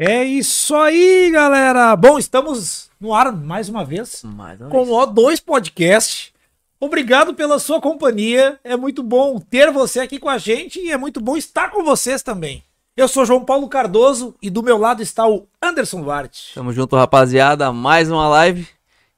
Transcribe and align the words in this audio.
É 0.00 0.22
isso 0.22 0.76
aí, 0.76 1.28
galera. 1.32 1.96
Bom, 1.96 2.20
estamos 2.20 2.88
no 3.00 3.12
ar 3.12 3.32
mais 3.32 3.68
uma 3.68 3.84
vez 3.84 4.22
Mais 4.22 4.60
uma 4.60 4.70
com 4.70 4.84
vez. 4.84 4.88
o 4.88 4.92
O2 4.92 5.42
Podcast. 5.44 6.32
Obrigado 6.78 7.34
pela 7.34 7.58
sua 7.58 7.80
companhia. 7.80 8.60
É 8.62 8.76
muito 8.76 9.02
bom 9.02 9.40
ter 9.40 9.72
você 9.72 9.98
aqui 9.98 10.20
com 10.20 10.28
a 10.28 10.38
gente 10.38 10.78
e 10.78 10.92
é 10.92 10.96
muito 10.96 11.20
bom 11.20 11.36
estar 11.36 11.72
com 11.72 11.82
vocês 11.82 12.22
também. 12.22 12.62
Eu 12.96 13.08
sou 13.08 13.26
João 13.26 13.44
Paulo 13.44 13.68
Cardoso 13.68 14.36
e 14.40 14.48
do 14.48 14.62
meu 14.62 14.78
lado 14.78 15.02
está 15.02 15.26
o 15.26 15.48
Anderson 15.60 16.00
Duarte. 16.00 16.54
Tamo 16.54 16.72
junto, 16.72 16.94
rapaziada. 16.94 17.72
Mais 17.72 18.08
uma 18.08 18.28
live. 18.28 18.68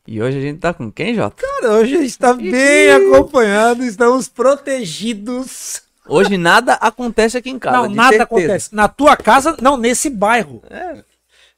E 0.09 0.23
hoje 0.23 0.39
a 0.39 0.41
gente 0.41 0.61
tá 0.61 0.73
com 0.73 0.91
quem, 0.91 1.15
Jota? 1.15 1.37
Cara, 1.37 1.75
hoje 1.75 1.95
a 1.95 1.99
gente 1.99 2.09
está 2.09 2.33
bem 2.33 2.91
acompanhado, 2.91 3.85
estamos 3.85 4.29
protegidos. 4.29 5.83
Hoje 6.07 6.37
nada 6.37 6.75
acontece 6.75 7.37
aqui 7.37 7.51
em 7.51 7.59
casa. 7.59 7.77
não, 7.77 7.89
de 7.89 7.95
nada 7.95 8.17
certeza. 8.17 8.25
acontece. 8.25 8.75
Na 8.75 8.89
tua 8.89 9.17
casa, 9.17 9.57
não, 9.61 9.77
nesse 9.77 10.09
bairro. 10.11 10.63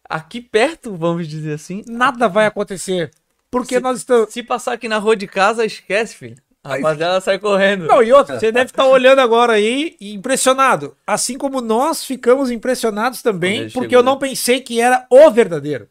Aqui 0.08 0.40
perto, 0.40 0.95
vamos 0.95 1.26
dizer 1.26 1.54
assim. 1.54 1.82
Nada 1.86 2.29
vai 2.29 2.46
acontecer. 2.46 3.11
Porque 3.50 3.76
Se- 3.76 3.80
nós 3.80 3.99
estamos. 3.99 4.32
Se 4.32 4.43
passar 4.43 4.72
aqui 4.72 4.89
na 4.89 4.99
rua 4.99 5.16
de 5.16 5.26
casa, 5.26 5.64
esquece, 5.64 6.14
filho. 6.14 6.36
A 6.64 6.76
rapaziada 6.76 7.21
sai 7.21 7.39
correndo. 7.39 7.86
Não, 7.86 8.02
e 8.02 8.13
outra, 8.13 8.39
você 8.39 8.52
deve 8.52 8.66
estar 8.71 8.86
olhando 8.86 9.18
agora 9.18 9.54
aí 9.54 9.96
e 10.00 10.14
impressionado. 10.14 10.96
Assim 11.04 11.36
como 11.36 11.61
nós 11.61 12.04
ficamos 12.04 12.52
impressionados 12.52 13.21
também, 13.21 13.64
porque 13.64 13.88
chegou, 13.88 13.99
eu 13.99 14.02
não 14.02 14.14
né? 14.14 14.21
pensei 14.21 14.61
que 14.61 14.80
era 14.80 15.04
o 15.11 15.29
verdadeiro. 15.30 15.88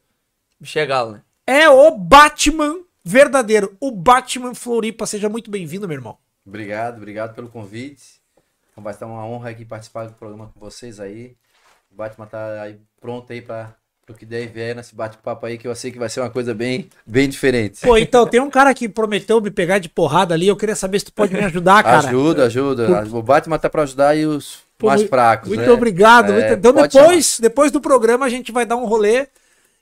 Chegá-lo, 0.64 1.14
né? 1.14 1.22
É 1.46 1.68
o 1.70 1.92
Batman 1.92 2.78
verdadeiro. 3.04 3.76
O 3.82 3.92
Batman 3.92 4.56
Floripa. 4.56 5.06
Seja 5.06 5.28
muito 5.28 5.52
bem-vindo, 5.52 5.88
meu 5.88 5.98
irmão. 5.98 6.18
Obrigado, 6.46 6.98
obrigado 6.98 7.36
pelo 7.36 7.50
convite. 7.50 8.21
Então 8.82 8.84
vai 8.84 8.94
estar 8.94 9.06
uma 9.06 9.24
honra 9.26 9.52
aqui 9.52 9.64
participar 9.64 10.06
do 10.08 10.14
programa 10.14 10.52
com 10.52 10.60
vocês 10.60 11.00
aí. 11.00 11.36
O 11.92 11.96
Batman 11.96 12.26
tá 12.26 12.64
aí 12.64 12.78
pronto 13.00 13.32
aí 13.32 13.40
para 13.40 13.76
o 14.10 14.14
que 14.14 14.26
der 14.26 14.44
e 14.44 14.48
vier 14.48 14.76
nesse 14.76 14.96
bate-papo 14.96 15.46
aí, 15.46 15.58
que 15.58 15.68
eu 15.68 15.76
sei 15.76 15.92
que 15.92 16.00
vai 16.00 16.10
ser 16.10 16.20
uma 16.20 16.32
coisa 16.32 16.54
bem, 16.54 16.90
bem 17.06 17.30
diferente. 17.30 17.82
Pô, 17.82 17.96
então, 17.96 18.26
tem 18.26 18.42
um 18.42 18.50
cara 18.50 18.74
que 18.74 18.90
prometeu 18.90 19.40
me 19.40 19.52
pegar 19.52 19.78
de 19.78 19.88
porrada 19.88 20.34
ali. 20.34 20.48
Eu 20.48 20.56
queria 20.56 20.76
saber 20.76 20.98
se 21.00 21.06
tu 21.06 21.14
pode 21.14 21.32
me 21.34 21.42
ajudar, 21.42 21.84
cara. 21.84 22.08
ajuda, 22.08 22.46
ajuda. 22.46 23.04
O 23.12 23.22
Batman 23.22 23.60
tá 23.60 23.70
para 23.70 23.84
ajudar 23.84 24.10
aí 24.10 24.26
os 24.26 24.60
Pô, 24.80 24.88
mais 24.88 25.04
fracos, 25.04 25.50
Muito 25.50 25.62
né? 25.62 25.70
obrigado. 25.70 26.34
É, 26.34 26.54
Então 26.54 26.74
depois, 26.74 27.40
depois 27.40 27.72
do 27.72 27.80
programa 27.80 28.26
a 28.26 28.30
gente 28.30 28.52
vai 28.52 28.66
dar 28.66 28.78
um 28.78 28.86
rolê 28.86 29.28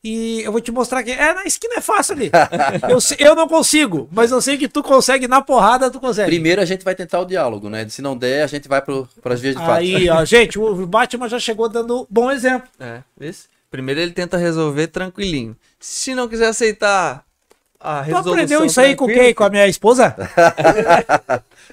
e 0.04 0.42
eu 0.44 0.52
vou 0.52 0.62
te 0.62 0.72
mostrar 0.72 1.04
que 1.04 1.12
é 1.12 1.34
na 1.34 1.44
esquina 1.44 1.76
é 1.78 1.82
fácil 1.82 2.16
ali. 2.16 2.32
eu, 2.90 3.28
eu 3.28 3.36
não 3.36 3.48
consigo, 3.48 4.08
mas 4.12 4.32
eu 4.32 4.42
sei 4.42 4.58
que 4.58 4.68
tu 4.68 4.82
consegue 4.82 5.28
na 5.28 5.42
porrada, 5.42 5.92
tu 5.92 6.00
consegue. 6.00 6.30
Primeiro 6.30 6.62
a 6.62 6.66
gente 6.66 6.84
vai 6.86 6.96
tentar 6.96 7.20
o 7.20 7.26
diálogo, 7.26 7.70
né? 7.70 7.88
Se 7.90 8.02
não 8.02 8.16
der, 8.18 8.44
a 8.44 8.48
gente 8.48 8.68
vai 8.68 8.82
para 8.82 9.34
as 9.34 9.42
vias 9.42 9.56
de 9.56 9.62
fato. 9.62 9.72
Aí, 9.80 10.10
ó, 10.10 10.24
gente, 10.26 10.58
o 10.58 10.88
Batman 10.88 11.28
já 11.28 11.40
chegou 11.40 11.68
dando 11.68 12.08
bom 12.10 12.32
exemplo. 12.32 12.70
É, 12.80 13.02
esse. 13.20 13.48
Primeiro 13.70 14.00
ele 14.00 14.12
tenta 14.12 14.38
resolver 14.38 14.88
tranquilinho. 14.88 15.56
Se 15.80 16.16
não 16.16 16.28
quiser 16.28 16.48
aceitar 16.48 17.24
a 17.80 18.00
Tu 18.02 18.06
resolução 18.08 18.34
aprendeu 18.34 18.66
isso 18.66 18.82
aí 18.82 18.96
com 18.96 19.06
quem? 19.06 19.34
Com 19.34 19.44
a 19.44 19.50
minha 19.50 19.68
esposa? 19.68 20.16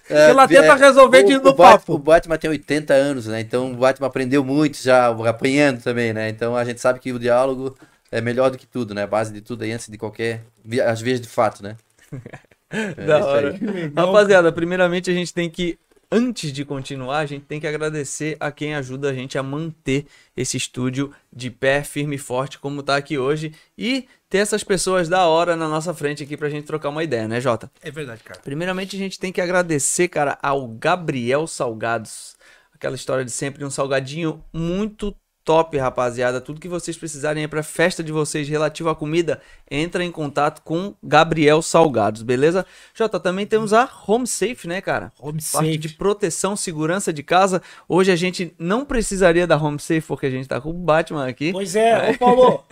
É, 0.09 0.31
Ela 0.31 0.47
tenta 0.47 0.75
resolver 0.77 1.25
de- 1.25 1.35
no 1.39 1.51
o, 1.51 1.55
Bat- 1.55 1.81
papo. 1.81 1.95
o 1.95 1.99
Batman 1.99 2.39
tem 2.39 2.49
80 2.49 2.95
anos, 2.95 3.27
né? 3.27 3.41
Então 3.41 3.73
o 3.73 3.75
Batman 3.75 4.07
aprendeu 4.07 4.45
muito 4.45 4.81
já, 4.81 5.09
apanhando 5.29 5.83
também, 5.83 6.13
né? 6.13 6.29
Então 6.29 6.57
a 6.57 6.65
gente 6.65 6.81
sabe 6.81 7.01
que 7.01 7.13
o 7.13 7.19
diálogo 7.19 7.77
é 8.11 8.21
melhor 8.21 8.51
do 8.51 8.59
que 8.59 8.67
tudo, 8.67 8.95
né? 8.95 9.03
A 9.03 9.07
base 9.07 9.33
de 9.33 9.41
tudo 9.41 9.63
aí, 9.63 9.73
antes 9.73 9.89
de 9.89 9.99
qualquer. 9.99 10.45
As 10.87 11.01
vias 11.01 11.21
de 11.21 11.29
fato, 11.29 11.63
né? 11.63 11.77
É 12.69 13.07
Da 13.07 13.25
hora. 13.25 13.59
Rapaziada, 13.97 14.51
primeiramente 14.51 15.09
a 15.09 15.15
gente 15.15 15.33
tem 15.33 15.49
que, 15.49 15.79
antes 16.11 16.53
de 16.53 16.65
continuar, 16.65 17.19
a 17.19 17.27
gente 17.27 17.45
tem 17.45 17.61
que 17.61 17.67
agradecer 17.67 18.37
a 18.41 18.51
quem 18.51 18.75
ajuda 18.75 19.11
a 19.11 19.15
gente 19.15 19.39
a 19.39 19.43
manter 19.43 20.07
esse 20.37 20.57
estúdio 20.57 21.13
de 21.33 21.49
pé, 21.49 21.85
firme 21.85 22.17
e 22.17 22.19
forte, 22.19 22.59
como 22.59 22.83
tá 22.83 22.97
aqui 22.97 23.17
hoje, 23.17 23.53
e 23.79 24.09
ter 24.29 24.39
essas 24.39 24.65
pessoas 24.65 25.09
da 25.09 25.27
hora 25.27 25.55
na 25.55 25.69
nossa 25.69 25.95
frente 25.95 26.25
aqui 26.25 26.37
pra 26.37 26.51
gente 26.51 26.67
trocar 26.67 26.89
uma 26.89 27.05
ideia, 27.05 27.29
né, 27.29 27.41
Jota? 27.41 27.71
É 27.81 27.91
verdade, 27.93 28.25
cara. 28.25 28.41
Primeiramente 28.41 28.97
a 28.97 28.99
gente 28.99 29.19
tem 29.19 29.33
que 29.33 29.41
agradecer, 29.41 30.09
cara, 30.09 30.37
ao 30.43 30.67
Gabriel 30.67 31.47
Salgados. 31.47 32.35
Aquela 32.75 32.97
história 32.97 33.25
de 33.25 33.31
sempre, 33.31 33.65
um 33.65 33.71
salgadinho 33.71 34.45
muito 34.53 35.17
top, 35.47 35.79
rapaziada. 35.79 36.41
Tudo 36.41 36.61
que 36.61 36.69
vocês 36.69 36.97
precisarem 36.97 37.45
aí 37.45 37.49
pra 37.49 37.63
festa 37.63 38.03
de 38.03 38.11
vocês 38.11 38.49
relativo 38.49 38.91
à 38.91 38.97
comida, 38.97 39.41
entra 39.71 40.05
em 40.05 40.11
contato 40.11 40.61
com 40.63 40.93
Gabriel 41.03 41.63
Salgados, 41.63 42.23
beleza? 42.23 42.67
Jota, 42.93 43.21
também 43.21 43.47
temos 43.47 43.73
a 43.73 43.89
Home 44.07 44.27
Safe, 44.27 44.67
né, 44.67 44.81
cara? 44.81 45.13
Home 45.19 45.41
Parte 45.41 45.69
safe. 45.69 45.79
de 45.79 45.89
proteção, 45.91 46.57
segurança 46.57 47.13
de 47.13 47.23
casa. 47.23 47.63
Hoje 47.89 48.11
a 48.11 48.17
gente 48.17 48.53
não 48.59 48.85
precisaria 48.85 49.47
da 49.47 49.57
Home 49.57 49.79
Safe 49.79 50.03
porque 50.03 50.27
a 50.27 50.31
gente 50.31 50.49
tá 50.49 50.61
com 50.61 50.71
o 50.71 50.75
Batman 50.75 51.29
aqui. 51.29 51.53
Pois 51.53 51.77
é, 51.77 52.11
ô 52.11 52.19
Paulo. 52.19 52.65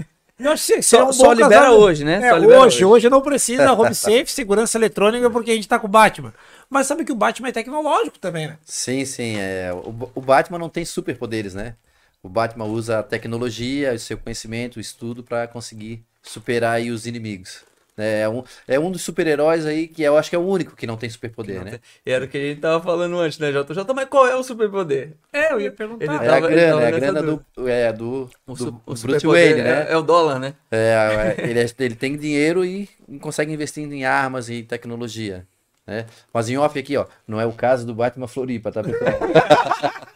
Seria 0.58 0.82
Só, 0.82 1.08
um 1.08 1.12
só 1.12 1.32
libera 1.32 1.70
hoje, 1.70 2.04
né? 2.04 2.16
É, 2.16 2.30
Só 2.30 2.36
libera 2.36 2.60
hoje, 2.62 2.84
hoje 2.84 3.08
não 3.08 3.20
precisa 3.20 3.72
home 3.72 3.94
safe, 3.94 4.26
segurança 4.26 4.76
eletrônica, 4.76 5.30
porque 5.30 5.52
a 5.52 5.54
gente 5.54 5.68
tá 5.68 5.78
com 5.78 5.86
o 5.86 5.90
Batman. 5.90 6.34
Mas 6.68 6.88
sabe 6.88 7.04
que 7.04 7.12
o 7.12 7.14
Batman 7.14 7.50
é 7.50 7.52
tecnológico 7.52 8.18
também, 8.18 8.48
né? 8.48 8.58
Sim, 8.64 9.04
sim. 9.04 9.36
É, 9.38 9.70
o, 9.72 10.10
o 10.12 10.20
Batman 10.20 10.58
não 10.58 10.68
tem 10.68 10.84
superpoderes, 10.84 11.54
né? 11.54 11.76
O 12.24 12.28
Batman 12.28 12.64
usa 12.64 12.98
a 13.00 13.02
tecnologia, 13.02 13.92
o 13.92 13.98
seu 13.98 14.16
conhecimento, 14.18 14.76
o 14.78 14.80
estudo 14.80 15.22
para 15.22 15.46
conseguir 15.46 16.02
superar 16.22 16.72
aí 16.76 16.90
os 16.90 17.06
inimigos. 17.06 17.62
né? 17.96 18.22
É 18.22 18.28
um, 18.28 18.42
é 18.66 18.80
um 18.80 18.90
dos 18.90 19.02
super-heróis 19.02 19.66
aí 19.66 19.86
que 19.86 20.02
eu 20.02 20.16
acho 20.16 20.30
que 20.30 20.34
é 20.34 20.38
o 20.38 20.42
único 20.46 20.74
que 20.74 20.86
não 20.86 20.96
tem 20.96 21.08
superpoder, 21.10 21.62
né? 21.62 21.78
E 22.04 22.10
era 22.10 22.24
o 22.24 22.28
que 22.28 22.38
a 22.38 22.40
gente 22.40 22.60
tava 22.62 22.82
falando 22.82 23.18
antes, 23.18 23.38
né, 23.38 23.52
Jota? 23.52 23.74
Jota, 23.74 23.92
mas 23.92 24.08
qual 24.08 24.26
é 24.26 24.34
o 24.34 24.42
superpoder? 24.42 25.12
É, 25.32 25.52
eu 25.52 25.60
ia 25.60 25.70
perguntar. 25.70 26.04
Ele 26.06 26.14
É 26.14 26.18
tava- 26.18 26.36
a 26.36 26.40
grana, 26.40 26.70
tava 26.72 26.82
é 26.82 26.86
a 26.86 26.90
grana 26.90 27.22
do, 27.22 27.68
é, 27.68 27.92
do, 27.92 28.30
O, 28.46 28.52
do 28.52 28.56
su- 28.56 28.68
o 28.68 28.70
Bruce 28.86 29.00
superpoder 29.02 29.54
Wayne, 29.56 29.62
né? 29.62 29.86
é, 29.88 29.92
é 29.92 29.96
o 29.98 30.02
dólar, 30.02 30.38
né? 30.40 30.54
É, 30.72 31.36
é, 31.38 31.44
ele, 31.46 31.60
é- 31.60 31.66
ele 31.78 31.94
tem 31.94 32.16
dinheiro 32.16 32.64
e 32.64 32.88
consegue 33.20 33.52
investir 33.52 33.84
em 33.84 34.04
armas 34.06 34.48
e 34.48 34.62
tecnologia. 34.62 35.46
Né? 35.86 36.06
Mas 36.32 36.48
em 36.48 36.56
off 36.56 36.78
aqui, 36.78 36.96
ó, 36.96 37.04
não 37.28 37.38
é 37.38 37.44
o 37.44 37.52
caso 37.52 37.84
do 37.86 37.94
Batman 37.94 38.26
Floripa, 38.26 38.72
tá, 38.72 38.82
pessoal? 38.82 39.12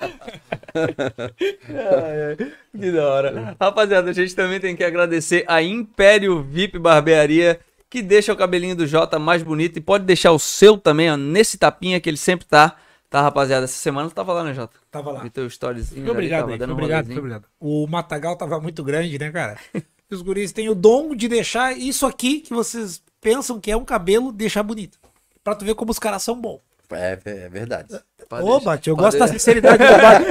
Que 2.79 2.93
da 2.93 3.09
hora. 3.09 3.57
Rapaziada, 3.61 4.11
a 4.11 4.13
gente 4.13 4.35
também 4.35 4.61
tem 4.61 4.77
que 4.77 4.85
agradecer 4.85 5.45
a 5.47 5.63
Império 5.63 6.43
VIP 6.43 6.79
Barbearia, 6.79 7.61
que 7.89 8.03
deixa 8.03 8.33
o 8.33 8.37
cabelinho 8.37 8.77
do 8.77 8.87
Jota 8.87 9.19
mais 9.19 9.43
bonito 9.43 9.79
e 9.79 9.81
pode 9.81 10.05
deixar 10.05 10.33
o 10.33 10.39
seu 10.39 10.77
também, 10.77 11.11
ó, 11.11 11.17
nesse 11.17 11.59
tapinha 11.59 12.01
que 12.01 12.09
ele 12.09 12.17
sempre 12.17 12.47
tá. 12.47 12.77
Tá, 13.11 13.23
rapaziada? 13.23 13.65
Essa 13.65 13.79
semana 13.79 14.11
tu 14.11 14.15
tava 14.15 14.35
lá, 14.35 14.45
né, 14.45 14.53
Jota? 14.53 14.77
Tava 14.91 15.11
lá. 15.11 15.21
Vi 15.23 15.31
teu 15.31 15.47
storyzinho. 15.47 16.11
Obrigado, 16.11 16.53
ali, 16.53 16.63
um 16.63 16.73
obrigado, 16.73 17.11
obrigado. 17.11 17.45
O 17.59 17.87
Matagal 17.87 18.37
tava 18.37 18.61
muito 18.61 18.85
grande, 18.85 19.19
né, 19.19 19.31
cara? 19.31 19.59
Os 20.11 20.23
guris 20.23 20.53
têm 20.53 20.69
o 20.69 20.75
dom 20.75 21.15
de 21.15 21.29
deixar 21.29 21.77
isso 21.77 22.07
aqui 22.07 22.41
que 22.41 22.53
vocês 22.53 23.03
pensam 23.21 23.61
que 23.61 23.71
é 23.71 23.77
um 23.77 23.85
cabelo, 23.85 24.33
deixar 24.33 24.63
bonito. 24.63 24.99
Pra 25.43 25.55
tu 25.55 25.65
ver 25.65 25.75
como 25.75 25.91
os 25.91 25.99
caras 25.99 26.23
são 26.23 26.39
bons. 26.39 26.61
É, 26.91 27.19
é 27.25 27.49
verdade. 27.49 27.99
Pode 28.29 28.45
Ô, 28.45 28.61
Bate, 28.61 28.89
eu 28.91 28.97
pode 28.97 29.07
gosto 29.07 29.19
da 29.19 29.25
deixar. 29.27 29.39
sinceridade 29.39 29.79
do 29.79 30.03
Bate. 30.03 30.25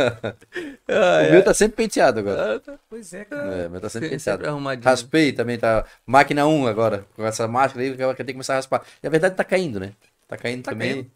Ai, 0.88 1.28
o 1.28 1.32
meu 1.32 1.44
tá 1.44 1.52
sempre 1.54 1.76
penteado 1.76 2.20
agora. 2.20 2.62
ai. 2.66 2.74
Pois 2.88 3.12
é, 3.12 3.24
cara. 3.24 3.54
É, 3.54 3.66
o 3.66 3.70
meu 3.70 3.80
tá 3.80 3.88
sempre 3.88 4.08
Sempre 4.08 4.18
penteado. 4.18 4.46
arrumadinho. 4.48 4.84
Raspei 4.84 5.32
também, 5.32 5.58
tá. 5.58 5.84
Máquina 6.06 6.46
1 6.46 6.66
agora, 6.66 7.04
com 7.14 7.24
essa 7.26 7.46
máscara 7.46 7.84
aí, 7.84 7.94
que 7.94 8.02
eu 8.02 8.14
tenho 8.14 8.26
que 8.26 8.32
começar 8.32 8.54
a 8.54 8.56
raspar. 8.56 8.82
E 9.02 9.06
a 9.06 9.10
verdade 9.10 9.34
tá 9.34 9.44
caindo, 9.44 9.78
né? 9.78 9.92
Tá 10.26 10.36
caindo 10.36 10.62
Tá 10.62 10.70
também. 10.72 10.92
caindo. 10.92 11.10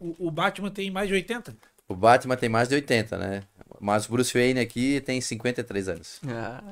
O, 0.00 0.06
o- 0.06 0.16
o 0.28 0.30
Batman 0.30 0.70
tem 0.70 0.90
mais 0.90 1.08
de 1.08 1.14
80? 1.14 1.54
O 1.88 1.94
Batman 1.94 2.36
tem 2.36 2.48
mais 2.48 2.68
de 2.68 2.74
80, 2.74 3.16
né? 3.16 3.42
Mas 3.80 4.06
o 4.06 4.10
Bruce 4.12 4.32
Wayne 4.36 4.60
aqui 4.60 5.00
tem 5.00 5.20
53 5.20 5.88
anos. 5.88 6.20
Ah, 6.28 6.62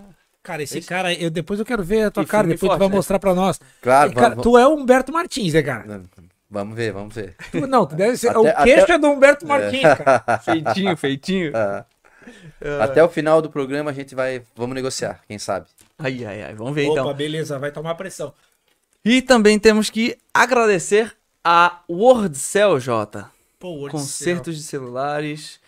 Cara, 0.42 0.62
esse 0.62 0.80
cara, 0.80 1.14
eu, 1.14 1.30
depois 1.30 1.60
eu 1.60 1.66
quero 1.66 1.84
ver 1.84 2.04
a 2.06 2.10
tua 2.10 2.22
E 2.24 2.26
cara, 2.26 2.48
depois 2.48 2.60
tu 2.60 2.66
forte, 2.66 2.78
vai 2.80 2.88
né? 2.88 2.94
mostrar 2.96 3.18
pra 3.18 3.34
nós. 3.34 3.60
Claro, 3.80 4.10
E, 4.10 4.14
cara, 4.14 4.30
vamos, 4.30 4.42
tu 4.42 4.58
é 4.58 4.66
o 4.66 4.74
Humberto 4.74 5.12
Martins, 5.12 5.54
né, 5.54 5.62
cara? 5.62 6.02
vamos 6.50 6.76
ver, 6.76 6.92
vamos 6.92 7.14
ver. 7.14 7.36
Tu- 7.52 7.66
não, 7.66 7.86
tu 7.86 7.94
deve 7.94 8.16
ser. 8.16 8.28
Até- 8.30 8.38
o 8.38 8.64
queixo 8.64 8.82
até- 8.84 8.92
é 8.94 8.98
do 8.98 9.06
Humberto 9.08 9.46
Martins, 9.46 9.82
cara. 9.82 10.38
feitinho, 10.44 10.96
feitinho. 10.96 11.52
Ah, 11.56 11.84
Até 12.82 13.02
o 13.02 13.08
final 13.08 13.40
do 13.40 13.50
programa 13.50 13.90
a 13.90 13.94
gente 13.94 14.14
vai. 14.14 14.42
Vamos 14.56 14.74
negociar, 14.74 15.20
quem 15.28 15.38
sabe. 15.38 15.66
Ai, 15.98 16.24
ai, 16.24 16.42
ai. 16.42 16.54
Vamos 16.54 16.74
ver 16.74 16.88
Opa, 16.88 17.00
então. 17.00 17.14
beleza, 17.14 17.58
vai 17.58 17.70
tomar 17.70 17.94
pressão. 17.94 18.32
E 19.04 19.20
também 19.22 19.58
temos 19.58 19.90
que 19.90 20.16
agradecer 20.34 21.12
a 21.44 21.80
WordCell, 21.88 22.78
Jota. 22.80 23.30
Pô, 23.58 23.68
o 23.70 23.76
Word 23.80 23.90
Consertos 23.92 24.56
de 24.56 24.62
celulares, 24.62 25.60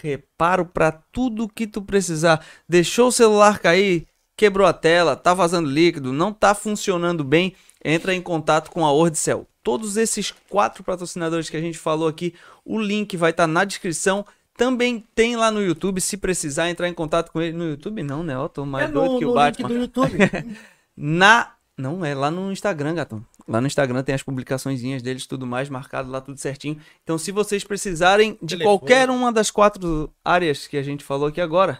reparo 0.00 0.64
pra 0.64 0.90
tudo 0.92 1.48
que 1.48 1.66
tu 1.66 1.82
precisar. 1.82 2.44
Deixou 2.68 3.08
o 3.08 3.12
celular 3.12 3.58
cair, 3.60 4.06
quebrou 4.40 4.66
a 4.66 4.72
tela, 4.72 5.16
tá 5.16 5.34
vazando 5.34 5.68
líquido, 5.68 6.14
não 6.14 6.32
tá 6.32 6.54
funcionando 6.54 7.22
bem, 7.22 7.52
entra 7.84 8.14
em 8.14 8.22
contato 8.22 8.70
com 8.70 8.86
a 8.86 8.90
WordCell. 8.90 9.46
Todos 9.62 9.98
esses 9.98 10.32
quatro 10.48 10.82
patrocinadores 10.82 11.50
que 11.50 11.58
a 11.58 11.60
gente 11.60 11.76
falou 11.76 12.08
aqui, 12.08 12.32
o 12.64 12.80
link 12.80 13.18
vai 13.18 13.32
estar 13.32 13.46
na 13.46 13.66
descrição. 13.66 14.24
Também 14.56 15.04
tem 15.14 15.36
lá 15.36 15.50
no 15.50 15.62
YouTube, 15.62 16.00
se 16.00 16.16
precisar 16.16 16.70
entrar 16.70 16.88
em 16.88 16.94
contato 16.94 17.30
com 17.30 17.42
ele. 17.42 17.54
No 17.54 17.68
YouTube 17.68 18.02
não, 18.02 18.22
né? 18.22 18.34
Ó, 18.38 18.48
tô 18.48 18.64
mais 18.64 18.88
É 18.88 18.90
doido 18.90 19.12
no, 19.12 19.18
que 19.18 19.26
o 19.26 19.28
link 19.28 19.34
Batman. 19.36 19.68
do 19.68 19.74
YouTube. 19.74 20.18
Na. 20.96 21.52
Não, 21.76 22.02
é 22.02 22.14
lá 22.14 22.30
no 22.30 22.50
Instagram, 22.50 22.94
gatão. 22.94 23.22
Lá 23.46 23.60
no 23.60 23.66
Instagram 23.66 24.02
tem 24.02 24.14
as 24.14 24.22
publicaçõezinhas 24.22 25.02
deles, 25.02 25.26
tudo 25.26 25.46
mais, 25.46 25.68
marcado 25.68 26.10
lá 26.10 26.22
tudo 26.22 26.38
certinho. 26.38 26.78
Então, 27.02 27.18
se 27.18 27.30
vocês 27.30 27.62
precisarem 27.62 28.38
de 28.40 28.56
Telefone. 28.56 28.78
qualquer 28.78 29.10
uma 29.10 29.30
das 29.30 29.50
quatro 29.50 30.10
áreas 30.24 30.66
que 30.66 30.78
a 30.78 30.82
gente 30.82 31.04
falou 31.04 31.28
aqui 31.28 31.42
agora, 31.42 31.78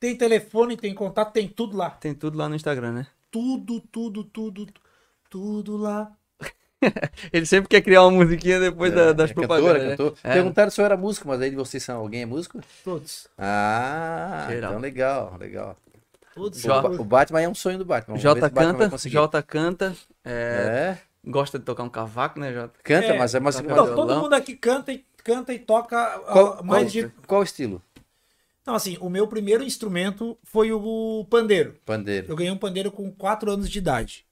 Tem 0.00 0.16
telefone, 0.16 0.76
tem 0.76 0.94
contato, 0.94 1.32
tem 1.32 1.48
tudo 1.48 1.76
lá. 1.76 1.90
tem 1.90 2.14
tudo 2.14 2.38
lá 2.38 2.48
no 2.48 2.54
Instagram, 2.54 2.92
né? 2.92 3.06
Tudo, 3.30 3.80
tudo, 3.80 4.22
tudo, 4.24 4.66
tudo 5.28 5.76
lá. 5.76 6.10
Ele 7.32 7.44
sempre 7.44 7.68
quer 7.68 7.80
criar 7.82 8.02
uma 8.04 8.12
musiquinha 8.12 8.60
depois 8.60 8.94
da- 8.94 9.12
das 9.12 9.30
É, 9.30 9.34
propagandas. 9.34 9.72
cantora, 9.72 9.84
né? 9.90 9.96
cantor. 9.96 10.14
É. 10.22 10.32
Perguntaram 10.34 10.70
se 10.70 10.80
eu 10.80 10.84
era 10.84 10.96
músico, 10.96 11.26
mas 11.26 11.40
aí 11.40 11.50
de 11.50 11.56
vocês 11.56 11.82
são 11.82 11.98
alguém 11.98 12.22
é 12.22 12.26
músico? 12.26 12.60
Todos. 12.84 13.26
Ah, 13.36 14.46
Geral. 14.48 14.70
então 14.70 14.80
legal, 14.80 15.36
legal. 15.38 15.76
Todos. 16.34 16.64
O, 16.64 16.70
o 17.00 17.04
Batman 17.04 17.40
é 17.42 17.48
um 17.48 17.54
sonho 17.54 17.78
do 17.78 17.84
Batman. 17.84 18.16
Jota 18.16 18.48
canta. 18.48 18.96
Jota 19.08 19.42
canta, 19.42 19.96
é, 20.24 20.30
É, 20.30 20.98
gosta 21.28 21.58
de 21.58 21.64
tocar 21.64 21.82
um 21.82 21.88
cavaco, 21.90 22.38
né, 22.38 22.52
Jota? 22.52 22.78
canta, 22.84 23.06
É, 23.08 23.18
mas 23.18 23.34
é 23.34 23.40
mas- 23.40 23.60
Não, 23.60 23.94
todo 23.96 24.14
mundo 24.20 24.32
aqui 24.34 24.54
canta 24.54 24.92
e, 24.92 25.04
canta 25.24 25.52
e 25.52 25.58
toca 25.58 26.00
ah, 26.00 26.18
qual, 26.32 26.62
mais 26.64 26.84
qual, 26.84 26.84
de. 27.04 27.12
qual 27.26 27.42
estilo? 27.42 27.82
Então, 28.68 28.76
assim, 28.76 28.98
o 29.00 29.08
meu 29.08 29.26
primeiro 29.26 29.64
instrumento 29.64 30.36
foi 30.44 30.70
o 30.72 31.26
pandeiro. 31.30 31.76
Pandeiro. 31.86 32.26
Eu 32.28 32.36
ganhei 32.36 32.52
um 32.52 32.56
pandeiro 32.58 32.92
com 32.92 33.10
4 33.10 33.50
anos 33.50 33.70
de 33.70 33.78
idade. 33.78 34.26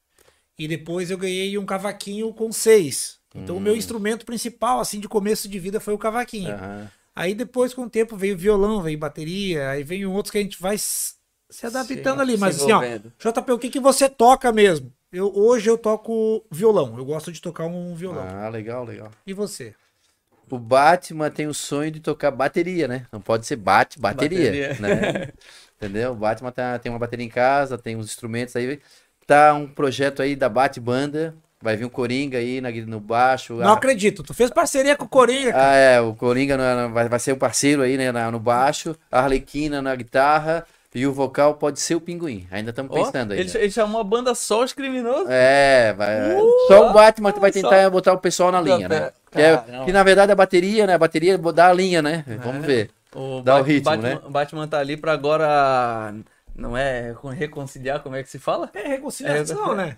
E 0.59 0.69
depois 0.69 1.11
eu 1.11 1.17
ganhei 1.17 1.57
um 1.57 1.65
cavaquinho 1.65 2.31
com 2.35 2.53
6. 2.53 3.19
Então, 3.35 3.57
o 3.57 3.61
meu 3.61 3.75
instrumento 3.75 4.27
principal, 4.27 4.79
assim, 4.79 5.01
de 5.01 5.09
começo 5.09 5.49
de 5.49 5.59
vida 5.59 5.81
foi 5.81 5.95
o 5.95 5.99
cavaquinho. 5.99 6.53
Aham. 6.53 6.91
Aí 7.15 7.35
depois, 7.35 7.73
com 7.73 7.85
o 7.85 7.89
tempo, 7.89 8.15
veio 8.15 8.37
violão, 8.37 8.83
veio 8.83 8.99
bateria, 8.99 9.71
aí 9.71 9.83
veio 9.83 10.13
outros 10.13 10.31
que 10.31 10.37
a 10.37 10.43
gente 10.43 10.61
vai 10.61 10.77
se 10.77 11.17
adaptando 11.63 12.17
Se- 12.17 12.21
ali. 12.21 12.37
Mas 12.37 12.61
assim, 12.61 12.73
ó. 12.73 12.83
JP, 13.19 13.53
o 13.53 13.59
que, 13.59 13.71
que 13.71 13.81
você 13.81 14.07
toca 14.07 14.53
mesmo? 14.53 14.93
Eu, 15.11 15.35
hoje 15.35 15.71
eu 15.71 15.79
toco 15.79 16.45
violão. 16.51 16.99
Eu 16.99 17.07
gosto 17.07 17.33
de 17.33 17.41
tocar 17.41 17.65
um 17.65 17.95
violão. 17.95 18.27
Ah, 18.29 18.51
legal, 18.51 18.85
legal. 18.85 19.11
E 19.27 19.33
você? 19.33 19.75
O 20.51 20.59
Batman 20.59 21.31
tem 21.31 21.47
o 21.47 21.55
sonho 21.55 21.91
de 21.91 22.01
tocar 22.01 22.31
bateria, 22.31 22.87
né? 22.87 23.07
Não 23.13 23.21
pode 23.21 23.47
ser 23.47 23.57
bate, 23.57 23.99
bateria, 23.99 24.51
Bateria. 24.51 24.77
né? 24.81 25.29
Entendeu? 25.77 26.13
O 26.13 26.15
Batman 26.17 26.53
tá- 26.53 26.79
tem 26.79 26.91
uma 26.91 26.99
bateria 26.99 27.27
em 27.27 27.29
casa, 27.29 27.77
tem 27.77 27.97
uns 27.97 28.07
instrumentos 28.07 28.55
aí. 28.57 28.81
Tá 29.27 29.53
um 29.55 29.67
projeto 29.67 30.23
aí 30.23 30.37
da 30.37 30.49
Bate 30.49 30.79
Banda. 30.81 31.35
Vai 31.61 31.77
vir 31.77 31.85
um 31.85 31.89
Coringa 31.89 32.39
aí 32.39 32.61
na, 32.61 32.71
no 32.71 33.01
baixo. 33.01 33.55
Não 33.55 33.71
a- 33.73 33.77
acredito. 33.77 34.23
Tu 34.23 34.33
fez 34.35 34.51
parceria 34.51 34.95
com 34.95 35.05
o 35.05 35.09
Coringa, 35.09 35.53
cara. 35.53 35.71
Ah, 35.71 35.75
é, 35.75 36.01
o 36.01 36.15
Coringa 36.15 36.57
na- 36.57 36.75
na- 36.77 36.87
vai, 36.89 37.09
vai 37.09 37.19
ser 37.19 37.33
o 37.33 37.37
parceiro 37.37 37.83
aí, 37.83 37.97
né, 37.97 38.13
no 38.31 38.39
baixo, 38.39 38.95
a 39.11 39.21
Arlequina 39.23 39.83
na 39.83 39.95
guitarra 39.97 40.65
e 40.99 41.07
o 41.07 41.13
vocal 41.13 41.55
pode 41.55 41.79
ser 41.81 41.95
o 41.95 42.01
Pinguim. 42.01 42.47
Ainda 42.51 42.71
estamos 42.71 42.93
pensando 42.93 43.33
aí. 43.33 43.41
ele, 43.41 43.53
né? 43.53 43.61
ele 43.61 43.71
chamou 43.71 44.01
a 44.01 44.05
banda 44.05 44.35
só 44.35 44.65
os 44.65 44.73
criminosos. 44.73 45.27
É, 45.29 45.93
vai, 45.93 46.37
só 46.69 46.89
o 46.91 46.93
Batman 46.93 47.33
vai 47.33 47.53
só. 47.53 47.61
tentar 47.61 47.91
botar 47.91 48.13
o 48.15 48.19
pessoal 48.19 48.51
na 48.51 48.61
linha, 48.61 48.89
né? 48.89 49.11
Que, 49.31 49.41
é- 49.43 49.63
que 49.85 49.93
na 49.93 50.03
verdade 50.03 50.33
a 50.33 50.35
bateria, 50.35 50.87
né? 50.87 50.95
A 50.95 50.99
bateria 50.99 51.37
dá 51.37 51.69
a 51.69 51.73
linha, 51.73 52.01
né? 52.01 52.25
Vamos 52.43 52.65
É. 52.65 52.67
ver. 52.67 52.91
O 53.15 53.41
Dá 53.43 53.55
o 53.57 53.59
Bat- 53.59 53.67
ritmo, 53.69 53.85
Batman, 53.91 54.09
né? 54.09 54.21
O 54.27 54.31
Batman 54.31 54.69
tá 54.69 54.79
ali 54.79 54.97
pra 54.97 55.13
agora. 55.13 56.15
Não 56.55 56.77
é 56.77 57.09
recon- 57.09 57.29
reconciliar, 57.29 58.01
como 58.03 58.17
é 58.17 58.23
que 58.23 58.31
se 58.31 58.39
fala? 58.39 58.71
É 58.75 58.89
reconciliação, 58.89 59.73
É, 59.73 59.77
né? 59.77 59.97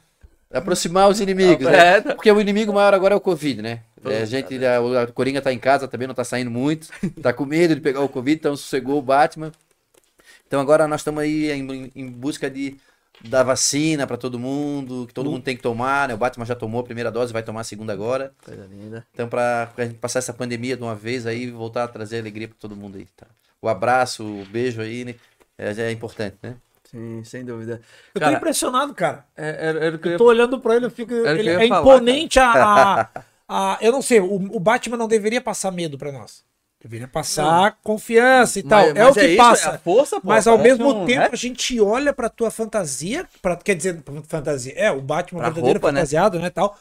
Aproximar 0.53 1.09
os 1.09 1.21
inimigos, 1.21 1.67
É, 1.67 1.71
né? 1.71 2.01
tá. 2.01 2.15
Porque 2.15 2.31
o 2.33 2.41
inimigo 2.41 2.73
maior 2.73 2.95
agora 2.95 3.15
é 3.15 3.17
o 3.17 3.21
Covid, 3.21 3.61
né? 3.61 3.81
É, 4.05 4.23
a 4.23 4.25
gente, 4.25 4.65
a, 4.65 4.81
o 4.81 4.97
a 4.99 5.07
Coringa 5.07 5.43
tá 5.43 5.53
em 5.53 5.59
casa 5.59 5.87
também, 5.87 6.09
não 6.09 6.15
tá 6.15 6.25
saindo 6.25 6.51
muito. 6.51 6.89
Tá 7.23 7.33
com 7.33 7.45
medo 7.45 7.75
de 7.75 7.81
pegar 7.81 8.01
o 8.01 8.09
Covid, 8.09 8.39
então 8.39 8.57
sossegou 8.57 8.99
o 8.99 9.03
Batman. 9.03 9.53
Então 10.49 10.61
agora 10.61 10.89
nós 10.89 11.03
estamos 11.03 11.23
aí 11.23 11.53
em, 11.53 11.93
em 11.95 12.09
busca 12.11 12.51
de 12.51 12.77
da 13.21 13.43
vacina 13.43 14.07
para 14.07 14.17
todo 14.17 14.39
mundo, 14.39 15.05
que 15.09 15.13
todo 15.15 15.31
mundo 15.31 15.43
tem 15.43 15.57
que 15.57 15.63
tomar, 15.63 16.09
né? 16.09 16.15
O 16.15 16.19
Batman 16.19 16.45
já 16.47 16.55
tomou 16.55 16.81
a 16.81 16.85
primeira 16.85 17.11
dose, 17.11 17.33
vai 17.33 17.43
tomar 17.43 17.61
a 17.63 17.65
segunda 17.65 17.93
agora. 17.93 18.33
Coisa 18.45 18.67
linda. 18.67 19.07
Então 19.13 19.29
para 19.29 19.71
a 19.77 19.85
gente 19.85 19.99
passar 19.99 20.21
essa 20.21 20.33
pandemia 20.33 20.77
de 20.77 20.83
uma 20.83 20.95
vez 20.95 21.27
aí 21.27 21.45
e 21.45 21.51
voltar 21.51 21.85
a 21.85 21.89
trazer 21.89 22.21
alegria 22.21 22.49
para 22.49 22.57
todo 22.59 22.77
mundo 22.77 22.97
aí, 22.97 23.07
tá? 23.17 23.27
O 23.61 23.69
abraço, 23.69 24.25
o 24.25 24.45
beijo 24.47 24.81
aí, 24.81 25.05
né? 25.05 25.15
É, 25.59 25.71
é 25.71 25.91
importante, 25.93 26.37
né? 26.43 26.57
Sim, 26.85 27.23
sem 27.25 27.45
dúvida. 27.45 27.81
Eu 28.15 28.21
tô 28.21 28.31
Cara, 28.31 28.39
impressionado, 28.39 28.95
cara. 28.95 29.27
é- 29.37 29.69
era, 29.69 29.85
era 29.85 29.97
o 29.97 29.99
que 29.99 30.09
eu 30.09 30.13
Eu 30.13 30.19
tô 30.19 30.25
olhando 30.27 30.61
pra 30.61 30.77
ele, 30.77 30.87
eu 30.87 30.91
fico. 30.91 31.13
Era 31.13 31.39
Ele 31.39 31.51
eu 31.51 31.61
é 31.61 31.67
falar, 31.67 32.03
imponente 32.03 32.39
a, 32.39 32.53
a, 32.53 33.11
a- 33.49 33.79
Eu 33.83 33.93
não 33.93 34.01
sei, 34.03 34.21
o, 34.21 34.35
o 34.35 34.61
Batman 34.61 34.97
não 34.97 35.09
deveria 35.09 35.41
passar 35.41 35.71
medo 35.71 35.99
pra 35.99 36.11
nós. 36.13 36.45
Deveria 36.81 37.09
passar 37.09 37.77
confiança 37.83 38.61
e 38.61 38.63
tal. 38.63 38.87
Mas- 38.87 38.97
é 38.97 39.07
o 39.07 39.13
que 39.13 39.27
isso, 39.27 39.37
passa. 39.37 39.71
é 39.71 39.75
a 39.75 39.79
força, 39.79 40.21
pô, 40.21 40.29
mas 40.29 40.47
ao 40.47 40.57
mesmo 40.57 40.89
um 41.03 41.07
tempo 41.07 41.23
rap. 41.23 41.33
a 41.33 41.37
gente 41.37 41.81
olha 41.81 42.13
pra 42.13 42.29
tua 42.29 42.51
fantasia, 42.53 43.27
pra, 43.43 43.57
quer 43.57 43.75
dizer, 43.75 44.01
fantasia, 44.29 44.73
é, 44.77 44.89
o 44.91 45.01
Batman 45.01 45.41
Pra 45.41 45.49
verdadeiro 45.51 45.79
roupa, 45.81 45.91
né? 45.93 46.01
fantasiado, 46.01 46.39
né, 46.39 46.51
tal. 46.51 46.79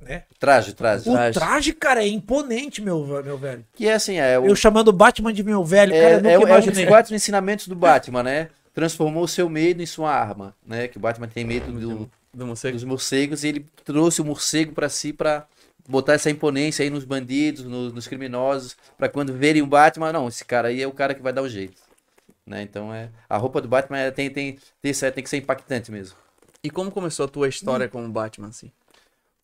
Né? 0.00 0.24
Traje, 0.40 0.72
traje. 0.74 1.08
O 1.08 1.12
Traje. 1.12 1.38
traje, 1.38 1.72
cara, 1.72 2.02
é 2.02 2.08
imponente, 2.08 2.82
meu, 2.82 3.06
meu 3.22 3.38
velho. 3.38 3.64
Que 3.72 3.86
é 3.86 3.94
assim, 3.94 4.16
é 4.16 4.36
o, 4.36 4.46
Eu 4.46 4.56
chamando 4.56 4.88
o 4.88 4.92
Batman 4.92 5.32
de 5.32 5.44
meu 5.44 5.64
velho, 5.64 5.92
cara, 5.92 6.04
É, 6.04 6.14
eu 6.14 6.16
nunca 6.16 6.28
é, 6.28 6.32
é 6.32 6.36
um 6.38 6.40
dos 6.40 6.48
imaginei. 6.64 6.86
quatro 6.86 7.14
ensinamentos 7.14 7.68
do 7.68 7.76
Batman, 7.76 8.24
né? 8.24 8.48
Transformou 8.74 9.22
o 9.22 9.28
seu 9.28 9.48
medo 9.48 9.80
em 9.80 9.86
sua 9.86 10.10
arma, 10.12 10.56
né? 10.66 10.88
Que 10.88 10.96
o 10.96 11.00
Batman 11.00 11.28
tem 11.28 11.44
medo 11.44 11.70
do- 11.70 12.10
Do 12.34 12.46
morcego. 12.46 12.74
dos 12.74 12.82
morcegos 12.84 13.44
e 13.44 13.48
ele 13.48 13.66
trouxe 13.84 14.20
o 14.20 14.24
morcego 14.24 14.72
pra 14.72 14.88
si 14.88 15.12
pra 15.12 15.46
botar 15.88 16.14
essa 16.14 16.30
imponência 16.30 16.82
aí 16.82 16.90
nos 16.90 17.04
bandidos, 17.04 17.64
no- 17.64 17.90
nos 17.92 18.06
criminosos, 18.08 18.76
pra 18.96 19.08
quando 19.08 19.32
verem 19.32 19.62
o 19.62 19.66
Batman, 19.66 20.12
não, 20.12 20.28
esse 20.28 20.44
cara 20.44 20.68
aí 20.68 20.82
é 20.82 20.86
o 20.86 20.92
cara 20.92 21.14
que 21.14 21.22
vai 21.22 21.32
dar 21.32 21.42
o 21.42 21.48
jeito, 21.48 21.80
né? 22.46 22.62
Então 22.62 22.92
é 22.94 23.10
a 23.28 23.36
roupa 23.36 23.60
do 23.60 23.68
Batman 23.68 23.98
é- 23.98 24.10
tem 24.10 24.30
tem 24.30 24.58
tem, 24.82 24.92
tem 24.92 25.24
que 25.24 25.30
ser 25.30 25.38
impactante 25.38 25.90
mesmo. 25.92 26.16
E 26.64 26.70
como 26.70 26.90
começou 26.90 27.26
a 27.26 27.28
tua 27.28 27.48
história 27.48 27.88
com 27.88 28.04
o 28.04 28.08
Batman, 28.10 28.48
assim? 28.48 28.70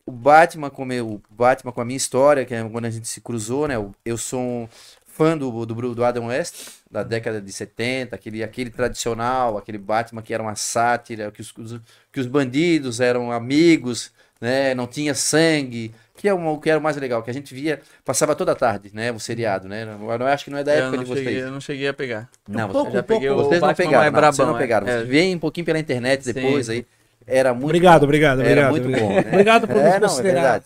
o 0.07 0.11
Batman 0.11 0.71
com 0.71 0.85
meu, 0.85 1.07
o 1.15 1.23
Batman 1.31 1.73
com 1.73 1.81
a 1.81 1.85
minha 1.85 1.97
história, 1.97 2.45
que 2.45 2.55
é 2.55 2.67
quando 2.69 2.87
a 2.87 2.91
gente 2.91 3.07
se 3.07 3.21
cruzou, 3.21 3.69
né? 3.69 3.75
Eu, 4.05 4.17
sou 4.17 4.41
um 4.41 4.69
fã 5.07 5.37
do, 5.37 5.67
do, 5.67 5.95
do 5.95 6.05
Adam 6.05 6.27
West, 6.27 6.69
da 6.91 7.03
década 7.03 7.41
de 7.43 7.53
70, 7.53 8.17
aquele, 8.17 8.43
aquele 8.43 8.71
tradicional, 8.71 9.59
aquele 9.59 9.77
Batman 9.79 10.23
que 10.23 10.33
era 10.33 10.43
uma 10.43 10.55
sátira, 10.55 11.31
que 11.31 11.43
os- 11.43 11.53
que 12.13 12.21
os 12.21 12.27
bandidos 12.27 13.01
eram 13.01 13.31
amigos, 13.31 14.11
né? 14.41 14.75
Não 14.75 14.87
tinha 14.87 15.15
sangue, 15.15 15.93
que 16.17 16.29
é 16.29 16.35
o 16.35 16.59
que 16.59 16.69
era 16.71 16.79
o 16.79 16.83
mais 16.83 16.97
legal, 16.97 17.23
que 17.23 17.31
a 17.31 17.35
gente 17.35 17.55
via, 17.55 17.81
passava 18.05 18.35
toda 18.35 18.53
a 18.53 18.55
tarde, 18.55 18.91
né? 18.93 19.13
O 19.13 19.19
seriado, 19.21 19.69
né? 19.69 19.83
Eu 19.85 20.19
não- 20.19 20.27
acho 20.27 20.45
que 20.45 20.51
não 20.51 20.59
é 20.59 20.65
da 20.65 20.73
época 20.73 20.97
não 20.97 21.05
de 21.05 21.09
vocês. 21.11 21.25
cheguei, 21.27 21.43
eu 21.43 21.51
não 21.51 21.61
cheguei 21.61 21.89
a 21.89 21.95
pegar. 21.95 22.29
Não, 22.49 22.67
Um 22.69 22.73
pouco, 22.73 22.91
já 22.91 23.01
um 23.01 23.03
pouco. 23.03 23.21
peguei 23.23 23.29
vocês 23.37 23.61
não 23.61 23.75
pegaram, 23.75 23.99
mais 23.99 24.13
não, 24.13 24.21
vocês 24.21 24.37
brabão, 24.37 24.47
não 24.53 24.57
é. 24.57 24.63
pegaram. 24.63 24.87
É. 24.89 24.97
Vocês 24.99 25.09
veem 25.09 25.35
um 25.37 25.39
pouquinho 25.39 25.65
pela 25.67 25.79
internet 25.79 26.25
Sim. 26.25 26.33
depois 26.33 26.69
aí. 26.71 26.87
Era 27.31 27.53
muito 27.53 27.67
Obrigado, 27.67 28.01
bom. 28.01 28.05
obrigado, 28.07 28.39
obrigado. 28.41 28.59
Era 28.59 28.71
muito 28.71 28.89
bom, 28.89 29.09
né? 29.13 29.21
Obrigado 29.29 29.67
por 29.69 29.77
nos 29.77 29.85
É, 29.85 29.89
não, 29.91 29.97
é 29.97 30.01
considerar. 30.01 30.41
verdade. 30.43 30.65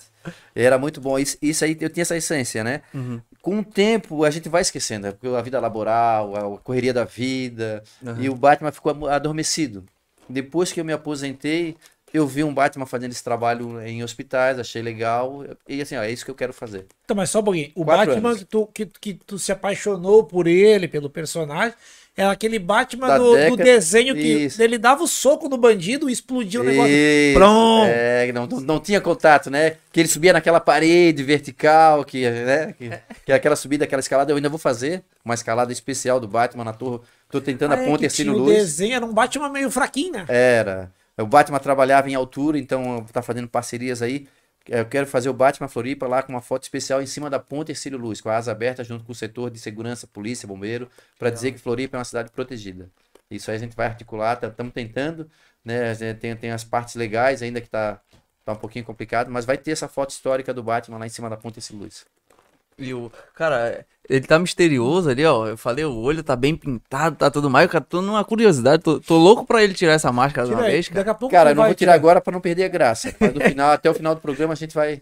Era 0.54 0.78
muito 0.78 1.00
bom. 1.00 1.18
Isso, 1.18 1.36
isso 1.42 1.64
aí 1.64 1.76
eu 1.80 1.90
tinha 1.90 2.02
essa 2.02 2.16
essência, 2.16 2.62
né? 2.62 2.82
Uhum. 2.94 3.20
Com 3.40 3.58
o 3.58 3.64
tempo 3.64 4.22
a 4.24 4.30
gente 4.30 4.48
vai 4.48 4.62
esquecendo, 4.62 5.08
né? 5.08 5.12
porque 5.12 5.26
a 5.34 5.42
vida 5.42 5.58
laboral, 5.58 6.54
a 6.54 6.58
correria 6.58 6.92
da 6.94 7.02
vida, 7.04 7.82
Uhum. 8.00 8.14
e 8.20 8.28
o 8.30 8.34
Batman 8.36 8.70
ficou 8.70 9.08
adormecido. 9.08 9.84
Depois 10.28 10.70
que 10.72 10.80
eu 10.80 10.84
me 10.84 10.92
aposentei, 10.92 11.76
eu 12.12 12.26
vi 12.26 12.44
um 12.44 12.52
Batman 12.52 12.86
fazendo 12.86 13.12
esse 13.12 13.24
trabalho 13.24 13.80
em 13.82 14.02
hospitais, 14.02 14.58
achei 14.58 14.82
legal, 14.82 15.44
e 15.68 15.80
assim, 15.80 15.96
ó, 15.96 16.02
é 16.02 16.10
isso 16.10 16.24
que 16.24 16.30
eu 16.30 16.34
quero 16.34 16.52
fazer. 16.52 16.86
Então, 17.04 17.16
mas 17.16 17.30
só 17.30 17.40
um 17.40 17.44
pouquinho. 17.44 17.70
O 17.74 17.84
Quatro 17.84 18.06
Batman 18.14 18.36
que 18.36 18.44
tu, 18.44 18.66
que, 18.72 18.86
que 18.86 19.14
tu 19.14 19.38
se 19.38 19.50
apaixonou 19.52 20.24
por 20.24 20.46
ele, 20.46 20.86
pelo 20.88 21.08
personagem, 21.10 21.74
é 22.14 22.26
aquele 22.26 22.58
Batman 22.58 23.16
do, 23.16 23.30
do 23.30 23.34
década- 23.36 23.64
desenho 23.64 24.14
que 24.14 24.20
Isso. 24.20 24.62
ele 24.62 24.76
dava 24.76 25.02
o 25.02 25.08
soco 25.08 25.48
no 25.48 25.56
bandido 25.56 26.10
e 26.10 26.12
explodia 26.12 26.60
o 26.60 26.64
negócio. 26.64 26.92
Isso, 26.92 27.38
Pronto. 27.38 27.86
É, 27.88 28.32
não, 28.32 28.46
não, 28.46 28.78
tinha 28.80 29.00
contato, 29.00 29.48
né? 29.50 29.76
Que 29.90 30.00
ele 30.00 30.08
subia 30.08 30.34
naquela 30.34 30.60
parede 30.60 31.22
vertical, 31.22 32.04
que, 32.04 32.28
né? 32.28 32.74
que, 32.76 32.90
que 33.24 33.32
aquela 33.32 33.56
subida, 33.56 33.84
aquela 33.84 34.00
escalada, 34.00 34.30
eu 34.30 34.36
ainda 34.36 34.50
vou 34.50 34.58
fazer 34.58 35.02
uma 35.24 35.32
escalada 35.32 35.72
especial 35.72 36.20
do 36.20 36.28
Batman 36.28 36.64
na 36.64 36.74
torre. 36.74 37.00
Tô 37.30 37.40
tentando 37.40 37.72
Ah, 37.72 37.76
a 37.78 37.82
é, 37.82 37.86
ponte 37.86 38.00
que 38.00 38.04
Ercílio 38.04 38.34
tinha 38.34 38.42
o 38.42 38.46
Luz. 38.46 38.58
desenho 38.58 38.94
era 38.94 39.06
um 39.06 39.12
Batman 39.14 39.48
meio 39.48 39.70
fraquinho, 39.70 40.12
né? 40.12 40.26
Era. 40.28 40.92
O 41.22 41.26
Batman 41.26 41.58
trabalhava 41.58 42.10
em 42.10 42.14
altura, 42.14 42.58
então 42.58 43.04
tá 43.12 43.22
fazendo 43.22 43.48
parcerias 43.48 44.02
aí. 44.02 44.28
Eu 44.68 44.86
quero 44.86 45.06
fazer 45.06 45.28
o 45.28 45.32
Batman 45.32 45.68
Floripa 45.68 46.06
lá 46.06 46.22
com 46.22 46.32
uma 46.32 46.40
foto 46.40 46.62
especial 46.62 47.02
em 47.02 47.06
cima 47.06 47.28
da 47.28 47.38
ponte 47.38 47.72
Ercílio 47.72 47.98
Luz, 47.98 48.20
com 48.20 48.28
a 48.28 48.36
asa 48.36 48.52
aberta 48.52 48.84
junto 48.84 49.04
com 49.04 49.12
o 49.12 49.14
setor 49.14 49.50
de 49.50 49.58
segurança, 49.58 50.06
polícia, 50.06 50.46
bombeiro, 50.46 50.88
para 51.18 51.30
dizer 51.30 51.52
que 51.52 51.58
Floripa 51.58 51.96
é 51.96 51.98
uma 51.98 52.04
cidade 52.04 52.30
protegida. 52.30 52.88
Isso 53.30 53.50
aí 53.50 53.56
a 53.56 53.60
gente 53.60 53.74
vai 53.74 53.86
articular, 53.86 54.38
estamos 54.42 54.72
tentando, 54.72 55.28
né? 55.64 55.94
Tem, 56.14 56.36
tem 56.36 56.50
as 56.50 56.62
partes 56.62 56.94
legais 56.94 57.42
ainda 57.42 57.60
que 57.60 57.68
tá, 57.68 58.00
tá 58.44 58.52
um 58.52 58.56
pouquinho 58.56 58.84
complicado, 58.84 59.30
mas 59.30 59.44
vai 59.44 59.58
ter 59.58 59.72
essa 59.72 59.88
foto 59.88 60.10
histórica 60.10 60.54
do 60.54 60.62
Batman 60.62 60.98
lá 60.98 61.06
em 61.06 61.10
cima 61.10 61.28
da 61.28 61.36
ponte 61.36 61.58
Ercílio 61.58 61.82
Luz. 61.82 62.06
E 62.84 62.94
o. 62.94 63.10
Cara, 63.34 63.86
ele 64.08 64.26
tá 64.26 64.38
misterioso 64.38 65.08
ali, 65.08 65.24
ó. 65.24 65.46
Eu 65.46 65.56
falei, 65.56 65.84
o 65.84 65.96
olho 65.96 66.22
tá 66.22 66.34
bem 66.36 66.56
pintado, 66.56 67.16
tá 67.16 67.30
tudo 67.30 67.48
mais. 67.48 67.70
Cara, 67.70 67.84
tô 67.84 68.02
numa 68.02 68.24
curiosidade. 68.24 68.82
Tô, 68.82 68.98
tô 69.00 69.16
louco 69.16 69.46
pra 69.46 69.62
ele 69.62 69.74
tirar 69.74 69.92
essa 69.92 70.10
máscara 70.12 70.46
de 70.46 70.50
Tira 70.52 70.60
uma 70.62 70.66
aí, 70.66 70.72
vez, 70.74 70.88
cara. 70.88 71.00
Daqui 71.00 71.10
a 71.10 71.14
pouco 71.14 71.32
Cara, 71.34 71.50
eu 71.50 71.54
não 71.54 71.62
vai 71.62 71.70
vou 71.70 71.76
tirar 71.76 71.94
agora 71.94 72.20
para 72.20 72.32
não 72.32 72.40
perder 72.40 72.64
a 72.64 72.68
graça. 72.68 73.14
Mas 73.18 73.32
no 73.34 73.40
final, 73.44 73.70
até 73.70 73.90
o 73.90 73.94
final 73.94 74.14
do 74.14 74.20
programa 74.20 74.52
a 74.52 74.56
gente 74.56 74.74
vai. 74.74 75.00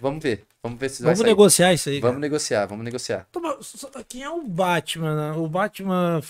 Vamos 0.00 0.22
ver. 0.22 0.44
Vamos 0.62 0.78
ver 0.78 0.88
se 0.90 1.02
vai 1.02 1.08
Vamos 1.12 1.18
sair. 1.20 1.28
negociar 1.30 1.72
isso 1.72 1.88
aí. 1.88 2.00
cara. 2.00 2.12
Vamos 2.12 2.20
negociar, 2.20 2.66
vamos 2.66 2.84
negociar. 2.84 3.26
Só- 3.60 3.90
Quem 4.08 4.22
é 4.22 4.30
o 4.30 4.42
Batman? 4.42 5.32
né? 5.32 5.36
O 5.38 5.48
Batman 5.48 6.20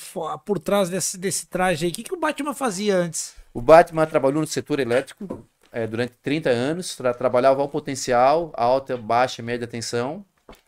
por 0.45 0.59
trás 0.59 0.89
desse, 0.89 1.19
desse 1.19 1.47
traje 1.47 1.85
aí. 1.87 1.91
O 1.91 1.95
que, 1.95 2.03
que 2.03 2.15
o 2.15 2.19
Batman 2.21 2.55
fazia 2.55 2.97
antes? 2.97 3.35
O 3.53 3.61
Batman 3.61 4.07
trabalhou 4.07 4.41
no 4.41 4.47
setor 4.47 4.81
elétrico, 4.81 5.47
é, 5.71 5.87
durante 5.87 6.15
30 6.23 6.49
anos, 6.49 6.97
tra 6.97 7.13
trabalhava 7.13 7.63
o 7.63 7.69
potencial, 7.69 8.51
alta, 8.55 8.97
baixa 8.97 9.43
e 9.43 9.45
média 9.45 9.67
tensão, 9.67 10.25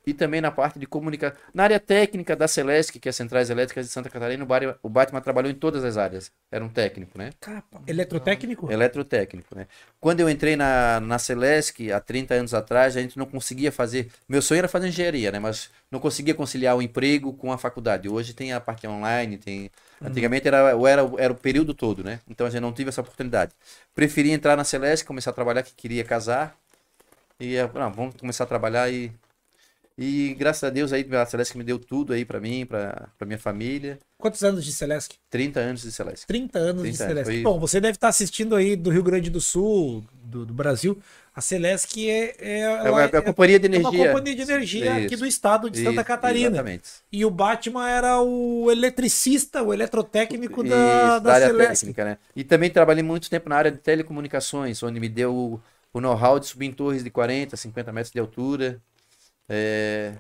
e 0.07 0.13
também 0.13 0.41
na 0.41 0.51
parte 0.51 0.79
de 0.79 0.87
comunicação. 0.87 1.37
Na 1.53 1.65
área 1.65 1.81
técnica 1.81 2.37
da 2.37 2.47
Celesc, 2.47 2.99
que 2.99 3.09
é 3.09 3.13
Centrais 3.13 3.51
Elétricas 3.51 3.87
de 3.87 3.93
Santa 3.93 4.11
Catarina, 4.11 4.47
o 4.83 4.89
Batman 4.89 5.21
trabalhou 5.21 5.51
em 5.51 5.55
todas 5.55 5.85
as 5.85 5.97
áreas. 5.97 6.31
Era 6.51 6.65
um 6.65 6.69
técnico, 6.69 7.17
né? 7.17 7.31
Capa. 7.41 7.83
Eletrotécnico? 7.87 8.71
Eletrotécnico, 8.71 9.55
né? 9.57 9.67
Quando 10.01 10.21
eu 10.21 10.29
entrei 10.29 10.57
na, 10.57 11.01
na 11.01 11.19
Celesc, 11.19 11.91
há 11.91 12.01
30 12.01 12.35
anos 12.35 12.55
atrás, 12.55 12.97
a 12.97 13.01
gente 13.01 13.19
não 13.19 13.27
conseguia 13.27 13.73
fazer... 13.73 14.11
Meu 14.29 14.43
sonho 14.43 14.59
era 14.59 14.69
fazer 14.69 14.89
engenharia, 14.89 15.33
né? 15.33 15.39
Mas 15.39 15.71
não 15.91 15.99
conseguia 15.99 16.35
conciliar 16.35 16.77
o 16.77 16.83
emprego 16.83 17.33
com 17.33 17.51
a 17.51 17.57
faculdade. 17.57 18.09
Hoje 18.09 18.35
tem 18.35 18.53
a 18.53 18.61
parte 18.61 18.87
online, 18.87 19.39
tem... 19.39 19.71
Uhum. 20.01 20.09
Antigamente 20.09 20.47
era, 20.47 20.59
era, 20.71 21.03
era 21.19 21.33
o 21.33 21.37
período 21.37 21.73
todo, 21.73 22.05
né? 22.05 22.21
Então 22.29 22.47
a 22.47 22.51
gente 22.51 22.61
não 22.61 22.73
tive 22.73 22.91
essa 22.91 23.01
oportunidade. 23.01 23.53
Preferi 23.95 24.33
entrar 24.33 24.57
na 24.57 24.65
Celeste, 24.65 25.05
começar 25.05 25.31
a 25.31 25.35
trabalhar, 25.35 25.63
que 25.63 25.73
queria 25.75 26.05
casar. 26.05 26.55
E, 27.41 27.57
não, 27.75 27.93
vamos 27.93 28.17
começar 28.17 28.45
a 28.45 28.47
trabalhar 28.47 28.91
e 28.93 29.11
e 29.97 30.35
graças 30.37 30.65
a 30.65 30.71
Deus 30.71 30.93
aí 30.93 31.07
a 31.13 31.25
Celeste 31.25 31.57
me 31.57 31.63
deu 31.63 31.79
tudo 31.79 32.13
aí 32.13 32.25
para 32.25 32.41
mim, 32.41 32.67
para 32.67 33.09
minha 33.25 33.39
família. 33.39 33.99
Quantos 34.19 34.43
anos 34.43 34.65
de 34.65 34.73
Celeste? 34.73 35.21
30 35.31 35.61
anos 35.61 35.83
de 35.83 35.93
Celeste. 35.93 36.27
30 36.27 36.59
anos 36.59 36.83
30 36.83 36.91
de 36.91 36.97
Celeste. 36.97 37.33
Foi... 37.33 37.43
Bom, 37.43 37.61
você 37.61 37.81
deve 37.81 37.97
estar 37.97 38.09
assistindo 38.09 38.57
aí 38.57 38.75
do 38.75 38.91
Rio 38.91 39.05
Grande 39.05 39.31
do 39.31 39.41
Sul, 39.41 40.05
do, 40.13 40.45
do 40.45 40.53
Brasil. 40.53 40.99
A 41.33 41.41
Celeste 41.41 42.11
é, 42.11 42.35
é, 42.41 42.61
é, 42.61 42.91
uma, 42.91 43.03
é, 43.03 43.05
a 43.05 43.23
companhia 43.23 43.59
de 43.59 43.67
energia. 43.67 43.89
É 43.89 43.93
uma 43.93 44.07
companhia 44.07 44.35
de 44.35 44.43
energia 44.43 44.97
Isso. 44.97 45.07
aqui 45.07 45.17
do 45.17 45.27
estado 45.27 45.71
de 45.71 45.83
Santa 45.83 46.03
Catarina. 46.03 46.49
Exatamente. 46.49 46.91
E 47.13 47.25
o 47.25 47.31
Batman 47.31 47.89
era 47.89 48.21
o 48.21 48.71
eletricista, 48.73 49.63
o 49.63 49.73
eletrotécnico 49.73 50.65
da, 50.65 50.69
Isso, 50.69 50.77
da, 50.77 51.19
da 51.21 51.35
área 51.35 51.47
Celeste. 51.49 51.81
técnica, 51.81 52.05
né? 52.05 52.19
E 52.35 52.43
também 52.43 52.71
trabalhei 52.71 53.03
muito 53.03 53.31
tempo 53.31 53.49
na 53.49 53.57
área 53.57 53.71
de 53.71 53.79
telecomunicações, 53.79 54.83
onde 54.83 54.99
me 54.99 55.09
deu 55.09 55.35
o, 55.35 55.63
o 55.93 56.01
know-how 56.01 56.41
de 56.41 56.47
subir 56.47 56.67
em 56.67 56.73
torres 56.73 57.05
de 57.05 57.11
40, 57.11 57.57
50 57.57 57.93
metros 57.93 58.13
de 58.13 58.19
altura 58.19 58.81
é, 59.49 60.15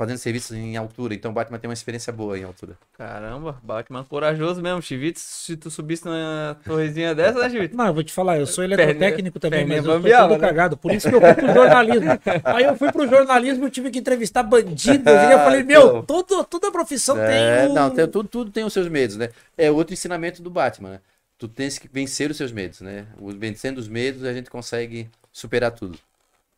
fazendo 0.00 0.16
serviços 0.16 0.56
em 0.56 0.78
altura. 0.78 1.12
Então 1.12 1.30
o 1.30 1.34
Batman 1.34 1.58
tem 1.58 1.68
uma 1.68 1.74
experiência 1.74 2.10
boa 2.10 2.38
em 2.38 2.42
altura. 2.42 2.74
Caramba, 2.96 3.60
Batman 3.62 4.02
corajoso 4.02 4.62
mesmo, 4.62 4.80
Chivitz. 4.80 5.20
Se 5.20 5.58
tu 5.58 5.70
subisse 5.70 6.06
numa 6.06 6.58
torrezinha 6.64 7.14
dessa, 7.14 7.38
né, 7.38 7.50
Chivitz? 7.50 7.76
Não, 7.76 7.86
eu 7.86 7.92
vou 7.92 8.02
te 8.02 8.10
falar, 8.10 8.38
eu 8.38 8.46
sou 8.46 8.64
eletrotécnico 8.64 9.38
também, 9.38 9.66
mas 9.66 9.84
eu 9.84 10.00
sou 10.00 10.00
todo 10.00 10.30
né? 10.30 10.38
cagado. 10.38 10.78
Por 10.78 10.90
isso 10.92 11.06
que 11.06 11.14
eu 11.14 11.20
fui 11.20 11.34
pro 11.34 11.52
jornalismo. 11.52 12.10
Aí 12.44 12.64
eu 12.64 12.76
fui 12.76 12.90
pro 12.90 13.06
jornalismo 13.06 13.66
e 13.66 13.70
tive 13.70 13.90
que 13.90 13.98
entrevistar 13.98 14.42
bandidos. 14.42 15.12
e 15.12 15.32
eu 15.32 15.38
falei, 15.40 15.62
meu, 15.62 16.02
todo, 16.02 16.44
toda 16.44 16.72
profissão 16.72 17.18
é, 17.18 17.66
tem. 17.66 17.74
Não, 17.74 17.90
tem, 17.90 18.08
tudo, 18.08 18.26
tudo 18.26 18.50
tem 18.50 18.64
os 18.64 18.72
seus 18.72 18.88
medos, 18.88 19.16
né? 19.16 19.28
É 19.58 19.70
outro 19.70 19.92
ensinamento 19.92 20.42
do 20.42 20.48
Batman, 20.48 20.92
né? 20.92 21.00
Tu 21.36 21.46
tens 21.46 21.78
que 21.78 21.86
vencer 21.92 22.30
os 22.30 22.38
seus 22.38 22.52
medos, 22.52 22.80
né? 22.80 23.06
Vencendo 23.38 23.76
os 23.76 23.88
medos, 23.88 24.24
a 24.24 24.32
gente 24.32 24.48
consegue 24.48 25.10
superar 25.30 25.72
tudo. 25.72 25.98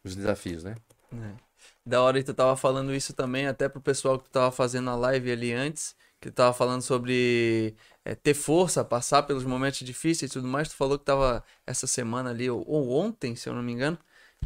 Os 0.05 0.14
desafios, 0.14 0.62
né? 0.62 0.76
É. 1.12 1.51
Da 1.85 2.01
hora 2.01 2.19
que 2.19 2.25
tu 2.25 2.35
tava 2.35 2.57
falando 2.57 2.95
isso 2.95 3.12
também, 3.12 3.47
até 3.47 3.69
pro 3.69 3.81
pessoal 3.81 4.19
que 4.19 4.25
tu 4.25 4.31
tava 4.31 4.53
fazendo 4.53 4.89
a 4.91 4.95
live 4.95 5.33
ali 5.33 5.53
antes, 5.53 5.97
que 6.21 6.31
tu 6.31 6.35
tava 6.35 6.53
falando 6.53 6.83
sobre 6.83 7.75
é, 8.05 8.15
ter 8.15 8.35
força, 8.35 8.85
passar 8.85 9.25
pelos 9.25 9.45
momentos 9.45 9.81
difíceis 9.81 10.31
e 10.31 10.35
tudo 10.35 10.47
mais. 10.47 10.69
Tu 10.69 10.77
falou 10.77 10.99
que 10.99 11.05
tava 11.05 11.43
essa 11.67 11.87
semana 11.87 12.31
ali, 12.31 12.49
ou, 12.49 12.65
ou 12.69 12.93
ontem, 12.93 13.35
se 13.35 13.49
eu 13.49 13.55
não 13.55 13.62
me 13.62 13.73
engano, 13.73 13.99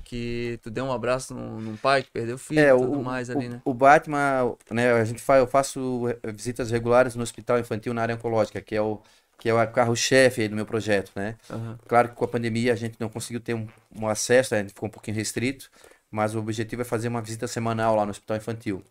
que 0.05 0.59
tu 0.63 0.71
deu 0.71 0.85
um 0.85 0.93
abraço 0.93 1.35
num, 1.35 1.61
num 1.61 1.77
pai 1.77 2.03
que 2.03 2.11
perdeu 2.11 2.39
filho 2.39 2.61
é, 2.61 2.69
e 2.69 2.79
tudo 2.79 3.01
o, 3.01 3.05
mais 3.05 3.29
ali, 3.29 3.47
o, 3.47 3.51
né? 3.51 3.63
O 3.65 3.75
Batman, 3.75 4.57
né, 4.71 4.93
a 4.93 5.05
gente 5.05 5.21
faz, 5.21 5.41
eu 5.41 5.47
faço 5.47 6.05
visitas 6.35 6.71
regulares 6.71 7.15
no 7.15 7.23
hospital 7.23 7.59
infantil 7.59 7.93
na 7.93 8.03
área 8.03 8.15
oncológica, 8.15 8.61
que 8.61 8.75
é 8.75 8.81
o 8.81 9.01
que 9.39 9.51
é 9.51 9.55
o 9.55 9.71
carro-chefe 9.71 10.49
do 10.49 10.57
meu 10.57 10.65
projeto, 10.65 11.13
né? 11.15 11.37
Uhum. 11.51 11.77
Claro 11.87 12.09
que 12.09 12.15
com 12.15 12.25
a 12.25 12.29
pandemia 12.29 12.73
a 12.73 12.77
gente 12.77 12.97
não 12.99 13.09
conseguiu 13.11 13.39
ter 13.39 13.53
um, 13.53 13.69
um 13.95 14.09
acesso, 14.09 14.55
a 14.55 14.59
gente 14.59 14.71
ficou 14.71 14.89
um 14.89 14.91
pouquinho 14.91 15.15
restrito, 15.15 15.71
mas 16.11 16.35
o 16.35 16.39
objetivo 16.39 16.83
é 16.83 16.85
fazer 16.85 17.09
uma 17.09 17.23
visita 17.23 17.47
semanal 17.47 17.97
lá 17.97 18.05
no 18.05 18.11
hospital 18.11 18.37
infantil. 18.37 18.83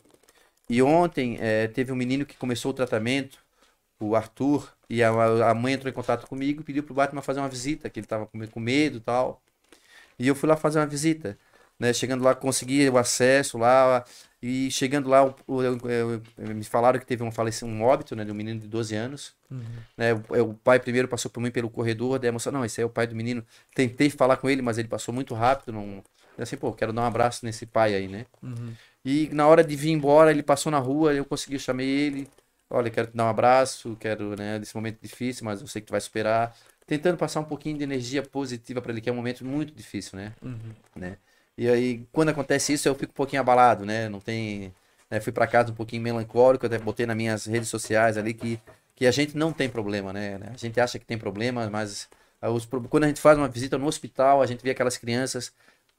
E 0.69 0.81
ontem 0.81 1.37
é, 1.39 1.67
teve 1.67 1.91
um 1.91 1.95
menino 1.95 2.25
que 2.25 2.37
começou 2.37 2.71
o 2.71 2.73
tratamento, 2.73 3.39
o 3.99 4.15
Arthur, 4.15 4.71
e 4.89 5.03
a, 5.03 5.09
a 5.49 5.53
mãe 5.53 5.73
entrou 5.73 5.89
em 5.89 5.93
contato 5.93 6.27
comigo 6.27 6.61
e 6.61 6.63
pediu 6.63 6.83
pro 6.83 6.93
Batman 6.93 7.21
fazer 7.21 7.39
uma 7.39 7.49
visita, 7.49 7.89
que 7.89 7.99
ele 7.99 8.05
estava 8.05 8.25
com, 8.25 8.45
com 8.47 8.59
medo 8.59 8.97
e 8.97 9.01
tal. 9.01 9.41
E 10.17 10.27
eu 10.27 10.35
fui 10.35 10.47
lá 10.49 10.55
fazer 10.55 10.79
uma 10.79 10.87
visita. 10.87 11.37
Né? 11.79 11.93
Chegando 11.93 12.23
lá, 12.23 12.33
consegui 12.33 12.89
o 12.89 12.97
acesso 12.97 13.57
lá. 13.57 14.03
E 14.41 14.69
chegando 14.69 15.09
lá, 15.09 15.25
o, 15.25 15.61
me 16.37 16.63
falaram 16.63 16.99
que 16.99 17.05
teve 17.05 17.23
um 17.23 17.31
falecimento, 17.31 17.75
um 17.75 17.83
óbito, 17.83 18.15
né, 18.15 18.23
de 18.23 18.31
um 18.31 18.35
menino 18.35 18.59
de 18.59 18.67
12 18.67 18.95
anos. 18.95 19.33
Uhum. 19.49 19.59
Né, 19.97 20.13
o, 20.13 20.51
o, 20.51 20.53
pai 20.53 20.79
primeiro 20.79 21.07
passou 21.07 21.31
por 21.31 21.39
mim 21.39 21.49
pelo 21.49 21.69
corredor, 21.69 22.19
daí 22.19 22.29
a 22.29 22.31
moça, 22.31 22.51
não, 22.51 22.63
esse 22.63 22.79
é 22.79 22.85
o 22.85 22.89
pai 22.89 23.07
do 23.07 23.15
menino. 23.15 23.43
Tentei 23.73 24.09
falar 24.09 24.37
com 24.37 24.47
ele, 24.47 24.61
mas 24.61 24.77
ele 24.77 24.87
passou 24.87 25.13
muito 25.13 25.33
rápido, 25.33 25.73
não, 25.73 26.03
assim, 26.43 26.57
pô, 26.57 26.71
quero 26.73 26.91
dar 26.93 27.01
um 27.01 27.05
abraço 27.05 27.45
nesse 27.45 27.65
pai 27.65 27.95
aí, 27.95 28.07
né? 28.07 28.25
Uhum. 28.41 28.73
E 29.03 29.29
na 29.31 29.47
hora 29.47 29.63
de 29.63 29.75
vir 29.75 29.91
embora, 29.91 30.31
ele 30.31 30.43
passou 30.43 30.71
na 30.71 30.79
rua, 30.79 31.13
eu 31.13 31.23
consegui, 31.25 31.59
chamar 31.59 31.83
ele. 31.83 32.27
Olha, 32.69 32.89
quero 32.89 33.07
te 33.07 33.15
dar 33.15 33.25
um 33.25 33.29
abraço, 33.29 33.95
quero, 33.99 34.35
né, 34.35 34.57
nesse 34.57 34.75
momento 34.75 34.99
difícil, 35.01 35.45
mas 35.45 35.61
eu 35.61 35.67
sei 35.67 35.81
que 35.81 35.87
tu 35.87 35.91
vai 35.91 36.01
superar. 36.01 36.55
Tentando 36.87 37.17
passar 37.17 37.39
um 37.39 37.45
pouquinho 37.45 37.77
de 37.77 37.83
energia 37.83 38.23
positiva 38.23 38.81
para 38.81 38.91
ele, 38.91 39.01
que 39.01 39.09
é 39.09 39.13
um 39.13 39.15
momento 39.15 39.45
muito 39.45 39.73
difícil, 39.73 40.17
né? 40.17 40.33
Uhum. 40.41 40.73
né? 40.95 41.17
E 41.57 41.69
aí, 41.69 42.05
quando 42.11 42.29
acontece 42.29 42.73
isso, 42.73 42.87
eu 42.87 42.95
fico 42.95 43.11
um 43.11 43.15
pouquinho 43.15 43.41
abalado, 43.41 43.85
né? 43.85 44.09
Não 44.09 44.19
tem. 44.19 44.73
Né? 45.09 45.19
Fui 45.19 45.31
para 45.31 45.47
casa 45.47 45.71
um 45.71 45.75
pouquinho 45.75 46.01
melancólico, 46.01 46.65
até 46.65 46.77
botei 46.77 47.05
nas 47.05 47.15
minhas 47.15 47.45
redes 47.45 47.69
sociais 47.69 48.17
ali 48.17 48.33
que, 48.33 48.59
que 48.95 49.05
a 49.05 49.11
gente 49.11 49.37
não 49.37 49.53
tem 49.53 49.69
problema, 49.69 50.11
né? 50.11 50.39
A 50.53 50.57
gente 50.57 50.79
acha 50.79 50.99
que 50.99 51.05
tem 51.05 51.17
problema, 51.17 51.69
mas 51.69 52.09
os, 52.41 52.65
quando 52.89 53.05
a 53.05 53.07
gente 53.07 53.21
faz 53.21 53.37
uma 53.37 53.47
visita 53.47 53.77
no 53.77 53.87
hospital, 53.87 54.41
a 54.41 54.45
gente 54.45 54.61
vê 54.61 54.71
aquelas 54.71 54.97
crianças 54.97 55.53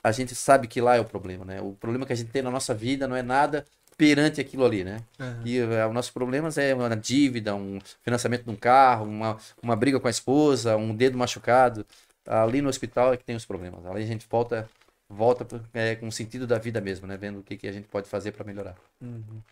a 0.07 0.13
gente 0.13 0.37
sabe 0.37 0.69
que 0.69 0.81
lá 0.81 0.95
é 0.95 1.01
o 1.01 1.05
problema, 1.05 1.45
né? 1.45 1.61
O 1.61 1.73
problema 1.73 2.07
que 2.07 2.13
a 2.13 2.17
gente 2.17 2.31
tem 2.31 2.41
na 2.41 2.51
nossa 2.51 2.73
vida 2.73 3.09
não 3.09 3.17
é 3.17 3.23
nada 3.23 3.67
perante 3.97 4.41
aquilo 4.41 4.65
ali, 4.65 4.85
né? 4.85 5.03
Uhum. 5.19 5.43
E 5.45 5.61
uh, 5.61 5.89
os 5.89 5.95
nossos 5.95 6.13
problemas 6.13 6.57
é 6.57 6.73
uma 6.73 6.97
dívida, 6.97 7.57
um 7.57 7.81
financiamento 8.05 8.45
de 8.45 8.51
um 8.51 8.55
carro, 8.55 9.05
uma, 9.05 9.37
uma 9.61 9.75
briga 9.75 9.99
com 9.99 10.07
a 10.07 10.11
esposa, 10.11 10.77
um 10.77 10.95
dedo 10.95 11.19
machucado. 11.19 11.85
Ali 12.25 12.63
no 12.63 12.69
hospital 12.69 13.15
é 13.15 13.17
que 13.17 13.25
tem 13.25 13.35
os 13.35 13.45
problemas. 13.45 13.85
Ali 13.85 14.05
a 14.05 14.07
gente 14.07 14.25
volta 14.31 14.71
volta 15.09 15.45
é, 15.75 15.97
com 15.97 16.07
o 16.07 16.13
sentido 16.13 16.47
da 16.47 16.59
vida 16.59 16.81
mesmo, 16.81 17.05
né? 17.05 17.17
Vendo 17.17 17.41
o 17.41 17.43
que, 17.43 17.57
que 17.57 17.67
a 17.67 17.73
gente 17.73 17.89
pode 17.89 18.09
fazer 18.09 18.31
para 18.31 18.45
melhorar. 18.45 18.77
Uhum. 19.01 19.43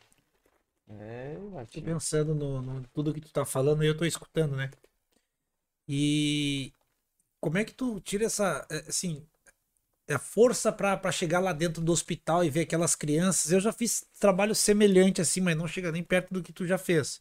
É, 1.00 1.36
Tô 1.72 1.82
pensando 1.82 2.32
no, 2.32 2.62
no, 2.62 2.84
tudo 2.92 3.12
que 3.12 3.20
tu 3.20 3.32
tá 3.32 3.44
falando 3.44 3.82
e 3.82 3.88
eu 3.88 3.96
tô 3.96 4.04
escutando, 4.04 4.54
né? 4.54 4.70
E 5.88 6.72
como 7.40 7.58
é 7.58 7.64
que 7.64 7.74
tu 7.74 8.00
tira 8.00 8.24
essa, 8.24 8.64
é, 8.70 8.78
assim, 8.88 9.26
é, 10.06 10.18
força 10.18 10.70
para 10.70 11.12
chegar 11.12 11.40
lá 11.40 11.52
dentro 11.52 11.82
do 11.82 11.92
hospital 11.92 12.44
e 12.44 12.50
ver 12.50 12.60
aquelas 12.60 12.94
crianças. 12.94 13.52
Eu 13.52 13.60
já 13.60 13.72
fiz 13.72 14.04
trabalho 14.18 14.54
semelhante 14.54 15.20
assim, 15.20 15.40
mas 15.40 15.56
não 15.56 15.66
chega 15.66 15.90
nem 15.90 16.02
perto 16.02 16.32
do 16.32 16.42
que 16.42 16.52
tu 16.52 16.66
já 16.66 16.78
fez. 16.78 17.20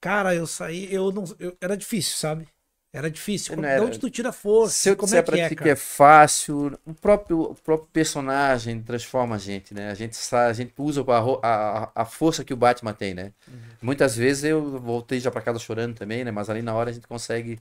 Cara, 0.00 0.34
eu 0.34 0.46
saí, 0.46 0.92
eu 0.92 1.10
não, 1.10 1.24
eu, 1.38 1.56
era 1.60 1.76
difícil, 1.76 2.16
sabe? 2.16 2.48
Era 2.92 3.10
difícil. 3.10 3.54
Como, 3.54 3.66
era... 3.66 3.80
De 3.80 3.86
onde 3.86 3.98
tu 3.98 4.08
tira 4.08 4.32
força? 4.32 4.74
Se 4.74 4.88
eu 4.88 4.96
como 4.96 5.06
disser 5.06 5.18
é 5.18 5.22
pra 5.22 5.38
é, 5.38 5.48
ti 5.50 5.56
que 5.56 5.68
é 5.68 5.76
fácil, 5.76 6.78
o 6.86 6.94
próprio, 6.94 7.42
o 7.42 7.54
próprio 7.54 7.88
personagem 7.92 8.80
transforma 8.80 9.34
a 9.36 9.38
gente, 9.38 9.74
né? 9.74 9.90
A 9.90 9.94
gente, 9.94 10.16
a 10.34 10.52
gente 10.54 10.72
usa 10.78 11.04
a, 11.06 11.46
a, 11.46 11.90
a 11.94 12.04
força 12.06 12.42
que 12.42 12.54
o 12.54 12.56
Batman 12.56 12.94
tem, 12.94 13.12
né? 13.12 13.32
Uhum. 13.46 13.54
Muitas 13.82 14.16
vezes 14.16 14.44
eu 14.44 14.80
voltei 14.80 15.20
já 15.20 15.30
para 15.30 15.42
casa 15.42 15.58
chorando 15.58 15.94
também, 15.94 16.24
né? 16.24 16.30
Mas 16.30 16.48
ali 16.48 16.62
na 16.62 16.74
hora 16.74 16.88
a 16.88 16.92
gente 16.92 17.06
consegue 17.06 17.58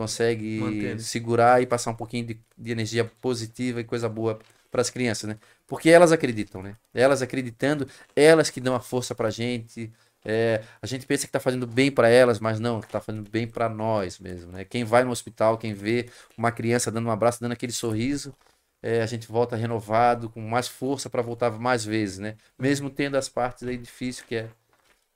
consegue 0.00 0.58
Mantendo. 0.60 1.02
segurar 1.02 1.60
e 1.60 1.66
passar 1.66 1.90
um 1.90 1.94
pouquinho 1.94 2.24
de, 2.24 2.40
de 2.56 2.72
energia 2.72 3.04
positiva 3.20 3.82
e 3.82 3.84
coisa 3.84 4.08
boa 4.08 4.38
para 4.70 4.80
as 4.80 4.88
crianças, 4.88 5.28
né? 5.28 5.36
Porque 5.66 5.90
elas 5.90 6.10
acreditam, 6.10 6.62
né? 6.62 6.74
Elas 6.94 7.20
acreditando, 7.20 7.86
elas 8.16 8.48
que 8.48 8.62
dão 8.62 8.74
a 8.74 8.80
força 8.80 9.14
para 9.14 9.28
a 9.28 9.30
gente. 9.30 9.92
É, 10.24 10.62
a 10.80 10.86
gente 10.86 11.04
pensa 11.04 11.24
que 11.24 11.28
está 11.28 11.38
fazendo 11.38 11.66
bem 11.66 11.90
para 11.90 12.08
elas, 12.08 12.40
mas 12.40 12.58
não, 12.58 12.78
está 12.78 12.98
fazendo 12.98 13.28
bem 13.28 13.46
para 13.46 13.68
nós 13.68 14.18
mesmo, 14.18 14.52
né? 14.52 14.64
Quem 14.64 14.84
vai 14.84 15.04
no 15.04 15.10
hospital, 15.10 15.58
quem 15.58 15.74
vê 15.74 16.08
uma 16.34 16.50
criança 16.50 16.90
dando 16.90 17.06
um 17.06 17.10
abraço, 17.10 17.42
dando 17.42 17.52
aquele 17.52 17.72
sorriso, 17.72 18.34
é, 18.82 19.02
a 19.02 19.06
gente 19.06 19.28
volta 19.28 19.54
renovado, 19.54 20.30
com 20.30 20.40
mais 20.40 20.66
força 20.66 21.10
para 21.10 21.20
voltar 21.20 21.50
mais 21.50 21.84
vezes, 21.84 22.18
né? 22.18 22.36
Mesmo 22.58 22.88
tendo 22.88 23.18
as 23.18 23.28
partes 23.28 23.68
aí 23.68 23.76
difíceis 23.76 24.26
que 24.26 24.36
é 24.36 24.48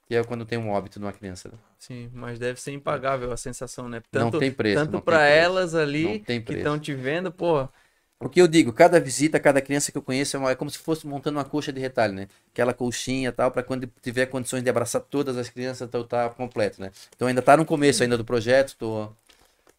que 0.07 0.15
é 0.15 0.23
quando 0.23 0.45
tem 0.45 0.59
um 0.59 0.69
óbito 0.69 0.99
de 0.99 1.05
uma 1.07 1.13
criança. 1.15 1.49
Né? 1.49 1.55
Sim, 1.87 2.09
mas 2.15 2.39
deve 2.39 2.59
ser 2.59 2.73
impagável 2.73 3.31
a 3.31 3.37
sensação, 3.37 3.91
né? 3.91 4.03
Tanto, 4.11 4.33
não 4.33 4.41
tem 4.41 4.51
preço. 4.51 4.83
Tanto 4.83 5.03
para 5.03 5.27
elas 5.27 5.75
ali 5.75 6.21
que 6.21 6.55
estão 6.55 6.79
te 6.79 6.95
vendo, 6.95 7.31
pô. 7.31 7.69
O 8.19 8.27
que 8.27 8.41
eu 8.41 8.49
digo, 8.49 8.73
cada 8.73 8.99
visita, 8.99 9.39
cada 9.39 9.61
criança 9.61 9.93
que 9.93 9.99
eu 9.99 10.03
conheço 10.03 10.35
é, 10.35 10.41
uma, 10.41 10.51
é 10.51 10.55
como 10.55 10.71
se 10.71 10.79
fosse 10.79 11.07
montando 11.07 11.37
uma 11.37 11.45
coxa 11.45 11.71
de 11.71 11.79
retalho, 11.79 12.15
né? 12.15 12.27
Aquela 12.51 12.73
colchinha 12.73 13.31
tal, 13.33 13.51
para 13.51 13.63
quando 13.63 13.87
tiver 14.01 14.25
condições 14.25 14.63
de 14.63 14.71
abraçar 14.71 15.03
todas 15.03 15.37
as 15.37 15.51
crianças, 15.51 15.87
então 15.87 16.03
tá 16.05 16.31
completo, 16.31 16.81
né? 16.81 16.91
Então 17.15 17.29
ainda 17.29 17.43
tá 17.43 17.55
no 17.55 17.67
começo 17.67 18.03
ainda 18.03 18.17
do 18.17 18.25
projeto, 18.25 18.77
tô 18.79 19.13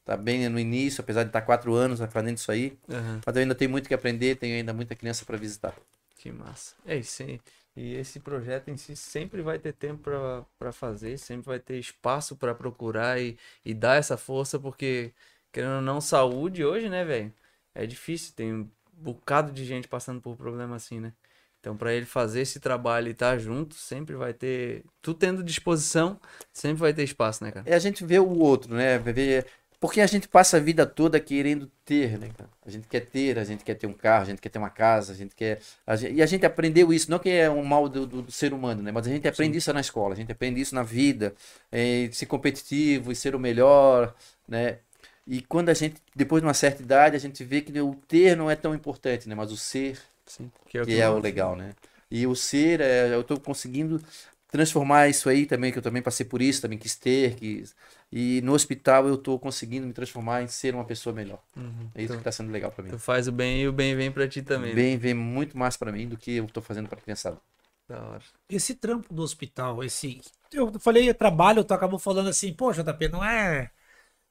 tá 0.03 0.15
bem 0.15 0.47
no 0.47 0.59
início, 0.59 1.01
apesar 1.01 1.23
de 1.23 1.29
estar 1.29 1.41
tá 1.41 1.45
quatro 1.45 1.73
anos 1.73 1.99
fazendo 2.11 2.37
isso 2.37 2.51
aí, 2.51 2.77
uhum. 2.87 3.19
mas 3.25 3.35
eu 3.35 3.41
ainda 3.41 3.55
tenho 3.55 3.71
muito 3.71 3.87
que 3.87 3.95
aprender, 3.95 4.35
tenho 4.35 4.55
ainda 4.55 4.73
muita 4.73 4.93
criança 4.93 5.25
para 5.25 5.37
visitar. 5.37 5.73
Que 6.19 6.31
massa. 6.31 6.75
É 6.85 6.97
isso 6.97 7.23
aí. 7.23 7.41
E 7.75 7.95
esse 7.95 8.19
projeto 8.19 8.69
em 8.69 8.77
si 8.77 8.95
sempre 8.95 9.41
vai 9.41 9.59
ter 9.59 9.73
tempo 9.73 10.09
para 10.57 10.71
fazer, 10.71 11.17
sempre 11.17 11.45
vai 11.47 11.59
ter 11.59 11.77
espaço 11.77 12.35
para 12.35 12.55
procurar 12.55 13.19
e, 13.21 13.37
e 13.65 13.73
dar 13.73 13.95
essa 13.97 14.15
força, 14.17 14.57
porque, 14.57 15.11
querendo 15.51 15.75
ou 15.75 15.81
não, 15.81 15.99
saúde 15.99 16.63
hoje, 16.63 16.87
né, 16.89 17.03
velho? 17.03 17.33
É 17.73 17.85
difícil, 17.85 18.33
tem 18.35 18.53
um 18.53 18.69
bocado 18.93 19.51
de 19.51 19.65
gente 19.65 19.87
passando 19.89 20.21
por 20.21 20.37
problema 20.37 20.75
assim, 20.77 21.01
né? 21.01 21.11
Então, 21.59 21.75
pra 21.75 21.93
ele 21.93 22.05
fazer 22.05 22.41
esse 22.41 22.59
trabalho 22.59 23.07
e 23.07 23.11
estar 23.11 23.39
junto, 23.39 23.73
sempre 23.73 24.15
vai 24.15 24.33
ter. 24.33 24.83
Tu 25.01 25.15
tendo 25.15 25.43
disposição, 25.43 26.19
sempre 26.53 26.79
vai 26.79 26.93
ter 26.93 27.03
espaço, 27.03 27.43
né, 27.43 27.51
cara? 27.51 27.65
É 27.67 27.73
a 27.73 27.79
gente 27.79 28.05
vê 28.05 28.19
o 28.19 28.37
outro, 28.37 28.75
né? 28.75 28.99
Ver, 28.99 29.47
porque 29.79 30.01
a 30.01 30.07
gente 30.07 30.27
passa 30.27 30.57
a 30.57 30.59
vida 30.59 30.85
toda 30.85 31.19
querendo 31.19 31.69
ter, 31.85 32.17
né, 32.19 32.29
cara? 32.37 32.49
A 32.65 32.69
gente 32.69 32.87
quer 32.87 33.01
ter, 33.01 33.37
a 33.39 33.43
gente 33.43 33.63
quer 33.63 33.75
ter 33.75 33.87
um 33.87 33.93
carro, 33.93 34.23
a 34.23 34.25
gente 34.25 34.41
quer 34.41 34.49
ter 34.49 34.59
uma 34.59 34.69
casa, 34.69 35.13
a 35.13 35.15
gente 35.15 35.35
quer. 35.35 35.59
a 35.85 35.95
gente- 35.95 36.13
e 36.15 36.21
a 36.21 36.25
gente 36.25 36.45
aprendeu 36.45 36.91
isso, 36.93 37.09
não 37.11 37.19
que 37.19 37.29
é 37.29 37.49
um 37.49 37.63
mal 37.63 37.87
do, 37.89 38.05
do- 38.07 38.21
do 38.23 38.31
ser 38.31 38.53
humano, 38.53 38.81
né? 38.81 38.91
Mas 38.91 39.07
a 39.07 39.09
gente 39.09 39.27
aprende 39.27 39.57
isso 39.57 39.71
na 39.73 39.81
escola, 39.81 40.13
a 40.13 40.17
gente 40.17 40.31
aprende 40.31 40.59
isso 40.61 40.73
na 40.75 40.83
vida, 40.83 41.33
é, 41.71 42.09
ser 42.11 42.25
competitivo 42.25 43.11
e 43.11 43.15
ser 43.15 43.35
o 43.35 43.39
melhor, 43.39 44.13
né? 44.47 44.79
E 45.27 45.41
quando 45.41 45.69
a 45.69 45.73
gente, 45.73 46.01
depois 46.15 46.41
de 46.41 46.47
uma 46.47 46.53
certa 46.53 46.81
idade, 46.83 47.15
a 47.15 47.19
gente 47.19 47.43
vê 47.43 47.61
que 47.61 47.79
o 47.81 47.95
ter 48.07 48.35
não 48.35 48.49
é 48.49 48.55
tão 48.55 48.75
importante, 48.75 49.27
né? 49.27 49.35
Mas 49.35 49.51
o 49.51 49.57
ser 49.57 49.97
Sim. 50.25 50.51
Que 50.67 50.77
é 50.79 50.81
o, 50.81 50.85
que 50.85 50.99
é 50.99 51.09
o 51.09 51.19
legal, 51.19 51.55
né? 51.55 51.73
E 52.09 52.25
o 52.27 52.35
ser, 52.35 52.81
é, 52.81 53.13
eu 53.13 53.23
tô 53.23 53.39
conseguindo 53.39 54.01
transformar 54.49 55.09
isso 55.09 55.27
aí 55.29 55.45
também, 55.45 55.71
que 55.71 55.77
eu 55.77 55.81
também 55.81 56.01
passei 56.01 56.25
por 56.25 56.41
isso, 56.41 56.61
também 56.61 56.77
quis 56.77 56.95
ter, 56.95 57.35
quis... 57.35 57.75
e 58.15 58.41
no 58.41 58.53
hospital 58.53 59.07
eu 59.07 59.17
tô 59.17 59.37
conseguindo 59.37 59.85
me 59.87 59.93
transformar 59.93 60.41
em 60.43 60.47
ser 60.47 60.73
uma 60.75 60.85
pessoa 60.85 61.13
melhor. 61.13 61.41
Uhum. 61.55 61.89
É 61.93 62.01
isso 62.03 62.13
Tu, 62.13 62.17
que 62.17 62.23
tá 62.23 62.31
sendo 62.31 62.51
legal 62.51 62.71
para 62.71 62.83
mim. 62.83 62.91
tu 62.91 62.99
faz 62.99 63.27
o 63.27 63.31
bem 63.31 63.61
e 63.61 63.67
o 63.67 63.73
bem 63.73 63.95
vem 63.95 64.11
pra 64.11 64.27
ti 64.27 64.41
também. 64.41 64.75
né? 64.75 64.81
Bem, 64.81 64.97
vem 64.97 65.13
muito 65.13 65.57
mais 65.57 65.77
para 65.77 65.91
mim 65.91 66.07
do 66.07 66.17
que 66.17 66.31
eu 66.37 66.47
tô 66.47 66.61
fazendo 66.61 66.89
para 66.89 67.01
criançada. 67.01 67.39
Da 67.87 68.01
hora. 68.01 68.23
Esse 68.49 68.75
trampo 68.75 69.13
do 69.13 69.21
hospital, 69.21 69.83
esse. 69.83 70.21
Eu 70.51 70.79
falei 70.79 71.13
trabalho, 71.13 71.63
tu 71.63 71.73
acabou 71.73 71.99
falando 71.99 72.29
assim, 72.29 72.53
pô, 72.53 72.71
JP, 72.71 73.07
não 73.09 73.23
é 73.23 73.71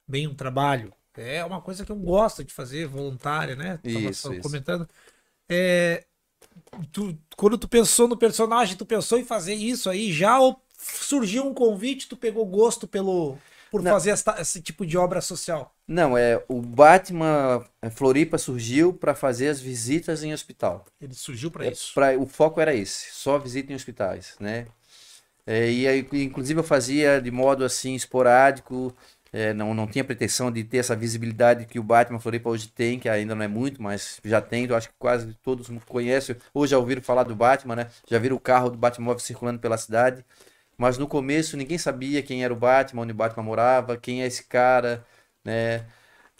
bem 0.07 0.27
um 0.27 0.35
trabalho. 0.35 0.93
É 1.15 1.43
uma 1.45 1.61
coisa 1.61 1.85
que 1.85 1.91
eu 1.91 1.97
gosto 1.97 2.43
de 2.43 2.53
fazer, 2.53 2.87
voluntária, 2.87 3.55
né? 3.55 3.79
Tava 3.91 4.11
Isso, 4.11 4.27
só 4.29 4.33
isso. 4.33 4.41
comentando. 4.41 4.87
É, 5.49 6.05
tu- 6.91 7.17
quando 7.37 7.57
tu 7.57 7.67
pensou 7.67 8.07
no 8.07 8.17
personagem, 8.17 8.77
tu 8.77 8.85
pensou 8.85 9.19
em 9.19 9.25
fazer 9.25 9.55
isso 9.55 9.89
aí 9.89 10.11
já 10.11 10.39
ou 10.39 10.61
surgiu 10.77 11.45
um 11.47 11.53
convite, 11.53 12.07
tu 12.09 12.17
pegou 12.17 12.45
gosto 12.45 12.87
pelo 12.87 13.37
por 13.71 13.81
Não. 13.81 13.91
fazer 13.91 14.15
esse 14.39 14.61
tipo 14.61 14.85
de 14.85 14.97
obra 14.97 15.21
social? 15.21 15.73
Não, 15.87 16.17
é 16.17 16.43
o 16.47 16.61
Batman 16.61 17.63
é, 17.81 17.89
Floripa 17.89 18.37
surgiu 18.37 18.93
para 18.93 19.13
fazer 19.13 19.49
as 19.49 19.59
visitas 19.59 20.23
em 20.23 20.33
hospital. 20.33 20.85
Ele 20.99 21.13
surgiu 21.13 21.51
pra 21.51 21.65
É, 21.65 21.71
isso. 21.71 21.93
pra- 21.93 22.17
o 22.17 22.25
foco 22.25 22.59
era 22.59 22.73
esse, 22.73 23.11
só 23.11 23.37
visita 23.37 23.71
em 23.71 23.75
hospitais, 23.75 24.35
né? 24.39 24.65
É, 25.45 25.69
e 25.71 25.87
aí, 25.87 26.07
inclusive 26.13 26.59
eu 26.59 26.63
fazia 26.63 27.21
de 27.21 27.29
modo 27.29 27.63
assim 27.63 27.93
esporádico, 27.93 28.95
é, 29.31 29.53
não, 29.53 29.73
não 29.75 29.85
tinha 29.85 30.03
pretensão 30.03 30.51
de 30.51 30.63
ter 30.63 30.77
essa 30.77 30.95
visibilidade 30.95 31.65
que 31.65 31.77
o 31.79 31.83
Batman 31.83 32.19
Floripa 32.19 32.49
hoje 32.49 32.67
tem, 32.69 32.97
que 32.99 33.07
ainda 33.07 33.35
não 33.35 33.43
é 33.43 33.47
muito, 33.47 33.81
mas 33.81 34.19
já 34.23 34.41
tem, 34.41 34.65
eu 34.65 34.75
acho 34.75 34.89
que 34.89 34.95
quase 34.97 35.33
todos 35.43 35.69
conhecem, 35.85 36.35
ou 36.53 36.65
já 36.65 36.77
ouviram 36.79 37.01
falar 37.01 37.23
do 37.23 37.35
Batman, 37.35 37.75
né? 37.75 37.87
Já 38.09 38.17
viram 38.17 38.35
o 38.37 38.39
carro 38.39 38.69
do 38.71 38.77
Batmóvel 38.77 39.19
circulando 39.19 39.59
pela 39.59 39.77
cidade. 39.77 40.25
Mas 40.77 40.97
no 40.97 41.07
começo 41.07 41.55
ninguém 41.57 41.77
sabia 41.77 42.21
quem 42.21 42.43
era 42.43 42.53
o 42.53 42.57
Batman, 42.57 43.03
onde 43.03 43.11
o 43.11 43.15
Batman 43.15 43.43
morava, 43.43 43.97
quem 43.97 44.21
é 44.23 44.27
esse 44.27 44.43
cara, 44.45 45.05
né? 45.43 45.85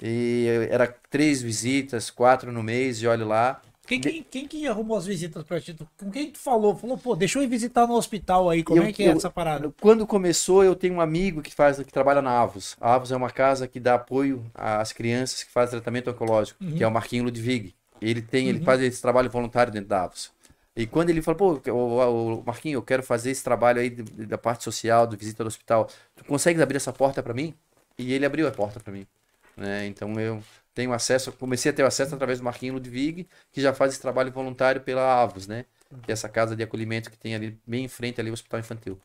E 0.02 0.48
era 0.70 0.88
três 1.10 1.42
visitas, 1.42 2.10
quatro 2.10 2.52
no 2.52 2.62
mês, 2.62 3.02
e 3.02 3.08
olha 3.08 3.26
lá. 3.26 3.62
Quem, 3.88 4.02
quem, 4.02 4.24
quem 4.24 4.48
que 4.48 4.68
arrumou 4.68 4.98
as 4.98 5.06
visitas 5.06 5.44
pra 5.44 5.62
ti? 5.62 5.76
Com 5.98 6.10
quem 6.10 6.32
tu 6.32 6.40
falou? 6.40 6.76
Falou, 6.76 6.98
pô, 6.98 7.16
deixa 7.16 7.38
eu 7.38 7.44
ir 7.44 7.48
visitar 7.48 7.86
no 7.88 7.94
hospital 7.94 8.50
aí. 8.50 8.64
Como 8.64 8.82
Eu- 8.82 8.86
é 8.86 8.92
que 8.92 9.04
é 9.04 9.10
eu- 9.10 9.12
essa 9.18 9.30
parada? 9.30 9.72
Quando 9.80 10.08
começou, 10.08 10.64
eu 10.64 10.76
tenho 10.76 10.96
um 10.96 11.02
amigo 11.02 11.42
que 11.42 11.54
faz, 11.54 11.78
que 11.78 11.94
trabalha 11.94 12.20
na 12.22 12.32
Avos. 12.42 12.76
A 12.82 12.96
Avos 12.96 13.12
é 13.12 13.16
uma 13.16 13.30
casa 13.30 13.68
que 13.68 13.80
dá 13.80 13.94
apoio 13.94 14.44
às 14.56 14.92
crianças 14.92 15.44
que 15.44 15.52
fazem 15.52 15.72
tratamento 15.80 16.10
oncológico, 16.10 16.62
Uhum. 16.64 16.76
que 16.76 16.84
é 16.84 16.88
o 16.88 16.92
Marquinho 16.92 17.24
Ludwig. 17.26 17.76
Ele 18.02 18.22
tem, 18.24 18.50
ele 18.50 18.58
Uhum. 18.60 18.66
faz 18.66 18.82
esse 18.82 19.02
trabalho 19.02 19.30
voluntário 19.30 19.72
dentro 19.72 19.88
da 19.90 20.04
Avos. 20.04 20.32
E 20.76 20.86
quando 20.86 21.10
ele 21.10 21.22
falou, 21.22 21.60
pô, 21.60 21.72
o, 21.72 22.44
Marquinho, 22.46 22.78
eu 22.78 22.84
quero 22.84 23.02
fazer 23.02 23.32
esse 23.32 23.44
trabalho 23.44 23.80
aí 23.80 23.90
da 23.90 24.38
parte 24.38 24.64
social, 24.64 25.08
do 25.08 25.16
visita 25.16 25.42
ao 25.42 25.48
hospital. 25.48 25.90
Tu 26.16 26.26
consegues 26.26 26.62
abrir 26.62 26.76
essa 26.78 26.92
porta 26.92 27.24
para 27.24 27.34
mim? 27.34 27.54
E 27.98 28.14
ele 28.14 28.26
abriu 28.26 28.46
a 28.48 28.52
porta 28.52 28.80
para 28.80 28.92
mim. 28.92 29.08
Né? 29.56 29.88
Então 29.88 30.20
eu 30.20 30.44
tenho 30.74 30.92
acesso, 30.92 31.32
comecei 31.32 31.72
a 31.72 31.74
ter 31.74 31.86
acesso 31.86 32.14
através 32.14 32.40
do 32.40 32.44
Marquinho 32.44 32.74
Ludwig, 32.74 33.26
que 33.54 33.62
já 33.62 33.74
faz 33.74 33.94
esse 33.94 34.02
trabalho 34.02 34.30
voluntário 34.32 34.82
pela 34.82 35.22
Avos, 35.22 35.48
né? 35.48 35.64
Que 36.04 36.12
é 36.12 36.14
essa 36.14 36.28
casa 36.28 36.58
de 36.58 36.64
acolhimento 36.64 37.10
que 37.10 37.18
tem 37.18 37.34
ali 37.34 37.58
bem 37.66 37.86
em 37.86 37.88
frente 37.88 38.20
ali 38.20 38.30
o 38.30 38.34
hospital 38.34 38.60
infantil. 38.60 39.00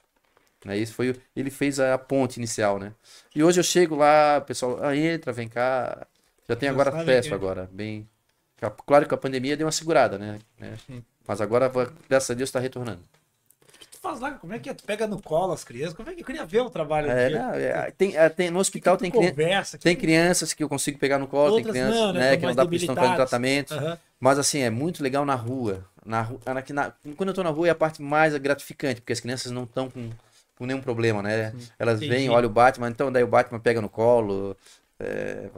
Né? 0.64 0.76
Isso 0.76 0.92
foi, 0.92 1.14
ele 1.36 1.50
fez 1.50 1.78
a 1.78 1.96
ponte 1.96 2.38
inicial, 2.38 2.80
né? 2.80 2.92
E 3.32 3.44
hoje 3.44 3.60
eu 3.60 3.64
chego 3.64 3.94
lá, 3.94 4.38
o 4.38 4.42
pessoal, 4.42 4.82
ah, 4.82 4.96
entra, 4.96 5.32
vem 5.32 5.48
cá. 5.48 6.04
Já 6.48 6.56
tem 6.56 6.68
agora 6.68 6.90
acesso 6.90 7.28
que- 7.28 7.34
agora, 7.34 7.70
bem. 7.72 8.08
Claro 8.84 9.06
que 9.06 9.14
a 9.14 9.16
pandemia 9.16 9.56
deu 9.56 9.66
uma 9.66 9.72
segurada, 9.72 10.18
né? 10.18 10.38
né? 10.58 10.76
Sim. 10.84 11.02
Mas 11.30 11.40
agora, 11.40 11.70
graças 12.08 12.28
a 12.28 12.34
Deus, 12.34 12.48
está 12.48 12.58
retornando. 12.58 13.04
O 13.72 13.78
que 13.78 13.86
tu 13.86 13.98
faz 13.98 14.18
lá? 14.18 14.32
Como 14.32 14.52
é 14.52 14.58
que 14.58 14.68
é? 14.68 14.74
Tu 14.74 14.82
pega 14.82 15.06
no 15.06 15.22
colo 15.22 15.52
as 15.52 15.62
crianças? 15.62 15.94
Como 15.94 16.10
é 16.10 16.12
que 16.12 16.22
eu 16.22 16.26
queria 16.26 16.44
ver 16.44 16.58
o 16.62 16.68
trabalho 16.68 17.08
É, 17.08 17.30
não, 17.30 17.54
é, 17.54 17.90
tem, 17.92 18.16
é, 18.16 18.28
tem- 18.28 18.50
no 18.50 18.58
hospital 18.58 18.96
que 18.96 19.02
tem, 19.02 19.12
tu 19.12 19.18
crian- 19.18 19.30
conversa, 19.30 19.78
que 19.78 19.84
tem 19.84 19.94
crianças 19.94 20.52
que 20.52 20.64
eu 20.64 20.68
consigo 20.68 20.98
pegar 20.98 21.20
no 21.20 21.28
colo, 21.28 21.54
Outras 21.54 21.62
tem 21.72 21.72
crianças 21.72 22.00
não, 22.00 22.12
né, 22.14 22.18
né, 22.30 22.36
que 22.36 22.46
não 22.46 22.54
dá 22.56 22.64
estão 22.64 22.96
fazendo 22.96 23.14
tratamento. 23.14 23.74
Aham. 23.74 23.98
Mas 24.18 24.40
assim, 24.40 24.58
é 24.58 24.70
muito 24.70 25.04
legal 25.04 25.24
na 25.24 25.36
rua. 25.36 25.84
Na, 26.04 26.28
na, 26.46 26.62
que 26.62 26.72
na- 26.72 26.92
quando 27.16 27.28
eu 27.28 27.34
tô 27.34 27.44
na 27.44 27.50
rua 27.50 27.68
é 27.68 27.70
a 27.70 27.74
parte 27.76 28.02
mais 28.02 28.36
gratificante, 28.36 29.00
porque 29.00 29.12
as 29.12 29.20
crianças 29.20 29.52
não 29.52 29.62
estão 29.62 29.88
com, 29.88 30.10
com 30.58 30.66
nenhum 30.66 30.80
problema, 30.80 31.22
né? 31.22 31.54
Elas 31.78 31.98
Entendi. 31.98 32.10
vêm, 32.12 32.28
olham 32.28 32.50
o 32.50 32.52
Batman, 32.52 32.88
então 32.88 33.12
daí 33.12 33.22
o 33.22 33.28
Batman 33.28 33.60
pega 33.60 33.80
no 33.80 33.88
colo, 33.88 34.56
é, 34.98 35.48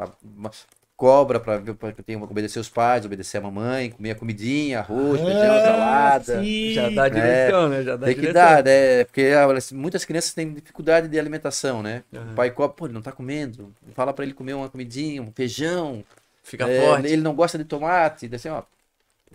cobra 1.02 1.40
pra 1.40 1.56
ver 1.58 1.74
pra 1.74 1.90
que 1.92 2.00
eu 2.00 2.04
tenho 2.04 2.20
que 2.24 2.30
obedecer 2.30 2.60
os 2.60 2.68
pais, 2.68 3.04
obedecer 3.04 3.38
a 3.38 3.40
mamãe, 3.40 3.90
comer 3.90 4.12
a 4.12 4.14
comidinha, 4.14 4.78
arroz, 4.78 5.20
feijão, 5.20 5.52
Ah, 5.52 5.64
salada. 5.64 6.44
sim. 6.44 6.72
Já 6.74 6.90
dá 6.90 7.08
direção, 7.08 7.68
né? 7.68 7.82
Já 7.82 7.96
dá 7.96 8.06
Tem 8.06 8.14
que 8.14 8.20
direção. 8.20 8.40
dar, 8.40 8.62
né? 8.62 9.04
Porque 9.06 9.32
ah, 9.36 9.48
muitas 9.74 10.04
crianças 10.04 10.32
têm 10.32 10.54
dificuldade 10.54 11.08
de 11.08 11.18
alimentação, 11.18 11.82
né? 11.82 12.04
Aham. 12.14 12.30
O 12.30 12.36
pai 12.36 12.52
cobra, 12.52 12.76
pô, 12.76 12.86
ele 12.86 12.94
não 12.94 13.02
tá 13.02 13.10
comendo. 13.10 13.74
Fala 13.96 14.12
pra 14.12 14.24
ele 14.24 14.32
comer 14.32 14.54
uma 14.54 14.68
comidinha, 14.68 15.20
um 15.20 15.32
feijão, 15.32 16.04
Fica 16.44 16.68
é, 16.68 16.86
forte. 16.86 17.08
Ele 17.08 17.20
não 17.20 17.34
gosta 17.34 17.58
de 17.58 17.64
tomate. 17.64 18.28
Daí 18.28 18.36
assim, 18.36 18.48
ó. 18.50 18.62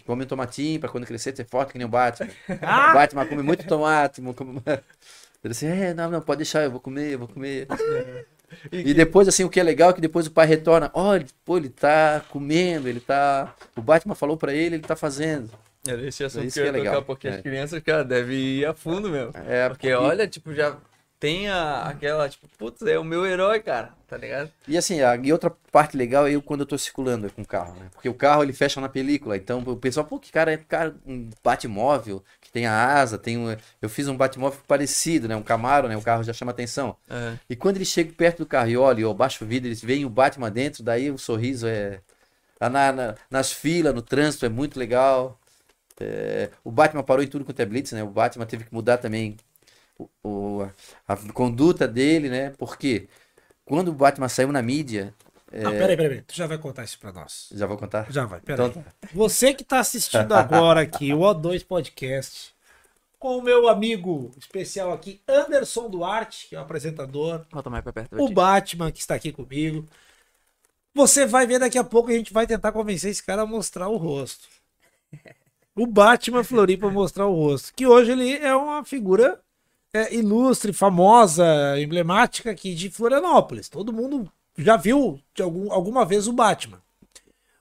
Come 0.06 0.24
um 0.24 0.28
tomatinho 0.28 0.80
pra 0.80 0.88
quando 0.88 1.06
crescer 1.06 1.36
ser 1.36 1.44
forte 1.46 1.74
que 1.74 1.78
nem 1.78 1.86
o 1.86 1.90
Batman. 1.90 2.30
Ah! 2.64 2.92
O 2.92 2.94
Batman 2.94 3.26
come 3.26 3.44
muito 3.44 3.68
tomate. 3.68 4.22
come- 4.22 4.62
Ele 5.44 5.52
assim, 5.52 5.68
é, 5.68 5.94
não, 5.94 6.10
não, 6.10 6.22
pode 6.22 6.38
deixar, 6.38 6.64
eu 6.64 6.72
vou 6.72 6.80
comer, 6.80 7.12
eu 7.14 7.20
vou 7.20 7.28
comer. 7.28 7.68
E 8.72 8.94
depois, 8.94 9.28
assim, 9.28 9.44
o 9.44 9.50
que 9.50 9.60
é 9.60 9.64
legal 9.64 9.90
é 9.90 9.94
que 9.94 10.02
depois 10.02 10.28
o 10.28 10.32
pai 10.32 10.46
retorna. 10.48 10.90
Olha, 10.94 11.26
pô, 11.44 11.58
ele 11.58 11.70
tá 11.70 12.22
comendo, 12.30 12.88
ele 12.88 13.00
tá. 13.00 13.54
O 13.76 13.82
Batman 13.82 14.16
falou 14.16 14.38
pra 14.38 14.54
ele, 14.54 14.76
ele 14.76 14.84
tá 14.84 14.96
fazendo. 14.96 15.50
Era 15.88 16.06
esse 16.06 16.24
assunto 16.24 16.46
Isso 16.46 16.56
que 16.56 16.60
eu 16.60 16.66
ia 16.66 16.70
é 16.70 16.72
legal. 16.74 16.94
tocar, 16.96 17.06
porque 17.06 17.28
É. 17.28 17.32
as 17.32 17.42
crianças, 17.42 17.82
cara, 17.84 18.04
devem 18.04 18.38
ir 18.38 18.66
a 18.66 18.74
fundo 18.74 19.10
mesmo. 19.10 19.32
É, 19.48 19.70
Porque 19.70 19.94
olha, 19.94 20.28
tipo, 20.28 20.54
já 20.54 20.76
tem 21.20 21.48
a, 21.48 21.84
aquela, 21.84 22.28
tipo, 22.30 22.46
putz, 22.58 22.82
é 22.84 23.00
o 23.00 23.04
meu 23.04 23.26
herói, 23.26 23.60
cara, 23.62 23.94
tá 24.08 24.18
ligado? 24.18 24.52
E 24.68 24.78
assim, 24.78 25.02
a, 25.02 25.16
e 25.16 25.32
outra 25.32 25.50
parte 25.72 25.96
legal 25.98 26.28
é 26.28 26.32
eu 26.32 26.42
quando 26.42 26.60
eu 26.62 26.66
tô 26.66 26.78
circulando 26.78 27.32
com 27.32 27.42
o 27.42 27.46
carro, 27.48 27.74
né? 27.80 27.88
Porque 27.94 28.08
o 28.10 28.14
carro 28.14 28.44
ele 28.44 28.54
fecha 28.54 28.80
na 28.82 28.90
película, 28.90 29.36
então 29.38 29.60
o 29.66 29.78
pessoal, 29.78 30.06
pô, 30.06 30.20
que 30.20 30.32
cara 30.32 30.52
é 30.54 30.58
cara, 30.58 30.94
um 31.06 31.30
Batmóvel, 31.44 32.24
tem 32.58 32.66
a 32.66 32.74
asa, 33.00 33.18
tem 33.20 33.38
um, 33.38 33.56
eu 33.82 33.88
fiz 33.90 34.08
um 34.08 34.18
Batmóvel 34.18 34.60
parecido, 34.68 35.28
né? 35.28 35.36
Um 35.36 35.44
Camaro, 35.44 35.88
né? 35.88 35.96
O 35.96 36.02
carro 36.02 36.24
já 36.24 36.34
chama 36.34 36.52
atenção. 36.52 36.96
É. 37.10 37.38
E 37.50 37.56
quando 37.56 37.76
ele 37.78 37.86
chega 37.86 38.12
perto 38.14 38.40
do 38.40 38.46
carro 38.48 38.70
e 38.70 38.76
olha, 38.78 39.02
eu 39.02 39.14
baixo 39.14 39.44
o 39.46 39.48
vidro, 39.48 39.68
eles 39.68 39.82
veem 39.82 40.06
o 40.06 40.10
Batman 40.10 40.50
dentro, 40.52 40.84
daí 40.84 41.12
o 41.12 41.18
sorriso 41.18 41.68
é. 41.68 42.02
Lá 42.62 42.70
na- 42.70 42.92
na- 42.94 43.16
nas 43.30 43.52
filas, 43.52 43.94
no 43.96 44.02
trânsito, 44.02 44.46
é 44.46 44.50
muito 44.50 44.80
legal. 44.80 45.40
É, 46.00 46.50
o 46.64 46.72
Batman 46.72 47.04
parou 47.04 47.24
em 47.24 47.28
tudo 47.28 47.46
quanto 47.46 47.60
é 47.62 47.66
blitz, 47.66 47.92
né? 47.94 48.04
O 48.04 48.08
Batman 48.10 48.46
teve 48.46 48.66
que 48.66 48.74
mudar 48.74 48.98
também 48.98 49.38
o, 50.00 50.10
o- 50.24 50.70
a 51.08 51.16
conduta 51.34 51.88
dele, 51.88 52.30
né? 52.30 52.52
Porque 52.58 53.08
quando 53.66 53.90
o 53.90 53.94
Batman 53.94 54.30
saiu 54.30 54.52
na 54.52 54.62
mídia. 54.62 55.14
É, 55.52 55.62
Não, 55.62 55.72
peraí, 55.72 55.96
peraí, 55.96 56.10
peraí. 56.10 56.22
Tu 56.24 56.36
já 56.36 56.46
vai 56.48 56.58
contar 56.58 56.84
isso 56.84 57.00
pra 57.00 57.12
nós. 57.12 57.50
Já 57.54 57.66
vou 57.66 57.78
contar? 57.78 58.12
Já 58.12 58.26
vai, 58.26 58.40
peraí. 58.42 58.68
Então 58.68 58.84
tá. 58.84 58.92
Você 59.14 59.54
que 59.54 59.64
tá 59.64 59.80
assistindo 59.80 60.34
agora 60.34 60.82
aqui 60.82 61.14
o 61.14 61.20
O2 61.20 61.66
Podcast, 61.66 62.54
com 63.18 63.38
o 63.38 63.42
meu 63.42 63.68
amigo 63.68 64.32
especial 64.38 64.92
aqui, 64.92 65.22
Anderson 65.28 65.90
Duarte, 65.90 66.48
que 66.50 66.56
é 66.56 66.60
o 66.60 66.62
apresentador, 66.62 67.46
Volta 67.52 67.70
mais 67.70 67.84
pra 67.84 67.94
perto. 67.94 68.22
o 68.22 68.30
Batman, 68.30 68.92
que 68.92 69.00
está 69.00 69.16
aqui 69.16 69.32
comigo. 69.32 69.86
Você 70.94 71.26
vai 71.26 71.46
ver 71.46 71.60
daqui 71.60 71.78
a 71.78 71.84
pouco, 71.84 72.10
a 72.10 72.14
gente 72.14 72.34
vai 72.34 72.46
tentar 72.46 72.72
convencer 72.72 73.12
esse 73.12 73.24
cara 73.24 73.44
a 73.44 73.46
mostrar 73.46 73.88
o 73.88 73.98
rosto. 73.98 74.48
O 75.76 75.86
Batman 75.86 76.44
Floripa 76.44 76.90
mostrar 76.90 77.28
o 77.28 77.36
rosto. 77.36 77.72
Que 77.76 77.86
hoje 77.86 78.12
ele 78.12 78.34
é 78.38 78.56
uma 78.56 78.84
figura 78.84 79.40
é, 79.94 80.14
ilustre, 80.14 80.74
famosa, 80.74 81.46
emblemática 81.80 82.50
aqui 82.50 82.74
de 82.74 82.90
Florianópolis. 82.90 83.70
Todo 83.70 83.94
mundo 83.94 84.28
já 84.58 84.76
viu 84.78 85.20
algum, 85.40 85.72
alguma 85.72 86.06
vez 86.06 86.28
o 86.28 86.34
Batman. 86.34 86.82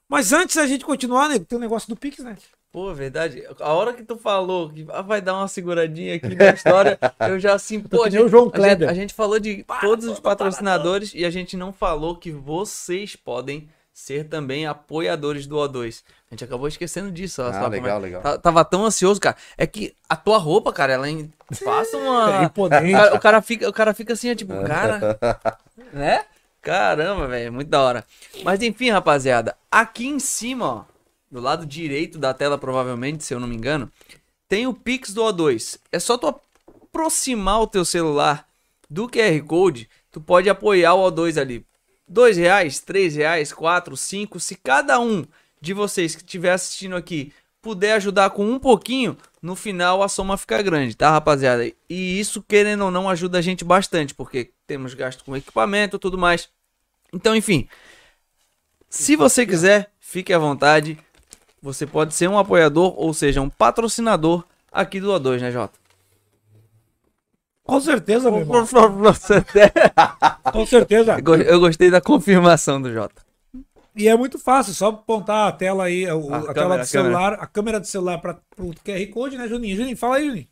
Mas 0.08 0.32
antes 0.32 0.56
da 0.56 0.66
gente 0.66 0.84
continuar, 0.84 1.28
nego, 1.28 1.44
tem 1.44 1.58
um 1.58 1.60
negócio 1.60 1.88
do 1.88 1.96
Pix, 1.96 2.18
né? 2.20 2.36
Pô, 2.70 2.92
verdade. 2.94 3.42
A 3.58 3.72
hora 3.72 3.92
que 3.92 4.02
tu 4.04 4.16
falou 4.16 4.68
que 4.70 4.86
ah, 4.90 5.02
vai 5.02 5.20
dar 5.20 5.34
uma 5.34 5.48
seguradinha 5.48 6.14
aqui 6.14 6.34
na 6.34 6.50
história, 6.50 6.98
eu 7.28 7.38
já 7.40 7.54
assim, 7.54 7.80
pô, 7.80 8.04
a 8.04 8.08
nem 8.08 8.18
o 8.18 8.22
gente, 8.22 8.30
João 8.30 8.50
a 8.52 8.68
gente- 8.68 8.84
a 8.84 8.94
gente 8.94 9.14
falou 9.14 9.38
de 9.40 9.64
todos 9.80 10.04
os 10.06 10.20
patrocinadores 10.20 11.12
e 11.14 11.24
a 11.24 11.30
gente 11.30 11.56
não 11.56 11.72
falou 11.72 12.16
que 12.16 12.30
vocês 12.30 13.16
podem 13.16 13.68
ser 13.92 14.28
também 14.28 14.66
apoiadores 14.66 15.46
do 15.46 15.56
O2. 15.56 16.02
A 16.30 16.34
gente 16.34 16.44
acabou 16.44 16.68
esquecendo 16.68 17.10
disso. 17.10 17.42
ó, 17.42 17.48
Ah, 17.48 17.52
como 17.60 17.70
legal, 17.70 17.98
é- 17.98 18.02
legal. 18.02 18.22
Tá- 18.22 18.36
Tava 18.38 18.62
tão 18.64 18.84
ansioso, 18.84 19.18
cara. 19.18 19.36
É 19.56 19.66
que 19.66 19.94
a 20.08 20.14
tua 20.14 20.36
roupa, 20.36 20.70
cara, 20.72 20.92
ela 20.92 21.06
passa 21.64 21.96
uma. 21.96 22.42
É 22.42 22.44
imponente. 22.44 22.92
O 22.92 22.92
cara, 23.00 23.14
o 23.16 23.20
cara 23.20 23.42
fica, 23.42 23.68
o 23.68 23.72
cara 23.72 23.94
fica 23.94 24.12
assim, 24.12 24.30
ó, 24.30 24.34
tipo, 24.34 24.52
cara. 24.64 25.18
né? 25.94 26.26
Caramba, 26.66 27.28
velho, 27.28 27.52
muito 27.52 27.68
da 27.68 27.80
hora. 27.80 28.04
Mas 28.42 28.60
enfim, 28.60 28.90
rapaziada, 28.90 29.56
aqui 29.70 30.08
em 30.08 30.18
cima, 30.18 30.66
ó, 30.66 30.84
do 31.30 31.40
lado 31.40 31.64
direito 31.64 32.18
da 32.18 32.34
tela, 32.34 32.58
provavelmente, 32.58 33.22
se 33.22 33.32
eu 33.32 33.38
não 33.38 33.46
me 33.46 33.54
engano, 33.54 33.88
tem 34.48 34.66
o 34.66 34.74
Pix 34.74 35.14
do 35.14 35.22
O2. 35.22 35.78
É 35.92 36.00
só 36.00 36.18
tu 36.18 36.26
aproximar 36.26 37.60
o 37.60 37.68
teu 37.68 37.84
celular 37.84 38.48
do 38.90 39.08
QR 39.08 39.40
Code, 39.46 39.88
tu 40.10 40.20
pode 40.20 40.50
apoiar 40.50 40.94
o 40.94 41.08
O2 41.08 41.40
ali. 41.40 41.64
Dois 42.08 42.36
reais, 42.36 42.80
três 42.80 43.14
reais, 43.14 43.52
quatro, 43.52 43.96
cinco. 43.96 44.40
Se 44.40 44.56
cada 44.56 44.98
um 44.98 45.24
de 45.60 45.72
vocês 45.72 46.16
que 46.16 46.22
estiver 46.22 46.50
assistindo 46.50 46.96
aqui 46.96 47.32
puder 47.62 47.92
ajudar 47.92 48.30
com 48.30 48.44
um 48.44 48.58
pouquinho, 48.58 49.16
no 49.40 49.54
final 49.54 50.02
a 50.02 50.08
soma 50.08 50.36
fica 50.36 50.60
grande, 50.62 50.96
tá, 50.96 51.12
rapaziada? 51.12 51.64
E 51.88 52.18
isso, 52.18 52.42
querendo 52.42 52.86
ou 52.86 52.90
não, 52.90 53.08
ajuda 53.08 53.38
a 53.38 53.42
gente 53.42 53.64
bastante, 53.64 54.12
porque 54.14 54.50
temos 54.66 54.94
gasto 54.94 55.24
com 55.24 55.36
equipamento 55.36 55.96
e 55.96 56.00
tudo 56.00 56.18
mais. 56.18 56.48
Então, 57.12 57.34
enfim, 57.34 57.68
se 58.88 59.16
você 59.16 59.46
quiser, 59.46 59.90
fique 60.00 60.32
à 60.32 60.38
vontade. 60.38 60.98
Você 61.62 61.86
pode 61.86 62.14
ser 62.14 62.28
um 62.28 62.38
apoiador, 62.38 62.94
ou 62.96 63.12
seja, 63.12 63.40
um 63.40 63.48
patrocinador 63.48 64.44
aqui 64.70 65.00
do 65.00 65.08
O2, 65.10 65.40
né, 65.40 65.50
Jota? 65.50 65.78
Com 67.64 67.80
certeza, 67.80 68.30
meu 68.30 68.40
irmão. 68.40 68.60
Por 68.60 68.66
favor, 68.66 69.12
você- 69.12 69.42
Com 70.52 70.64
certeza. 70.66 71.16
Eu 71.18 71.22
go- 71.22 71.34
Eu 71.34 71.58
gostei 71.60 71.90
da 71.90 72.00
confirmação 72.00 72.80
do 72.80 72.92
Jota. 72.92 73.22
E 73.96 74.06
é 74.06 74.16
muito 74.16 74.38
fácil, 74.38 74.74
só 74.74 74.88
apontar 74.88 75.48
a 75.48 75.52
tela 75.52 75.84
aí, 75.84 76.06
o- 76.12 76.32
A 76.32 76.36
a, 76.38 76.40
câmera, 76.42 76.54
tela 76.54 76.74
a 76.74 76.78
do 76.78 76.86
celular, 76.86 77.32
a 77.34 77.46
câmera 77.46 77.80
do 77.80 77.86
celular 77.86 78.18
para 78.18 78.38
o 78.58 78.72
QR 78.84 79.06
Code, 79.12 79.38
né, 79.38 79.48
Juninho? 79.48 79.76
Juninho, 79.76 79.96
fala 79.96 80.16
aí, 80.16 80.26
Juninho. 80.28 80.46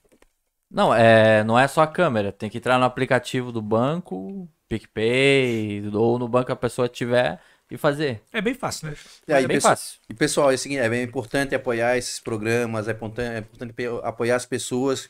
Não, 0.70 0.92
é, 0.92 1.44
não 1.44 1.56
é 1.56 1.68
só 1.68 1.82
a 1.82 1.86
câmera. 1.86 2.32
Tem 2.32 2.50
que 2.50 2.58
entrar 2.58 2.78
no 2.78 2.84
aplicativo 2.84 3.52
do 3.52 3.62
banco, 3.62 4.48
PicPay, 4.68 5.90
ou 5.92 6.18
no 6.18 6.28
banco 6.28 6.52
a 6.52 6.56
pessoa 6.56 6.88
tiver 6.88 7.40
e 7.70 7.76
fazer. 7.76 8.22
É 8.32 8.40
bem 8.40 8.54
fácil, 8.54 8.88
né? 8.90 8.96
E 9.26 9.32
aí, 9.32 9.44
é 9.44 9.46
bem 9.48 9.56
pessoal- 9.56 9.72
fácil. 9.72 9.98
E 10.08 10.14
pessoal, 10.14 10.50
é 10.50 10.54
o 10.54 10.58
seguinte, 10.58 10.80
é 10.80 10.88
bem 10.88 11.02
importante 11.02 11.54
apoiar 11.54 11.96
esses 11.96 12.20
programas, 12.20 12.88
é 12.88 12.92
importante, 12.92 13.34
é 13.34 13.38
importante 13.38 13.74
apoiar 14.02 14.36
as 14.36 14.46
pessoas, 14.46 15.08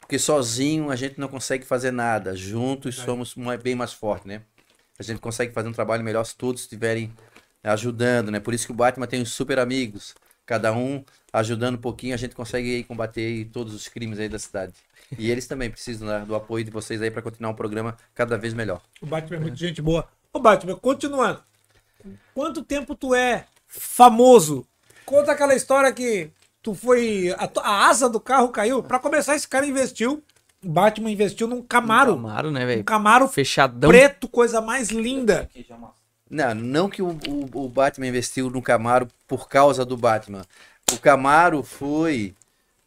porque 0.00 0.18
sozinho 0.18 0.90
a 0.90 0.96
gente 0.96 1.18
não 1.18 1.28
consegue 1.28 1.64
fazer 1.66 1.90
nada. 1.90 2.34
Juntos 2.36 2.96
somos 2.96 3.34
bem 3.62 3.74
mais 3.74 3.92
fortes, 3.92 4.26
né? 4.26 4.42
A 4.98 5.02
gente 5.02 5.20
consegue 5.20 5.52
fazer 5.52 5.68
um 5.68 5.72
trabalho 5.72 6.02
melhor 6.02 6.24
se 6.24 6.36
todos 6.36 6.62
estiverem 6.62 7.12
ajudando, 7.62 8.30
né? 8.30 8.40
Por 8.40 8.54
isso 8.54 8.66
que 8.66 8.72
o 8.72 8.74
Batman 8.74 9.06
tem 9.06 9.20
os 9.22 9.30
super 9.32 9.58
amigos. 9.58 10.14
Cada 10.46 10.72
um 10.72 11.04
ajudando 11.32 11.74
um 11.74 11.80
pouquinho, 11.80 12.14
a 12.14 12.16
gente 12.16 12.34
consegue 12.34 12.76
aí 12.76 12.84
combater 12.84 13.20
aí 13.20 13.44
todos 13.44 13.74
os 13.74 13.86
crimes 13.86 14.18
aí 14.18 14.28
da 14.28 14.38
cidade. 14.38 14.72
E 15.16 15.30
eles 15.30 15.46
também 15.46 15.70
precisam 15.70 16.06
né, 16.08 16.24
do 16.26 16.34
apoio 16.34 16.64
de 16.64 16.70
vocês 16.70 17.00
aí 17.00 17.10
para 17.10 17.22
continuar 17.22 17.50
um 17.50 17.54
programa 17.54 17.96
cada 18.14 18.36
vez 18.36 18.52
melhor. 18.52 18.82
O 19.00 19.06
Batman 19.06 19.36
é 19.36 19.40
muito 19.40 19.56
gente 19.56 19.80
boa. 19.80 20.06
Ô, 20.32 20.38
Batman, 20.38 20.74
continuando. 20.76 21.40
Quanto 22.34 22.62
tempo 22.62 22.94
tu 22.94 23.14
é 23.14 23.46
famoso? 23.66 24.66
Conta 25.06 25.32
aquela 25.32 25.54
história 25.54 25.92
que 25.92 26.30
tu 26.62 26.74
foi. 26.74 27.34
A, 27.38 27.48
a 27.62 27.88
asa 27.88 28.08
do 28.08 28.20
carro 28.20 28.48
caiu. 28.50 28.82
Pra 28.82 28.98
começar, 28.98 29.34
esse 29.34 29.48
cara 29.48 29.66
investiu. 29.66 30.22
O 30.62 30.68
Batman 30.68 31.10
investiu 31.10 31.46
num 31.46 31.62
Camaro. 31.62 32.14
Camaro, 32.16 32.50
né, 32.50 32.64
Um 32.64 32.66
velho? 32.66 32.84
Camaro 32.84 33.28
Fechadão. 33.28 33.88
preto, 33.90 34.28
coisa 34.28 34.60
mais 34.60 34.90
linda. 34.90 35.48
Não, 36.30 36.54
não 36.54 36.90
que 36.90 37.00
o, 37.00 37.18
o, 37.26 37.64
o 37.64 37.68
Batman 37.68 38.08
investiu 38.08 38.50
no 38.50 38.60
Camaro 38.60 39.08
por 39.26 39.48
causa 39.48 39.84
do 39.84 39.96
Batman. 39.96 40.44
O 40.92 40.98
Camaro 40.98 41.62
foi 41.62 42.34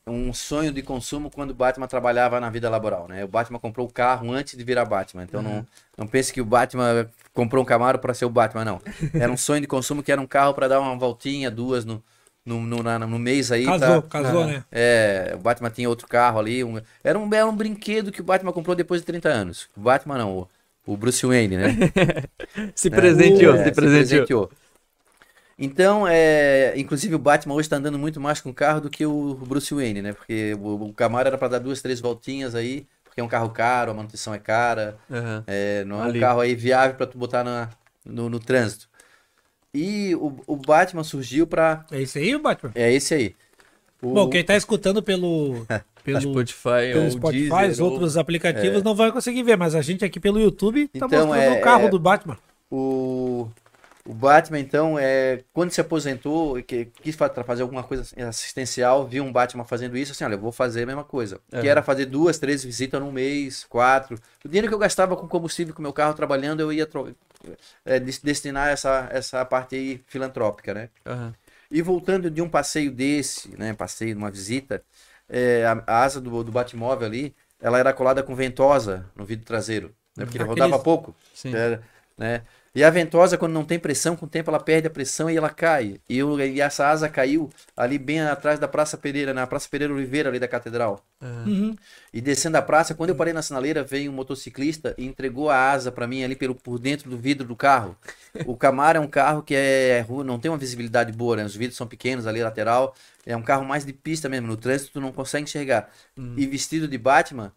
um 0.08 0.34
sonho 0.34 0.72
de 0.72 0.82
consumo 0.82 1.30
quando 1.30 1.52
o 1.52 1.54
Batman 1.54 1.88
trabalhava 1.88 2.40
na 2.40 2.50
vida 2.50 2.70
laboral, 2.70 3.08
né? 3.08 3.24
O 3.24 3.28
Batman 3.28 3.60
comprou 3.60 3.88
o 3.88 3.92
carro 3.92 4.32
antes 4.32 4.58
de 4.58 4.64
virar 4.64 4.86
Batman. 4.86 5.24
Então 5.24 5.42
não, 5.42 5.66
não 5.98 6.08
pense 6.08 6.34
que 6.34 6.42
o 6.42 6.46
Batman 6.46 7.08
comprou 7.34 7.62
um 7.64 7.66
Camaro 7.66 8.00
para 8.00 8.14
ser 8.14 8.26
o 8.26 8.30
Batman, 8.30 8.66
não. 8.66 8.82
Era 9.14 9.32
um 9.32 9.38
sonho 9.38 9.62
de 9.62 9.68
consumo 9.68 10.02
que 10.04 10.12
era 10.12 10.20
um 10.20 10.26
carro 10.28 10.54
para 10.54 10.68
dar 10.68 10.80
uma 10.80 10.96
voltinha, 10.98 11.52
duas 11.52 11.86
no, 11.86 12.04
no, 12.46 12.60
no, 12.62 12.82
na- 12.84 13.00
no 13.00 13.20
mês 13.20 13.52
aí. 13.52 13.66
Casou, 13.66 14.02
pra- 14.02 14.22
casou, 14.24 14.48
né? 14.48 14.64
É, 14.72 15.34
o 15.36 15.40
Batman 15.40 15.70
tinha 15.70 15.88
outro 15.88 16.08
carro 16.08 16.40
ali. 16.40 16.64
um- 16.64 16.82
era, 17.04 17.18
um, 17.20 17.34
era 17.34 17.46
um 17.46 17.56
brinquedo 17.56 18.12
que 18.12 18.22
o 18.22 18.26
Batman 18.26 18.52
comprou 18.52 18.76
depois 18.76 19.02
de 19.02 19.06
30 19.06 19.30
anos. 19.30 19.70
O 19.78 19.82
Batman 19.82 20.18
não, 20.18 20.38
o, 20.40 20.48
o 20.94 20.98
Bruce 20.98 21.26
Wayne, 21.26 21.58
né? 21.58 21.76
Se 22.76 22.90
presenteou, 22.90 23.54
É, 23.56 23.66
se 23.66 23.72
presenteou. 23.72 24.52
Então, 25.64 26.08
é, 26.08 26.74
inclusive 26.76 27.14
o 27.14 27.20
Batman 27.20 27.54
hoje 27.54 27.70
tá 27.70 27.76
andando 27.76 28.00
muito 28.00 28.20
mais 28.20 28.42
com 28.42 28.50
o 28.50 28.54
carro 28.54 28.82
do 28.82 28.90
que 28.90 29.06
o 29.06 29.36
Bruce 29.36 29.72
Wayne, 29.74 30.02
né? 30.02 30.12
Porque 30.14 30.56
o, 30.60 30.88
o 30.88 30.94
Camaro 30.94 31.28
era 31.28 31.38
para 31.38 31.50
dar 31.50 31.60
duas, 31.60 31.82
três 31.84 32.00
voltinhas 32.00 32.56
aí, 32.56 32.88
porque 33.04 33.22
é 33.22 33.24
um 33.24 33.28
carro 33.28 33.50
caro, 33.52 33.92
a 33.92 33.94
manutenção 33.94 34.34
é 34.34 34.40
cara, 34.40 34.98
Aham. 35.10 35.44
é, 35.46 35.84
não 35.86 36.02
é 36.02 36.08
Ali. 36.08 36.18
um 36.18 36.22
carro 36.22 36.40
aí 36.40 36.56
viável 36.56 36.96
para 36.96 37.06
tu 37.06 37.16
botar 37.16 37.44
na, 37.44 37.70
no, 38.04 38.28
no 38.28 38.40
trânsito. 38.40 38.90
E 39.74 40.16
o, 40.16 40.36
o 40.48 40.56
Batman 40.58 41.04
surgiu 41.04 41.46
para 41.46 41.86
É 41.92 42.02
isso 42.02 42.18
aí, 42.18 42.36
Batman? 42.40 42.72
é 42.74 42.92
esse 42.92 43.14
aí. 43.14 43.36
O- 44.02 44.14
Bom, 44.16 44.30
quem 44.30 44.44
tá 44.44 44.56
escutando 44.58 45.04
pelo. 45.04 45.66
pelo 46.04 46.20
Spotify, 46.22 46.92
pelo 46.92 47.04
ou 47.06 47.12
Spotify, 47.12 47.50
Deezer, 47.50 47.70
os 47.72 47.80
ou- 47.80 47.92
outros 47.92 48.18
aplicativos 48.18 48.82
não 48.82 48.96
vai 48.96 49.12
conseguir 49.12 49.44
ver, 49.44 49.56
mas 49.58 49.76
a 49.76 49.82
gente 49.84 50.04
aqui 50.04 50.20
pelo 50.20 50.40
YouTube 50.40 50.88
tá 50.88 51.06
Então, 51.06 51.28
mostrando 51.28 51.56
é- 51.56 51.60
o 51.60 51.62
carro 51.62 51.86
é- 51.86 51.90
do 51.90 52.00
Batman. 52.00 52.38
O, 52.70 53.48
o 54.06 54.14
Batman, 54.14 54.60
então, 54.60 54.98
é, 54.98 55.44
quando 55.54 55.72
se 55.72 55.80
aposentou, 55.80 56.58
e 56.58 56.64
que, 56.64 56.86
quis 56.86 57.16
fa- 57.16 57.30
fazer 57.44 57.62
alguma 57.62 57.84
coisa 57.84 58.04
assistencial, 58.28 59.08
viu 59.08 59.24
um 59.24 59.32
Batman 59.32 59.64
fazendo 59.64 59.96
isso, 59.96 60.12
assim, 60.12 60.24
olha, 60.24 60.34
eu 60.36 60.40
vou 60.40 60.52
fazer 60.52 60.84
a 60.84 60.86
mesma 60.88 61.04
coisa. 61.04 61.40
Que 61.50 61.58
Aham. 61.58 61.68
era 61.68 61.84
fazer 61.84 62.06
duas, 62.08 62.40
três 62.40 62.64
visitas 62.64 63.00
num 63.00 63.12
mês, 63.12 63.64
quatro. 63.66 64.20
O 64.44 64.48
dinheiro 64.48 64.68
que 64.68 64.74
eu 64.74 64.80
gastava 64.80 65.16
com 65.16 65.28
combustível 65.28 65.74
com 65.74 65.82
meu 65.82 65.94
carro 65.94 66.14
trabalhando, 66.16 66.62
eu 66.62 66.74
ia 66.74 66.86
é, 67.86 68.00
des- 68.00 68.20
destinar 68.20 68.70
essa, 68.70 69.08
essa 69.12 69.44
parte 69.46 69.76
aí 69.76 70.04
filantrópica, 70.08 70.74
né? 70.74 70.90
Aham. 71.06 71.34
E 71.70 71.82
voltando 71.82 72.30
de 72.30 72.42
um 72.42 72.50
passeio 72.50 72.92
desse, 72.92 73.50
né, 73.58 73.74
passeio, 73.74 74.18
uma 74.18 74.30
visita, 74.30 74.84
é, 75.30 75.66
a, 75.66 75.84
a 75.88 76.04
asa 76.04 76.20
do, 76.20 76.44
do 76.44 76.52
Batmóvel 76.52 77.08
ali, 77.08 77.34
ela 77.62 77.80
era 77.80 77.94
colada 77.94 78.22
com 78.22 78.36
ventosa 78.36 79.06
no 79.16 79.24
vidro 79.24 79.46
traseiro, 79.46 79.96
né, 80.18 80.26
porque 80.26 80.38
ele 80.38 80.44
Aqueles- 80.44 80.64
rodava 80.64 80.84
pouco. 80.84 81.16
Sim. 81.34 81.56
Era, 81.56 81.82
né? 82.18 82.42
E 82.74 82.86
a 82.86 82.90
ventosa, 82.90 83.38
quando 83.38 83.52
não 83.52 83.66
tem 83.66 83.78
pressão, 83.78 84.16
com 84.16 84.26
o 84.26 84.30
tempo 84.30 84.50
ela 84.50 84.60
perde 84.60 84.88
a 84.88 84.90
pressão 84.90 85.30
e 85.30 85.36
ela 85.36 85.50
cai. 85.50 86.00
E, 86.08 86.18
eu, 86.18 86.40
e 86.40 86.62
essa 86.62 86.88
asa 86.88 87.10
caiu 87.10 87.50
ali 87.76 87.98
bem 87.98 88.22
atrás 88.22 88.60
da 88.60 88.68
Praça 88.68 88.98
Pereira, 88.98 89.34
na 89.34 89.46
Praça 89.46 89.68
Pereira 89.70 89.94
Oliveira, 89.94 90.30
ali 90.30 90.40
da 90.40 90.48
Catedral. 90.48 91.04
Aham. 91.22 91.44
Uhum. 91.48 91.76
E 92.14 92.22
descendo 92.22 92.58
a 92.58 92.62
praça, 92.62 92.94
quando 92.94 93.10
eu 93.10 93.16
parei 93.16 93.34
na 93.34 93.42
sinaleira, 93.42 93.84
veio 93.84 94.12
um 94.12 94.14
motociclista 94.14 94.94
e 94.98 95.06
entregou 95.06 95.50
a 95.50 95.72
asa 95.72 95.92
para 95.92 96.08
mim 96.08 96.24
ali 96.24 96.36
pelo, 96.36 96.56
por 96.56 96.80
dentro 96.80 97.10
do 97.10 97.18
vidro 97.18 97.46
do 97.46 97.56
carro. 97.56 97.96
O 98.46 98.56
Camaro 98.56 98.98
é 98.98 99.02
um 99.02 99.08
carro 99.08 99.44
que 99.44 99.54
é 99.56 100.06
não 100.26 100.40
tem 100.40 100.50
uma 100.50 100.58
visibilidade 100.58 101.12
boa, 101.12 101.36
né? 101.36 101.46
Os 101.46 101.56
vidros 101.56 101.78
são 101.78 101.88
pequenos 101.88 102.26
ali, 102.26 102.42
lateral. 102.42 102.96
É 103.26 103.36
um 103.36 103.42
carro 103.42 103.66
mais 103.66 103.86
de 103.86 103.94
pista 103.94 104.30
mesmo. 104.30 104.48
No 104.48 104.58
trânsito 104.58 104.94
tu 104.94 105.02
não 105.02 105.12
consegue 105.12 105.44
enxergar. 105.44 105.90
E 106.38 106.46
vestido 106.48 106.88
de 106.88 106.98
Batman, 106.98 107.52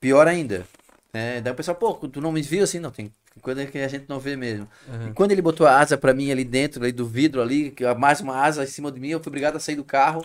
pior 0.00 0.26
ainda. 0.26 0.66
Né? 1.14 1.40
Daí 1.40 1.52
o 1.52 1.56
pessoal, 1.56 1.76
pô, 1.76 1.94
tu 1.94 2.20
não 2.20 2.32
me 2.32 2.42
viu 2.42 2.64
assim? 2.64 2.80
Não, 2.80 2.90
tem 2.90 3.12
coisa 3.40 3.64
que 3.64 3.78
a 3.78 3.86
gente 3.86 4.06
não 4.08 4.18
vê 4.18 4.34
mesmo. 4.34 4.68
E 5.08 5.12
quando 5.12 5.30
ele 5.30 5.40
botou 5.40 5.64
a 5.64 5.78
asa 5.78 5.96
para 5.96 6.12
mim 6.12 6.32
ali 6.32 6.42
dentro 6.42 6.82
ali 6.82 6.90
do 6.90 7.06
vidro 7.06 7.40
ali, 7.40 7.70
que 7.70 7.84
mais 7.94 8.20
uma 8.20 8.36
asa 8.36 8.64
em 8.64 8.66
cima 8.66 8.90
de 8.90 8.98
mim, 8.98 9.10
eu 9.10 9.20
fui 9.20 9.30
obrigado 9.30 9.54
a 9.54 9.60
sair 9.60 9.76
do 9.76 9.84
carro 9.84 10.24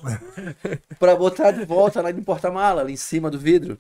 para 1.00 1.16
botar 1.16 1.52
de 1.52 1.64
volta 1.64 2.02
lá 2.02 2.12
no 2.12 2.24
porta-mala, 2.24 2.82
ali 2.82 2.94
em 2.94 2.98
cima 2.98 3.30
do 3.30 3.38
vidro. 3.38 3.78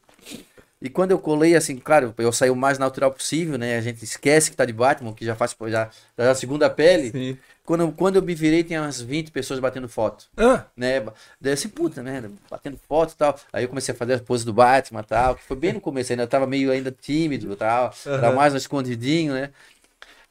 E 0.81 0.89
quando 0.89 1.11
eu 1.11 1.19
colei, 1.19 1.55
assim, 1.55 1.77
claro, 1.77 2.13
eu 2.17 2.31
saí 2.31 2.49
o 2.49 2.55
mais 2.55 2.79
natural 2.79 3.11
possível, 3.11 3.57
né? 3.57 3.77
A 3.77 3.81
gente 3.81 4.03
esquece 4.03 4.49
que 4.49 4.55
tá 4.55 4.63
de 4.63 4.71
Batman, 4.71 5.13
que 5.13 5.25
já 5.25 5.35
faz 5.35 5.55
já, 5.67 5.89
já 6.17 6.23
é 6.23 6.29
a 6.29 6.35
segunda 6.35 6.69
pele. 6.69 7.11
Sim. 7.11 7.37
Quando, 7.65 7.81
eu- 7.81 7.91
quando 7.91 8.15
eu 8.15 8.21
me 8.21 8.33
virei, 8.33 8.63
tinha 8.63 8.81
umas 8.81 9.01
20 9.01 9.29
pessoas 9.29 9.59
batendo 9.59 9.87
foto, 9.89 10.25
Ah, 10.37 10.65
né? 10.75 11.01
Daí 11.39 11.53
assim, 11.53 11.67
puta, 11.69 12.01
né? 12.01 12.23
Batendo 12.49 12.77
foto 12.87 13.13
e 13.13 13.15
tal. 13.17 13.39
Aí 13.53 13.63
eu 13.63 13.69
comecei 13.69 13.93
a 13.93 13.97
fazer 13.97 14.13
as 14.13 14.21
poses 14.21 14.45
do 14.45 14.53
Batman 14.53 15.01
e 15.01 15.03
tal, 15.03 15.35
que 15.35 15.43
foi 15.43 15.57
bem 15.57 15.73
no 15.73 15.81
começo, 15.81 16.11
ainda 16.11 16.25
tava 16.25 16.47
meio 16.47 16.71
ainda 16.71 16.91
tímido 16.91 17.51
e 17.51 17.55
tal. 17.55 17.93
Era 18.05 18.27
Aham. 18.27 18.35
mais 18.35 18.53
um 18.53 18.57
escondidinho, 18.57 19.33
né? 19.33 19.51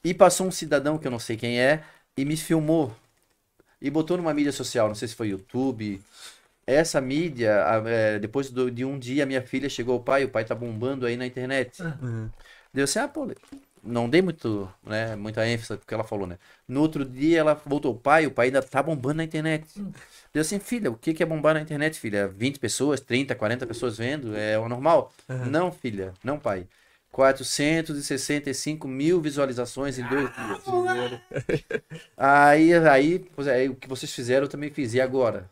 E 0.05 0.15
passou 0.15 0.47
um 0.47 0.51
cidadão 0.51 0.99
que 0.99 1.07
eu 1.07 1.11
não 1.11 1.19
sei 1.19 1.37
quem 1.37 1.61
é 1.61 1.83
e 2.17 2.25
me 2.25 2.37
filmou. 2.37 2.93
E 3.81 3.91
botou 3.91 4.17
numa 4.17 4.35
mídia 4.35 4.53
social, 4.53 4.89
não 4.89 4.95
sei 4.95 5.09
se 5.09 5.15
foi 5.15 5.29
YouTube. 5.29 6.01
Essa 6.71 7.01
mídia, 7.01 7.51
é, 7.87 8.19
depois 8.19 8.51
do- 8.51 8.71
de 8.71 8.85
um 8.85 8.99
dia, 8.99 9.25
minha 9.25 9.41
filha 9.41 9.71
chegou, 9.71 10.01
pai, 10.01 10.25
o 10.25 10.29
pai 10.29 10.45
tá 10.45 10.55
bombando 10.55 11.07
aí 11.07 11.17
na 11.17 11.25
internet. 11.27 11.83
Uhum. 11.83 12.29
Deu 12.75 12.85
assim, 12.85 12.99
ah, 12.99 13.09
pô, 13.09 13.27
não 13.83 14.07
dei 14.07 14.21
muito, 14.21 14.71
né, 14.85 15.17
muita 15.17 15.49
ênfase 15.49 15.79
porque 15.79 15.95
ela 15.95 16.05
falou, 16.05 16.27
né? 16.27 16.37
No 16.69 16.83
outro 16.83 17.07
dia 17.07 17.39
ela 17.39 17.55
voltou, 17.55 17.95
pai, 17.95 18.27
o 18.27 18.31
pai 18.31 18.49
ainda 18.49 18.61
tá 18.63 18.83
bombando 18.83 19.15
na 19.15 19.25
internet. 19.25 19.67
Eu 20.35 20.43
assim, 20.43 20.59
filha, 20.59 20.91
o 20.91 20.97
que 20.97 21.15
que 21.15 21.23
é 21.23 21.27
bombar 21.27 21.55
na 21.55 21.63
internet, 21.63 21.99
filha? 21.99 22.29
20 22.29 22.59
pessoas, 22.59 23.01
30, 23.01 23.35
40 23.35 23.67
pessoas 23.67 23.97
vendo, 23.97 24.37
é 24.37 24.59
o 24.59 24.69
normal? 24.69 25.11
Não, 25.51 25.73
filha, 25.73 26.13
não, 26.23 26.39
pai. 26.39 26.67
465 27.11 28.87
mil 28.87 29.21
visualizações 29.23 29.99
em 29.99 30.07
dois 30.07 30.29
dias. 30.37 30.59
Aí, 32.17 32.75
aí, 32.75 33.19
pois 33.35 33.47
é, 33.49 33.69
o 33.69 33.75
que 33.75 33.89
vocês 33.89 34.13
fizeram 34.13 34.45
eu 34.45 34.49
também 34.51 34.71
fiz. 34.71 34.93
E 34.95 35.01
agora? 35.01 35.49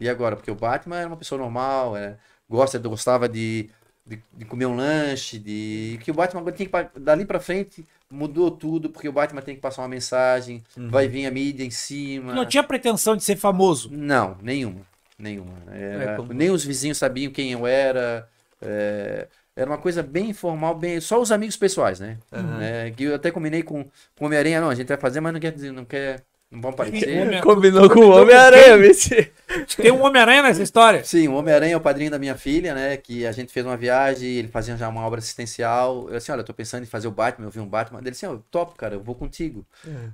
E 0.00 0.08
agora? 0.08 0.34
Porque 0.34 0.50
o 0.50 0.54
Batman 0.54 0.96
era 0.98 1.06
uma 1.08 1.16
pessoa 1.16 1.38
normal, 1.38 1.96
é, 1.96 2.16
gosta, 2.48 2.78
gostava 2.78 3.28
de, 3.28 3.68
de, 4.06 4.18
de 4.32 4.44
comer 4.46 4.66
um 4.66 4.74
lanche, 4.74 5.38
de. 5.38 5.98
Que 6.02 6.10
o 6.10 6.14
Batman 6.14 6.40
agora 6.40 6.56
tem 6.56 6.66
que. 6.66 6.98
Dali 6.98 7.24
pra 7.26 7.38
frente 7.38 7.86
mudou 8.10 8.50
tudo, 8.50 8.90
porque 8.90 9.08
o 9.08 9.12
Batman 9.12 9.42
tem 9.42 9.54
que 9.54 9.60
passar 9.60 9.82
uma 9.82 9.88
mensagem, 9.88 10.64
vai 10.90 11.06
vir 11.06 11.26
a 11.26 11.30
mídia 11.30 11.62
em 11.64 11.70
cima. 11.70 12.34
Não 12.34 12.46
tinha 12.46 12.62
pretensão 12.62 13.14
de 13.16 13.22
ser 13.22 13.36
famoso. 13.36 13.88
Não, 13.92 14.36
nenhuma. 14.42 14.80
Nenhuma. 15.18 15.52
Era- 15.70 16.12
É 16.12 16.16
como- 16.16 16.32
Nem 16.32 16.50
os 16.50 16.64
vizinhos 16.64 16.96
sabiam 16.98 17.30
quem 17.30 17.52
eu 17.52 17.66
era. 17.66 18.26
é, 18.62 19.28
era 19.54 19.68
uma 19.70 19.78
coisa 19.78 20.02
bem 20.02 20.30
informal, 20.30 20.74
bem. 20.74 21.00
Só 21.00 21.20
os 21.20 21.30
amigos 21.30 21.56
pessoais, 21.56 22.00
né? 22.00 22.16
É, 22.62 22.90
que 22.90 23.04
eu 23.04 23.14
até 23.14 23.30
combinei 23.30 23.62
com, 23.62 23.84
com 24.16 24.24
o 24.24 24.26
Homem-Aranha, 24.26 24.60
não, 24.60 24.70
a 24.70 24.74
gente 24.74 24.88
vai 24.88 24.96
fazer, 24.96 25.20
mas 25.20 25.32
não 25.32 25.40
quer 25.40 25.52
dizer, 25.52 25.70
não 25.72 25.84
quer. 25.84 26.22
Não 26.50 26.60
vão 26.60 26.70
aparecer. 26.72 27.22
Homem- 27.22 27.40
Combinou 27.40 27.88
com 27.88 28.00
o 28.00 28.10
Homem-Aranha, 28.10 28.76
vice. 28.78 29.30
Tem 29.76 29.92
um 29.92 30.02
Homem-Aranha 30.04 30.42
nessa 30.42 30.62
história. 30.62 31.04
Sim, 31.04 31.28
o 31.28 31.34
Homem-Aranha 31.34 31.74
é 31.74 31.76
o 31.76 31.80
padrinho 31.80 32.10
da 32.10 32.18
minha 32.18 32.34
filha, 32.36 32.74
né? 32.74 32.96
Que 32.96 33.24
a 33.24 33.30
gente 33.32 33.52
fez 33.52 33.64
uma 33.64 33.76
viagem, 33.76 34.28
ele 34.28 34.48
fazia 34.48 34.76
já 34.76 34.88
uma 34.88 35.06
obra 35.06 35.20
assistencial. 35.20 36.08
Eu 36.10 36.16
assim, 36.16 36.32
olha, 36.32 36.40
eu 36.40 36.44
tô 36.44 36.52
pensando 36.52 36.82
em 36.82 36.86
fazer 36.86 37.06
o 37.06 37.12
Batman, 37.12 37.46
eu 37.46 37.50
vi 37.50 37.60
um 37.60 37.68
Batman. 37.68 38.00
Ele 38.00 38.10
assim, 38.10 38.26
ó, 38.26 38.36
top, 38.50 38.74
cara, 38.76 38.94
eu 38.94 39.00
vou 39.02 39.14
contigo. 39.14 39.64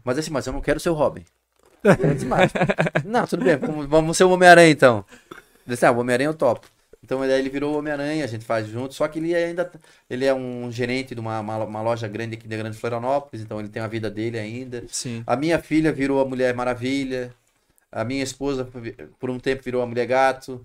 Mas 0.04 0.18
assim, 0.18 0.30
mas 0.30 0.46
eu 0.46 0.52
não 0.52 0.60
quero 0.60 0.78
ser 0.78 0.90
o 0.90 0.94
Robin. 0.94 1.24
Eu 1.84 2.12
disse, 2.14 2.26
mas, 2.26 2.50
não, 3.04 3.26
tudo 3.26 3.44
bem, 3.44 3.56
vamos- 3.56 3.86
vamos 3.86 4.16
ser 4.16 4.24
o 4.24 4.30
Homem-Aranha 4.30 4.70
então. 4.70 5.04
Ele 5.66 5.74
disse, 5.74 5.86
ah, 5.86 5.90
o 5.92 5.98
Homem-Aranha 5.98 6.28
eu 6.28 6.34
topo. 6.34 6.66
Então 7.06 7.20
daí 7.20 7.38
ele 7.38 7.48
virou 7.48 7.78
Homem-Aranha, 7.78 8.24
a 8.24 8.26
gente 8.26 8.44
faz 8.44 8.66
junto, 8.66 8.92
só 8.92 9.06
que 9.06 9.20
ele 9.20 9.32
ainda 9.32 9.70
ele 10.10 10.24
é 10.24 10.34
um 10.34 10.72
gerente 10.72 11.14
de 11.14 11.20
uma, 11.20 11.38
uma, 11.38 11.64
uma 11.64 11.80
loja 11.80 12.08
grande 12.08 12.34
aqui 12.34 12.48
da 12.48 12.56
Grande 12.56 12.76
Florianópolis, 12.76 13.42
então 13.44 13.60
ele 13.60 13.68
tem 13.68 13.80
a 13.80 13.86
vida 13.86 14.10
dele 14.10 14.36
ainda. 14.36 14.82
Sim. 14.88 15.22
A 15.24 15.36
minha 15.36 15.60
filha 15.60 15.92
virou 15.92 16.20
a 16.20 16.24
Mulher 16.24 16.52
Maravilha. 16.52 17.32
A 17.92 18.04
minha 18.04 18.24
esposa, 18.24 18.68
por 19.20 19.30
um 19.30 19.38
tempo, 19.38 19.62
virou 19.62 19.80
a 19.80 19.86
Mulher 19.86 20.06
Gato. 20.06 20.60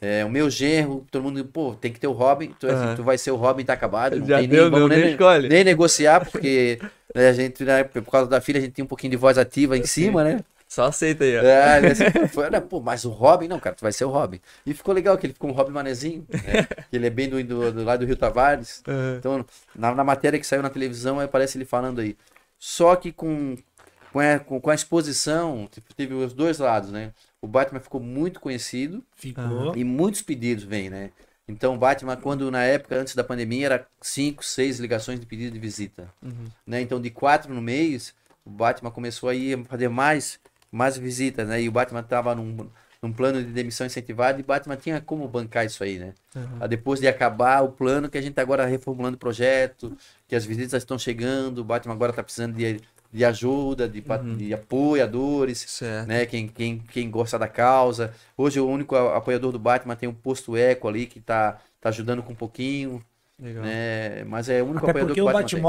É, 0.00 0.24
o 0.24 0.30
meu 0.30 0.48
genro, 0.48 1.04
todo 1.10 1.22
mundo, 1.22 1.44
pô, 1.44 1.74
tem 1.74 1.92
que 1.92 1.98
ter 2.00 2.06
o 2.06 2.12
Robin. 2.12 2.54
Tu, 2.58 2.68
Aham. 2.68 2.94
tu 2.94 3.02
vai 3.02 3.18
ser 3.18 3.32
o 3.32 3.36
Robin, 3.36 3.64
tá 3.64 3.72
acabado. 3.72 4.16
Não 4.16 4.26
Já 4.26 4.38
tem 4.38 4.48
deu, 4.48 4.70
nem, 4.70 4.80
não, 4.80 4.88
nem 4.88 4.98
nem, 5.00 5.10
escolhe. 5.10 5.48
nem 5.48 5.64
negociar, 5.64 6.24
porque 6.30 6.78
né, 7.14 7.28
a 7.28 7.32
gente, 7.32 7.64
né, 7.64 7.84
por 7.84 8.10
causa 8.10 8.30
da 8.30 8.40
filha, 8.40 8.58
a 8.58 8.60
gente 8.62 8.72
tem 8.72 8.84
um 8.84 8.88
pouquinho 8.88 9.10
de 9.10 9.16
voz 9.16 9.36
ativa 9.36 9.76
em 9.76 9.84
cima, 9.84 10.24
né? 10.24 10.40
Só 10.72 10.84
aceita 10.84 11.22
aí, 11.22 11.36
ó. 11.36 11.42
É, 11.42 11.78
ele 11.84 12.28
foi, 12.28 12.48
né, 12.48 12.58
pô, 12.66 12.80
mas 12.80 13.04
o 13.04 13.10
Robin, 13.10 13.46
não, 13.46 13.60
cara, 13.60 13.76
tu 13.76 13.82
vai 13.82 13.92
ser 13.92 14.06
o 14.06 14.08
Robin. 14.08 14.40
E 14.64 14.72
ficou 14.72 14.94
legal 14.94 15.18
que 15.18 15.26
ele 15.26 15.34
ficou 15.34 15.50
um 15.50 15.52
Robin 15.52 15.70
manezinho, 15.70 16.26
né? 16.32 16.66
que 16.88 16.96
ele 16.96 17.06
é 17.06 17.10
bem 17.10 17.28
do, 17.28 17.44
do, 17.44 17.72
do 17.72 17.84
lado 17.84 18.00
do 18.00 18.06
Rio 18.06 18.16
Tavares. 18.16 18.82
Aham. 18.88 19.16
Então, 19.18 19.46
na, 19.76 19.94
na 19.94 20.02
matéria 20.02 20.40
que 20.40 20.46
saiu 20.46 20.62
na 20.62 20.70
televisão, 20.70 21.18
aí 21.18 21.26
aparece 21.26 21.58
ele 21.58 21.66
falando 21.66 22.00
aí. 22.00 22.16
Só 22.58 22.96
que 22.96 23.12
com, 23.12 23.54
com, 24.14 24.18
a, 24.18 24.38
com, 24.38 24.58
com 24.58 24.70
a 24.70 24.74
exposição, 24.74 25.68
tipo, 25.70 25.92
teve 25.94 26.14
os 26.14 26.32
dois 26.32 26.58
lados, 26.58 26.90
né? 26.90 27.12
O 27.42 27.46
Batman 27.46 27.78
ficou 27.78 28.00
muito 28.00 28.40
conhecido 28.40 29.04
Ficou. 29.14 29.76
e 29.76 29.84
muitos 29.84 30.22
pedidos 30.22 30.64
vêm, 30.64 30.88
né? 30.88 31.10
Então, 31.46 31.74
o 31.74 31.78
Batman, 31.78 32.16
quando 32.16 32.50
na 32.50 32.62
época, 32.62 32.96
antes 32.96 33.14
da 33.14 33.22
pandemia, 33.22 33.66
era 33.66 33.86
cinco, 34.00 34.42
seis 34.42 34.80
ligações 34.80 35.20
de 35.20 35.26
pedido 35.26 35.52
de 35.52 35.58
visita. 35.58 36.10
Né? 36.66 36.80
Então, 36.80 36.98
de 36.98 37.10
quatro 37.10 37.52
no 37.52 37.60
mês, 37.60 38.14
o 38.44 38.50
Batman 38.50 38.90
começou 38.90 39.28
aí 39.28 39.54
a 39.54 39.64
fazer 39.64 39.88
mais, 39.88 40.40
mais 40.72 40.96
visitas, 40.98 41.46
né? 41.48 41.62
E 41.62 41.68
o 41.68 41.72
Batman 41.72 42.00
estava 42.00 42.34
num, 42.34 42.68
num 43.02 43.12
plano 43.12 43.42
de 43.44 43.52
demissão 43.52 43.86
incentivada 43.86 44.38
e 44.40 44.42
o 44.42 44.46
Batman 44.46 44.76
tinha 44.76 45.00
como 45.00 45.28
bancar 45.28 45.66
isso 45.66 45.84
aí, 45.84 45.98
né? 45.98 46.14
Ah, 46.60 46.66
Depois 46.66 47.00
de 47.00 47.06
acabar 47.08 47.62
o 47.62 47.70
plano, 47.72 48.08
que 48.08 48.18
a 48.18 48.20
gente 48.20 48.30
está 48.30 48.42
agora 48.42 48.64
reformulando 48.66 49.16
o 49.16 49.20
projeto, 49.20 49.96
que 50.26 50.34
as 50.34 50.44
visitas 50.46 50.82
estão 50.82 50.98
chegando, 50.98 51.58
o 51.58 51.64
Batman 51.64 51.94
agora 51.94 52.10
está 52.12 52.22
precisando 52.22 52.56
de, 52.56 52.80
de 53.12 53.24
ajuda, 53.24 53.88
de, 53.88 54.00
pa- 54.00 54.16
de 54.18 54.54
apoiadores, 54.54 55.58
Certo. 55.68 56.08
né? 56.08 56.26
Quem, 56.26 56.48
quem, 56.48 56.78
quem 56.78 57.10
gosta 57.10 57.38
da 57.38 57.48
causa. 57.48 58.14
Hoje 58.36 58.58
o 58.60 58.66
único 58.66 58.96
apoiador 58.96 59.52
do 59.52 59.58
Batman 59.58 59.96
tem 59.96 60.08
o 60.08 60.14
posto 60.14 60.56
Eco 60.56 60.88
ali, 60.88 61.06
que 61.06 61.20
tá, 61.20 61.60
tá 61.80 61.88
ajudando 61.90 62.22
com 62.22 62.32
um 62.32 62.36
pouquinho, 62.36 63.04
Legal. 63.38 63.62
né? 63.64 64.24
Mas 64.24 64.48
é 64.48 64.62
o 64.62 64.66
único 64.66 64.84
Até 64.84 64.90
apoiador 64.90 65.08
porque 65.08 65.20
que 65.20 65.22
o 65.22 65.26
Batman 65.32 65.48
tem. 65.48 65.60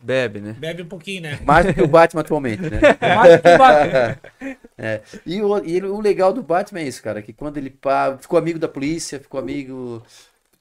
Bebe, 0.00 0.40
né? 0.40 0.52
bebe 0.56 0.82
um 0.82 0.86
pouquinho, 0.88 1.22
né? 1.22 1.40
Mais 1.44 1.66
do 1.66 1.74
que 1.74 1.82
o 1.82 1.88
Batman 1.88 2.20
atualmente, 2.20 2.62
né? 2.62 2.80
Mais 3.16 3.40
que 3.40 3.48
o 3.48 3.58
Batman. 3.58 4.18
É. 4.80 5.00
E, 5.26 5.42
o, 5.42 5.58
e 5.64 5.74
ele- 5.76 5.86
o 5.88 6.00
legal 6.00 6.32
do 6.32 6.40
Batman 6.40 6.78
é 6.78 6.84
isso, 6.84 7.02
cara, 7.02 7.20
que 7.20 7.32
quando 7.32 7.56
ele 7.56 7.68
pa- 7.68 8.16
ficou 8.20 8.38
amigo 8.38 8.60
da 8.60 8.68
polícia, 8.68 9.18
ficou 9.18 9.40
amigo. 9.40 10.00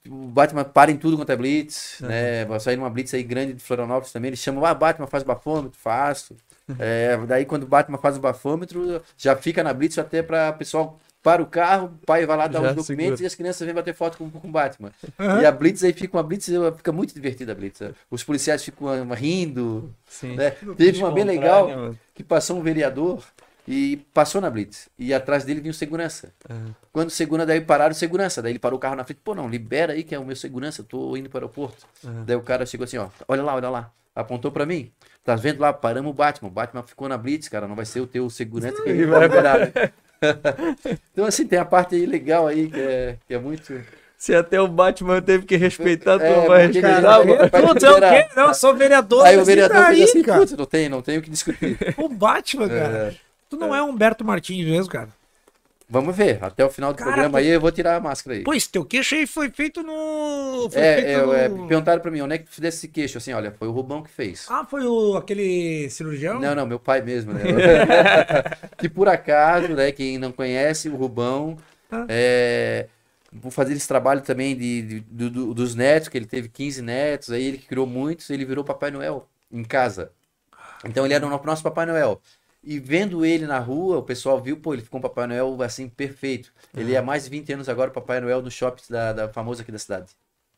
O 0.10 0.26
Batman 0.28 0.64
para 0.64 0.90
em 0.90 0.98
tudo 0.98 1.18
quanto 1.18 1.32
é 1.32 1.36
Blitz, 1.36 2.00
né? 2.02 2.44
Vai 2.46 2.60
sair 2.60 2.78
numa 2.78 2.90
Blitz 2.90 3.14
aí 3.14 3.22
grande 3.22 3.54
de 3.54 3.62
Florianópolis 3.64 4.12
também. 4.12 4.30
Ele 4.30 4.36
chama, 4.38 4.68
ah, 4.68 4.74
Batman 4.74 5.06
faz 5.06 5.24
bafômetro, 5.24 5.78
faço. 5.80 6.36
É, 6.80 7.16
daí 7.26 7.46
quando 7.46 7.64
o 7.64 7.68
Batman 7.68 7.98
faz 7.98 8.18
o 8.18 8.20
bafômetro, 8.20 9.02
já 9.18 9.38
fica 9.38 9.64
na 9.64 9.72
Blitz 9.74 9.98
até 9.98 10.22
para 10.22 10.50
o 10.50 10.54
pessoal 10.58 11.00
para 11.28 11.44
o 11.44 11.46
carro, 11.46 11.88
o 11.88 12.06
pai 12.06 12.26
vai 12.26 12.38
lá 12.38 12.48
dar 12.48 12.62
Já 12.62 12.70
os 12.70 12.76
documentos 12.76 13.18
segura. 13.20 13.24
e 13.24 13.26
as 13.26 13.36
crianças 13.36 13.66
vêm 13.66 13.76
bater 13.76 13.94
foto 13.94 14.18
com, 14.18 14.30
com 14.30 14.48
o 14.48 14.50
Batman. 14.50 14.94
E 15.42 15.46
a 15.46 15.52
Blitz 15.52 15.84
aí 15.84 15.92
fica 15.92 16.16
uma 16.16 16.24
Blitz, 16.24 16.50
fica 16.78 16.94
muito 16.94 17.14
divertida 17.14 17.52
a 17.52 17.56
Blitz. 17.56 17.82
Os 18.10 18.24
policiais 18.24 18.64
ficam 18.64 18.88
ah, 18.88 19.14
rindo, 19.14 19.94
Sim. 20.08 20.38
né? 20.38 20.52
Teve 20.78 21.00
uma 21.00 21.12
bem 21.12 21.26
legal 21.26 21.68
né, 21.68 21.96
que 22.16 22.24
passou 22.24 22.58
um 22.58 22.62
vereador 22.62 23.22
e 23.68 23.98
passou 24.14 24.40
na 24.40 24.50
Blitz. 24.50 24.88
E 24.98 25.14
atrás 25.14 25.44
dele 25.44 25.60
vinha 25.60 25.72
o 25.72 25.74
segurança. 25.74 26.32
Quando 26.94 27.10
o 27.10 27.12
segurança, 27.12 27.48
daí 27.48 27.60
pararam 27.60 27.92
o 27.92 27.96
segurança. 27.96 28.42
Daí 28.42 28.54
ele 28.54 28.60
parou 28.60 28.78
o 28.78 28.80
carro 28.80 28.96
na 28.96 29.04
frente. 29.04 29.20
Pô, 29.22 29.36
não, 29.36 29.50
libera 29.50 29.92
aí 29.92 30.06
que 30.06 30.16
é 30.16 30.20
o 30.20 30.24
meu 30.24 30.36
segurança, 30.38 30.80
eu 30.80 30.86
tô 30.86 31.18
indo 31.18 31.30
para 31.30 31.40
o 31.40 31.42
aeroporto. 31.42 31.86
Daí 32.26 32.38
o 32.38 32.42
cara 32.42 32.66
chegou 32.66 32.86
assim, 32.86 33.00
ó, 33.00 33.10
olha 33.28 33.44
lá, 33.44 33.54
olha 33.54 33.70
lá. 33.70 33.92
Apontou 34.16 34.50
pra 34.50 34.66
mim. 34.66 34.94
Tá 35.26 35.36
vendo 35.36 35.60
lá? 35.60 35.74
Paramos 35.74 36.10
o 36.10 36.14
Batman. 36.14 36.48
O 36.48 36.52
Batman 36.52 36.84
ficou 36.84 37.10
na 37.10 37.18
Blitz, 37.18 37.50
cara. 37.50 37.68
Não 37.68 37.76
vai 37.76 37.86
ser 37.86 38.00
o 38.00 38.08
teu 38.08 38.30
segurança 38.30 38.82
que 38.82 38.94
vai 39.06 39.24
liberar. 39.24 39.92
então, 41.14 41.26
assim, 41.26 41.46
tem 41.46 41.60
a 41.60 41.66
parte 41.66 41.96
aí 41.96 42.06
legal 42.06 42.48
aí 42.48 42.70
que 42.70 42.80
é, 42.80 43.18
que 43.28 43.34
é 43.34 43.40
muito. 43.40 43.74
Se 44.18 44.34
até 44.34 44.60
o 44.60 44.68
Batman 44.68 45.22
teve 45.22 45.46
que 45.46 45.56
respeitar, 45.56 46.18
tu 46.18 46.26
É, 46.26 46.36
não 46.36 46.48
vai 46.48 46.68
respeitar, 46.68 47.20
Putz, 47.62 47.84
é 47.84 47.92
o 47.92 48.00
quê? 48.00 48.28
Não, 48.36 48.48
eu 48.48 48.54
sou 48.54 48.76
vereador. 48.76 49.26
Aí 49.26 49.38
o 49.38 49.46
vereador 49.46 49.78
daí, 49.78 49.98
fez 49.98 50.10
assim, 50.10 50.24
cara? 50.24 50.46
não 50.58 50.66
tem, 50.66 50.90
não 50.90 51.02
tem 51.02 51.18
o 51.20 51.22
que 51.22 51.30
discutir. 51.30 51.78
O 51.98 52.10
Batman, 52.10 52.68
cara. 52.68 53.16
Tu 53.50 53.56
não 53.58 53.74
é 53.74 53.82
Humberto 53.82 54.26
Martins 54.26 54.66
mesmo, 54.66 54.92
cara. 54.92 55.10
Vamos 55.90 56.14
ver, 56.18 56.44
até 56.44 56.66
o 56.66 56.70
final 56.70 56.92
do 56.92 56.98
programa 56.98 57.40
aí 57.40 57.48
eu 57.48 57.62
vou 57.62 57.72
tirar 57.72 57.96
a 57.96 58.00
máscara 58.02 58.36
aí. 58.36 58.44
Esse 58.58 58.70
teu 58.70 58.84
queixo 58.84 59.16
aí 59.16 59.26
foi 59.26 59.50
feito 59.50 59.82
no. 59.82 60.70
Foi 60.70 60.82
É, 60.82 60.96
feito 60.96 61.34
é, 61.34 61.46
é, 61.46 61.48
no- 61.48 61.66
perguntaram 61.66 62.02
pra 62.02 62.12
mim, 62.12 62.20
onde 62.20 62.36
é 62.36 62.38
que 62.38 62.44
tu 62.44 62.52
fizesse 62.52 62.78
esse 62.78 62.88
queixo? 62.90 63.18
Assim, 63.18 63.32
olha, 63.32 63.52
foi 63.52 63.70
o 63.70 63.72
Rubão 63.72 64.04
que 64.04 64.10
fez. 64.10 64.46
Ah, 64.50 64.66
foi 64.70 64.86
o, 64.86 65.16
aquele 65.16 65.90
cirurgião? 65.90 66.42
Não, 66.42 66.54
não, 66.54 66.66
meu 66.66 66.78
pai 66.78 67.02
mesmo, 67.02 67.32
né? 67.32 67.42
que 68.78 68.90
por 68.90 69.08
acaso, 69.08 69.70
né, 69.70 69.92
quem 69.94 70.18
não 70.18 70.32
conhece, 70.34 70.90
o 70.90 70.96
Rubão, 70.98 71.58
Ah. 71.90 72.06
é, 72.10 72.88
vou 73.32 73.50
fazer 73.50 73.74
esse 73.74 73.88
trabalho 73.88 74.20
também 74.20 74.58
de, 74.58 74.82
de- 74.82 75.00
do- 75.00 75.30
do- 75.30 75.54
dos 75.54 75.74
netos, 75.74 76.10
que 76.10 76.18
ele 76.18 76.26
teve 76.26 76.50
15 76.50 76.82
netos, 76.82 77.32
aí 77.32 77.44
ele 77.46 77.58
que 77.58 77.66
criou 77.68 77.88
muitos, 77.88 78.30
ele 78.30 78.44
virou 78.44 78.64
Papai 78.64 78.92
Noel 78.92 79.26
em 79.50 79.64
casa. 79.64 80.12
Então 80.86 81.06
ele 81.06 81.14
era 81.14 81.26
o 81.26 81.30
nosso 81.46 81.64
Papai 81.64 81.86
Noel. 81.86 82.22
E 82.70 82.80
vendo 82.80 83.26
ele 83.26 83.48
na 83.48 83.60
rua, 83.60 83.98
o 84.00 84.04
pessoal 84.04 84.42
viu, 84.42 84.58
pô, 84.58 84.74
ele 84.74 84.82
ficou 84.82 85.00
um 85.00 85.02
Papai 85.02 85.26
Noel 85.26 85.58
assim, 85.64 85.88
perfeito. 85.88 86.52
Ele 86.76 86.94
é 86.94 86.98
há 86.98 87.02
mais 87.02 87.24
de 87.24 87.30
20 87.30 87.54
anos 87.54 87.70
agora 87.70 87.90
Papai 87.90 88.20
Noel 88.20 88.42
no 88.42 88.52
shopping 88.52 88.84
da, 88.90 89.14
da 89.14 89.30
famoso 89.30 89.62
aqui 89.62 89.72
da 89.72 89.80
cidade. 89.80 90.08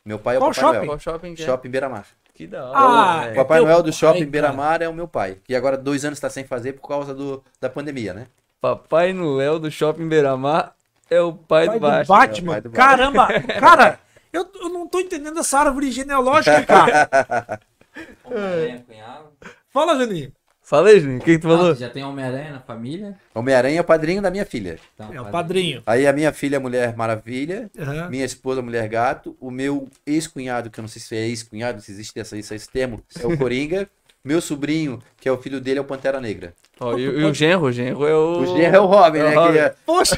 Meu 0.04 0.18
pai 0.18 0.36
é 0.36 0.40
o 0.40 0.42
Qual 0.42 0.50
Papai 0.50 0.62
shopping? 0.64 0.78
Noel. 0.78 0.88
Qual 0.88 1.00
shopping 1.00 1.36
que 1.36 1.44
é? 1.44 1.46
Shopping 1.46 1.70
Beira-Mar. 1.70 2.08
Que 2.34 2.48
da 2.48 2.66
hora, 2.66 2.80
Ah, 2.80 3.26
é 3.28 3.34
Papai 3.36 3.60
Noel 3.60 3.84
do 3.84 3.94
Shopping. 3.94 4.26
Beira-Mar 4.26 4.82
é 4.82 4.90
o 4.90 4.94
meu 4.94 5.08
pai, 5.08 5.38
que 5.44 5.54
agora 5.54 5.78
dois 5.78 6.04
anos 6.04 6.18
está 6.18 6.32
sem 6.32 6.44
fazer 6.46 6.74
por 6.74 6.88
causa 6.88 7.14
do, 7.14 7.44
da 7.62 7.70
pandemia, 7.70 8.12
né? 8.12 8.26
Papai 8.60 9.14
Noel 9.14 9.60
do 9.60 9.70
Shopping 9.70 10.08
Beira-Mar 10.10 10.74
é 11.12 11.22
o 11.22 11.32
pai, 11.32 11.68
Pai 11.68 11.76
do 11.78 11.80
do 11.80 11.88
Batman. 11.88 12.18
Batman. 12.18 12.56
É 12.56 12.58
o 12.58 12.62
pai 12.62 12.62
do 12.62 12.70
Batman. 12.72 12.88
Caramba, 12.88 13.28
cara, 13.60 14.00
eu, 14.34 14.50
eu 14.56 14.70
não 14.70 14.88
tô 14.88 15.00
entendendo 15.00 15.40
essa 15.40 15.60
árvore 15.60 15.92
genealógica, 15.92 16.64
cara. 16.66 17.60
Cunhado. 18.24 19.32
Fala, 19.70 19.96
Juninho. 19.96 20.32
Fala 20.70 20.90
aí, 20.90 21.00
Juninho, 21.00 21.18
o 21.20 21.24
que, 21.24 21.32
que 21.32 21.40
tu 21.40 21.52
Ah, 21.52 21.58
falou? 21.58 21.74
já 21.74 21.90
tem 21.90 22.04
Homem-Aranha 22.04 22.52
na 22.52 22.60
família? 22.60 23.16
Homem-Aranha 23.34 23.80
é 23.80 23.82
o 23.82 23.84
padrinho 23.84 24.22
da 24.22 24.30
minha 24.30 24.46
filha. 24.46 24.78
Então, 24.94 25.12
É 25.12 25.20
o 25.20 25.26
padrinho. 25.26 25.82
Aí 25.84 26.06
a 26.06 26.14
minha 26.14 26.32
filha 26.32 26.58
é 26.58 26.60
Mulher 26.60 26.96
Maravilha, 26.96 27.72
Aham. 27.80 28.08
minha 28.12 28.24
esposa 28.24 28.62
Mulher 28.62 28.88
Gato, 28.88 29.36
o 29.42 29.50
meu 29.50 29.90
ex-cunhado, 30.06 30.70
que 30.70 30.80
eu 30.80 30.84
não 30.84 30.88
sei 30.88 31.02
se 31.02 31.16
é 31.16 31.28
ex-cunhado, 31.28 31.82
se 31.82 31.92
existe 31.92 32.20
essa, 32.20 32.38
esse, 32.38 32.54
esse 32.54 32.70
termo, 32.70 33.02
é 33.20 33.26
o 33.26 33.36
Coringa. 33.36 33.90
meu 34.24 34.40
sobrinho, 34.42 35.02
que 35.20 35.28
é 35.28 35.32
o 35.32 35.42
filho 35.42 35.60
dele, 35.60 35.80
é 35.80 35.82
o 35.82 35.86
Pantera 35.86 36.22
Negra. 36.22 36.54
Ó, 36.80 36.96
e, 36.96 37.02
e 37.02 37.24
o 37.24 37.34
genro, 37.34 37.64
o 37.66 37.72
genro 37.72 38.06
é 38.06 38.14
o... 38.14 38.42
O 38.42 38.46
genro 38.46 38.76
é 38.76 38.80
o 38.80 38.86
Robin, 38.86 39.20
É 39.20 39.24
o 39.24 39.30
né? 39.30 39.36
Robin. 39.36 39.54
Que 39.54 39.60
é, 39.60 39.76
Poxa, 39.84 40.16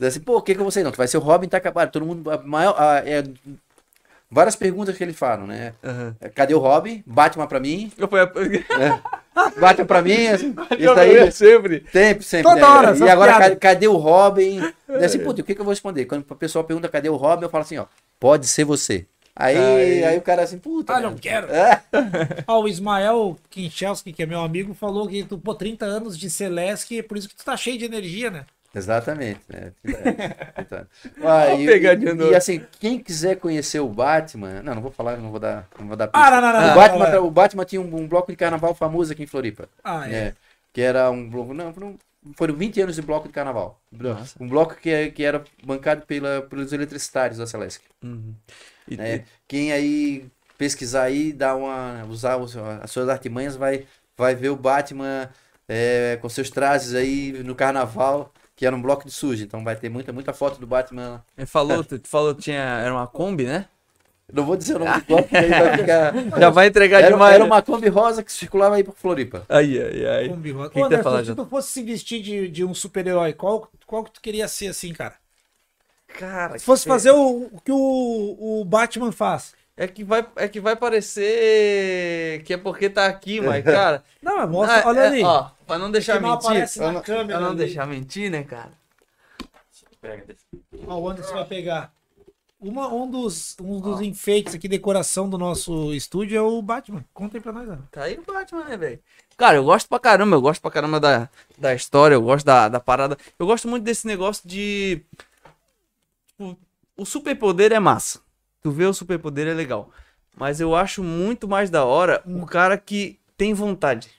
Diz 0.00 0.08
assim, 0.08 0.20
pô, 0.20 0.36
o 0.38 0.42
que 0.42 0.52
que 0.52 0.58
eu 0.60 0.64
vou 0.64 0.70
ser? 0.72 0.82
Não, 0.82 0.90
tu 0.90 0.96
vai 0.96 1.06
ser 1.06 1.16
o 1.16 1.20
Robin, 1.20 1.46
tá 1.48 1.58
acabado. 1.58 1.92
Todo 1.92 2.04
mundo, 2.04 2.28
a 2.30 2.38
maior, 2.38 2.74
a- 2.76 3.02
é, 3.06 3.22
várias 4.36 4.54
perguntas 4.54 4.94
que 4.94 5.02
eles 5.02 5.16
falam, 5.16 5.46
né? 5.46 5.72
Aham. 5.82 6.14
Cadê 6.34 6.54
o 6.54 6.58
Robin? 6.58 7.02
Batman 7.06 7.46
pra 7.46 7.58
mim. 7.58 7.90
Eu 7.96 8.06
fui 8.06 8.20
a... 8.20 8.26
Batman 9.58 9.86
pra 9.86 10.02
mim. 10.02 10.26
assim, 10.26 10.54
Isso 10.78 10.90
aí, 10.90 11.32
sempre. 11.32 11.84
Sempre, 11.90 12.22
sempre. 12.24 12.42
Toda 12.52 12.60
né? 12.60 12.66
hora, 12.66 12.98
E 12.98 13.08
agora, 13.08 13.36
piadas. 13.38 13.58
cadê, 13.58 13.88
o 13.88 13.96
Robin? 13.96 14.60
Daí 14.86 15.04
assim, 15.06 15.20
puta, 15.20 15.40
o 15.40 15.44
que, 15.44 15.54
que 15.54 15.60
eu 15.60 15.64
vou 15.64 15.72
responder? 15.72 16.04
Quando 16.04 16.20
o 16.28 16.36
pessoal 16.36 16.64
pergunta 16.64 16.86
cadê 16.86 17.08
o 17.08 17.16
Robin, 17.16 17.44
eu 17.44 17.48
falo 17.48 17.62
assim, 17.62 17.78
ó, 17.78 17.86
pode 18.20 18.46
ser 18.46 18.64
você. 18.64 19.06
Aí, 19.34 19.56
Aí. 19.56 20.04
aí, 20.04 20.18
o 20.18 20.22
cara 20.22 20.42
assim, 20.42 20.58
puta. 20.58 20.92
Ah, 20.92 21.00
né? 21.00 21.06
não 21.06 21.14
quero. 21.16 21.46
É. 21.50 21.82
Ó, 22.46 22.60
o 22.60 22.68
Ismael 22.68 23.38
Kinchelski, 23.48 24.12
que 24.12 24.22
é 24.22 24.26
meu 24.26 24.40
amigo, 24.40 24.74
falou 24.74 25.08
que 25.08 25.24
tu, 25.24 25.38
pô, 25.38 25.54
30 25.54 25.86
anos 25.86 26.18
de 26.18 26.28
Celeste, 26.28 27.02
por 27.02 27.16
isso 27.16 27.28
que 27.28 27.36
tu 27.36 27.44
tá 27.44 27.56
cheio 27.56 27.78
de 27.78 27.86
energia, 27.86 28.30
né? 28.30 28.44
Exatamente, 28.76 29.40
né? 29.48 29.72
Então, 30.58 30.86
ah, 31.24 31.54
e, 31.54 31.66
e- 31.66 32.30
e 32.30 32.34
assim, 32.34 32.62
quem 32.78 32.98
quiser 32.98 33.36
conhecer 33.36 33.80
o 33.80 33.88
Batman, 33.88 34.62
não, 34.62 34.74
não 34.74 34.82
vou 34.82 34.90
falar, 34.90 35.16
não 35.16 35.30
vou 35.30 35.40
dar, 35.40 35.66
não 35.78 35.86
vou 35.86 35.96
dar 35.96 36.10
Ah, 36.12 36.30
não, 36.30 36.40
não, 36.40 36.52
não, 36.52 36.60
o, 36.60 36.66
não, 36.68 36.74
Batman, 36.74 37.04
não, 37.06 37.12
não. 37.12 37.26
o 37.26 37.30
Batman 37.30 37.64
tinha 37.64 37.80
um, 37.80 37.96
um 37.96 38.06
bloco 38.06 38.30
de 38.30 38.36
carnaval 38.36 38.74
famoso 38.74 39.12
aqui 39.12 39.22
em 39.22 39.26
Floripa. 39.26 39.68
Ah, 39.82 40.06
é. 40.06 40.10
né? 40.10 40.34
Que 40.72 40.82
era 40.82 41.10
um 41.10 41.28
bloco, 41.28 41.54
não, 41.54 41.72
não, 41.72 41.96
foram 42.34 42.54
20 42.54 42.80
anos 42.80 42.96
de 42.96 43.02
bloco 43.02 43.28
de 43.28 43.32
carnaval. 43.32 43.80
Um 44.38 44.48
bloco 44.48 44.74
que, 44.76 45.10
que 45.12 45.24
era 45.24 45.42
bancado 45.64 46.02
pela, 46.06 46.42
pelos 46.42 46.72
eletricitários 46.72 47.38
da 47.38 47.46
Celeste. 47.46 47.80
Uhum. 48.02 48.34
E- 48.88 48.96
né? 48.96 49.24
Quem 49.48 49.72
aí 49.72 50.26
pesquisar 50.58 51.04
aí, 51.04 51.32
dar 51.32 51.54
uma, 51.56 52.04
usar 52.06 52.38
as 52.82 52.90
suas 52.90 53.08
artimanhas, 53.08 53.56
vai, 53.56 53.86
vai 54.16 54.34
ver 54.34 54.48
o 54.48 54.56
Batman 54.56 55.30
é, 55.68 56.18
com 56.20 56.28
seus 56.28 56.50
trajes 56.50 56.94
aí 56.94 57.32
no 57.44 57.54
carnaval, 57.54 58.32
que 58.56 58.66
era 58.66 58.74
um 58.74 58.80
bloco 58.82 59.04
de 59.04 59.12
sujo. 59.12 59.44
Então 59.44 59.62
vai 59.62 59.76
ter 59.76 59.88
muita, 59.88 60.12
muita 60.12 60.32
foto 60.32 60.58
do 60.58 60.66
Batman. 60.66 61.22
Ele 61.36 61.46
falou, 61.46 61.84
tu 61.84 61.98
tu 61.98 62.08
falou 62.08 62.34
que 62.34 62.42
tinha, 62.42 62.60
era 62.60 62.92
uma 62.92 63.06
Kombi, 63.06 63.44
né? 63.44 63.66
Não 64.32 64.44
vou 64.44 64.56
dizer 64.56 64.74
o 64.74 64.78
nome 64.80 65.00
do 65.02 65.06
bloco, 65.06 65.22
porque 65.22 65.36
aí 65.36 65.48
vai 65.50 65.78
ficar. 65.78 66.12
Já 66.40 66.50
vai 66.50 66.66
entregar 66.66 66.98
Era, 67.00 67.10
demais. 67.12 67.34
era 67.36 67.44
uma 67.44 67.62
Kombi 67.62 67.88
rosa 67.88 68.24
que 68.24 68.32
circulava 68.32 68.74
aí 68.74 68.82
por 68.82 68.94
Floripa. 68.96 69.44
Ai, 69.48 69.78
ai, 69.78 70.06
ai. 70.06 70.28
Combi 70.28 70.50
rosa. 70.50 70.66
O 70.68 70.70
que 70.72 70.82
Ô, 70.82 70.88
que 70.88 70.98
falar, 70.98 71.24
se 71.24 71.34
tu 71.34 71.46
fosse 71.46 71.68
se 71.72 71.82
vestir 71.84 72.20
de, 72.22 72.48
de 72.48 72.64
um 72.64 72.74
super-herói, 72.74 73.34
qual, 73.34 73.70
qual 73.86 74.02
que 74.02 74.10
tu 74.10 74.20
queria 74.20 74.48
ser 74.48 74.66
assim, 74.68 74.92
cara? 74.92 75.14
Cara, 76.08 76.58
Se 76.58 76.64
fosse 76.64 76.84
que- 76.84 76.88
fazer 76.88 77.10
o, 77.12 77.50
o 77.52 77.60
que 77.64 77.70
o, 77.70 78.60
o 78.60 78.64
Batman 78.64 79.12
faz. 79.12 79.54
É 79.76 79.86
que, 79.86 80.02
vai, 80.02 80.26
é 80.36 80.48
que 80.48 80.58
vai 80.58 80.74
parecer 80.74 82.42
que 82.44 82.54
é 82.54 82.56
porque 82.56 82.88
tá 82.88 83.06
aqui, 83.06 83.40
mas, 83.42 83.62
cara. 83.64 84.02
Não, 84.22 84.38
mas 84.38 84.48
mostra, 84.48 84.80
Ah, 84.82 84.88
olha 84.88 85.00
é, 85.00 85.06
ali. 85.08 85.22
Ó, 85.22 85.50
pra 85.66 85.78
não 85.78 85.90
deixar 85.90 86.18
não 86.20 86.30
mentir. 86.30 86.46
aparece 86.48 86.78
Pra 86.78 86.86
na 86.88 86.92
não, 86.94 87.02
câmera 87.02 87.26
pra 87.26 87.40
não 87.40 87.48
ali. 87.48 87.58
deixar 87.58 87.86
mentir, 87.86 88.30
né, 88.30 88.42
cara? 88.42 88.72
Ó, 90.86 90.98
o 90.98 91.08
Anderson 91.08 91.34
vai 91.34 91.44
pegar. 91.44 91.92
Uma, 92.58 92.88
um 92.88 93.08
dos, 93.10 93.54
um 93.60 93.78
dos 93.80 94.00
enfeites 94.00 94.54
aqui, 94.54 94.66
decoração 94.66 95.28
do 95.28 95.36
nosso 95.36 95.92
estúdio 95.92 96.38
é 96.38 96.40
o 96.40 96.62
Batman. 96.62 97.04
Conta 97.12 97.36
aí 97.36 97.40
pra 97.42 97.52
nós, 97.52 97.64
Anderson. 97.68 97.84
Tá 97.90 98.04
aí 98.04 98.18
o 98.18 98.22
Batman, 98.32 98.64
né, 98.64 98.76
velho? 98.78 98.98
Cara, 99.36 99.56
eu 99.58 99.64
gosto 99.64 99.88
pra 99.88 99.98
caramba, 100.00 100.36
eu 100.36 100.40
gosto 100.40 100.62
pra 100.62 100.70
caramba 100.70 100.98
da, 100.98 101.28
da 101.58 101.74
história, 101.74 102.14
eu 102.14 102.22
gosto 102.22 102.46
da, 102.46 102.68
da 102.70 102.80
parada. 102.80 103.18
Eu 103.38 103.46
gosto 103.46 103.68
muito 103.68 103.84
desse 103.84 104.06
negócio 104.06 104.48
de. 104.48 105.02
Tipo, 106.28 106.56
o 106.96 107.04
superpoder 107.04 107.72
é 107.72 107.78
massa. 107.78 108.20
Tu 108.66 108.70
vê 108.72 108.84
o 108.84 108.92
superpoder 108.92 109.46
é 109.46 109.54
legal. 109.54 109.92
Mas 110.36 110.60
eu 110.60 110.74
acho 110.74 111.00
muito 111.00 111.46
mais 111.46 111.70
da 111.70 111.84
hora 111.84 112.20
o 112.26 112.44
cara 112.44 112.76
que 112.76 113.16
tem 113.36 113.54
vontade. 113.54 114.10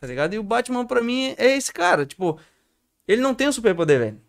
Tá 0.00 0.06
ligado? 0.06 0.32
E 0.32 0.38
o 0.38 0.42
Batman, 0.42 0.86
pra 0.86 1.02
mim, 1.02 1.34
é 1.36 1.58
esse 1.58 1.70
cara. 1.70 2.06
Tipo, 2.06 2.40
ele 3.06 3.20
não 3.20 3.34
tem 3.34 3.46
o 3.48 3.52
superpoder, 3.52 3.98
velho. 3.98 4.20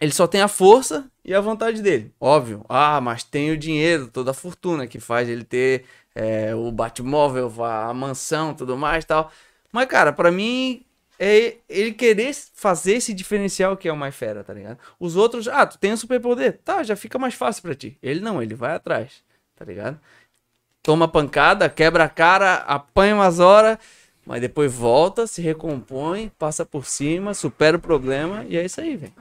Ele 0.00 0.10
só 0.10 0.26
tem 0.26 0.40
a 0.40 0.48
força 0.48 1.08
e 1.24 1.32
a 1.32 1.40
vontade 1.40 1.80
dele. 1.80 2.12
Óbvio. 2.20 2.66
Ah, 2.68 3.00
mas 3.00 3.22
tem 3.22 3.52
o 3.52 3.56
dinheiro, 3.56 4.08
toda 4.08 4.32
a 4.32 4.34
fortuna 4.34 4.88
que 4.88 4.98
faz 4.98 5.28
ele 5.28 5.44
ter 5.44 5.84
é, 6.12 6.52
o 6.52 6.72
Batmóvel, 6.72 7.52
a 7.62 7.94
mansão, 7.94 8.52
tudo 8.52 8.76
mais 8.76 9.04
tal. 9.04 9.30
Mas, 9.70 9.86
cara, 9.86 10.12
pra 10.12 10.32
mim, 10.32 10.84
é 11.18 11.56
ele 11.68 11.92
querer 11.92 12.34
fazer 12.54 12.94
esse 12.94 13.14
diferencial 13.14 13.76
que 13.76 13.88
é 13.88 13.92
o 13.92 13.96
mais 13.96 14.14
fera, 14.14 14.44
tá 14.44 14.52
ligado? 14.52 14.78
Os 14.98 15.16
outros, 15.16 15.48
ah, 15.48 15.66
tu 15.66 15.78
tem 15.78 15.92
o 15.92 15.96
superpoder. 15.96 16.58
Tá, 16.64 16.82
já 16.82 16.96
fica 16.96 17.18
mais 17.18 17.34
fácil 17.34 17.62
pra 17.62 17.74
ti. 17.74 17.98
Ele 18.02 18.20
não, 18.20 18.42
ele 18.42 18.54
vai 18.54 18.74
atrás, 18.74 19.22
tá 19.54 19.64
ligado? 19.64 19.98
Toma 20.82 21.08
pancada, 21.08 21.68
quebra 21.68 22.04
a 22.04 22.08
cara, 22.08 22.56
apanha 22.56 23.14
umas 23.14 23.40
horas, 23.40 23.78
mas 24.24 24.40
depois 24.40 24.72
volta, 24.72 25.26
se 25.26 25.42
recompõe, 25.42 26.30
passa 26.38 26.64
por 26.64 26.86
cima, 26.86 27.34
supera 27.34 27.76
o 27.76 27.80
problema 27.80 28.44
e 28.48 28.56
é 28.56 28.64
isso 28.64 28.80
aí, 28.80 28.96
velho. 28.96 29.12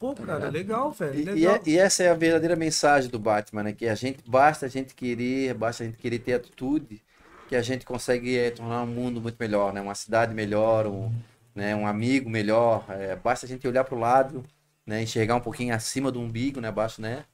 Pô, 0.00 0.14
cara, 0.14 0.48
legal, 0.48 0.90
velho. 0.90 1.14
E, 1.14 1.22
e 1.22 1.24
Legal. 1.24 1.54
é- 1.54 1.60
e 1.64 1.78
essa 1.78 2.02
é 2.02 2.08
a 2.10 2.14
verdadeira 2.14 2.56
mensagem 2.56 3.08
do 3.08 3.20
Batman, 3.20 3.62
né? 3.62 3.72
Que 3.72 3.86
a 3.86 3.94
gente, 3.94 4.18
basta 4.28 4.66
a 4.66 4.68
gente 4.68 4.94
querer, 4.96 5.54
basta 5.54 5.84
a 5.84 5.86
gente 5.86 5.96
querer 5.98 6.18
ter 6.18 6.32
atitude, 6.34 7.00
que 7.48 7.54
a 7.54 7.62
gente 7.62 7.84
consegue 7.86 8.36
eh, 8.36 8.50
tornar 8.50 8.82
um 8.82 8.86
mundo 8.86 9.20
muito 9.20 9.36
melhor, 9.38 9.72
né? 9.72 9.80
Uma 9.80 9.94
cidade 9.94 10.34
melhor, 10.34 10.88
um, 10.88 11.12
né? 11.54 11.74
um 11.76 11.86
amigo 11.86 12.28
melhor. 12.30 12.84
eh, 12.90 13.16
basta 13.16 13.46
a 13.46 13.48
gente 13.48 13.66
olhar 13.66 13.84
para 13.84 13.94
o 13.94 13.98
lado, 13.98 14.42
né? 14.86 15.02
Enxergar 15.02 15.36
um 15.36 15.40
pouquinho 15.40 15.74
acima 15.74 16.10
do 16.12 16.20
umbigo, 16.20 16.60
né? 16.60 16.68
Abaixo, 16.68 17.00
né? 17.02 17.24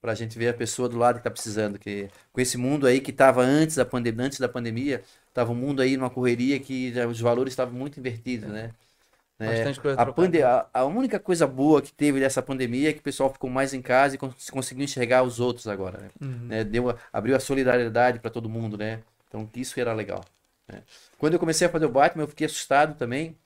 Pra 0.00 0.14
gente 0.14 0.38
ver 0.38 0.48
a 0.48 0.54
pessoa 0.54 0.88
do 0.88 0.96
lado 0.98 1.18
que 1.18 1.24
tá 1.24 1.30
precisando. 1.30 1.78
Que, 1.78 2.08
com 2.32 2.40
esse 2.40 2.56
mundo 2.58 2.86
aí 2.86 3.00
que 3.00 3.12
tava 3.12 3.42
antes 3.42 3.76
da 3.76 3.84
pandemia, 3.84 4.26
antes 4.26 4.38
da 4.40 4.48
pandemia, 4.48 5.02
tava 5.34 5.52
um 5.52 5.56
mundo 5.56 5.82
aí 5.82 5.96
numa 5.96 6.10
correria 6.10 6.60
que 6.60 6.92
já 6.92 7.06
os 7.06 7.20
valores 7.20 7.52
estavam 7.52 7.74
muito 7.74 7.98
invertidos, 8.00 8.48
né? 8.48 8.72
né? 9.38 9.72
Coisa 9.82 10.00
A, 10.02 10.06
pande 10.06 10.42
a, 10.42 10.66
a 10.72 10.84
única 10.84 11.18
coisa 11.20 11.46
boa 11.46 11.80
que 11.82 11.92
teve 11.92 12.20
dessa 12.20 12.42
pandemia 12.42 12.90
é 12.90 12.92
que 12.92 13.00
o 13.00 13.02
pessoal 13.02 13.32
ficou 13.32 13.50
mais 13.50 13.74
em 13.74 13.82
casa 13.82 14.14
e 14.14 14.18
cons- 14.18 14.50
conseguiu 14.50 14.84
enxergar 14.84 15.22
os 15.22 15.40
outros 15.40 15.66
agora, 15.68 15.98
né? 15.98 16.10
Uhum. 16.20 16.48
Né? 16.48 16.64
Deu, 16.64 16.90
a- 16.90 16.96
abriu 17.12 17.36
a 17.36 17.40
solidariedade 17.40 18.18
para 18.20 18.30
todo 18.30 18.48
mundo, 18.48 18.76
né? 18.76 19.00
Então 19.28 19.48
isso 19.56 19.78
era 19.78 19.92
legal. 19.92 20.24
né? 20.68 20.82
Quando 21.18 21.34
eu 21.34 21.38
comecei 21.40 21.66
a 21.66 21.70
fazer 21.70 21.86
o 21.86 21.90
Batman, 21.90 22.24
eu 22.24 22.28
fiquei 22.28 22.46
assustado 22.46 22.96
também, 22.96 23.36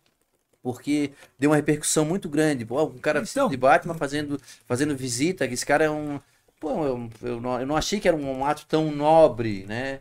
porque 0.63 1.13
deu 1.39 1.51
uma 1.51 1.57
repercussão 1.57 2.05
muito 2.05 2.29
grande. 2.29 2.65
Pô, 2.65 2.83
um 2.85 2.99
cara 2.99 3.23
Então. 3.23 3.49
de 3.49 3.57
Batman 3.57 3.95
fazendo, 3.95 4.41
fazendo 4.67 4.97
visita, 4.97 5.47
que 5.49 5.55
esse 5.55 5.67
cara 5.67 5.85
é 5.85 5.91
um. 5.91 6.21
Pô, 6.61 6.85
eu, 6.85 7.11
eu, 7.23 7.41
não, 7.41 7.61
eu 7.61 7.67
não 7.67 7.77
achei 7.77 7.99
que 7.99 8.07
era 8.07 8.17
um 8.17 8.45
ato 8.45 8.65
tão 8.69 8.91
nobre, 8.93 9.65
né? 9.67 9.99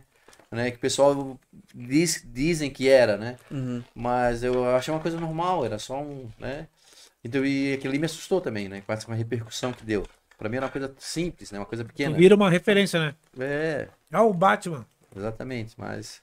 né? 0.50 0.70
Que 0.70 0.76
o 0.76 0.80
pessoal 0.80 1.38
diz, 1.74 2.24
dizem 2.24 2.70
que 2.70 2.88
era, 2.88 3.16
né? 3.16 3.36
Uhum. 3.50 3.82
Mas 3.94 4.42
eu 4.44 4.64
achei 4.76 4.92
uma 4.94 5.00
coisa 5.00 5.18
normal, 5.18 5.64
era 5.64 5.78
só 5.78 6.00
um, 6.00 6.28
né? 6.38 6.68
Então, 7.24 7.44
e 7.44 7.72
aquilo 7.72 7.90
ali 7.90 7.98
me 7.98 8.06
assustou 8.06 8.40
também, 8.40 8.68
né? 8.68 8.82
Com 8.86 8.92
essa- 8.92 9.06
com 9.06 9.12
a 9.12 9.16
repercussão 9.16 9.72
que 9.72 9.84
deu. 9.84 10.06
Pra 10.38 10.48
mim 10.48 10.56
era 10.56 10.66
uma 10.66 10.72
coisa 10.72 10.92
simples, 10.98 11.50
né? 11.52 11.58
Uma 11.58 11.66
coisa 11.66 11.84
pequena. 11.84 12.16
Vira 12.16 12.34
uma 12.34 12.50
referência, 12.50 12.98
né? 13.00 13.14
É, 13.38 13.88
Ah, 14.12 14.22
o 14.22 14.32
Batman. 14.34 14.84
exatamente, 15.16 15.74
mas... 15.76 16.20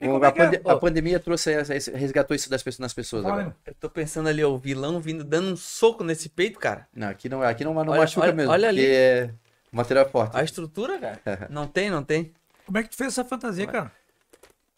E 0.00 0.06
a, 0.06 0.10
é 0.10 0.18
que 0.20 0.26
é? 0.26 0.30
pande- 0.44 0.60
a 0.64 0.76
pandemia 0.76 1.20
trouxe, 1.20 1.50
resgatou 1.94 2.34
isso 2.34 2.50
das 2.50 2.62
pessoas, 2.62 2.80
nas 2.80 2.92
pessoas 2.92 3.22
Fala, 3.22 3.34
agora. 3.40 3.56
Eu 3.64 3.74
tô 3.74 3.88
pensando 3.88 4.28
ali, 4.28 4.42
ó, 4.44 4.50
o 4.50 4.58
vilão 4.58 5.00
vindo 5.00 5.22
dando 5.24 5.52
um 5.52 5.56
soco 5.56 6.02
nesse 6.04 6.28
peito, 6.28 6.58
cara. 6.58 6.86
Não, 6.94 7.08
aqui 7.08 7.28
não, 7.28 7.42
aqui 7.42 7.64
não, 7.64 7.72
não 7.74 7.80
Olha- 7.92 8.00
machuca 8.00 8.26
olha- 8.26 8.32
mesmo, 8.34 8.50
olha 8.52 8.68
porque 8.68 8.80
ali. 8.80 8.90
é 8.90 9.30
material 9.72 10.08
forte. 10.10 10.36
A 10.36 10.42
estrutura, 10.42 10.98
cara. 10.98 11.20
Não 11.50 11.66
tem, 11.66 11.90
não 11.90 12.02
tem. 12.02 12.32
Como 12.66 12.78
é 12.78 12.82
que 12.82 12.90
tu 12.90 12.96
fez 12.96 13.08
essa 13.12 13.24
fantasia, 13.24 13.66
cara? 13.66 13.90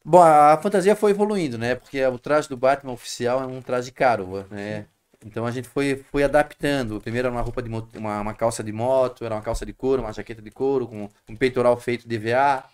Bom, 0.04 0.22
a 0.22 0.56
fantasia 0.62 0.94
foi 0.94 1.10
evoluindo, 1.10 1.58
né? 1.58 1.74
Porque 1.74 2.04
o 2.06 2.18
traje 2.18 2.48
do 2.48 2.56
Batman 2.56 2.92
oficial 2.92 3.42
é 3.42 3.46
um 3.46 3.60
traje 3.60 3.90
caro, 3.92 4.46
né? 4.50 4.86
Então 5.24 5.44
a 5.46 5.50
gente 5.50 5.68
foi, 5.68 6.04
foi 6.12 6.22
adaptando. 6.22 7.00
Primeiro 7.00 7.26
era 7.26 7.34
uma 7.34 7.42
roupa 7.42 7.60
de 7.62 7.68
moto, 7.68 7.88
uma, 7.98 8.20
uma 8.20 8.34
calça 8.34 8.62
de 8.62 8.70
moto, 8.72 9.24
era 9.24 9.34
uma 9.34 9.42
calça 9.42 9.66
de 9.66 9.72
couro, 9.72 10.02
uma 10.02 10.12
jaqueta 10.12 10.40
de 10.40 10.50
couro, 10.50 10.86
com 10.86 11.08
um 11.28 11.36
peitoral 11.36 11.76
feito 11.78 12.06
de 12.08 12.14
EVA. 12.14 12.64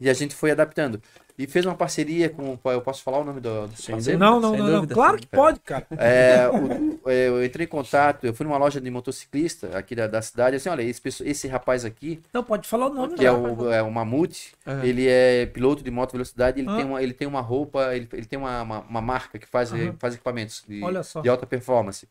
E 0.00 0.08
a 0.08 0.14
gente 0.14 0.34
foi 0.34 0.50
adaptando. 0.50 1.00
E 1.38 1.46
fez 1.46 1.66
uma 1.66 1.74
parceria 1.74 2.30
com. 2.30 2.58
Eu 2.64 2.80
posso 2.80 3.02
falar 3.02 3.18
o 3.18 3.24
nome 3.24 3.40
do, 3.40 3.66
do 3.68 3.82
parceiro? 3.90 4.18
Não, 4.18 4.40
não, 4.40 4.50
sem 4.52 4.58
não, 4.58 4.66
não. 4.66 4.74
dúvida. 4.76 4.94
Claro 4.94 5.18
que 5.18 5.26
pode, 5.26 5.60
cara. 5.60 5.86
É, 5.98 6.48
o- 6.48 7.08
é, 7.10 7.28
eu 7.28 7.44
entrei 7.44 7.66
em 7.66 7.68
contato, 7.68 8.24
eu 8.24 8.32
fui 8.32 8.46
numa 8.46 8.56
loja 8.56 8.80
de 8.80 8.90
motociclista 8.90 9.76
aqui 9.76 9.94
da, 9.94 10.06
da 10.06 10.22
cidade, 10.22 10.56
assim, 10.56 10.68
olha, 10.70 10.82
esse, 10.82 11.02
esse 11.24 11.46
rapaz 11.46 11.84
aqui, 11.84 12.20
Não, 12.32 12.42
pode 12.42 12.66
falar 12.66 12.86
o 12.86 12.94
nome. 12.94 13.14
que 13.14 13.26
é 13.26 13.30
né? 13.30 13.36
o, 13.38 13.70
é 13.70 13.82
o 13.82 13.90
Mamute, 13.90 14.54
Aham. 14.66 14.82
ele 14.84 15.06
é 15.06 15.44
piloto 15.46 15.82
de 15.84 15.90
moto 15.90 16.12
velocidade, 16.12 16.60
ele, 16.60 16.68
Ah. 16.70 16.76
tem, 16.76 16.84
uma, 16.86 17.02
ele 17.02 17.12
tem 17.12 17.28
uma 17.28 17.40
roupa, 17.42 17.94
ele, 17.94 18.08
ele 18.14 18.24
tem 18.26 18.38
uma, 18.38 18.62
uma, 18.62 18.80
uma 18.80 19.00
marca 19.02 19.38
que 19.38 19.46
faz, 19.46 19.72
Aham. 19.72 19.94
faz 19.98 20.14
equipamentos 20.14 20.64
de, 20.66 20.82
Olha 20.82 21.02
só. 21.02 21.20
de 21.20 21.28
alta 21.28 21.44
performance. 21.46 22.08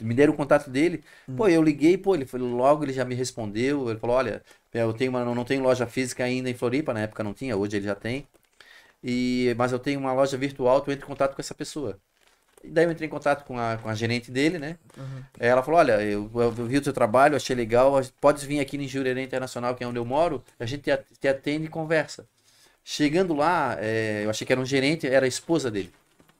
Me 0.00 0.14
deram 0.14 0.32
o 0.32 0.36
contato 0.36 0.70
dele, 0.70 1.02
pô, 1.36 1.48
eu 1.48 1.62
liguei, 1.62 1.98
pô, 1.98 2.14
ele 2.14 2.24
foi, 2.26 2.40
logo 2.40 2.84
ele 2.84 2.92
já 2.92 3.04
me 3.04 3.14
respondeu, 3.14 3.90
ele 3.90 3.98
falou, 3.98 4.16
olha, 4.16 4.42
eu 4.72 4.92
tenho 4.92 5.10
uma, 5.10 5.24
não 5.24 5.44
tenho 5.44 5.62
loja 5.62 5.86
física 5.86 6.24
ainda 6.24 6.48
em 6.48 6.54
Floripa, 6.54 6.94
na 6.94 7.00
época 7.00 7.24
não 7.24 7.34
tinha, 7.34 7.56
hoje 7.56 7.76
ele 7.76 7.86
já 7.86 7.94
tem, 7.94 8.26
e, 9.02 9.54
mas 9.56 9.72
eu 9.72 9.78
tenho 9.78 10.00
uma 10.00 10.12
loja 10.12 10.36
virtual, 10.36 10.80
tu 10.80 10.90
entra 10.92 11.04
em 11.04 11.08
contato 11.08 11.34
com 11.34 11.40
essa 11.42 11.54
pessoa. 11.54 11.98
E 12.62 12.68
daí 12.70 12.84
eu 12.84 12.90
entrei 12.90 13.06
em 13.06 13.10
contato 13.10 13.44
com 13.44 13.58
a, 13.58 13.78
com 13.78 13.88
a 13.88 13.94
gerente 13.94 14.30
dele, 14.30 14.58
né? 14.58 14.78
Ela 15.38 15.62
falou, 15.62 15.78
olha, 15.80 16.02
eu, 16.02 16.30
eu 16.34 16.50
vi 16.52 16.78
o 16.78 16.84
seu 16.84 16.92
trabalho, 16.92 17.36
achei 17.36 17.54
legal, 17.54 17.94
pode 18.20 18.44
vir 18.46 18.60
aqui 18.60 18.76
em 18.76 18.88
Jurerê 18.88 19.22
Internacional, 19.22 19.74
que 19.74 19.84
é 19.84 19.86
onde 19.86 19.98
eu 19.98 20.04
moro, 20.04 20.44
a 20.58 20.66
gente 20.66 20.90
te 21.20 21.28
atende 21.28 21.66
e 21.66 21.68
conversa. 21.68 22.26
Chegando 22.84 23.34
lá, 23.34 23.76
é, 23.80 24.24
eu 24.24 24.30
achei 24.30 24.46
que 24.46 24.52
era 24.52 24.60
um 24.60 24.66
gerente, 24.66 25.06
era 25.06 25.26
a 25.26 25.28
esposa 25.28 25.70
dele. 25.70 25.92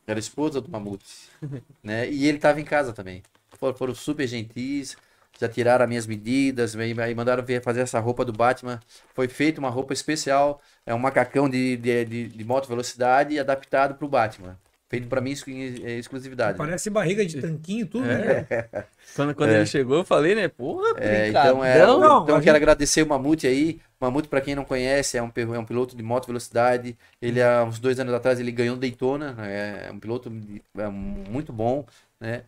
Era 0.07 0.19
a 0.19 0.21
esposa 0.21 0.61
do 0.61 0.71
Mamute, 0.71 1.05
né? 1.85 2.11
E 2.11 2.27
ele 2.27 2.39
estava 2.39 2.61
em 2.61 2.65
casa 2.65 2.93
também. 2.93 3.23
Foram, 3.59 3.95
super 3.95 4.27
gentis, 4.27 4.97
já 5.41 5.49
tiraram 5.49 5.85
as 5.85 5.89
minhas 5.89 6.07
medidas, 6.07 6.75
aí 6.77 6.95
aí 7.01 7.15
mandaram 7.15 7.45
ver 7.45 7.63
fazer 7.63 7.81
essa 7.81 7.99
roupa 8.01 8.25
do 8.25 8.33
Batman. 8.33 8.81
Foi 9.15 9.29
feita 9.29 9.61
uma 9.61 9.71
roupa 9.71 9.93
especial, 9.93 10.61
é 10.87 10.95
um 10.95 10.99
macacão 10.99 11.49
de, 11.49 11.77
de, 11.77 12.05
de, 12.05 12.29
de 12.29 12.45
moto 12.45 12.69
velocidade 12.69 13.39
adaptado 13.39 13.95
pro 13.97 14.09
Batman. 14.09 14.59
Feito 14.91 15.07
pra 15.07 15.21
mim 15.21 15.33
exclu- 15.33 15.53
é, 15.55 15.99
exclusividade. 15.99 16.57
Parece 16.57 16.89
barriga 16.89 17.25
de 17.25 17.43
tanquinho, 17.43 17.87
tudo. 17.87 18.07
né? 18.07 18.47
Quando, 19.15 19.35
quando 19.35 19.51
É. 19.51 19.57
ele 19.57 19.67
chegou, 19.67 19.99
eu 19.99 20.05
falei, 20.05 20.35
né? 20.35 20.49
Porra, 20.49 20.95
É, 20.99 21.29
então, 21.29 21.63
é. 21.65 21.79
Não, 21.79 22.23
então 22.23 22.37
a 22.37 22.39
eu 22.39 22.43
quero 22.43 22.57
agradecer 22.57 23.03
o 23.03 23.07
Mamute 23.07 23.47
aí. 23.47 23.81
Mamute, 24.01 24.29
para 24.29 24.41
quem 24.41 24.55
não 24.55 24.65
conhece, 24.65 25.19
é 25.19 25.23
um, 25.23 25.31
é 25.55 25.59
um 25.59 25.65
piloto 25.65 25.95
de 25.97 26.03
moto 26.03 26.27
velocidade. 26.27 26.97
Ele, 27.21 27.43
há 27.43 27.65
uns 27.65 27.79
dois 27.79 27.99
anos 28.01 28.15
atrás, 28.15 28.39
ele 28.41 28.51
ganhou 28.53 28.77
Daytona. 28.77 29.33
né? 29.33 29.89
É 29.89 29.93
um 29.93 29.99
piloto 29.99 30.31
de- 30.31 30.63
é 30.79 30.89
muito 30.89 31.53
bom, 31.53 31.85
né? 32.21 32.43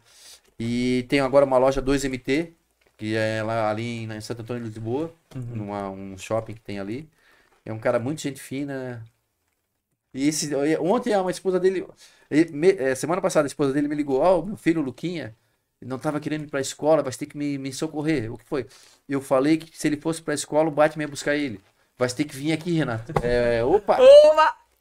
E 0.61 1.07
tem 1.11 1.21
agora 1.21 1.47
uma 1.47 1.59
loja 1.59 1.83
2MT, 1.83 2.55
que 2.99 3.17
é 3.17 3.43
lá 3.45 3.71
ali 3.71 4.05
em, 4.05 4.13
em 4.13 4.23
Santo 4.23 4.43
Antônio 4.43 4.65
de 4.65 4.71
Lisboa, 4.71 5.15
numa, 5.55 5.91
um 5.91 6.19
shopping 6.19 6.55
que 6.55 6.63
tem 6.63 6.81
ali. 6.81 7.11
É 7.65 7.73
um 7.73 7.81
cara 7.81 7.99
muito 8.01 8.23
gente 8.23 8.41
fina. 8.43 9.05
E 10.13 10.27
esse, 10.29 10.53
ontem 10.81 11.15
a 11.15 11.31
esposa 11.31 11.61
dele, 11.61 11.87
ele- 12.31 12.51
me- 12.53 12.73
eh, 12.73 12.95
semana 12.97 13.21
passada 13.23 13.47
a 13.47 13.49
esposa 13.49 13.73
dele 13.73 13.87
me 13.89 13.95
ligou, 13.95 14.21
ó, 14.21 14.43
meu 14.43 14.57
filho 14.57 14.83
Luquinha, 14.83 15.37
não 15.81 15.97
estava 15.97 16.19
querendo 16.21 16.45
ir 16.45 16.49
para 16.49 16.59
a 16.59 16.63
escola, 16.63 17.03
vai 17.03 17.13
ter 17.13 17.27
que 17.27 17.37
me, 17.39 17.57
me 17.59 17.73
socorrer. 17.73 18.33
O 18.33 18.37
que 18.39 18.45
foi? 18.45 18.67
Eu 19.09 19.21
falei 19.21 19.57
que 19.59 19.77
se 19.77 19.87
ele 19.89 19.97
fosse 20.01 20.21
para 20.23 20.35
a 20.35 20.37
escola, 20.37 20.69
o 20.69 20.73
Batman 20.73 21.05
ia 21.05 21.09
buscar 21.09 21.37
ele. 21.37 21.61
Vai 21.97 22.09
ter 22.09 22.25
que 22.25 22.35
vir 22.37 22.53
aqui, 22.53 22.73
Renato. 22.73 23.13
É, 23.23 23.63
opa! 23.65 23.99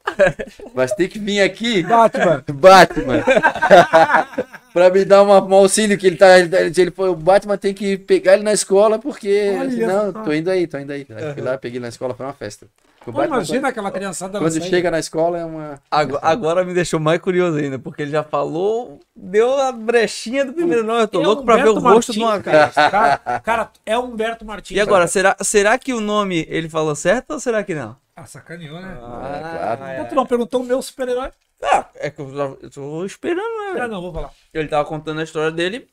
Vai 0.74 0.88
ter 0.88 1.08
que 1.08 1.18
vir 1.18 1.40
aqui, 1.40 1.82
Batman. 1.82 2.44
Batman. 2.52 3.24
pra 4.72 4.90
me 4.90 5.04
dar 5.04 5.22
uma, 5.22 5.42
um 5.42 5.54
auxílio 5.54 5.98
que 5.98 6.06
ele 6.06 6.16
tá. 6.16 6.38
Ele, 6.38 6.54
ele 6.56 6.90
foi, 6.90 7.08
o 7.08 7.14
Batman 7.14 7.56
tem 7.56 7.74
que 7.74 7.96
pegar 7.96 8.34
ele 8.34 8.42
na 8.42 8.52
escola, 8.52 8.98
porque. 8.98 9.56
Olha 9.58 9.86
Não, 9.86 10.24
tô 10.24 10.32
indo 10.32 10.50
aí, 10.50 10.66
tô 10.66 10.78
indo 10.78 10.92
aí. 10.92 11.06
Aí 11.10 11.34
fui 11.34 11.42
lá, 11.42 11.58
peguei 11.58 11.76
ele 11.78 11.82
na 11.82 11.88
escola, 11.88 12.14
foi 12.14 12.26
uma 12.26 12.32
festa. 12.32 12.66
Pô, 13.04 13.12
Batman, 13.12 13.36
imagina 13.36 13.68
aquela 13.68 13.90
criançada 13.90 14.38
quando, 14.38 14.52
quando 14.52 14.68
chega 14.68 14.90
na 14.90 14.98
escola 14.98 15.38
é 15.38 15.44
uma. 15.44 15.80
Agora, 15.90 16.26
agora 16.26 16.64
me 16.64 16.74
deixou 16.74 17.00
mais 17.00 17.18
curioso 17.18 17.56
ainda, 17.56 17.78
porque 17.78 18.02
ele 18.02 18.10
já 18.10 18.22
falou, 18.22 19.00
deu 19.16 19.58
a 19.58 19.72
brechinha 19.72 20.44
do 20.44 20.52
primeiro 20.52 20.84
nome. 20.84 21.02
Eu 21.02 21.08
tô 21.08 21.22
É 21.22 21.24
louco 21.24 21.42
pra 21.42 21.56
ver 21.56 21.68
o 21.68 21.78
Humberto 21.78 21.94
rosto 21.94 22.12
de 22.12 22.18
uma 22.18 22.32
Martins, 22.32 22.74
cara. 22.74 22.90
cara. 22.90 23.40
Cara, 23.40 23.70
é 23.86 23.98
Humberto 23.98 24.44
Martins. 24.44 24.76
E 24.76 24.80
agora, 24.80 25.06
será, 25.06 25.34
será 25.40 25.78
que 25.78 25.94
o 25.94 26.00
nome 26.00 26.46
ele 26.50 26.68
falou 26.68 26.94
certo 26.94 27.30
ou 27.30 27.40
será 27.40 27.64
que 27.64 27.74
não? 27.74 27.96
Ah, 28.20 28.26
sacaneou, 28.26 28.80
né? 28.82 28.98
Ah, 29.02 29.76
claro. 29.76 30.02
Pô, 30.02 30.08
tu 30.10 30.14
não 30.14 30.26
perguntou 30.26 30.60
o 30.60 30.64
meu 30.64 30.82
super-herói? 30.82 31.30
Ah, 31.62 31.88
é 31.94 32.10
que 32.10 32.20
eu, 32.20 32.30
já- 32.36 32.56
eu 32.60 32.70
tô 32.70 33.04
esperando, 33.06 33.74
né? 33.74 33.80
Ah, 33.82 33.88
não, 33.88 34.02
vou 34.02 34.12
falar. 34.12 34.30
Ele 34.52 34.68
tava 34.68 34.86
contando 34.86 35.20
a 35.20 35.24
história 35.24 35.50
dele, 35.50 35.88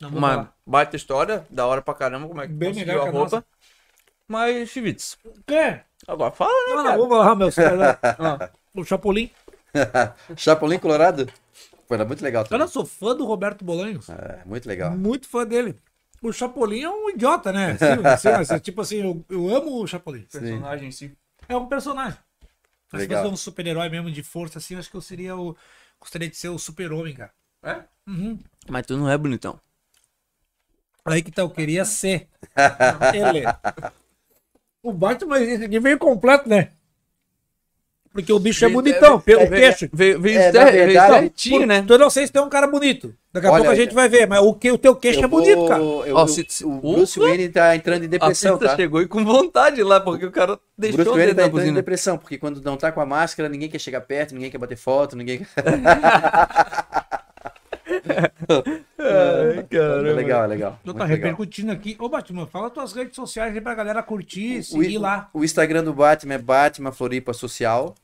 Não, 0.00 0.10
uma 0.10 0.30
falar. 0.30 0.54
baita 0.66 0.96
história, 0.96 1.46
da 1.50 1.66
hora 1.66 1.82
pra 1.82 1.92
caramba, 1.92 2.28
como 2.28 2.40
é 2.40 2.46
que 2.46 2.52
Bem 2.54 2.72
conseguiu 2.72 3.02
a 3.02 3.04
roupa. 3.04 3.20
nossa. 3.36 3.44
Mas, 4.26 4.68
Chivitz, 4.70 5.18
Quem? 5.46 5.80
agora 6.06 6.30
fala, 6.32 6.50
né, 6.52 6.68
Não, 6.68 6.76
não, 6.76 6.84
cara? 6.84 6.96
vou 6.98 7.08
falar 7.08 7.34
meu 7.34 7.50
super-herói. 7.50 7.96
Ah, 8.18 8.50
O 8.74 8.84
Chapolin. 8.84 9.30
Chapolin 10.36 10.78
Colorado? 10.78 11.26
Pô, 11.88 11.94
era 11.94 12.04
muito 12.04 12.22
legal 12.22 12.42
Eu 12.44 12.48
também. 12.48 12.60
não 12.60 12.68
sou 12.68 12.86
fã 12.86 13.14
do 13.14 13.24
Roberto 13.26 13.64
Bolanhos. 13.64 14.08
É, 14.08 14.44
muito 14.46 14.66
legal. 14.68 14.92
Muito 14.92 15.28
fã 15.28 15.44
dele. 15.44 15.76
O 16.22 16.32
Chapolin 16.32 16.82
é 16.82 16.90
um 16.90 17.10
idiota, 17.10 17.52
né? 17.52 17.72
Assim, 17.72 18.30
assim, 18.40 18.58
tipo 18.58 18.80
assim, 18.80 18.96
eu, 18.98 19.24
eu 19.28 19.54
amo 19.56 19.82
o 19.82 19.86
Chapolin. 19.86 20.22
personagem 20.30 20.88
em 20.88 20.92
si. 20.92 21.12
É 21.50 21.56
um 21.56 21.66
personagem. 21.66 22.16
Se 22.96 23.08
fosse 23.08 23.26
um 23.26 23.36
super-herói 23.36 23.88
mesmo 23.88 24.08
de 24.08 24.22
força, 24.22 24.58
assim, 24.58 24.74
eu 24.74 24.80
acho 24.80 24.88
que 24.88 24.96
eu 24.96 25.00
seria 25.00 25.36
o. 25.36 25.56
Gostaria 25.98 26.30
de 26.30 26.36
ser 26.36 26.48
o 26.48 26.58
super-homem, 26.58 27.12
cara. 27.12 27.32
É? 27.64 27.82
Uhum. 28.06 28.38
Mas 28.68 28.86
tu 28.86 28.96
não 28.96 29.10
é 29.10 29.18
bonitão. 29.18 29.60
Aí 31.04 31.22
que 31.22 31.32
tá, 31.32 31.42
eu 31.42 31.50
queria 31.50 31.84
ser. 31.84 32.28
Ele. 33.12 33.42
O 34.80 34.92
Batman, 34.92 35.40
esse 35.40 35.64
aqui 35.64 35.80
veio 35.80 35.98
completo, 35.98 36.48
né? 36.48 36.72
Porque 38.12 38.32
o 38.32 38.40
bicho 38.40 38.64
é 38.64 38.68
bonitão, 38.68 39.20
pelo 39.20 39.48
queixo. 39.48 39.88
Veio, 39.92 40.20
veio, 40.20 40.36
É, 40.38 40.50
veio 40.50 41.00
certinho, 41.00 41.60
Por- 41.60 41.66
né? 41.66 41.76
Então 41.78 41.94
eu 41.94 42.00
não 42.00 42.10
sei 42.10 42.26
se 42.26 42.32
tem 42.32 42.42
um 42.42 42.48
cara 42.48 42.66
bonito. 42.66 43.14
Daqui 43.32 43.46
a 43.46 43.50
Olha, 43.52 43.58
pouco 43.62 43.70
a 43.70 43.74
gente 43.76 43.94
vai 43.94 44.08
ver, 44.08 44.26
mas 44.26 44.40
o, 44.42 44.52
que, 44.52 44.72
o 44.72 44.76
teu 44.76 44.96
queixo 44.96 45.20
Eu 45.20 45.24
é 45.24 45.28
bonito, 45.28 45.56
vou- 45.58 45.68
cara. 45.68 45.80
eu- 45.80 46.16
Ó, 46.16 46.22
eu- 46.22 46.26
se- 46.28 46.44
se- 46.48 46.64
o 46.66 46.80
Bruce! 46.80 47.20
Wayne 47.20 47.48
tá 47.50 47.76
entrando 47.76 48.02
em 48.02 48.06
A 48.06 48.10
depressão, 48.10 48.58
pista 48.58 48.70
tá? 48.70 48.76
chegou 48.76 49.00
e 49.00 49.06
com 49.06 49.24
vontade 49.24 49.80
lá, 49.84 50.00
porque 50.00 50.26
o 50.26 50.32
cara 50.32 50.58
deixou 50.76 50.96
Bruce 50.96 51.10
o 51.10 51.14
Wayne 51.14 51.34
tá 51.34 51.46
entrando 51.46 51.66
em 51.68 51.72
depressão, 51.72 52.18
porque 52.18 52.36
quando 52.36 52.60
não 52.60 52.76
tá 52.76 52.90
com 52.90 53.00
a 53.00 53.06
máscara, 53.06 53.48
ninguém 53.48 53.68
quer 53.68 53.78
chegar 53.78 54.00
perto, 54.00 54.34
ninguém 54.34 54.50
quer 54.50 54.58
bater 54.58 54.76
foto, 54.76 55.14
ninguém 55.16 55.46
Ai, 58.98 59.58
É 59.58 59.62
caramba. 59.62 60.12
legal, 60.12 60.44
é 60.44 60.46
legal. 60.46 60.80
Tu 60.84 60.94
tá 60.94 61.04
repercutindo 61.04 61.72
aqui. 61.72 61.96
Ô, 61.98 62.08
Batman, 62.08 62.46
fala 62.46 62.70
tuas 62.70 62.92
redes 62.92 63.16
sociais 63.16 63.54
aí 63.54 63.60
pra 63.60 63.74
galera 63.74 64.02
curtir, 64.02 64.58
O, 64.58 64.64
seguir 64.64 64.98
lá. 64.98 65.28
o 65.32 65.42
Instagram 65.44 65.84
do 65.84 65.92
Batman 65.92 66.34
é 66.34 66.38
Batman 66.38 66.92
Floripa 66.92 67.32
Social. 67.32 67.94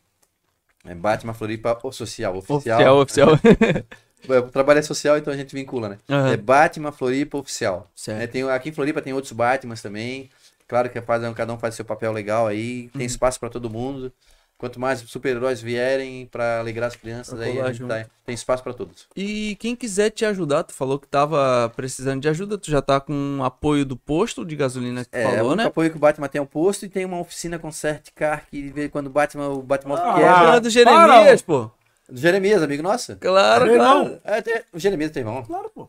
É 0.85 0.95
Batman 0.95 1.35
Floripa 1.35 1.79
o 1.83 1.93
Social, 1.93 2.37
oficial. 2.37 2.99
Oficial, 3.01 3.31
oficial. 3.35 3.87
É, 4.29 4.39
O 4.39 4.49
trabalho 4.49 4.79
é 4.81 4.83
social, 4.83 5.17
então 5.19 5.33
a 5.33 5.37
gente 5.37 5.55
vincula, 5.55 5.89
né? 5.91 5.99
Aham. 6.09 6.33
É 6.33 6.37
Batman 6.37 6.91
Floripa 6.91 7.39
Oficial. 7.39 7.89
Certo. 7.95 8.21
É, 8.23 8.27
tem, 8.27 8.43
aqui 8.51 8.71
em 8.71 8.73
Floripa 8.73 9.01
tem 9.01 9.13
outros 9.13 9.31
Batmans 9.33 9.81
também. 9.83 10.31
Claro 10.67 10.91
que 10.91 11.01
faz, 11.01 11.23
cada 11.35 11.53
um 11.53 11.59
faz 11.59 11.77
seu 11.77 11.85
papel 11.85 12.11
legal 12.13 12.47
aí. 12.47 12.85
Uhum. 12.93 12.99
Tem 12.99 13.07
espaço 13.07 13.39
pra 13.39 13.49
todo 13.49 13.71
mundo. 13.71 14.13
Quanto 14.59 14.81
mais 14.81 15.01
super-heróis 15.01 15.61
vierem 15.61 16.25
pra 16.27 16.61
alegrar 16.61 16.87
as 16.89 16.97
crianças, 16.97 17.39
aí 17.39 17.59
tá- 17.87 18.07
tem 18.25 18.35
espaço 18.35 18.63
pra 18.63 18.73
todos. 18.73 19.07
E 19.15 19.55
quem 19.61 19.77
quiser 19.77 20.09
te 20.09 20.25
ajudar, 20.25 20.63
tu 20.65 20.73
falou 20.73 20.99
que 20.99 21.07
tava 21.07 21.71
precisando 21.77 22.23
de 22.23 22.29
ajuda, 22.29 22.57
tu 22.57 22.71
já 22.71 22.81
tá 22.81 22.99
com 22.99 23.41
apoio 23.45 23.85
do 23.85 23.99
posto 23.99 24.47
de 24.47 24.57
gasolina 24.57 25.05
que 25.05 25.11
tu 25.11 25.15
É, 25.15 25.25
falou, 25.25 25.39
o 25.41 25.47
único 25.49 25.57
né? 25.57 25.65
apoio 25.65 25.91
que 25.91 25.97
o 25.97 26.01
Batman 26.01 26.27
tem 26.29 26.39
é 26.39 26.43
um 26.43 26.47
posto 26.47 26.87
e 26.87 26.89
tem 26.89 27.05
uma 27.05 27.21
oficina 27.21 27.59
com 27.59 27.71
Cert 27.71 28.09
Car 28.15 28.47
que 28.51 28.89
quando 28.89 29.09
o 29.09 29.11
Batman, 29.11 29.49
o 29.51 29.61
Batman 29.63 29.97
Ah, 29.97 30.15
quebra. 30.15 30.53
Ah, 30.55 30.59
do 30.59 30.71
Jeremias, 30.71 31.43
pô. 31.43 31.71
Do 32.09 32.19
Jeremias, 32.19 32.63
amigo 32.63 32.83
nosso. 32.83 33.15
Claro, 33.17 33.67
claro. 33.75 34.19
É, 34.25 34.41
tem- 34.41 34.63
o 34.73 34.79
Jeremias 34.79 35.11
tem 35.11 35.21
irmão. 35.21 35.43
Claro, 35.43 35.71
pô. 35.75 35.87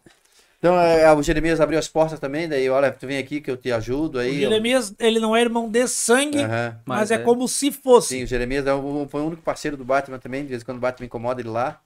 Então, 0.60 0.80
é, 0.80 1.14
o 1.14 1.22
Jeremias 1.22 1.62
abriu 1.62 1.78
as 1.78 1.88
portas 1.88 2.20
também, 2.20 2.50
daí, 2.50 2.68
olha, 2.68 2.92
tu 2.92 3.06
vem 3.06 3.20
aqui 3.20 3.40
que 3.40 3.52
eu 3.52 3.56
te 3.58 3.72
ajudo 3.72 4.18
O 4.18 4.22
aí. 4.22 4.40
Jeremias, 4.40 4.92
ele 4.98 5.20
não 5.20 5.36
é 5.36 5.42
irmão 5.42 5.70
de 5.70 5.88
sangue, 5.88 6.40
Aham. 6.44 6.80
mas, 6.84 7.00
Mas 7.00 7.12
é, 7.12 7.16
é. 7.16 7.18
como 7.20 7.48
se 7.48 7.72
fosse. 7.72 8.18
Sim, 8.18 8.24
o 8.24 8.28
Jeremias 8.28 8.66
é 8.66 8.74
o, 8.74 9.08
foi 9.08 9.22
o 9.22 9.28
único 9.28 9.44
parceiro 9.44 9.78
do 9.78 9.86
Batman 9.86 10.18
também, 10.18 10.42
de 10.44 10.50
vez 10.50 10.64
em 10.64 10.66
quando 10.66 10.78
o 10.78 10.82
Batman 10.82 11.06
incomoda 11.06 11.40
ele 11.42 11.50
lá. 11.50 11.80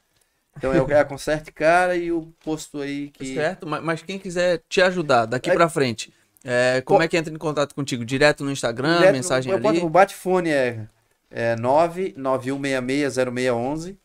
Então 0.57 0.73
é, 0.73 0.81
o- 0.81 0.89
é 0.89 1.03
Conserte 1.03 1.51
Cara 1.51 1.97
e 1.97 2.11
o 2.13 2.31
posto 2.43 2.79
aí 2.81 3.09
que... 3.09 3.33
Certo, 3.33 3.67
mas, 3.67 3.83
mas 3.83 4.01
quem 4.03 4.17
quiser 4.17 4.61
te 4.69 4.81
ajudar 4.81 5.25
daqui 5.25 5.49
É- 5.49 5.53
pra 5.53 5.67
frente, 5.67 6.13
é, 6.43 6.81
como 6.85 7.03
é 7.03 7.07
que 7.09 7.17
entra 7.17 7.33
em 7.33 7.37
contato 7.37 7.75
contigo? 7.75 8.05
Direto 8.05 8.41
no 8.43 8.51
Instagram, 8.51 8.95
Direto 8.97 9.11
no- 9.11 9.17
mensagem 9.17 9.51
eu 9.51 9.59
boto- 9.59 9.75
ali? 9.77 9.85
O 9.85 9.89
Batfone 9.89 10.49
é, 10.49 10.85
é 11.29 11.55
991660611, 11.57 13.97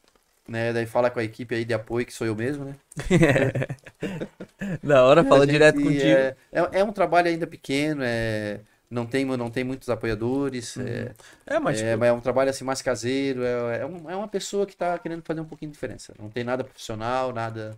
né? 0.49 0.73
Daí 0.73 0.87
fala 0.87 1.11
com 1.11 1.19
a 1.21 1.25
equipe 1.25 1.55
aí 1.55 1.65
de 1.65 1.75
apoio, 1.75 2.07
que 2.07 2.13
sou 2.13 2.27
eu 2.27 2.35
mesmo, 2.37 2.65
né? 2.65 2.75
Da 4.83 5.05
hora, 5.05 5.23
fala 5.25 5.41
gente 5.41 5.53
direto 5.53 5.81
contigo. 5.83 6.03
É, 6.19 6.37
é, 6.53 6.81
é 6.81 6.85
um 6.85 6.93
trabalho 6.93 7.29
ainda 7.29 7.47
pequeno, 7.47 8.03
é, 8.05 8.61
não, 8.91 9.07
tem, 9.07 9.25
não 9.25 9.51
tem 9.51 9.65
muitos 9.65 9.89
apoiadores, 9.89 10.77
é, 10.79 11.13
É, 11.47 11.59
mas 11.59 11.81
é, 11.81 11.97
mas 11.97 12.09
é 12.09 12.13
um 12.13 12.21
trabalho 12.21 12.51
assim 12.51 12.65
mais 12.65 12.83
caseiro, 12.83 13.43
é, 13.45 13.81
é, 13.81 13.87
um- 13.87 14.11
é 14.11 14.17
uma 14.17 14.29
pessoa 14.29 14.67
que 14.67 14.73
está 14.73 14.99
querendo 14.99 15.23
fazer 15.25 15.41
um 15.41 15.45
pouquinho 15.45 15.71
de 15.71 15.75
diferença. 15.75 16.15
Não 16.19 16.31
tem 16.31 16.45
nada 16.45 16.65
profissional, 16.65 17.33
nada... 17.33 17.77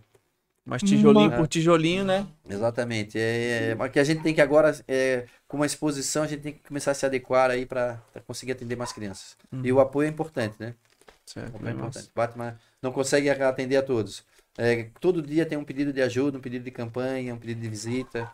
mas 0.65 0.83
tijolinho 0.83 1.29
Uma- 1.29 1.37
por 1.37 1.47
tijolinho, 1.47 2.05
né? 2.05 2.27
Exatamente. 2.49 3.17
É, 3.19 3.71
é, 3.71 3.89
que 3.89 3.99
a 3.99 4.03
gente 4.03 4.21
tem 4.23 4.33
que 4.33 4.41
agora, 4.41 4.77
é, 4.87 5.25
com 5.47 5.57
uma 5.57 5.65
exposição, 5.65 6.23
a 6.23 6.27
gente 6.27 6.41
tem 6.41 6.53
que 6.53 6.67
começar 6.67 6.91
a 6.91 6.93
se 6.93 7.05
adequar 7.05 7.51
aí 7.51 7.65
para 7.65 7.99
conseguir 8.27 8.53
atender 8.53 8.75
mais 8.75 8.91
crianças. 8.91 9.37
E 9.63 9.71
o 9.73 9.79
apoio 9.79 10.07
é 10.07 10.09
importante, 10.09 10.55
né? 10.59 10.75
Certo, 11.33 11.55
é 11.55 11.59
bem 11.59 11.73
massa. 11.73 11.99
importante. 11.99 12.11
Batman 12.15 12.57
não 12.81 12.91
consegue 12.91 13.29
atender 13.29 13.77
a 13.77 13.83
todos. 13.83 14.23
É, 14.57 14.89
todo 14.99 15.21
dia 15.21 15.45
tem 15.45 15.57
um 15.57 15.63
pedido 15.63 15.93
de 15.93 16.01
ajuda, 16.01 16.37
um 16.37 16.41
pedido 16.41 16.63
de 16.65 16.71
campanha, 16.71 17.33
um 17.33 17.37
pedido 17.37 17.61
de 17.61 17.69
visita. 17.69 18.29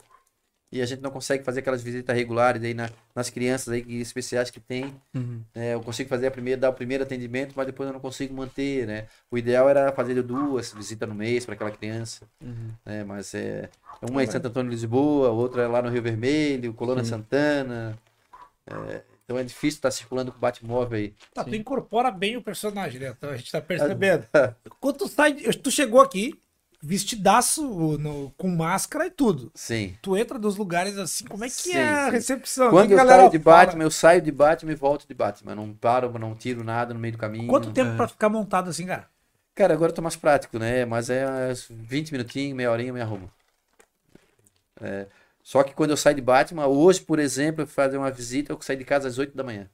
E 0.71 0.81
a 0.81 0.85
gente 0.85 1.01
não 1.01 1.11
consegue 1.11 1.43
fazer 1.43 1.59
aquelas 1.59 1.83
visitas 1.83 2.15
regulares 2.15 2.61
aí 2.63 2.73
na- 2.73 2.89
nas 3.13 3.29
crianças 3.29 3.69
aí 3.73 3.83
que- 3.83 3.99
especiais 4.01 4.49
que 4.49 4.59
tem. 4.59 4.93
Uhum. 5.13 5.41
né? 5.53 5.73
eu 5.73 5.81
consigo 5.81 6.09
fazer 6.09 6.27
a 6.27 6.31
primeira, 6.31 6.59
dar 6.59 6.69
o 6.69 6.73
primeiro 6.73 7.03
atendimento, 7.03 7.53
mas 7.55 7.65
depois 7.67 7.87
eu 7.87 7.93
não 7.93 7.99
consigo 7.99 8.33
manter, 8.33 8.87
né? 8.87 9.07
O 9.29 9.37
ideal 9.37 9.69
era 9.69 9.91
fazer 9.91 10.21
duas 10.23 10.73
visitas 10.73 11.07
no 11.07 11.15
mês 11.15 11.45
para 11.45 11.53
aquela 11.55 11.71
criança 11.71 12.25
Uhum. 12.41 12.71
né? 12.85 13.03
Mas 13.03 13.33
é 13.35 13.69
uma 14.09 14.21
é 14.21 14.23
em 14.25 14.27
Santo 14.31 14.47
Antônio 14.47 14.69
de 14.71 14.75
Lisboa, 14.75 15.29
outra 15.29 15.63
é 15.63 15.67
lá 15.67 15.81
no 15.81 15.89
Rio 15.89 16.01
Vermelho, 16.01 16.73
Colônia 16.73 17.03
Santana. 17.05 17.97
É, 18.67 19.03
então 19.25 19.37
é 19.37 19.43
difícil 19.43 19.77
estar 19.79 19.91
circulando 19.91 20.31
com 20.31 20.37
o 20.37 20.41
Batmóvel 20.41 20.97
aí. 20.97 21.13
Tá, 21.33 21.43
tu 21.43 21.55
incorpora 21.55 22.11
bem 22.11 22.37
o 22.37 22.41
personagem, 22.43 22.99
né? 22.99 23.13
Então 23.17 23.31
a 23.31 23.37
gente 23.37 23.51
tá 23.51 23.59
percebendo. 23.59 24.25
Quando 24.79 24.97
tu 24.97 25.07
sai, 25.07 25.33
tu 25.33 25.71
chegou 25.71 25.99
aqui, 25.99 26.39
vestidaço, 26.81 27.97
no- 27.97 28.31
com 28.37 28.47
máscara 28.47 29.07
e 29.07 29.11
tudo. 29.11 29.51
Sim. 29.55 29.95
Tu 30.01 30.15
entra 30.15 30.37
nos 30.37 30.55
lugares 30.57 30.97
assim, 30.97 31.25
como 31.25 31.43
é 31.43 31.47
que 31.47 31.53
Sim, 31.53 31.71
é 31.77 31.83
a 31.83 32.05
sim. 32.05 32.11
recepção? 32.11 32.69
Quando 32.69 32.91
eu 32.91 32.99
saio 32.99 33.29
de 33.31 33.39
fala? 33.39 33.65
Batman, 33.65 33.83
eu 33.83 33.91
saio 33.91 34.21
de 34.21 34.31
Batman 34.31 34.71
e 34.71 34.75
volto 34.75 35.07
de 35.07 35.13
Batman. 35.15 35.55
Não 35.55 35.73
paro, 35.73 36.17
não 36.19 36.35
tiro 36.35 36.63
nada 36.63 36.93
no 36.93 36.99
meio 36.99 37.13
do 37.13 37.17
caminho. 37.17 37.47
Quanto 37.47 37.71
tempo 37.71 37.95
pra 37.97 38.07
ficar 38.07 38.29
montado 38.29 38.69
assim, 38.69 38.85
cara? 38.85 39.09
Cara, 39.55 39.73
agora 39.73 39.91
eu 39.91 39.95
tô 39.95 40.01
mais 40.01 40.15
prático, 40.15 40.59
né? 40.59 40.85
Mas 40.85 41.09
é 41.09 41.25
uns 41.51 41.67
20 41.69 42.11
minutinhos, 42.11 42.55
meia 42.55 42.69
horinha, 42.71 42.89
eu 42.89 42.93
me 42.93 43.01
arrumo. 43.01 43.31
É, 44.81 45.07
Só 45.45 45.61
que 45.61 45.75
quando 45.75 45.91
eu 45.91 45.97
saio 45.97 46.15
de 46.15 46.23
Batman, 46.23 46.65
hoje, 46.65 47.01
por 47.01 47.19
exemplo, 47.19 47.61
eu 47.61 47.67
fazer 47.67 47.97
uma 47.97 48.09
visita, 48.09 48.51
eu 48.51 48.59
saí 48.59 48.75
de 48.75 48.83
casa 48.83 49.07
às 49.07 49.19
8 49.19 49.37
da 49.37 49.43
manhã. 49.43 49.69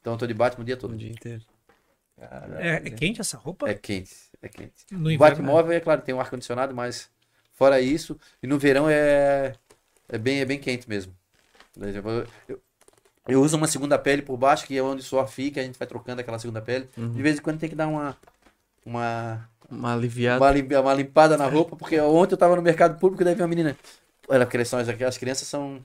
Então 0.00 0.14
eu 0.14 0.18
tô 0.18 0.26
de 0.26 0.34
Batman 0.34 0.62
o 0.62 0.66
dia 0.66 0.76
todo. 0.76 0.94
O 0.94 0.96
dia 0.96 1.10
inteiro. 1.10 1.40
É, 2.58 2.82
é 2.84 2.90
quente 2.90 3.20
essa 3.20 3.36
roupa? 3.36 3.70
É 3.70 3.74
quente, 3.74 4.12
é 4.42 4.48
quente. 4.48 4.72
No 4.90 5.06
O 5.06 5.12
né? 5.12 5.16
Batmóvel, 5.16 5.72
é 5.76 5.78
claro, 5.78 6.02
tem 6.02 6.12
um 6.12 6.18
ar-condicionado, 6.18 6.74
mas 6.74 7.08
fora 7.52 7.80
isso, 7.80 8.18
e 8.42 8.48
no 8.48 8.58
verão 8.58 8.90
é, 8.90 9.54
é, 10.08 10.18
bem, 10.18 10.40
é 10.40 10.44
bem 10.44 10.58
quente 10.58 10.88
mesmo. 10.88 11.14
Exemplo, 11.80 12.26
Eu, 12.48 12.60
eu 13.28 13.40
uso 13.40 13.56
uma 13.56 13.68
segunda 13.68 13.96
pele 13.96 14.22
por 14.22 14.36
baixo, 14.36 14.66
que 14.66 14.76
é 14.76 14.82
onde 14.82 15.02
o 15.02 15.04
suor 15.04 15.28
fica, 15.28 15.60
a 15.60 15.64
gente 15.64 15.78
vai 15.78 15.86
trocando 15.86 16.20
aquela 16.20 16.38
segunda 16.40 16.60
pele. 16.60 16.88
De 16.96 17.22
vez 17.22 17.38
em 17.38 17.42
quando 17.42 17.60
tem 17.60 17.68
que 17.68 17.76
dar 17.76 17.86
uma, 17.86 18.16
uma, 18.84 19.48
Uma 19.70 19.94
aliviada. 19.94 20.44
uma, 20.44 20.80
uma 20.80 20.94
limpada 20.94 21.36
na 21.36 21.46
roupa, 21.46 21.76
porque 21.76 21.98
ontem 22.00 22.34
eu 22.34 22.38
tava 22.38 22.56
no 22.56 22.62
mercado 22.62 22.98
público 22.98 23.22
e 23.22 23.24
daí 23.24 23.34
veio 23.34 23.44
uma 23.44 23.48
menina. 23.54 23.76
Olha, 24.32 24.46
porque 24.46 24.56
elas 24.56 24.68
são, 24.68 24.78
as 24.80 25.18
crianças 25.18 25.46
são. 25.46 25.84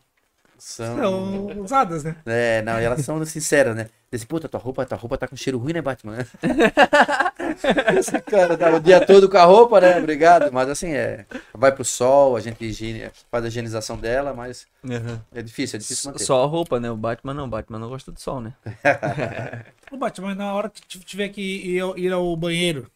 São. 0.57 0.95
São 0.97 1.61
usadas, 1.61 2.03
né? 2.03 2.15
É, 2.25 2.61
não, 2.63 2.79
e 2.81 2.83
elas 2.83 3.01
são 3.05 3.23
sinceras, 3.25 3.75
né? 3.75 3.89
Disse, 4.11 4.25
puta, 4.25 4.47
tua 4.49 4.59
roupa, 4.59 4.85
tua 4.85 4.97
roupa 4.97 5.17
tá 5.17 5.27
com 5.27 5.35
cheiro 5.35 5.59
ruim, 5.59 5.73
né, 5.73 5.81
Batman? 5.81 6.17
Esse 7.97 8.19
cara 8.21 8.57
tava 8.57 8.77
o 8.77 8.79
dia 8.79 9.05
todo 9.05 9.29
com 9.29 9.37
a 9.37 9.43
roupa, 9.43 9.79
né? 9.81 9.97
Obrigado. 9.99 10.51
Mas 10.51 10.69
assim, 10.69 10.93
é. 10.93 11.25
Vai 11.53 11.71
pro 11.71 11.83
sol, 11.85 12.35
a 12.35 12.39
gente 12.39 12.63
higiene- 12.63 13.11
faz 13.29 13.43
a 13.43 13.47
higienização 13.49 13.97
dela, 13.97 14.33
mas 14.33 14.65
Aham. 14.89 15.21
é 15.33 15.41
difícil, 15.41 15.77
é 15.77 15.79
difícil 15.79 16.03
Só 16.03 16.09
manter. 16.11 16.23
só 16.23 16.43
a 16.43 16.47
roupa, 16.47 16.79
né? 16.79 16.89
O 16.89 16.95
Batman 16.97 17.33
não. 17.33 17.45
O 17.45 17.49
Batman 17.49 17.79
não 17.79 17.89
gosta 17.89 18.11
do 18.11 18.19
sol, 18.19 18.41
né? 18.41 18.53
Ô, 19.91 19.97
Batman, 19.97 20.35
na 20.35 20.53
hora 20.53 20.69
que 20.69 20.81
tu 20.81 20.99
tiver 20.99 21.29
que 21.29 21.41
ir 21.41 22.11
ao 22.13 22.35
banheiro, 22.35 22.89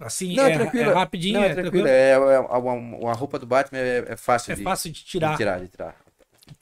assim, 0.00 0.34
Não, 0.36 0.44
é, 0.46 0.52
é 0.52 0.58
tranquilo. 0.58 0.90
é 0.90 0.94
rapidinho, 0.94 1.34
Não, 1.40 1.44
é 1.44 1.50
é 1.50 1.54
tranquilo. 1.54 1.84
tranquilo. 1.86 1.88
É, 1.88 2.10
é, 2.10 2.36
a, 2.36 3.10
a 3.10 3.14
roupa 3.14 3.38
do 3.38 3.46
Batman 3.46 3.78
é, 3.78 4.04
é 4.08 4.16
fácil, 4.16 4.52
É 4.52 4.56
de, 4.56 4.62
fácil 4.62 4.90
de 4.92 4.98
de 5.00 5.04
tirar. 5.06 5.36
tirar, 5.36 5.60
de 5.60 5.68
tirar. 5.68 5.94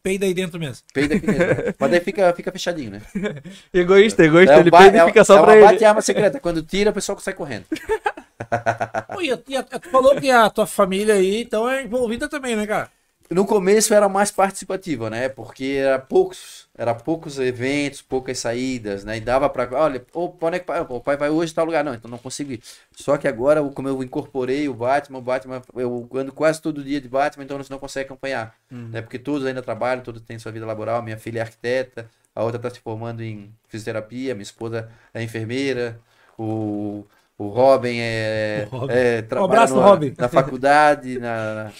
Peida 0.03 0.26
aí 0.26 0.34
dentro 0.34 0.59
mesmo. 0.59 0.84
Peida 0.93 1.14
aqui 1.14 1.26
mesmo. 1.26 1.47
Mas 1.78 1.91
daí 1.91 2.01
fica, 2.01 2.32
fica 2.32 2.51
fechadinho, 2.51 2.91
né? 2.93 3.03
Egoísta, 3.72 4.24
egoísta. 4.24 4.57
É 4.57 4.59
ele 4.61 4.70
ba- 4.70 4.78
peida 4.78 4.99
é 4.99 5.01
e 5.01 5.05
um- 5.05 5.07
fica 5.07 5.24
só 5.24 5.34
é 5.34 5.37
pra 5.43 5.47
uma 5.53 5.57
ele. 5.57 5.64
bate-arma 5.64 6.01
secreta. 6.03 6.41
Quando 6.41 6.61
tira, 6.62 6.91
o 6.91 6.93
pessoal 6.93 7.18
sai 7.20 7.34
correndo. 7.34 7.64
Pô, 9.14 9.20
e 9.22 9.32
a- 9.32 9.39
e 9.49 9.57
a- 9.57 9.62
tu 9.62 9.89
falou 9.91 10.16
que 10.20 10.30
a 10.30 10.51
tua 10.51 10.66
família 10.66 11.14
aí, 11.14 11.43
então, 11.43 11.68
é 11.68 11.84
envolvida 11.84 12.28
também, 12.28 12.57
né, 12.57 12.66
cara? 12.66 12.91
No 13.31 13.45
começo 13.45 13.93
era 13.93 14.09
mais 14.09 14.31
participativa, 14.31 15.11
né? 15.11 15.29
Porque 15.29 15.64
era 15.81 15.99
poucos, 15.99 16.68
era 16.77 16.95
poucos 16.95 17.39
eventos, 17.41 18.01
poucas 18.01 18.39
saídas, 18.39 19.05
né? 19.05 19.16
E 19.16 19.20
dava 19.20 19.49
pra. 19.51 19.68
Olha, 19.72 20.05
ô, 20.14 20.29
pra 20.29 20.49
onde 20.49 20.57
é 20.59 20.61
que 20.61 20.66
pai? 20.66 20.81
O 20.89 21.01
pai 21.01 21.16
vai 21.16 21.29
hoje 21.29 21.53
tal 21.53 21.64
lugar. 21.64 21.83
Não, 21.85 21.93
então 21.95 22.09
não 22.09 22.18
consigo 22.18 22.53
ir. 22.53 22.61
Só 22.95 23.16
que 23.16 23.27
agora, 23.27 23.62
como 23.70 23.89
eu 23.89 24.01
incorporei 24.03 24.68
o 24.68 24.74
Batman, 24.74 25.18
o 25.18 25.22
Batman, 25.22 25.61
eu 25.74 26.09
ando 26.14 26.33
quase 26.33 26.62
todo 26.62 26.85
dia 26.85 27.01
de 27.01 27.09
Batman, 27.09 27.43
então 27.45 27.59
você 27.59 27.72
não 27.72 27.81
consegue 27.81 28.07
acompanhar. 28.07 28.55
Né? 28.70 29.03
Porque 29.03 29.18
todos 29.18 29.45
ainda 29.45 29.61
trabalham, 29.62 30.05
todos 30.05 30.22
têm 30.22 30.39
sua 30.39 30.53
vida 30.53 30.64
laboral. 30.64 31.03
Minha 31.03 31.18
filha 31.18 31.41
é 31.41 31.43
arquiteta, 31.43 32.09
a 32.35 32.45
outra 32.45 32.59
está 32.59 32.70
se 32.70 32.79
formando 32.81 33.22
em 33.24 33.53
fisioterapia, 33.68 34.35
minha 34.35 34.43
esposa 34.45 34.89
é 35.12 35.20
enfermeira, 35.22 35.99
o, 36.39 37.05
o 37.37 37.49
Robin 37.49 37.97
é. 37.99 38.68
O 38.70 38.77
Robin. 38.77 38.93
é 38.95 39.22
trabalha 39.22 39.45
abraço, 39.53 39.74
no- 39.74 39.83
Robin. 39.83 40.14
Na 40.16 40.29
faculdade, 40.29 41.18
na, 41.18 41.72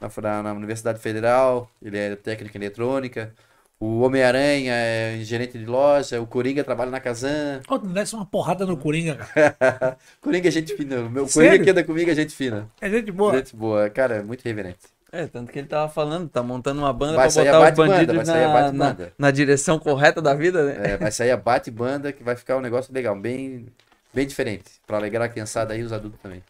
na, 0.00 0.08
na, 0.22 0.42
na 0.42 0.52
Universidade 0.52 0.98
Federal, 0.98 1.70
ele 1.82 1.98
é 1.98 2.16
técnico 2.16 2.56
em 2.56 2.60
eletrônica. 2.60 3.34
O 3.78 4.00
Homem-Aranha 4.00 4.74
é 4.74 5.18
gerente 5.22 5.58
de 5.58 5.64
loja, 5.64 6.20
o 6.20 6.26
Coringa 6.26 6.62
trabalha 6.62 6.90
na 6.90 7.00
Kazan. 7.00 7.62
Não 7.66 7.78
desce 7.78 8.14
uma 8.14 8.26
porrada 8.26 8.66
no 8.66 8.76
Coringa, 8.76 9.14
cara. 9.16 9.96
Coringa 10.20 10.48
é 10.48 10.50
gente 10.50 10.76
fina. 10.76 11.00
O 11.00 11.10
meu 11.10 11.26
Sério? 11.26 11.48
Coringa 11.48 11.64
que 11.64 11.70
anda 11.70 11.84
comigo 11.84 12.10
é 12.10 12.14
gente 12.14 12.34
fina. 12.34 12.68
É 12.78 12.90
gente 12.90 13.10
boa. 13.10 13.36
Gente 13.38 13.56
boa. 13.56 13.88
Cara, 13.88 14.16
é 14.16 14.22
muito 14.22 14.42
reverente. 14.42 14.80
É, 15.10 15.26
tanto 15.26 15.50
que 15.50 15.58
ele 15.58 15.66
tava 15.66 15.90
falando, 15.90 16.28
tá 16.28 16.42
montando 16.42 16.82
uma 16.82 16.92
banda 16.92 17.14
Vai 17.14 17.24
pra 17.24 17.30
sair 17.30 17.46
botar 17.46 17.70
os 17.70 17.76
bandidos 17.76 18.16
vai 18.16 18.26
sair 18.26 18.44
a 18.44 18.70
na, 18.70 18.72
na, 18.72 18.96
na 19.18 19.30
direção 19.30 19.78
correta 19.78 20.22
da 20.22 20.34
vida, 20.34 20.62
né? 20.62 20.92
É, 20.92 20.96
vai 20.98 21.10
sair 21.10 21.32
a 21.32 21.36
bate-banda 21.36 22.12
que 22.12 22.22
vai 22.22 22.36
ficar 22.36 22.58
um 22.58 22.60
negócio 22.60 22.94
legal, 22.94 23.18
bem, 23.18 23.66
bem 24.14 24.26
diferente. 24.26 24.70
Pra 24.86 24.98
alegrar 24.98 25.24
a 25.26 25.28
criançada 25.28 25.72
aí 25.72 25.80
e 25.80 25.82
os 25.82 25.92
adultos 25.92 26.20
também. 26.20 26.42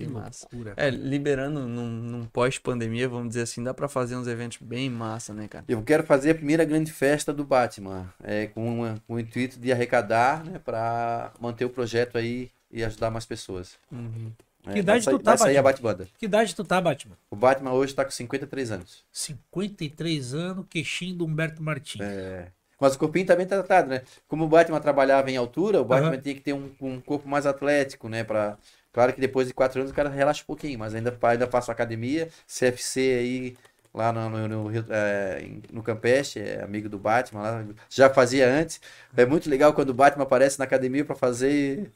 Que 0.00 0.06
massa. 0.08 0.46
Loucura. 0.52 0.74
É, 0.76 0.90
liberando 0.90 1.66
num, 1.66 1.88
num 1.88 2.24
pós-pandemia, 2.26 3.08
vamos 3.08 3.28
dizer 3.28 3.42
assim, 3.42 3.62
dá 3.62 3.72
pra 3.74 3.88
fazer 3.88 4.16
uns 4.16 4.26
eventos 4.26 4.58
bem 4.60 4.88
massa, 4.90 5.32
né, 5.34 5.48
cara? 5.48 5.64
Eu 5.68 5.82
quero 5.82 6.02
fazer 6.04 6.30
a 6.30 6.34
primeira 6.34 6.64
grande 6.64 6.92
festa 6.92 7.32
do 7.32 7.44
Batman, 7.44 8.12
é, 8.22 8.46
com, 8.46 8.66
uma- 8.80 8.94
com 9.06 9.14
o 9.14 9.20
intuito 9.20 9.58
de 9.58 9.72
arrecadar, 9.72 10.44
né, 10.44 10.58
para 10.64 11.32
manter 11.40 11.64
o 11.64 11.70
projeto 11.70 12.18
aí 12.18 12.50
e 12.70 12.84
ajudar 12.84 13.10
mais 13.10 13.24
pessoas. 13.26 13.76
Uhum. 13.90 14.30
É, 14.66 14.72
Que 14.72 14.78
idade 14.80 15.04
vai 15.04 15.14
tu 15.14 15.18
tá, 15.20 15.30
vai 15.30 15.38
sair 15.38 15.56
a 15.56 15.62
Batman? 15.62 15.88
bate-banda. 15.92 16.08
Que 16.18 16.26
idade 16.26 16.54
tu 16.54 16.64
tá, 16.64 16.80
Batman? 16.80 17.16
O 17.30 17.36
Batman 17.36 17.72
hoje 17.72 17.94
tá 17.94 18.04
com 18.04 18.10
53 18.10 18.70
anos. 18.72 19.04
53 19.10 20.34
anos, 20.34 20.66
queixinho 20.68 21.14
do 21.16 21.24
Humberto 21.24 21.62
Martins. 21.62 22.00
É. 22.02 22.48
Mas 22.80 22.94
o 22.94 22.98
corpinho 22.98 23.26
tá 23.26 23.34
bem 23.34 23.46
tratado, 23.46 23.88
né? 23.88 24.02
Como 24.28 24.44
o 24.44 24.48
Batman 24.48 24.78
trabalhava 24.80 25.30
em 25.30 25.36
altura, 25.36 25.80
o 25.80 25.84
Batman 25.84 26.10
Aham. 26.10 26.20
tinha 26.20 26.34
que 26.34 26.40
ter 26.40 26.52
um, 26.52 26.70
um 26.80 27.00
corpo 27.00 27.28
mais 27.28 27.44
atlético, 27.46 28.08
né? 28.08 28.22
Pra... 28.22 28.56
Claro 28.92 29.12
que 29.12 29.20
depois 29.20 29.46
de 29.46 29.54
quatro 29.54 29.80
anos 29.80 29.92
o 29.92 29.94
cara 29.94 30.08
relaxa 30.08 30.42
um 30.42 30.46
pouquinho, 30.46 30.78
mas 30.78 30.94
ainda, 30.94 31.16
ainda 31.22 31.46
faço 31.46 31.70
academia, 31.70 32.28
CFC 32.46 33.00
aí 33.00 33.56
lá 33.92 34.12
no, 34.12 34.28
no, 34.30 34.48
no, 34.48 34.84
é, 34.90 35.42
no 35.72 35.82
Campeche, 35.82 36.40
é 36.40 36.62
amigo 36.62 36.88
do 36.88 36.98
Batman 36.98 37.42
lá, 37.42 37.64
já 37.90 38.08
fazia 38.10 38.48
antes. 38.48 38.80
É 39.16 39.26
muito 39.26 39.48
legal 39.50 39.72
quando 39.72 39.90
o 39.90 39.94
Batman 39.94 40.24
aparece 40.24 40.58
na 40.58 40.64
academia 40.64 41.04
pra 41.04 41.14
fazer. 41.16 41.90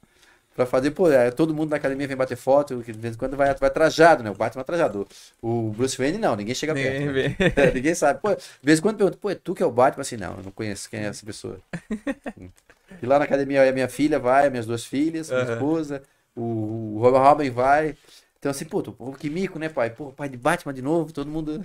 Pra 0.54 0.66
fazer, 0.66 0.90
pô, 0.90 1.10
é, 1.10 1.30
todo 1.30 1.54
mundo 1.54 1.70
na 1.70 1.76
academia 1.76 2.06
vem 2.06 2.14
bater 2.16 2.36
foto, 2.36 2.82
de 2.82 2.92
vez 2.92 3.14
em 3.14 3.18
quando 3.18 3.38
vai, 3.38 3.54
vai 3.54 3.70
trajado, 3.70 4.22
né? 4.22 4.30
O 4.30 4.34
Batman 4.34 4.60
é 4.60 4.64
trajado. 4.64 5.08
O 5.40 5.70
Bruce 5.70 5.96
Wayne 5.96 6.18
não, 6.18 6.36
ninguém 6.36 6.54
chega 6.54 6.74
perto. 6.74 7.06
Ninguém 7.06 7.28
né? 7.30 7.36
É, 7.56 7.72
ninguém 7.72 7.94
sabe. 7.94 8.20
Pô, 8.20 8.34
de 8.34 8.42
vez 8.62 8.78
em 8.78 8.82
quando 8.82 8.98
pergunta, 8.98 9.16
pô, 9.16 9.30
é 9.30 9.34
tu 9.34 9.54
que 9.54 9.62
é 9.62 9.66
o 9.66 9.70
Batman? 9.70 10.02
Assim, 10.02 10.18
não, 10.18 10.36
eu 10.36 10.42
não 10.42 10.50
conheço 10.52 10.90
quem 10.90 11.00
é 11.00 11.04
essa 11.04 11.24
pessoa. 11.24 11.58
e 13.02 13.06
lá 13.06 13.18
na 13.18 13.24
academia 13.24 13.66
a 13.66 13.72
minha 13.72 13.88
filha 13.88 14.18
vai, 14.18 14.50
minhas 14.50 14.66
duas 14.66 14.84
filhas, 14.84 15.30
minha 15.30 15.42
Aham. 15.42 15.54
esposa, 15.54 16.02
o, 16.36 16.96
o 16.98 17.08
Robin 17.08 17.50
vai. 17.50 17.96
Então 18.38 18.50
assim, 18.50 18.64
pô, 18.64 18.82
tu- 18.82 18.92
pô, 18.92 19.12
que 19.12 19.30
mico, 19.30 19.58
né, 19.58 19.68
pai? 19.68 19.90
Pô, 19.90 20.06
pai 20.12 20.28
de 20.28 20.36
Batman 20.36 20.74
de 20.74 20.82
novo, 20.82 21.12
todo 21.12 21.30
mundo. 21.30 21.60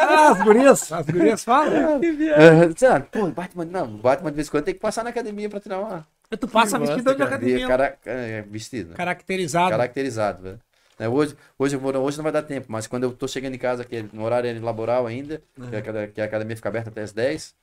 Ah, 0.00 0.30
as 0.30 0.42
gurias, 0.42 0.90
as 0.92 1.06
gurias 1.06 1.44
falam. 1.44 2.00
Ah, 2.34 2.72
sei 2.76 2.88
lá, 2.88 3.00
pô, 3.00 3.26
Batman, 3.26 3.64
não, 3.66 3.86
Batman 3.98 4.30
de 4.30 4.36
vez 4.36 4.48
em 4.48 4.50
quando 4.50 4.64
tem 4.64 4.74
que 4.74 4.80
passar 4.80 5.04
na 5.04 5.10
academia 5.10 5.50
pra 5.50 5.60
tirar 5.60 5.78
uma. 5.80 6.06
Tu 6.40 6.48
passa 6.48 6.78
vestido 6.78 7.10
de 7.10 7.16
cara. 7.18 7.24
academia. 7.36 7.66
Cara, 7.68 7.98
é, 8.06 8.40
vestido. 8.42 8.90
né? 8.90 8.96
Caracterizado. 8.96 9.70
Caracterizado, 9.70 10.42
velho. 10.42 10.60
Né, 10.98 11.06
Hoje, 11.08 11.36
hoje, 11.58 11.76
vou- 11.76 11.94
hoje 11.98 12.16
não 12.16 12.22
vai 12.22 12.32
dar 12.32 12.42
tempo, 12.42 12.66
mas 12.70 12.86
quando 12.86 13.02
eu 13.02 13.12
tô 13.12 13.28
chegando 13.28 13.54
em 13.54 13.58
casa, 13.58 13.84
que 13.84 13.96
é 13.96 14.04
no 14.10 14.24
horário 14.24 14.58
laboral 14.62 15.06
ainda, 15.06 15.42
que, 15.54 15.76
a, 15.76 16.06
que 16.08 16.20
a 16.22 16.24
academia 16.24 16.56
fica 16.56 16.70
aberta 16.70 16.88
até 16.88 17.02
as 17.02 17.12
10, 17.12 17.54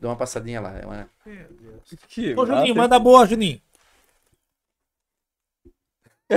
dou 0.00 0.10
uma 0.10 0.16
passadinha 0.16 0.62
lá. 0.62 0.74
É 0.80 0.86
uma- 0.86 1.08
Que 2.08 2.34
Ô, 2.34 2.46
Juninho, 2.46 2.74
manda 2.74 2.98
boa, 2.98 3.26
Juninho. 3.26 3.60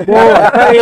Boa, 0.05 0.51
aí. 0.53 0.77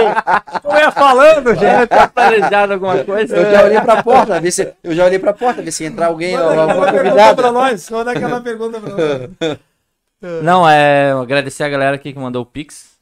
Eu 0.63 0.77
ia 0.79 0.91
falando, 0.91 1.49
gente. 1.53 1.61
Já 1.61 1.87
tá 1.87 2.07
planejado 2.07 2.73
alguma 2.73 3.03
coisa? 3.03 3.35
Eu 3.37 3.51
já 3.51 3.63
olhei 3.63 3.81
pra 3.81 4.03
porta, 4.03 4.41
ver 4.41 4.51
se, 4.51 4.73
eu 4.83 4.95
já 4.95 5.05
olhei 5.05 5.19
pra 5.19 5.33
porta, 5.33 5.61
ver 5.61 5.71
se 5.71 5.85
entrar 5.85 6.07
alguém, 6.07 6.33
Manda 6.35 6.45
alguma 6.49 6.63
aquela 6.63 6.91
pergunta 6.91 7.03
convidada. 7.09 7.41
pra 7.41 7.51
nós. 7.51 7.89
Manda 7.89 8.11
aquela 8.11 8.41
pergunta 8.41 8.79
pra 8.79 8.89
nós. 8.89 9.59
Não, 10.43 10.67
é 10.67 11.11
agradecer 11.11 11.63
a 11.63 11.69
galera 11.69 11.95
aqui 11.95 12.11
que 12.13 12.19
mandou 12.19 12.41
o 12.41 12.45
Pix. 12.45 12.95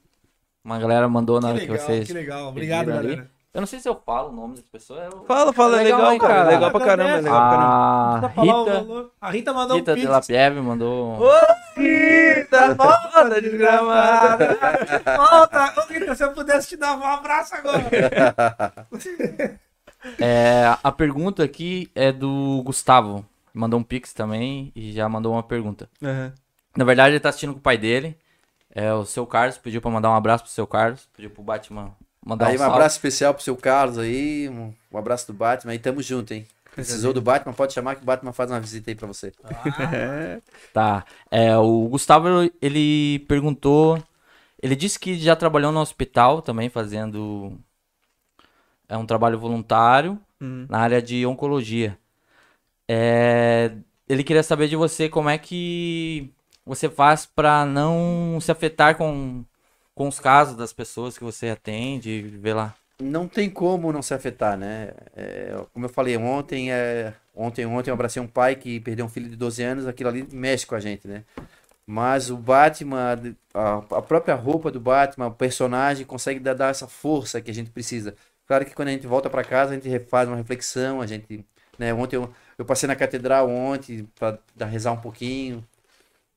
Uma 0.63 0.77
galera 0.79 1.07
mandou 1.07 1.39
na 1.41 1.49
Que 1.49 1.53
hora 1.53 1.59
que, 1.65 1.71
legal, 1.71 1.85
vocês. 1.87 2.07
que 2.07 2.13
legal. 2.13 2.47
Obrigado, 2.49 2.85
pediram 2.85 2.99
ali. 2.99 3.23
Eu 3.53 3.61
não 3.61 3.67
sei 3.67 3.79
se 3.79 3.87
eu 3.87 3.95
falo 4.03 4.29
o 4.29 4.31
nome 4.31 4.55
das 4.55 4.65
pessoas. 4.65 5.13
eu- 5.13 5.25
Fala, 5.25 5.53
fala, 5.53 5.79
é 5.79 5.83
legal, 5.83 6.11
hein, 6.11 6.17
cara. 6.19 6.49
Legal 6.49 6.71
pra 6.71 6.79
caramba, 6.85 7.09
é 7.11 7.15
legal 7.21 7.49
pra 7.49 7.49
caramba. 7.57 8.25
A 8.25 8.29
falar 8.29 8.61
o 8.61 8.65
Rita. 8.65 9.09
A 9.21 9.29
Rita 9.31 9.53
mandou 9.53 9.77
Rita 9.77 9.91
um 9.91 9.95
de 9.95 10.01
pix. 10.01 10.11
Lapiev 10.11 10.61
mandou. 10.61 11.19
Rita, 11.77 12.73
nossa, 12.75 13.41
desgramada. 13.41 14.57
Volta. 15.17 15.73
Ô, 15.79 15.93
Rita, 15.93 16.15
se 16.15 16.23
eu 16.23 16.31
pudesse 16.31 16.69
te 16.69 16.77
dar 16.77 16.97
um 16.97 17.03
abraço 17.05 17.53
agora. 17.55 17.83
É, 20.19 20.63
a 20.83 20.91
pergunta 20.91 21.43
aqui 21.43 21.89
é 21.95 22.11
do 22.11 22.61
Gustavo. 22.65 23.25
Mandou 23.53 23.79
um 23.79 23.83
Pix 23.83 24.11
também 24.13 24.69
e 24.75 24.91
já 24.91 25.07
mandou 25.07 25.31
uma 25.31 25.43
pergunta. 25.43 25.87
Aham. 26.03 26.33
Na 26.75 26.83
verdade, 26.83 27.11
ele 27.13 27.19
tá 27.21 27.29
assistindo 27.29 27.53
com 27.53 27.59
o 27.59 27.61
pai 27.61 27.77
dele. 27.77 28.17
É 28.75 28.91
o 28.93 29.05
seu 29.05 29.25
Carlos, 29.27 29.57
pediu 29.57 29.79
pra 29.79 29.91
mandar 29.91 30.09
um 30.09 30.15
abraço 30.15 30.43
pro 30.43 30.51
seu 30.51 30.65
Carlos. 30.67 31.07
Pediu 31.15 31.29
pro 31.29 31.43
Batman 31.43 31.91
mandar 32.25 32.47
Aí 32.47 32.57
um 32.57 32.61
um 32.61 32.63
abraço 32.63 32.95
especial 32.97 33.33
pro 33.33 33.43
seu 33.43 33.55
Carlos 33.55 33.97
aí, 33.97 34.49
um, 34.49 34.73
um 34.91 34.97
abraço 34.97 35.27
do 35.27 35.33
Batman 35.33 35.71
aí, 35.73 35.79
tamo 35.79 36.01
junto, 36.01 36.33
hein? 36.33 36.47
Precisou 36.73 37.13
do 37.13 37.21
Batman, 37.21 37.53
pode 37.53 37.71
chamar 37.73 37.95
que 37.95 38.01
o 38.01 38.05
Batman 38.05 38.33
faz 38.33 38.49
uma 38.49 38.59
visita 38.59 38.89
aí 38.89 38.95
pra 38.95 39.07
você. 39.07 39.31
Tá. 40.73 41.05
É, 41.29 41.55
o 41.57 41.87
Gustavo, 41.87 42.27
ele 42.61 43.19
perguntou. 43.27 44.01
Ele 44.61 44.75
disse 44.75 44.97
que 44.97 45.15
já 45.19 45.35
trabalhou 45.35 45.71
no 45.71 45.79
hospital 45.79 46.41
também, 46.41 46.69
fazendo. 46.69 47.57
É 48.87 48.97
um 48.97 49.05
trabalho 49.05 49.37
voluntário 49.39 50.19
Hum. 50.41 50.65
na 50.69 50.79
área 50.79 51.01
de 51.01 51.25
oncologia. 51.25 51.97
É, 52.87 53.71
ele 54.09 54.23
queria 54.23 54.43
saber 54.43 54.67
de 54.67 54.75
você 54.75 55.07
como 55.09 55.29
é 55.29 55.37
que 55.37 56.31
você 56.65 56.89
faz 56.89 57.25
pra 57.25 57.65
não 57.65 58.39
se 58.41 58.51
afetar 58.51 58.97
com, 58.97 59.43
com 59.95 60.07
os 60.07 60.19
casos 60.19 60.55
das 60.55 60.73
pessoas 60.73 61.17
que 61.17 61.23
você 61.23 61.49
atende, 61.49 62.21
vê 62.21 62.53
lá. 62.53 62.75
não 63.01 63.27
tem 63.27 63.49
como 63.49 63.91
não 63.91 64.01
se 64.01 64.13
afetar, 64.13 64.57
né? 64.57 64.91
É, 65.15 65.55
como 65.73 65.85
eu 65.85 65.89
falei 65.89 66.17
ontem, 66.17 66.71
é, 66.71 67.13
ontem, 67.35 67.65
ontem 67.65 67.89
eu 67.89 67.93
abracei 67.93 68.21
um 68.21 68.27
pai 68.27 68.55
que 68.55 68.79
perdeu 68.79 69.05
um 69.05 69.09
filho 69.09 69.29
de 69.29 69.35
12 69.35 69.63
anos, 69.63 69.87
aquilo 69.87 70.09
ali 70.09 70.27
mexe 70.31 70.65
com 70.65 70.75
a 70.75 70.79
gente, 70.79 71.07
né? 71.07 71.23
Mas 71.85 72.29
o 72.29 72.37
Batman, 72.37 73.19
a, 73.53 73.77
a 73.97 74.01
própria 74.01 74.35
roupa 74.35 74.71
do 74.71 74.79
Batman, 74.79 75.27
o 75.27 75.33
personagem 75.33 76.05
consegue 76.05 76.39
dar, 76.39 76.53
dar 76.53 76.69
essa 76.69 76.87
força 76.87 77.41
que 77.41 77.51
a 77.51 77.53
gente 77.53 77.69
precisa. 77.71 78.15
Claro 78.47 78.65
que 78.65 78.73
quando 78.73 78.87
a 78.89 78.91
gente 78.91 79.07
volta 79.07 79.29
para 79.29 79.43
casa, 79.43 79.71
a 79.71 79.75
gente 79.75 79.99
faz 80.07 80.27
uma 80.27 80.37
reflexão, 80.37 81.01
a 81.01 81.07
gente, 81.07 81.45
né? 81.77 81.93
Ontem 81.93 82.15
eu, 82.15 82.33
eu 82.57 82.65
passei 82.65 82.87
na 82.87 82.95
catedral 82.95 83.49
ontem 83.49 84.07
para 84.17 84.65
rezar 84.65 84.91
um 84.93 85.01
pouquinho. 85.01 85.63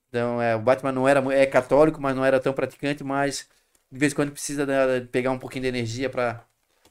Então, 0.08 0.40
é, 0.40 0.54
o 0.56 0.60
Batman 0.60 0.92
não 0.92 1.06
era 1.08 1.20
é 1.34 1.46
católico, 1.46 2.00
mas 2.00 2.14
não 2.16 2.24
era 2.24 2.40
tão 2.40 2.52
praticante, 2.52 3.02
mas 3.04 3.48
de 3.90 3.98
vez 3.98 4.12
em 4.12 4.16
quando 4.16 4.32
precisa 4.32 4.66
de, 4.66 5.00
de 5.00 5.06
pegar 5.08 5.30
um 5.30 5.38
pouquinho 5.38 5.62
de 5.62 5.68
energia 5.68 6.08
para 6.08 6.44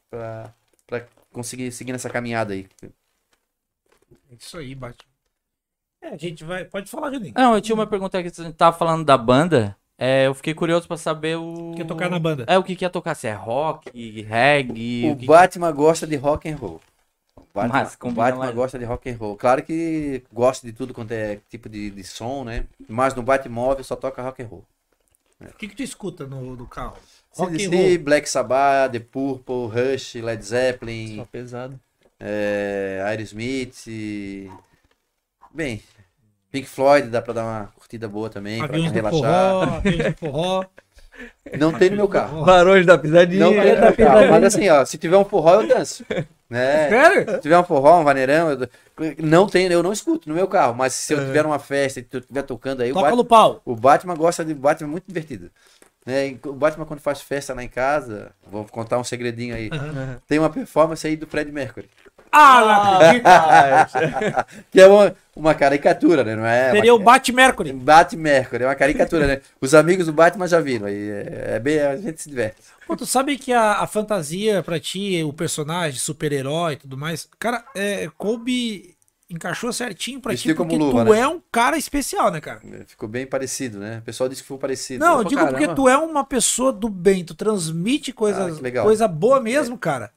para 0.10 1.06
conseguir 1.32 1.72
seguir 1.72 1.92
nessa 1.92 2.10
caminhada 2.10 2.54
aí. 2.54 2.68
É 4.32 4.36
isso 4.40 4.58
aí, 4.58 4.74
Batman. 4.74 5.10
É, 6.02 6.10
a 6.10 6.18
gente 6.18 6.44
vai. 6.44 6.66
Pode 6.66 6.90
falar, 6.90 7.12
Juninho. 7.12 7.34
Não, 7.36 7.56
eu 7.56 7.62
tinha 7.62 7.76
uma 7.76 7.88
pergunta 7.88 8.22
que 8.22 8.30
você 8.30 8.52
tava 8.54 8.78
falando 8.78 9.04
da 9.04 9.18
banda. 9.18 9.76
É, 9.98 10.28
eu 10.28 10.34
fiquei 10.34 10.54
curioso 10.54 10.88
pra 10.88 10.98
saber 10.98 11.38
o. 11.38 11.74
Quer 11.76 11.86
tocar 11.86 12.10
na 12.10 12.20
banda? 12.20 12.46
É, 12.48 12.58
o 12.58 12.64
que, 12.64 12.76
que 12.76 12.86
ia 12.86 12.90
tocar? 12.90 13.16
Se 13.16 13.28
é 13.28 13.34
rock, 13.34 13.90
reggae. 14.22 15.10
O, 15.10 15.16
que 15.16 15.26
Batman 15.26 15.72
gosta 15.72 16.06
de 16.06 16.16
rock 16.16 16.50
and 16.50 16.58
roll. 16.58 16.82
O 17.38 17.44
Batman, 17.54 17.74
Mas 17.84 17.98
o 18.02 18.12
Batman 18.12 18.40
mais. 18.46 18.56
gosta 18.56 18.80
de 18.80 18.86
rock 18.86 19.10
and 19.10 19.18
roll. 19.18 19.36
Claro 19.36 19.62
que 19.64 20.24
gosta 20.32 20.66
de 20.66 20.72
tudo 20.74 20.94
quanto 20.94 21.12
é 21.12 21.40
tipo 21.50 21.68
de, 21.68 21.90
de 21.92 22.04
som, 22.04 22.44
né? 22.46 22.66
Mas 22.88 23.14
no 23.14 23.22
Batmóvel 23.24 23.84
só 23.84 23.96
toca 23.96 24.22
rock 24.22 24.42
and 24.44 24.48
roll. 24.48 24.64
O 25.42 25.54
que, 25.58 25.68
que 25.68 25.76
tu 25.76 25.84
escuta 25.84 26.26
no, 26.26 26.56
no 26.56 26.66
carro? 26.66 26.98
Rock 27.36 27.52
CDC, 27.60 27.98
Black 27.98 28.30
Sabbath, 28.30 28.92
The 28.94 29.00
Purple, 29.00 29.68
Rush, 29.68 30.16
Led 30.16 30.42
Zeppelin, 30.46 31.18
Só 31.18 31.26
pesado. 31.26 31.80
é, 32.18 33.04
Aerosmith. 33.06 33.86
e- 33.88 34.50
Bem, 35.54 35.84
Pink 36.52 36.68
Floyd 36.70 37.10
dá 37.10 37.22
pra 37.22 37.34
dar 37.34 37.44
uma 37.44 37.68
curtida 37.76 38.08
boa 38.08 38.30
também, 38.30 38.60
pra 38.60 38.68
Aviões 38.68 38.92
do 38.92 38.96
relaxar. 38.96 39.22
forró, 39.22 39.62
aviões 39.76 40.06
do 40.14 40.18
forró. 40.18 40.66
Não 41.58 41.72
tem 41.72 41.90
no 41.90 41.98
meu 41.98 42.08
carro. 42.08 42.44
Barões 42.46 42.86
da 42.86 42.98
pisadinha. 42.98 43.46
Não 43.46 43.54
tem 43.54 43.76
no 43.76 43.82
meu 43.82 43.96
carro. 43.96 44.28
Mas 44.30 44.44
assim, 44.44 44.70
ó, 44.70 44.84
se 44.86 44.98
tiver 44.98 45.18
um 45.18 45.26
forró, 45.26 45.62
eu 45.62 45.68
danço. 45.68 46.06
Né? 46.50 46.90
Sério? 46.90 47.32
Se 47.32 47.42
tiver 47.42 47.58
um 47.58 47.64
forró, 47.64 48.00
um 48.00 48.04
vaneirão, 48.04 48.52
eu... 48.52 48.70
não 49.20 49.48
tem, 49.48 49.68
eu 49.68 49.82
não 49.82 49.92
escuto 49.92 50.30
no 50.30 50.36
meu 50.36 50.48
carro. 50.48 50.76
Mas 50.76 50.94
se 50.94 51.14
eu 51.14 51.20
tiver 51.20 51.46
uma 51.46 51.60
festa 51.60 52.00
e 52.00 52.04
tu 52.04 52.20
estiver 52.20 52.44
tocando 52.44 52.82
aí, 52.82 52.92
o 52.92 52.94
Toca 52.94 53.06
Batman, 53.06 53.18
no 53.18 53.26
pau. 53.26 53.62
o 53.66 53.76
Batman 53.76 54.16
gosta 54.16 54.46
de 54.46 54.54
Batman 54.54 54.88
é 54.88 54.92
muito 54.92 55.06
divertido. 55.08 55.50
Né? 56.06 56.38
O 56.46 56.54
Batman 56.54 56.86
quando 56.86 57.00
faz 57.00 57.22
festa 57.22 57.54
lá 57.54 57.64
em 57.64 57.68
casa, 57.68 58.32
vou 58.48 58.64
contar 58.66 59.00
um 59.00 59.04
segredinho 59.04 59.56
aí. 59.56 59.70
Tem 60.28 60.38
uma 60.38 60.50
performance 60.50 61.06
aí 61.06 61.16
do 61.16 61.26
Fred 61.26 61.52
Mercury. 61.52 61.90
Ah, 62.32 62.98
acredito. 62.98 64.66
Que 64.72 64.82
é 64.82 64.88
uma, 64.88 65.16
uma 65.36 65.54
caricatura, 65.54 66.24
né? 66.24 66.36
Não 66.36 66.46
é? 66.46 66.72
Seria 66.72 66.94
o 66.94 66.98
uma... 66.98 67.06
Bat 67.06 67.32
Mercury. 67.34 67.74
Bat 67.74 68.16
Mercury, 68.16 68.64
é 68.64 68.68
uma 68.68 68.76
caricatura, 68.76 69.28
né? 69.28 69.42
Os 69.60 69.74
amigos 69.76 70.06
do 70.06 70.14
Batman 70.14 70.48
já 70.48 70.62
viram. 70.62 70.88
Aí 70.88 71.10
é, 71.10 71.56
é 71.56 71.60
bem, 71.60 71.80
a 71.80 71.98
gente 71.98 72.22
se 72.22 72.30
diverte. 72.30 72.56
Pô, 72.88 72.96
tu 72.96 73.06
sabe 73.06 73.38
que 73.38 73.52
a, 73.52 73.74
a 73.74 73.88
fantasia 73.88 74.64
pra 74.64 74.80
ti, 74.80 75.22
o 75.24 75.34
personagem, 75.34 76.00
super-herói 76.00 76.74
e 76.74 76.78
tudo 76.78 76.96
mais, 76.98 77.28
cara, 77.38 77.64
é, 77.76 78.10
coube 78.18 78.96
encaixou 79.30 79.74
certinho 79.74 80.22
pra 80.22 80.34
ti, 80.34 80.38
Vestiu 80.38 80.56
como 80.56 80.70
porque 80.70 80.84
luva, 80.84 81.04
tu 81.04 81.12
né? 81.12 81.20
é 81.20 81.28
um 81.28 81.42
cara 81.52 81.78
especial, 81.78 82.32
né, 82.32 82.40
cara? 82.40 82.62
Ficou 82.86 83.10
bem 83.10 83.26
parecido, 83.26 83.80
né? 83.80 83.98
O 83.98 84.02
pessoal 84.04 84.30
disse 84.30 84.44
que 84.44 84.48
foi 84.48 84.58
parecido. 84.58 85.04
Não, 85.04 85.18
eu 85.18 85.24
Pô, 85.24 85.30
digo 85.30 85.42
porque 85.42 85.66
caramba. 85.66 85.76
tu 85.76 85.90
é 85.90 85.98
uma 85.98 86.24
pessoa 86.24 86.72
do 86.72 86.88
bem, 86.88 87.26
tu 87.26 87.34
transmite 87.34 88.14
coisa, 88.14 88.48
Ah, 88.48 88.82
coisa 88.84 89.08
boa 89.08 89.42
mesmo, 89.42 89.78
cara. 89.78 90.12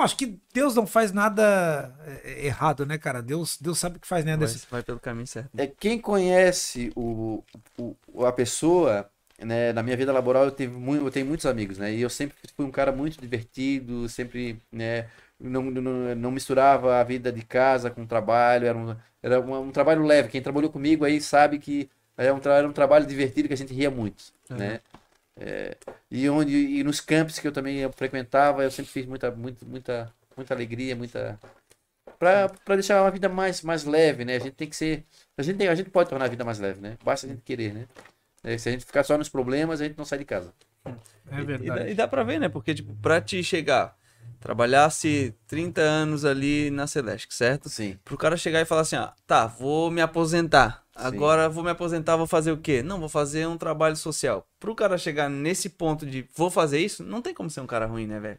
Bom, 0.00 0.04
acho 0.04 0.16
que 0.16 0.38
Deus 0.54 0.74
não 0.74 0.86
faz 0.86 1.12
nada 1.12 1.94
é, 2.24 2.46
errado, 2.46 2.86
né, 2.86 2.96
cara? 2.96 3.20
Deus, 3.20 3.58
Deus 3.60 3.78
sabe 3.78 3.98
o 3.98 4.00
que 4.00 4.06
faz, 4.06 4.24
né, 4.24 4.32
Anderson? 4.32 4.58
vai 4.70 4.82
pelo 4.82 4.98
caminho 4.98 5.26
certo. 5.26 5.50
É 5.58 5.66
quem 5.66 6.00
conhece 6.00 6.90
o, 6.96 7.44
o- 7.78 8.24
a 8.24 8.32
pessoa, 8.32 9.10
né? 9.38 9.74
Na 9.74 9.82
minha 9.82 9.98
vida 9.98 10.10
laboral 10.10 10.44
eu 10.46 10.50
tive 10.52 10.72
muito, 10.74 11.04
eu 11.04 11.10
tenho 11.10 11.26
muitos 11.26 11.44
amigos, 11.44 11.76
né? 11.76 11.92
E 11.92 12.00
eu 12.00 12.08
sempre 12.08 12.34
fui 12.56 12.64
um 12.64 12.70
cara 12.70 12.90
muito 12.92 13.20
divertido, 13.20 14.08
sempre, 14.08 14.58
né? 14.72 15.06
Não, 15.38 15.62
não, 15.64 16.14
não 16.14 16.30
misturava 16.30 16.98
a 16.98 17.04
vida 17.04 17.30
de 17.30 17.42
casa 17.42 17.90
com 17.90 18.02
o 18.02 18.06
trabalho, 18.06 18.66
era 18.66 18.78
um, 18.78 18.96
era 19.22 19.38
um, 19.38 19.68
um 19.68 19.70
trabalho 19.70 20.02
leve. 20.02 20.30
Quem 20.30 20.40
trabalhou 20.40 20.70
comigo 20.70 21.04
aí 21.04 21.20
sabe 21.20 21.58
que 21.58 21.90
era 22.16 22.32
um, 22.34 22.40
tra- 22.40 22.56
era 22.56 22.66
um 22.68 22.72
trabalho 22.72 23.04
divertido 23.06 23.48
que 23.48 23.54
a 23.54 23.56
gente 23.56 23.74
ria 23.74 23.90
muito, 23.90 24.24
né? 24.48 24.80
É, 25.40 25.76
e 26.10 26.28
onde 26.28 26.52
e 26.54 26.84
nos 26.84 27.00
campos 27.00 27.38
que 27.38 27.48
eu 27.48 27.52
também 27.52 27.78
eu 27.78 27.90
frequentava, 27.92 28.62
eu 28.62 28.70
sempre 28.70 28.92
fiz 28.92 29.06
muita, 29.06 29.30
muita, 29.30 29.64
muita, 29.64 30.14
muita 30.36 30.54
alegria, 30.54 30.94
muita 30.94 31.40
para 32.18 32.74
deixar 32.74 33.00
uma 33.02 33.10
vida 33.10 33.30
mais, 33.30 33.62
mais 33.62 33.84
leve, 33.84 34.26
né? 34.26 34.36
A 34.36 34.38
gente 34.38 34.52
tem 34.52 34.68
que 34.68 34.76
ser. 34.76 35.06
A 35.38 35.42
gente, 35.42 35.56
tem, 35.56 35.68
a 35.68 35.74
gente 35.74 35.88
pode 35.88 36.10
tornar 36.10 36.26
a 36.26 36.28
vida 36.28 36.44
mais 36.44 36.58
leve, 36.58 36.78
né? 36.78 36.98
Basta 37.02 37.26
a 37.26 37.30
gente 37.30 37.40
querer, 37.40 37.72
né? 37.72 37.86
É, 38.44 38.58
se 38.58 38.68
a 38.68 38.72
gente 38.72 38.84
ficar 38.84 39.04
só 39.04 39.16
nos 39.16 39.30
problemas, 39.30 39.80
a 39.80 39.84
gente 39.84 39.96
não 39.96 40.04
sai 40.04 40.18
de 40.18 40.26
casa. 40.26 40.52
É 40.84 40.90
E 41.30 41.36
dá, 41.36 41.42
verdade. 41.44 41.90
e 41.90 41.94
dá 41.94 42.06
pra 42.06 42.22
ver, 42.22 42.38
né? 42.38 42.48
Porque, 42.50 42.74
tipo, 42.74 42.94
pra 42.96 43.22
te 43.22 43.42
chegar, 43.42 43.96
trabalhasse 44.38 45.34
30 45.46 45.80
anos 45.80 46.24
ali 46.26 46.70
na 46.70 46.86
Celeste, 46.86 47.32
certo? 47.34 47.70
Sim. 47.70 47.98
Pro 48.04 48.18
cara 48.18 48.36
chegar 48.36 48.60
e 48.60 48.66
falar 48.66 48.82
assim, 48.82 48.96
ah, 48.96 49.14
tá, 49.26 49.46
vou 49.46 49.90
me 49.90 50.02
aposentar. 50.02 50.84
Agora 51.06 51.48
vou 51.48 51.64
me 51.64 51.70
aposentar, 51.70 52.16
vou 52.16 52.26
fazer 52.26 52.52
o 52.52 52.58
quê? 52.58 52.82
Não, 52.82 53.00
vou 53.00 53.08
fazer 53.08 53.46
um 53.46 53.56
trabalho 53.56 53.96
social. 53.96 54.46
Pro 54.58 54.74
cara 54.74 54.98
chegar 54.98 55.28
nesse 55.28 55.70
ponto 55.70 56.06
de 56.06 56.26
vou 56.34 56.50
fazer 56.50 56.78
isso, 56.78 57.02
não 57.02 57.22
tem 57.22 57.34
como 57.34 57.50
ser 57.50 57.60
um 57.60 57.66
cara 57.66 57.86
ruim, 57.86 58.06
né, 58.06 58.20
velho? 58.20 58.38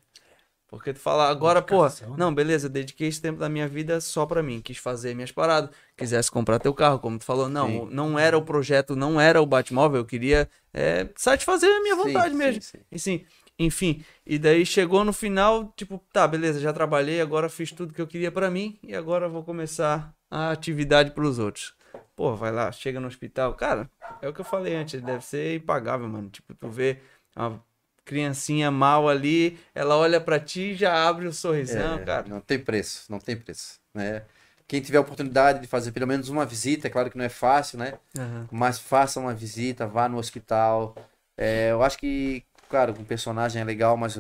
Porque 0.72 0.94
tu 0.94 1.00
fala, 1.00 1.28
agora, 1.30 1.62
pô, 1.62 1.84
Dedicação, 1.84 2.12
né? 2.12 2.16
não, 2.18 2.34
beleza, 2.34 2.70
dediquei 2.70 3.10
esse 3.10 3.22
tempo 3.22 3.38
da 3.38 3.50
minha 3.50 3.68
vida 3.68 4.00
só 4.00 4.26
pra 4.26 4.42
mim, 4.42 4.62
quis 4.62 4.78
fazer 4.78 5.14
minhas 5.14 5.30
paradas, 5.30 5.70
quisesse 5.98 6.32
comprar 6.32 6.60
teu 6.60 6.74
carro, 6.74 6.98
como 6.98 7.20
tu 7.20 7.26
falou, 7.26 7.50
não, 7.50 7.68
Sim. 7.68 7.90
não 7.92 8.18
era 8.18 8.38
o 8.38 8.42
projeto, 8.42 8.96
não 8.96 9.20
era 9.20 9.42
o 9.42 9.46
Batmóvel, 9.46 10.00
eu 10.00 10.06
queria 10.06 10.50
é, 10.74 11.10
satisfazer 11.18 11.70
a 11.70 11.82
minha 11.82 11.98
vontade 11.98 12.32
sim, 12.32 12.38
mesmo. 12.38 12.62
sim. 12.62 12.78
E 12.90 12.98
sim, 12.98 13.26
enfim, 13.60 14.02
e 14.26 14.40
daí 14.40 14.66
chegou 14.66 15.04
no 15.04 15.12
final, 15.12 15.74
tipo, 15.76 16.02
tá, 16.14 16.26
beleza, 16.26 16.58
já 16.58 16.72
trabalhei, 16.72 17.20
agora 17.20 17.50
fiz 17.50 17.74
tudo 17.74 17.94
que 17.94 18.02
eu 18.02 18.08
queria 18.08 18.32
pra 18.32 18.50
mim 18.50 18.80
e 18.82 18.96
agora 18.96 19.28
vou 19.28 19.44
começar 19.44 20.16
a 20.30 20.52
atividade 20.52 21.12
pros 21.12 21.38
outros. 21.38 21.74
Pô, 22.22 22.36
vai 22.36 22.52
lá, 22.52 22.72
chega 22.72 23.00
no 23.00 23.08
hospital, 23.08 23.56
cara, 23.56 23.90
é 24.22 24.28
o 24.30 24.34
que 24.34 24.42
eu 24.42 24.46
falei 24.46 24.76
antes, 24.76 25.02
deve 25.02 25.26
ser 25.26 25.56
impagável, 25.56 26.08
mano. 26.08 26.30
Tipo, 26.30 26.54
tu 26.54 26.70
vê 26.70 27.00
uma 27.36 27.60
criancinha 28.06 28.70
mal 28.70 29.10
ali, 29.10 29.58
ela 29.74 29.98
olha 29.98 30.22
pra 30.22 30.40
ti 30.40 30.74
e 30.74 30.76
já 30.76 31.10
abre 31.10 31.26
o 31.26 31.34
sorrisão, 31.34 32.00
É, 32.00 32.06
cara. 32.06 32.28
Não 32.30 32.40
tem 32.40 32.60
preço, 32.64 33.12
não 33.12 33.18
tem 33.18 33.36
preço, 33.36 33.80
né? 33.92 34.22
Quem 34.68 34.80
tiver 34.84 35.00
a 35.00 35.02
oportunidade 35.02 35.62
de 35.62 35.68
fazer 35.68 35.92
pelo 35.92 36.06
menos 36.06 36.30
uma 36.30 36.46
visita, 36.46 36.86
é 36.86 36.92
claro 36.92 37.10
que 37.10 37.18
não 37.18 37.26
é 37.26 37.30
fácil, 37.30 37.80
né? 37.80 37.98
Aham. 38.16 38.48
Mas 38.52 38.78
faça 38.78 39.20
uma 39.20 39.34
visita, 39.34 39.88
vá 39.88 40.08
no 40.08 40.20
hospital. 40.20 40.96
É, 41.36 41.72
eu 41.72 41.82
acho 41.82 41.98
que, 41.98 42.44
claro, 42.70 42.94
um 43.00 43.04
personagem 43.04 43.60
é 43.60 43.66
legal, 43.66 43.98
mas 43.98 44.16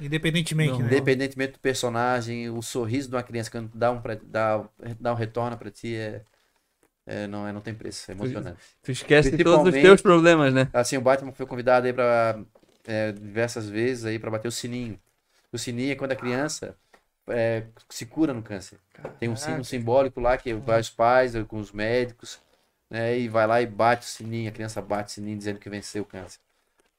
Independentemente, 0.00 0.72
Não, 0.72 0.86
né? 0.86 0.86
independente 0.86 1.36
do 1.52 1.58
personagem, 1.58 2.50
o 2.50 2.62
sorriso 2.62 3.08
de 3.08 3.14
uma 3.16 3.22
criança 3.22 3.50
quando 3.50 3.70
dá 3.74 3.90
um, 3.90 4.00
pra- 4.00 4.18
dá, 4.22 4.68
dá 5.00 5.12
um 5.12 5.16
retorno 5.16 5.56
pra 5.56 5.70
ti 5.70 5.94
é, 5.94 6.22
é, 7.06 7.26
não, 7.26 7.46
é, 7.46 7.52
não 7.52 7.60
tem 7.60 7.74
preço, 7.74 8.10
é 8.10 8.14
emocionante. 8.14 8.58
Tu 8.82 8.92
esquece 8.92 9.36
todos 9.38 9.74
os 9.74 9.80
teus 9.80 10.00
problemas, 10.00 10.54
né? 10.54 10.68
Assim, 10.72 10.96
o 10.96 11.00
Batman 11.00 11.32
foi 11.32 11.46
convidado 11.46 11.86
aí 11.86 11.92
para 11.92 12.38
diversas 13.14 13.68
vezes 13.68 14.04
aí 14.04 14.18
para 14.18 14.30
bater 14.30 14.48
o 14.48 14.52
sininho. 14.52 14.98
O 15.52 15.58
sininho 15.58 15.92
é 15.92 15.94
quando 15.94 16.12
a 16.12 16.16
criança 16.16 16.76
é, 17.28 17.64
se 17.88 18.06
cura 18.06 18.32
no 18.32 18.42
câncer. 18.42 18.78
Tem 19.18 19.28
um 19.28 19.36
sino 19.36 19.64
simbólico 19.64 20.20
lá 20.20 20.36
que 20.36 20.52
vai 20.54 20.80
os 20.80 20.90
pais 20.90 21.32
com 21.46 21.58
os 21.58 21.72
médicos, 21.72 22.40
né, 22.90 23.18
e 23.18 23.28
vai 23.28 23.46
lá 23.46 23.60
e 23.60 23.66
bate 23.66 24.06
o 24.06 24.08
sininho, 24.08 24.48
a 24.48 24.52
criança 24.52 24.80
bate 24.80 25.10
o 25.10 25.14
sininho 25.14 25.36
dizendo 25.38 25.58
que 25.58 25.68
venceu 25.70 26.02
o 26.02 26.06
câncer. 26.06 26.38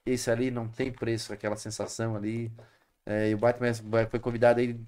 Isso 0.06 0.30
ali 0.30 0.52
não 0.52 0.68
tem 0.68 0.92
preço, 0.92 1.34
aquela 1.34 1.56
sensação 1.56 2.16
ali. 2.16 2.52
É, 3.06 3.30
e 3.30 3.36
o 3.36 3.38
Batman 3.38 3.72
foi 4.10 4.20
convidado 4.20 4.60
aí, 4.60 4.80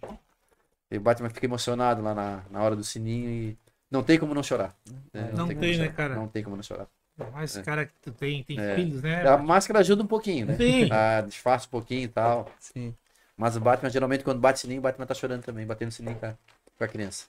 e 0.91 0.97
o 0.97 1.01
Batman 1.01 1.30
fica 1.30 1.45
emocionado 1.45 2.01
lá 2.01 2.13
na, 2.13 2.43
na 2.49 2.61
hora 2.61 2.76
do 2.76 2.84
sininho 2.84 3.30
e 3.30 3.57
não 3.89 4.03
tem 4.03 4.17
como 4.19 4.33
não 4.33 4.43
chorar. 4.43 4.75
né, 5.13 5.31
Não 5.33 5.47
como 5.47 5.59
tem, 5.59 5.71
né, 5.77 5.85
chorar, 5.85 5.93
cara? 5.93 6.15
Não 6.15 6.27
tem 6.27 6.43
como 6.43 6.55
não 6.55 6.63
chorar. 6.63 6.88
Mas, 7.33 7.57
É. 7.57 7.63
cara, 7.63 7.85
que 7.85 7.93
tu 8.01 8.11
tem, 8.11 8.43
tem 8.43 8.59
É. 8.59 8.75
filhos, 8.75 9.01
né? 9.01 9.27
A 9.27 9.38
máscara 9.38 9.79
ajuda 9.79 10.03
um 10.03 10.07
pouquinho, 10.07 10.45
né? 10.45 10.55
Sim. 10.55 10.89
Ah, 10.93 11.21
disfarça 11.21 11.65
um 11.67 11.71
pouquinho 11.71 12.03
e 12.03 12.07
tal. 12.07 12.51
Sim. 12.59 12.93
Mas 13.35 13.55
o 13.55 13.59
Batman, 13.59 13.89
geralmente, 13.89 14.23
quando 14.23 14.39
bate 14.39 14.59
sininho, 14.59 14.79
o 14.79 14.83
Batman 14.83 15.05
tá 15.05 15.13
chorando 15.13 15.43
também, 15.43 15.65
batendo 15.65 15.91
sininho 15.91 16.15
com 16.15 16.25
a, 16.25 16.33
com 16.77 16.83
a 16.83 16.88
criança. 16.88 17.25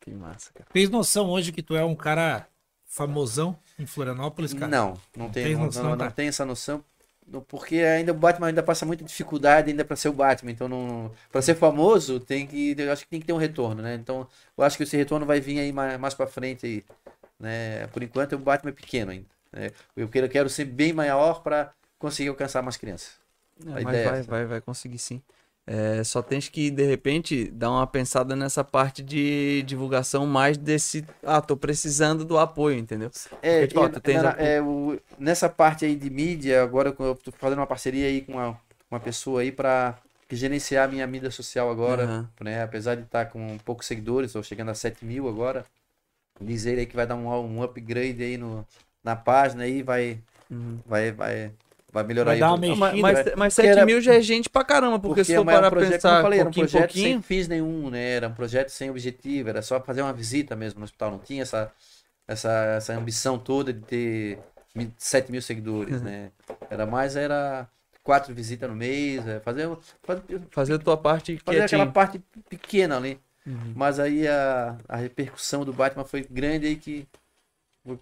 Que 0.00 0.10
massa, 0.10 0.50
cara. 0.54 0.66
Tens 0.72 0.88
noção 0.88 1.28
hoje 1.28 1.52
que 1.52 1.62
tu 1.62 1.76
é 1.76 1.84
um 1.84 1.94
cara 1.94 2.46
famosão 2.86 3.56
em 3.78 3.86
Florianópolis, 3.86 4.52
cara? 4.54 4.68
Não, 4.68 4.98
não 5.16 5.30
tem, 5.30 5.54
não, 5.54 5.66
noção, 5.66 5.82
não, 5.84 5.96
tá? 5.96 6.04
não 6.06 6.12
tem 6.12 6.28
essa 6.28 6.44
noção. 6.44 6.82
Porque 7.48 7.76
ainda 7.76 8.10
o 8.12 8.14
Batman 8.14 8.48
ainda 8.48 8.62
passa 8.62 8.84
muita 8.84 9.04
dificuldade 9.04 9.70
ainda 9.70 9.84
para 9.84 9.94
ser 9.96 10.08
o 10.08 10.12
Batman. 10.12 10.50
Então, 10.50 10.68
não, 10.68 11.12
para 11.30 11.40
ser 11.40 11.54
famoso, 11.54 12.18
tem 12.18 12.46
que, 12.46 12.74
eu 12.76 12.92
acho 12.92 13.04
que 13.04 13.10
tem 13.10 13.20
que 13.20 13.26
ter 13.26 13.32
um 13.32 13.36
retorno, 13.36 13.82
né? 13.82 13.94
Então, 13.94 14.26
eu 14.56 14.64
acho 14.64 14.76
que 14.76 14.82
esse 14.82 14.96
retorno 14.96 15.24
vai 15.24 15.40
vir 15.40 15.60
aí 15.60 15.72
mais, 15.72 15.98
mais 15.98 16.14
para 16.14 16.26
frente 16.26 16.66
aí, 16.66 16.84
né? 17.38 17.86
Por 17.88 18.02
enquanto, 18.02 18.34
o 18.34 18.38
Batman 18.38 18.70
é 18.70 18.74
pequeno 18.74 19.12
ainda. 19.12 19.26
né? 19.52 19.70
Eu 19.96 20.08
quero, 20.08 20.28
quero 20.28 20.48
ser 20.50 20.64
bem 20.64 20.92
maior 20.92 21.42
para 21.42 21.72
conseguir 21.98 22.30
alcançar 22.30 22.62
mais 22.62 22.76
crianças. 22.76 23.12
É, 23.64 23.80
mas 23.84 23.94
é 23.96 24.04
vai, 24.10 24.22
vai, 24.22 24.46
vai 24.46 24.60
conseguir 24.60 24.98
sim. 24.98 25.22
É, 25.66 26.02
só 26.04 26.20
tens 26.22 26.48
que, 26.48 26.70
de 26.70 26.84
repente, 26.84 27.50
dar 27.52 27.70
uma 27.70 27.86
pensada 27.86 28.34
nessa 28.34 28.64
parte 28.64 29.02
de 29.02 29.62
divulgação 29.64 30.26
mais 30.26 30.56
desse. 30.58 31.08
Ah, 31.22 31.40
tô 31.40 31.56
precisando 31.56 32.24
do 32.24 32.38
apoio, 32.38 32.78
entendeu? 32.78 33.10
É, 33.42 33.66
Porque, 33.66 33.66
tipo, 33.66 33.80
ó, 33.80 33.88
tu 33.88 34.00
tens 34.00 34.22
na- 34.22 34.34
é, 34.38 34.60
o- 34.62 35.00
nessa 35.18 35.48
parte 35.48 35.84
aí 35.84 35.96
de 35.96 36.10
mídia, 36.10 36.62
agora 36.62 36.94
eu 36.98 37.14
tô 37.16 37.32
fazendo 37.38 37.58
uma 37.60 37.66
parceria 37.66 38.06
aí 38.06 38.22
com 38.24 38.32
uma, 38.32 38.60
uma 38.90 39.00
pessoa 39.00 39.40
aí 39.42 39.50
para 39.52 40.02
gerenciar 40.30 40.84
a 40.88 40.92
minha 40.92 41.06
mídia 41.06 41.30
social 41.30 41.70
agora, 41.70 42.14
Aham. 42.14 42.32
né? 42.40 42.62
Apesar 42.62 42.96
de 42.96 43.02
estar 43.02 43.26
com 43.30 43.58
poucos 43.58 43.86
seguidores, 43.86 44.30
estou 44.30 44.42
chegando 44.42 44.70
a 44.70 44.74
7 44.74 45.04
mil 45.04 45.28
agora. 45.28 45.66
Diz 46.40 46.66
ele 46.66 46.80
aí 46.82 46.86
que 46.86 46.96
vai 46.96 47.06
dar 47.06 47.16
um, 47.16 47.28
um 47.28 47.62
upgrade 47.62 48.22
aí 48.22 48.36
no, 48.38 48.66
na 49.04 49.16
página 49.16 49.64
aí, 49.64 49.82
vai, 49.82 50.22
Uhum. 50.50 50.84
vai, 50.84 51.12
vai, 51.12 51.54
vai 51.92 52.04
melhorar 52.04 52.26
Vai 52.30 52.34
aí. 52.34 52.40
dar 52.40 52.48
uma 52.50 52.56
mexida. 52.58 52.78
Mas, 52.80 53.00
mas, 53.00 53.14
mas 53.36 53.54
Porque 53.54 53.68
7 53.68 53.76
era- 53.78 53.86
mil 53.86 54.00
já 54.00 54.14
é 54.14 54.20
gente 54.20 54.48
pra 54.48 54.64
caramba, 54.64 54.98
porque, 54.98 55.24
se 55.24 55.34
for 55.34 55.44
mas 55.44 55.54
é 55.54 55.58
um 55.58 55.60
parar 55.60 55.70
pra 55.70 55.80
projeto, 55.80 55.92
pensar 55.94 56.16
eu 56.18 56.22
falei, 56.22 56.40
era 56.40 56.48
um 56.48 56.52
projeto 56.52 56.80
pouquinho. 56.82 57.04
sem 57.08 57.22
fins 57.22 57.48
nenhum, 57.48 57.90
né? 57.90 58.10
Era 58.16 58.28
um 58.28 58.34
projeto 58.34 58.68
sem 58.70 58.90
objetivo, 58.90 59.48
era 59.48 59.62
só 59.62 59.80
fazer 59.80 60.02
uma 60.02 60.12
visita 60.12 60.54
mesmo 60.56 60.78
no 60.80 60.84
hospital. 60.84 61.10
Não 61.12 61.18
tinha 61.18 61.42
essa, 61.42 61.70
essa, 62.26 62.50
essa 62.76 62.92
ambição 62.94 63.38
toda 63.38 63.72
de 63.72 63.80
ter 63.80 64.38
mi- 64.74 64.92
7 64.98 65.30
mil 65.32 65.42
seguidores, 65.42 66.00
né? 66.02 66.30
Era 66.70 66.86
mais, 66.86 67.16
era 67.16 67.68
quatro 68.02 68.34
visitas 68.34 68.68
no 68.68 68.74
mês, 68.74 69.26
é, 69.26 69.40
fazer, 69.40 69.68
fazer, 70.02 70.22
Fazer 70.50 70.74
a 70.74 70.78
tua 70.78 70.96
parte 70.96 71.38
fazer 71.44 71.62
aquela 71.62 71.84
quietinho. 71.84 71.92
parte 71.92 72.20
pequena 72.48 72.96
ali. 72.96 73.18
Uhum. 73.46 73.72
Mas 73.74 73.98
aí 73.98 74.28
a, 74.28 74.76
a 74.88 74.96
repercussão 74.96 75.64
do 75.64 75.72
Batman 75.72 76.04
foi 76.04 76.22
grande 76.28 76.66
aí 76.66 76.76
que 76.76 77.06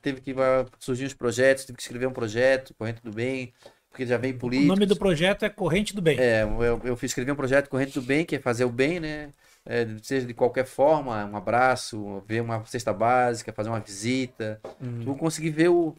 teve 0.03 0.21
que 0.21 0.35
surgir 0.79 1.05
os 1.05 1.15
projetos, 1.15 1.65
tive 1.65 1.77
que 1.77 1.83
escrever 1.83 2.07
um 2.07 2.13
projeto, 2.13 2.75
Corrente 2.75 3.01
do 3.03 3.13
Bem, 3.13 3.53
porque 3.91 4.07
já 4.07 4.17
vem 4.17 4.33
O 4.33 4.39
político. 4.39 4.69
nome 4.69 4.87
do 4.87 4.97
projeto 4.97 5.45
é 5.45 5.49
Corrente 5.49 5.95
do 5.95 6.03
Bem. 6.03 6.19
É, 6.19 6.43
eu, 6.43 6.81
eu 6.85 6.97
fiz 6.97 7.11
escrever 7.11 7.33
um 7.33 7.37
projeto 7.37 7.69
Corrente 7.69 7.95
do 7.95 8.03
Bem, 8.03 8.25
que 8.25 8.37
é 8.37 8.39
fazer 8.39 8.65
o 8.65 8.71
bem, 8.71 9.01
né? 9.01 9.33
É, 9.67 9.87
seja 10.03 10.27
de 10.27 10.33
qualquer 10.35 10.65
forma, 10.65 11.25
um 11.27 11.37
abraço, 11.37 12.23
ver 12.27 12.41
uma 12.41 12.65
cesta 12.65 12.93
básica, 12.93 13.53
fazer 13.53 13.69
uma 13.69 13.81
visita. 13.81 14.61
Uhum. 14.81 15.05
Tu 15.05 15.15
conseguir 15.17 15.51
ver 15.51 15.69
o, 15.69 15.95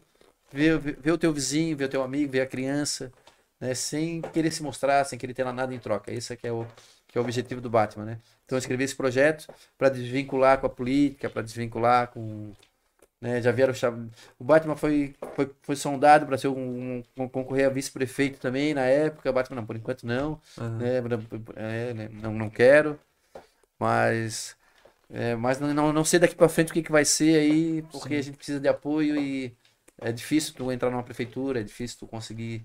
ver, 0.52 0.78
ver, 0.78 0.98
ver 1.00 1.12
o 1.12 1.18
teu 1.18 1.32
vizinho, 1.32 1.76
ver 1.76 1.84
o 1.84 1.88
teu 1.88 2.02
amigo, 2.02 2.32
ver 2.32 2.40
a 2.40 2.46
criança, 2.46 3.12
né? 3.60 3.74
Sem 3.74 4.20
querer 4.22 4.50
se 4.50 4.62
mostrar, 4.62 5.04
sem 5.04 5.18
querer 5.18 5.34
ter 5.34 5.44
nada 5.44 5.74
em 5.74 5.78
troca. 5.78 6.12
Esse 6.12 6.32
é 6.32 6.36
que 6.36 6.46
é 6.46 6.52
o, 6.52 6.66
que 7.06 7.18
é 7.18 7.20
o 7.20 7.24
objetivo 7.24 7.60
do 7.60 7.70
Batman, 7.70 8.04
né? 8.04 8.18
Então 8.44 8.56
eu 8.56 8.60
escrevi 8.60 8.84
esse 8.84 8.96
projeto 8.96 9.46
para 9.78 9.88
desvincular 9.88 10.58
com 10.58 10.66
a 10.66 10.70
política, 10.70 11.28
para 11.30 11.42
desvincular 11.42 12.08
com. 12.08 12.52
Né, 13.20 13.42
já 13.42 13.52
vieram 13.52 13.74
cham... 13.74 14.08
O 14.38 14.44
Batman 14.44 14.76
foi, 14.76 15.14
foi, 15.36 15.50
foi 15.62 15.76
sondado 15.76 16.26
para 16.26 16.38
ser 16.38 16.48
um, 16.48 17.02
um- 17.18 17.28
concorrer 17.28 17.66
a 17.66 17.70
vice-prefeito 17.70 18.40
também 18.40 18.72
na 18.74 18.86
época. 18.86 19.28
O 19.30 19.32
Batman, 19.32 19.56
não, 19.56 19.66
por 19.66 19.76
enquanto 19.76 20.06
não 20.06 20.40
Aham. 20.56 20.78
né, 20.78 21.00
é, 21.56 21.94
né, 21.94 22.08
não, 22.12 22.32
não 22.32 22.48
quero, 22.50 22.98
mas, 23.78 24.56
é, 25.10 25.36
mas 25.36 25.60
não, 25.60 25.74
não, 25.74 25.92
não 25.92 26.04
sei 26.04 26.20
daqui 26.20 26.34
para 26.36 26.48
frente 26.48 26.70
o 26.70 26.74
que, 26.74 26.82
que 26.82 26.92
vai 26.92 27.04
ser 27.04 27.36
aí, 27.40 27.82
porque 27.92 28.14
a 28.16 28.22
gente 28.22 28.36
precisa 28.36 28.60
de 28.60 28.68
apoio 28.68 29.16
e 29.16 29.54
é 30.00 30.12
difícil 30.12 30.54
tu 30.54 30.72
entrar 30.72 30.90
numa 30.90 31.02
prefeitura, 31.02 31.60
é 31.60 31.64
difícil 31.64 31.98
tu 32.00 32.06
conseguir 32.08 32.64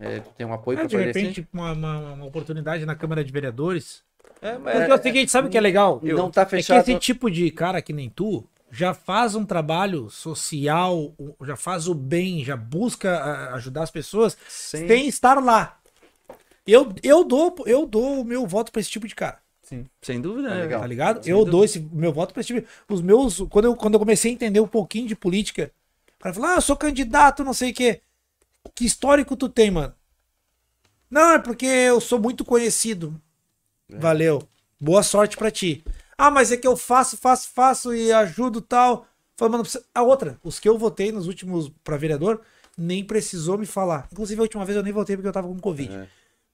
é, 0.00 0.20
tu 0.20 0.30
ter 0.34 0.44
um 0.46 0.52
apoio 0.54 0.78
É, 0.78 0.80
para 0.80 0.88
de 0.88 0.96
poder... 0.96 1.06
repente, 1.06 1.46
uma, 1.52 1.72
uma- 1.72 2.12
uma 2.14 2.26
oportunidade 2.26 2.84
na 2.84 2.94
Câmara 2.94 3.24
de 3.24 3.32
Vereadores. 3.32 4.04
É, 4.40 4.58
mas 4.58 4.72
Porque 4.72 4.90
é 4.90 4.94
o 4.94 5.02
seguinte, 5.02 5.30
sabe 5.30 5.48
o 5.48 5.50
que 5.50 5.58
é 5.58 5.60
legal? 5.60 6.00
Não 6.04 6.30
tá 6.30 6.44
É 6.54 6.62
que 6.62 6.74
fechado. 6.74 6.82
esse 6.82 6.96
tipo 6.96 7.30
de 7.30 7.50
cara 7.50 7.80
que 7.82 7.92
nem 7.92 8.10
tu 8.10 8.44
já 8.76 8.92
faz 8.92 9.34
um 9.34 9.44
trabalho 9.44 10.10
social, 10.10 11.14
já 11.42 11.56
faz 11.56 11.88
o 11.88 11.94
bem, 11.94 12.44
já 12.44 12.56
busca 12.56 13.52
ajudar 13.54 13.84
as 13.84 13.90
pessoas 13.90 14.36
sem, 14.48 14.86
sem 14.86 15.06
estar 15.08 15.42
lá. 15.42 15.78
Eu, 16.66 16.92
eu, 17.02 17.24
dou, 17.24 17.54
eu 17.66 17.86
dou 17.86 18.20
o 18.20 18.24
meu 18.24 18.46
voto 18.46 18.70
pra 18.72 18.80
esse 18.80 18.90
tipo 18.90 19.06
de 19.08 19.14
cara, 19.14 19.38
sim, 19.62 19.86
sem 20.02 20.20
dúvida, 20.20 20.48
Tá 20.48 20.54
legal. 20.56 20.80
tá 20.80 20.86
ligado? 20.86 21.22
Sem 21.24 21.30
eu 21.32 21.38
dúvida. 21.38 21.50
dou 21.52 21.64
esse 21.64 21.80
meu 21.80 22.12
voto 22.12 22.34
pra 22.34 22.40
esse 22.40 22.52
tipo. 22.54 22.68
Os 22.88 23.00
meus, 23.00 23.40
quando 23.48 23.64
eu, 23.66 23.76
quando 23.76 23.94
eu 23.94 24.00
comecei 24.00 24.30
a 24.30 24.34
entender 24.34 24.60
um 24.60 24.66
pouquinho 24.68 25.06
de 25.08 25.16
política, 25.16 25.70
o 26.18 26.22
cara 26.22 26.34
falou: 26.34 26.50
"Ah, 26.50 26.54
eu 26.56 26.60
sou 26.60 26.76
candidato, 26.76 27.44
não 27.44 27.54
sei 27.54 27.70
o 27.70 27.74
quê". 27.74 28.00
Que 28.74 28.84
histórico 28.84 29.36
tu 29.36 29.48
tem, 29.48 29.70
mano? 29.70 29.94
Não, 31.10 31.32
é 31.32 31.38
porque 31.38 31.66
eu 31.66 32.00
sou 32.00 32.18
muito 32.20 32.44
conhecido. 32.44 33.14
Valeu. 33.88 34.42
Boa 34.80 35.02
sorte 35.04 35.36
pra 35.36 35.50
ti. 35.52 35.84
Ah, 36.18 36.30
mas 36.30 36.50
é 36.50 36.56
que 36.56 36.66
eu 36.66 36.76
faço, 36.76 37.16
faço, 37.16 37.48
faço 37.52 37.94
e 37.94 38.12
ajudo 38.12 38.60
tal. 38.60 39.06
Falei, 39.36 39.52
mano, 39.52 39.64
a 39.94 40.02
outra, 40.02 40.38
os 40.42 40.58
que 40.58 40.68
eu 40.68 40.78
votei 40.78 41.12
nos 41.12 41.26
últimos 41.26 41.70
pra 41.84 41.96
vereador, 41.96 42.40
nem 42.76 43.04
precisou 43.04 43.58
me 43.58 43.66
falar. 43.66 44.08
Inclusive, 44.10 44.40
a 44.40 44.42
última 44.42 44.64
vez 44.64 44.76
eu 44.76 44.82
nem 44.82 44.92
votei 44.92 45.16
porque 45.16 45.28
eu 45.28 45.32
tava 45.32 45.48
com 45.48 45.58
Covid. 45.58 45.94
É. 45.94 46.08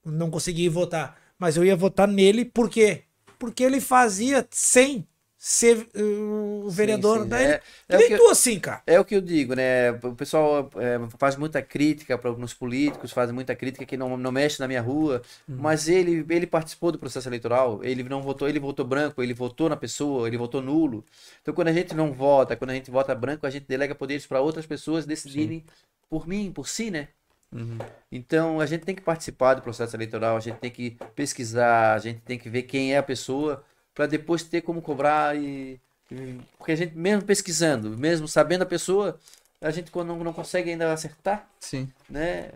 Não 0.05 0.29
consegui 0.29 0.67
votar. 0.67 1.17
Mas 1.39 1.55
eu 1.55 1.63
ia 1.63 1.75
votar 1.75 2.07
nele 2.07 2.43
por 2.43 2.69
quê? 2.69 3.03
Porque 3.39 3.63
ele 3.63 3.79
fazia 3.79 4.45
sem 4.51 5.07
ser 5.45 5.89
uh, 5.93 6.65
o 6.65 6.69
vereador. 6.69 7.23
sim. 7.23 7.27
Daí, 7.27 7.45
É- 7.45 7.61
é 7.89 7.97
nem 7.97 8.17
tu 8.17 8.29
assim, 8.29 8.57
cara. 8.61 8.81
É 8.87 8.97
o 8.97 9.03
que 9.03 9.13
eu 9.13 9.19
digo, 9.19 9.53
né? 9.53 9.91
O 9.91 10.15
pessoal 10.15 10.69
é, 10.77 10.97
faz 11.17 11.35
muita 11.35 11.61
crítica 11.61 12.17
para 12.17 12.31
nos 12.31 12.53
políticos, 12.53 13.11
faz 13.11 13.29
muita 13.29 13.53
crítica 13.53 13.85
que 13.85 13.97
não, 13.97 14.15
não 14.15 14.31
mexe 14.31 14.57
na 14.61 14.69
minha 14.69 14.81
rua, 14.81 15.21
mas 15.45 15.89
ele, 15.89 16.25
ele 16.29 16.47
participou 16.47 16.93
do 16.93 16.97
processo 16.97 17.27
eleitoral, 17.27 17.83
ele 17.83 18.03
não 18.03 18.21
votou, 18.21 18.47
ele 18.47 18.57
votou 18.57 18.85
branco, 18.85 19.21
ele 19.21 19.33
votou 19.33 19.67
na 19.67 19.75
pessoa, 19.75 20.27
ele 20.29 20.37
votou 20.37 20.61
nulo. 20.61 21.03
Então 21.41 21.53
quando 21.53 21.67
a 21.67 21.73
gente 21.73 21.93
não 21.93 22.13
vota, 22.13 22.55
quando 22.55 22.69
a 22.69 22.75
gente 22.75 22.89
vota 22.89 23.13
branco, 23.13 23.45
a 23.45 23.49
gente 23.49 23.65
delega 23.67 23.93
poderes 23.93 24.25
para 24.25 24.39
outras 24.39 24.65
pessoas 24.65 25.05
decidirem 25.05 25.65
por 26.09 26.25
mim, 26.25 26.53
por 26.53 26.69
si, 26.69 26.89
né? 26.89 27.09
Uhum. 27.51 27.77
Então 28.11 28.59
a 28.61 28.65
gente 28.65 28.85
tem 28.85 28.95
que 28.95 29.01
participar 29.01 29.55
do 29.55 29.61
processo 29.61 29.95
eleitoral, 29.95 30.37
a 30.37 30.39
gente 30.39 30.57
tem 30.57 30.71
que 30.71 30.97
pesquisar, 31.15 31.95
a 31.95 31.99
gente 31.99 32.21
tem 32.21 32.39
que 32.39 32.49
ver 32.49 32.63
quem 32.63 32.93
é 32.93 32.97
a 32.97 33.03
pessoa 33.03 33.63
para 33.93 34.05
depois 34.07 34.43
ter 34.43 34.61
como 34.61 34.81
cobrar 34.81 35.35
e 35.37 35.79
e- 36.11 36.39
porque 36.57 36.71
a 36.73 36.75
gente 36.75 36.95
mesmo 36.95 37.23
pesquisando, 37.25 37.97
mesmo 37.97 38.27
sabendo 38.27 38.61
a 38.63 38.65
pessoa, 38.65 39.19
a 39.61 39.71
gente 39.71 39.89
quando 39.91 40.09
não, 40.09 40.23
não 40.23 40.33
consegue 40.33 40.69
ainda 40.69 40.91
acertar, 40.93 41.47
Sim. 41.59 41.91
né? 42.09 42.51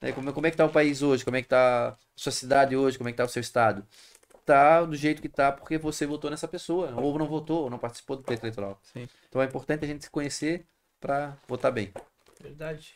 Né, 0.00 0.12
Como, 0.12 0.32
como 0.32 0.46
é 0.46 0.50
que 0.50 0.56
tá 0.56 0.64
o 0.64 0.70
país 0.70 1.00
hoje? 1.02 1.24
Como 1.24 1.36
é 1.36 1.42
que 1.42 1.48
tá 1.48 1.90
a 1.90 1.96
sua 2.16 2.32
cidade 2.32 2.76
hoje? 2.76 2.98
Como 2.98 3.08
é 3.08 3.12
que 3.12 3.18
tá 3.18 3.24
o 3.24 3.28
seu 3.28 3.40
estado? 3.40 3.86
Tá 4.44 4.82
do 4.82 4.96
jeito 4.96 5.22
que 5.22 5.28
tá 5.28 5.52
porque 5.52 5.78
você 5.78 6.04
votou 6.06 6.28
nessa 6.30 6.48
pessoa, 6.48 6.92
ou 6.96 7.16
não 7.18 7.28
votou, 7.28 7.64
ou 7.64 7.70
não 7.70 7.78
participou 7.78 8.16
do 8.16 8.24
pleito 8.24 8.42
eleitoral. 8.44 8.80
Sim. 8.82 9.08
Então 9.28 9.40
é 9.40 9.44
importante 9.44 9.84
a 9.84 9.88
gente 9.88 10.02
se 10.04 10.10
conhecer 10.10 10.66
para 11.00 11.36
votar 11.46 11.70
bem. 11.70 11.92
Verdade. 12.40 12.94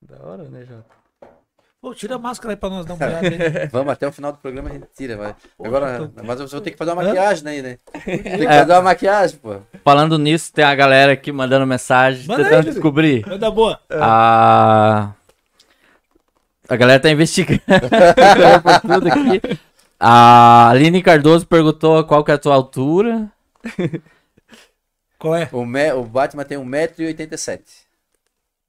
Da 0.00 0.22
hora, 0.22 0.44
né, 0.48 0.64
Jota? 0.64 0.94
Pô, 1.86 1.94
tira 1.94 2.16
a 2.16 2.18
máscara 2.18 2.52
aí 2.52 2.56
pra 2.56 2.68
nós 2.68 2.84
dar 2.84 2.94
uma 2.94 3.06
olhada. 3.06 3.28
hein? 3.28 3.38
Vamos 3.70 3.92
até 3.92 4.08
o 4.08 4.10
final 4.12 4.32
do 4.32 4.38
programa 4.38 4.70
a 4.70 4.72
gente 4.72 4.88
tira, 4.96 5.16
vai. 5.16 5.36
Porra, 5.56 5.68
Agora, 5.68 5.98
tô- 6.08 6.24
mas 6.24 6.40
eu 6.40 6.48
vou 6.48 6.60
ter 6.60 6.72
que 6.72 6.76
fazer 6.76 6.90
uma 6.90 7.00
maquiagem 7.04 7.46
aí, 7.48 7.62
né? 7.62 7.78
Tem 8.04 8.22
que 8.22 8.28
É. 8.44 8.58
fazer 8.60 8.72
uma 8.72 8.82
maquiagem, 8.82 9.38
pô. 9.38 9.58
Falando 9.84 10.18
nisso, 10.18 10.52
tem 10.52 10.64
a 10.64 10.74
galera 10.74 11.12
aqui 11.12 11.30
mandando 11.30 11.64
mensagem, 11.64 12.26
Manda 12.26 12.40
aí, 12.42 12.44
tentando 12.46 12.62
Júlio. 12.62 12.72
descobrir. 12.74 13.24
Manda 13.24 13.48
boa. 13.52 13.78
A... 13.88 15.12
a 16.68 16.76
galera 16.76 16.98
tá 16.98 17.08
investigando 17.08 17.60
tudo 18.82 19.06
aqui. 19.06 19.60
A 20.00 20.70
Aline 20.70 21.00
Cardoso 21.04 21.46
perguntou 21.46 22.02
qual 22.02 22.24
que 22.24 22.32
é 22.32 22.34
a 22.34 22.38
tua 22.38 22.56
altura. 22.56 23.30
Qual 25.20 25.36
é? 25.36 25.48
O, 25.52 25.64
me- 25.64 25.92
o 25.92 26.02
Batman 26.02 26.42
tem 26.42 26.58
1,87m. 26.58 27.85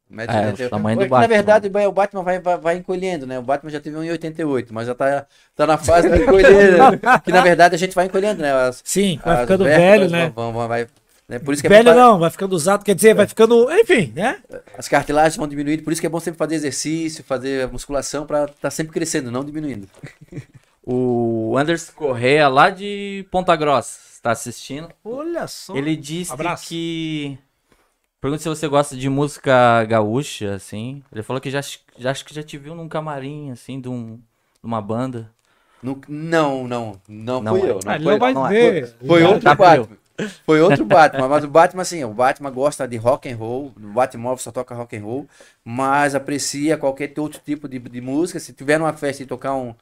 É, 0.09 0.65
o 0.65 0.69
tamanho 0.69 0.97
do 0.97 1.03
Na 1.03 1.09
Batman. 1.09 1.27
verdade, 1.27 1.67
o 1.67 1.91
Batman 1.91 2.23
vai, 2.23 2.39
vai, 2.39 2.57
vai 2.57 2.77
encolhendo, 2.77 3.27
né? 3.27 3.37
O 3.37 3.41
Batman 3.41 3.69
já 3.69 3.79
teve 3.81 3.97
1,88, 3.97 4.67
mas 4.71 4.87
já 4.87 4.95
tá, 4.95 5.25
tá 5.55 5.67
na 5.67 5.77
fase 5.77 6.09
de 6.09 6.21
encolher. 6.21 6.77
né? 6.77 6.99
que 7.23 7.31
na 7.31 7.41
verdade 7.41 7.75
a 7.75 7.77
gente 7.77 7.93
vai 7.93 8.05
encolhendo, 8.05 8.41
né? 8.41 8.53
As, 8.53 8.81
Sim, 8.85 9.19
vai 9.23 9.35
as 9.35 9.41
ficando 9.41 9.65
vértebras 9.65 10.11
velho, 10.11 10.25
né? 10.25 10.31
Vão, 10.33 10.53
vão- 10.53 10.67
vai, 10.67 10.87
né? 11.27 11.39
Por 11.39 11.53
isso 11.53 11.61
que 11.61 11.67
é 11.67 11.69
Velho 11.69 11.91
bom 11.91 11.99
não, 11.99 12.19
vai 12.19 12.29
ficando 12.29 12.53
usado, 12.53 12.85
quer 12.85 12.95
dizer, 12.95 13.13
vai 13.13 13.27
ficando. 13.27 13.69
Enfim, 13.69 14.13
né? 14.15 14.37
as 14.77 14.87
cartilagens 14.87 15.35
vão 15.35 15.47
diminuindo, 15.47 15.83
por 15.83 15.91
isso 15.91 15.99
que 15.99 16.07
é 16.07 16.09
bom 16.09 16.21
sempre 16.21 16.37
fazer 16.37 16.55
exercício, 16.55 17.23
fazer 17.23 17.67
musculação 17.67 18.25
pra 18.25 18.45
estar 18.45 18.53
tá 18.61 18.71
sempre 18.71 18.93
crescendo, 18.93 19.29
não 19.29 19.43
diminuindo. 19.43 19.87
O 20.89 21.57
Anderson 21.57 21.91
Correa, 21.93 22.47
lá 22.47 22.69
de 22.69 23.27
Ponta 23.29 23.53
Grossa, 23.57 23.99
está 24.09 24.31
assistindo. 24.31 24.87
Olha 25.03 25.45
só. 25.45 25.75
Ele 25.75 25.97
disse 25.97 26.31
Abraço. 26.31 26.65
que. 26.69 27.37
Pergunta 28.19 28.41
se 28.41 28.49
você 28.49 28.67
gosta 28.67 28.95
de 28.97 29.09
música 29.09 29.83
gaúcha, 29.85 30.55
assim. 30.55 31.03
Ele 31.11 31.23
falou 31.23 31.39
que 31.41 31.51
já, 31.51 31.61
já 31.97 32.11
acho 32.11 32.25
que 32.25 32.33
já 32.33 32.43
te 32.43 32.57
viu 32.57 32.73
num 32.75 32.89
camarim, 32.89 33.51
assim, 33.51 33.79
de, 33.79 33.87
um, 33.89 34.15
de 34.17 34.23
uma 34.63 34.81
banda. 34.81 35.31
Nu- 35.81 36.01
Não, 36.07 36.67
não, 36.67 37.01
não, 37.07 37.41
Não 37.41 37.47
fui 37.47 37.61
é. 37.65 37.69
eu. 37.69 37.79
Não 37.83 37.93
Ah, 37.93 37.95
ele 37.95 38.03
foi, 38.03 38.13
não 38.13 38.17
vai 38.17 38.33
não 38.33 38.47
é. 38.47 38.49
ver. 38.49 38.95
Foi 39.05 39.23
Não, 39.23 39.23
outro 39.23 39.51
tá 39.55 39.55
Batman. 39.55 39.97
Foi 40.45 40.61
outro 40.61 40.85
Batman, 40.85 41.27
mas 41.29 41.43
o 41.43 41.47
Batman 41.47 41.81
assim, 41.81 42.03
o 42.03 42.13
Batman 42.13 42.51
gosta 42.51 42.87
de 42.87 42.97
rock 42.97 43.29
and 43.29 43.35
roll, 43.37 43.67
o 43.77 43.93
Batman 43.93 44.35
só 44.37 44.51
toca 44.51 44.73
rock 44.75 44.95
and 44.97 45.03
roll, 45.03 45.27
mas 45.63 46.15
aprecia 46.15 46.77
qualquer 46.77 47.13
outro 47.19 47.41
tipo 47.43 47.67
de, 47.67 47.79
de 47.79 48.01
música. 48.01 48.39
Se 48.39 48.53
tiver 48.53 48.77
numa 48.79 48.93
festa 48.93 49.23
e 49.23 49.25
tocar 49.25 49.55
um, 49.55 49.75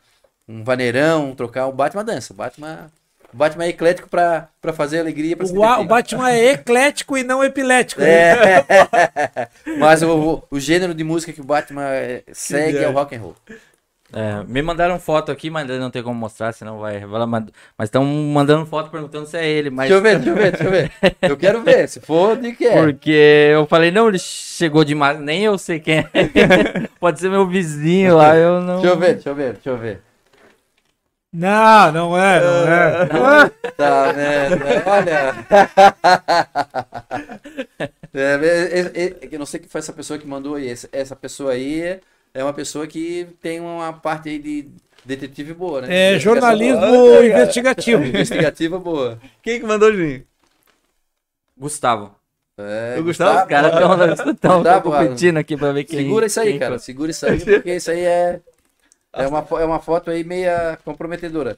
um 0.47 0.63
vaneirão, 0.63 1.35
trocar 1.35 1.67
o 1.67 1.73
Batman 1.73 2.05
dança. 2.05 2.33
O 2.33 2.35
Batman, 2.35 2.91
o 3.35 3.37
Batman 3.37 3.65
é 3.65 3.67
eclético 3.67 4.09
pra, 4.09 4.47
pra 4.61 4.71
fazer 4.71 4.99
alegria, 4.99 5.35
pra 5.35 5.45
O, 5.45 5.81
o. 5.81 5.85
Batman 5.85 6.31
é 6.31 6.53
eclético 6.53 7.17
e 7.17 7.23
não 7.23 7.43
epilético. 7.43 7.99
né? 7.99 8.07
É. 8.07 8.65
mas 9.77 10.01
o, 10.01 10.41
o 10.49 10.57
gênero 10.57 10.93
de 10.93 11.03
música 11.03 11.33
que 11.33 11.41
o 11.41 11.43
Batman 11.43 11.83
é, 11.83 12.23
segue 12.31 12.77
é 12.77 12.87
o 12.87 12.93
rock 12.93 13.13
and 13.13 13.19
roll. 13.19 13.35
É, 14.13 14.41
me 14.47 14.61
mandaram 14.61 14.97
foto 14.97 15.33
aqui, 15.33 15.49
mas 15.49 15.67
não 15.67 15.91
tem 15.91 16.01
como 16.01 16.17
mostrar, 16.17 16.53
senão 16.53 16.79
vai 16.79 16.97
revelar. 16.97 17.27
Mas 17.27 17.43
estão 17.81 18.05
mandando 18.05 18.65
foto 18.65 18.89
perguntando 18.89 19.25
se 19.25 19.35
é 19.35 19.45
ele. 19.45 19.69
Mas... 19.69 19.89
Deixa 19.89 19.97
eu 19.97 20.01
ver, 20.01 20.19
deixa 20.19 20.29
eu 20.29 20.35
ver, 20.35 20.51
deixa 20.51 20.63
eu 20.63 20.71
ver. 20.71 20.91
Eu 21.21 21.37
quero 21.37 21.61
ver, 21.61 21.89
se 21.89 21.99
for, 21.99 22.37
de 22.37 22.53
que 22.53 22.65
é. 22.65 22.81
Porque 22.81 23.49
eu 23.51 23.65
falei, 23.65 23.91
não, 23.91 24.07
ele 24.07 24.17
chegou 24.17 24.85
demais, 24.85 25.19
nem 25.19 25.43
eu 25.43 25.57
sei 25.57 25.81
quem 25.81 25.97
é. 25.97 26.05
Pode 27.01 27.19
ser 27.19 27.29
meu 27.29 27.45
vizinho 27.45 28.15
lá, 28.15 28.37
eu 28.37 28.61
não. 28.61 28.75
Deixa 28.75 28.95
eu 28.95 28.97
ver, 28.97 29.13
deixa 29.15 29.29
eu 29.29 29.35
ver, 29.35 29.53
deixa 29.55 29.69
eu 29.71 29.77
ver. 29.77 30.04
Não, 31.37 31.91
não 31.91 32.17
é, 32.17 32.39
não 33.11 33.31
é. 33.33 33.49
Tá 33.75 34.11
vendo? 34.13 34.63
Olha. 34.87 35.35
É, 38.17 38.39
é, 38.41 38.79
é, 38.79 39.07
é, 39.07 39.29
eu 39.29 39.37
não 39.39 39.45
sei 39.45 39.59
que 39.59 39.67
foi 39.67 39.79
essa 39.79 39.91
pessoa 39.91 40.17
que 40.17 40.25
mandou 40.25 40.55
aí. 40.55 40.69
Essa, 40.69 40.87
essa 40.93 41.15
pessoa 41.17 41.51
aí 41.51 41.99
é 42.33 42.43
uma 42.43 42.53
pessoa 42.53 42.87
que 42.87 43.27
tem 43.41 43.59
uma 43.59 43.91
parte 43.91 44.29
aí 44.29 44.39
de 44.39 44.69
detetive 45.03 45.53
boa, 45.53 45.81
né? 45.81 46.13
É 46.13 46.17
jornalismo 46.19 46.79
boa. 46.79 47.25
investigativo. 47.25 48.01
Investigativa 48.07 48.79
boa. 48.79 49.19
Quem 49.43 49.59
que 49.59 49.65
mandou, 49.65 49.91
Juninho? 49.91 50.23
Gustavo. 51.57 52.15
É, 52.57 52.95
O 52.97 53.03
Gustavo, 53.03 53.41
Os 53.41 53.47
caras 53.49 54.19
estão 54.25 54.63
Tá, 54.63 54.79
competindo 54.79 55.35
aqui 55.37 55.57
pra 55.57 55.73
ver 55.73 55.83
quem. 55.83 55.99
Segura 55.99 56.25
isso 56.25 56.39
aí, 56.39 56.51
quem 56.51 56.59
cara. 56.59 56.79
Segura 56.79 57.11
isso 57.11 57.25
aí, 57.25 57.39
porque 57.43 57.75
isso 57.75 57.91
aí 57.91 57.99
é. 57.99 58.39
É 59.15 59.27
uma, 59.27 59.39
é 59.61 59.65
uma 59.65 59.79
foto 59.79 60.11
aí 60.11 60.23
meia 60.23 60.77
comprometedora. 60.83 61.57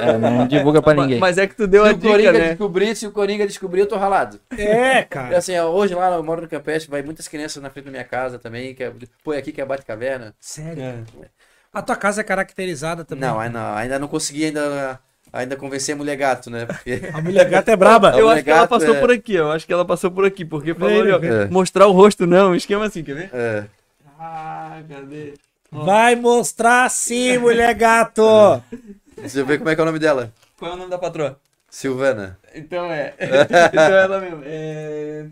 É, 0.00 0.16
não 0.18 0.46
divulga 0.46 0.80
pra 0.80 0.94
ninguém. 0.94 1.18
mas 1.18 1.36
é 1.36 1.46
que 1.46 1.54
tu 1.54 1.66
deu 1.66 1.84
Se 1.84 1.90
a 1.90 1.92
o 1.92 1.98
Coringa 1.98 2.32
dica, 2.32 2.32
né? 2.32 2.48
descobrir, 2.50 2.96
se 2.96 3.06
o 3.06 3.12
Coringa 3.12 3.46
descobrir, 3.46 3.80
eu 3.80 3.86
tô 3.86 3.96
ralado. 3.96 4.40
É, 4.56 4.98
É 4.98 5.02
cara. 5.04 5.36
assim, 5.36 5.56
ó, 5.58 5.68
hoje 5.68 5.94
lá 5.94 6.14
eu 6.14 6.22
moro 6.22 6.40
no 6.42 6.48
Campestre, 6.48 6.90
vai 6.90 7.02
muitas 7.02 7.28
crianças 7.28 7.62
na 7.62 7.68
frente 7.70 7.84
da 7.86 7.90
minha 7.90 8.04
casa 8.04 8.38
também. 8.38 8.74
Que 8.74 8.84
é, 8.84 8.92
pô, 9.22 9.34
é 9.34 9.38
aqui 9.38 9.52
que 9.52 9.60
é 9.60 9.64
Bate-Caverna. 9.64 10.34
Sério. 10.40 11.04
A 11.72 11.82
tua 11.82 11.96
casa 11.96 12.22
é 12.22 12.24
caracterizada 12.24 13.04
também. 13.04 13.28
Não, 13.28 13.48
não, 13.50 13.74
ainda 13.74 13.98
não 13.98 14.08
consegui 14.08 14.46
ainda, 14.46 14.98
ainda 15.32 15.54
convencer 15.56 15.94
a 15.94 15.98
mulher 15.98 16.16
gato, 16.16 16.48
né? 16.50 16.64
Porque. 16.66 17.00
A 17.12 17.20
mulher 17.20 17.48
gata 17.48 17.72
é 17.72 17.76
braba. 17.76 18.12
Eu 18.18 18.28
acho 18.28 18.42
que 18.42 18.50
ela 18.50 18.66
passou 18.66 18.94
é- 18.96 19.00
por 19.00 19.10
aqui, 19.10 19.34
eu 19.34 19.52
acho 19.52 19.66
que 19.66 19.72
ela 19.72 19.84
passou 19.84 20.10
por 20.10 20.24
aqui, 20.24 20.44
porque 20.44 20.72
falou 20.74 20.88
Vem, 20.90 21.00
ali, 21.02 21.12
ó, 21.12 21.18
vem. 21.18 21.48
mostrar 21.50 21.86
o 21.86 21.92
rosto 21.92 22.26
não, 22.26 22.52
um 22.52 22.54
esquema 22.54 22.86
assim, 22.86 23.04
quer 23.04 23.14
ver? 23.14 23.30
É, 23.34 23.64
Ah, 24.18 24.80
cadê? 24.88 25.34
Vai 25.70 26.16
mostrar 26.16 26.90
sim, 26.90 27.38
mulher 27.38 27.74
gato. 27.74 28.22
deixa 29.16 29.38
eu 29.38 29.46
ver 29.46 29.58
como 29.58 29.70
é 29.70 29.74
que 29.74 29.80
é 29.80 29.84
o 29.84 29.86
nome 29.86 29.98
dela. 29.98 30.32
Qual 30.58 30.70
é 30.70 30.74
o 30.74 30.76
nome 30.76 30.90
da 30.90 30.98
patroa? 30.98 31.40
Silvana. 31.70 32.38
Então 32.54 32.86
é. 32.86 33.14
então 33.20 33.80
é 33.80 34.02
ela 34.02 34.20
mesmo. 34.20 34.42
É... 34.44 35.26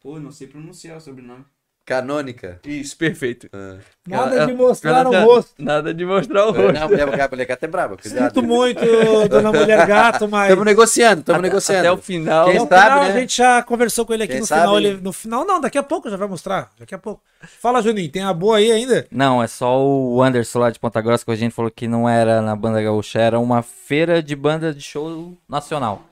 Pô, 0.00 0.20
não 0.20 0.30
sei 0.30 0.46
pronunciar 0.46 0.96
o 0.96 1.00
sobrenome. 1.00 1.44
Canônica. 1.84 2.60
Isso, 2.64 2.96
perfeito. 2.96 3.48
É. 3.52 3.78
Nada 4.06 4.36
Ela- 4.36 4.46
de 4.46 4.52
mostrar 4.52 4.98
ela- 5.04 5.22
o 5.22 5.24
rosto. 5.24 5.54
Nada 5.58 5.92
de 5.92 6.04
mostrar 6.04 6.46
o 6.46 6.52
Não, 6.52 6.62
rosto. 6.66 6.82
a 6.82 6.86
mulher, 6.88 7.02
a 7.20 7.28
mulher 7.28 7.46
gato 7.46 7.64
é 7.64 7.66
braba, 7.66 7.96
cuidado. 7.96 8.24
Sinto 8.34 8.42
muito, 8.46 8.80
dona 9.28 9.50
mulher 9.52 9.86
gato, 9.86 10.28
mas. 10.28 10.44
Estamos 10.50 10.64
negociando, 10.66 11.20
estamos 11.20 11.38
Até 11.40 11.48
negociando. 11.48 11.92
o 11.92 11.96
final. 11.96 12.44
Quem 12.46 12.54
No 12.60 12.68
sabe, 12.68 12.82
final, 12.84 13.00
né? 13.04 13.10
a 13.10 13.18
gente 13.20 13.36
já 13.36 13.62
conversou 13.62 14.06
com 14.06 14.14
ele 14.14 14.22
aqui 14.22 14.32
Quem 14.34 14.40
no 14.40 14.46
sabe? 14.46 14.60
final. 14.60 14.78
Ele, 14.78 15.00
no 15.00 15.12
final, 15.12 15.44
não, 15.44 15.60
daqui 15.60 15.78
a 15.78 15.82
pouco 15.82 16.08
já 16.08 16.16
vai 16.16 16.28
mostrar. 16.28 16.70
Daqui 16.78 16.94
a 16.94 16.98
pouco. 16.98 17.22
Fala, 17.60 17.82
Juninho, 17.82 18.10
tem 18.10 18.22
a 18.22 18.32
boa 18.32 18.58
aí 18.58 18.70
ainda? 18.70 19.06
Não, 19.10 19.42
é 19.42 19.48
só 19.48 19.82
o 19.84 20.22
Anderson 20.22 20.60
lá 20.60 20.70
de 20.70 20.78
Ponta 20.78 21.00
Grossa 21.00 21.24
que 21.24 21.30
a 21.32 21.34
gente 21.36 21.52
falou 21.52 21.70
que 21.72 21.88
não 21.88 22.08
era 22.08 22.40
na 22.40 22.54
banda 22.54 22.80
gaúcha, 22.80 23.18
era 23.18 23.40
uma 23.40 23.62
feira 23.62 24.22
de 24.22 24.36
banda 24.36 24.72
de 24.72 24.80
show 24.82 25.36
nacional. 25.48 26.02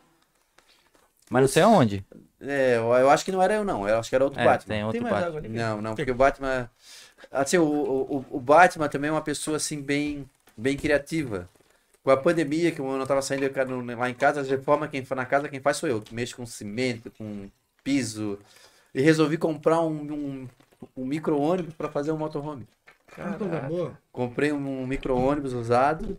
Mas 1.31 1.43
não 1.43 1.49
sei 1.49 1.63
aonde. 1.63 2.05
É, 2.41 2.77
eu, 2.77 2.93
eu 2.95 3.11
acho 3.11 3.25
que 3.25 3.33
não 3.33 3.43
era 3.43 3.55
eu, 3.55 3.65
não. 3.65 3.89
Eu 3.89 3.99
acho 3.99 4.09
que 4.09 4.15
era 4.15 4.25
outro 4.25 4.41
É, 4.41 4.45
Batman. 4.45 4.75
tem 4.75 4.85
outro 4.85 5.03
mais 5.03 5.13
parte. 5.15 5.27
água 5.27 5.41
ali? 5.41 5.49
Não, 5.49 5.81
não, 5.83 5.95
porque 5.95 6.11
o 6.11 6.15
Batman. 6.15 6.71
Assim, 7.33 7.59
o, 7.59 7.65
o, 7.65 8.25
o 8.31 8.41
Batman 8.41 8.89
também 8.89 9.09
é 9.09 9.13
uma 9.13 9.21
pessoa 9.21 9.57
assim 9.57 9.83
bem, 9.83 10.29
bem 10.57 10.77
criativa. 10.77 11.49
Com 12.03 12.11
a 12.11 12.17
pandemia, 12.17 12.71
que 12.71 12.81
eu 12.81 12.97
não 12.97 13.07
tava 13.07 13.21
saindo 13.21 13.43
lá 13.97 14.09
em 14.09 14.15
casa, 14.15 14.41
as 14.41 14.49
reformas 14.49 14.91
quem 14.91 15.05
faz 15.05 15.17
na 15.17 15.27
casa, 15.27 15.49
quem 15.49 15.61
faz 15.61 15.77
sou 15.77 15.89
eu, 15.89 16.01
que 16.01 16.15
mexo 16.15 16.37
com 16.37 16.47
cimento, 16.47 17.11
com 17.11 17.51
piso. 17.83 18.39
E 18.95 19.03
resolvi 19.03 19.37
comprar 19.37 19.81
um, 19.81 19.91
um, 19.91 20.49
um 20.97 21.05
micro-ônibus 21.05 21.75
para 21.75 21.89
fazer 21.89 22.13
um 22.13 22.17
motorhome. 22.17 22.67
Comprei 24.13 24.53
um 24.53 24.87
micro-ônibus 24.87 25.53
usado, 25.53 26.19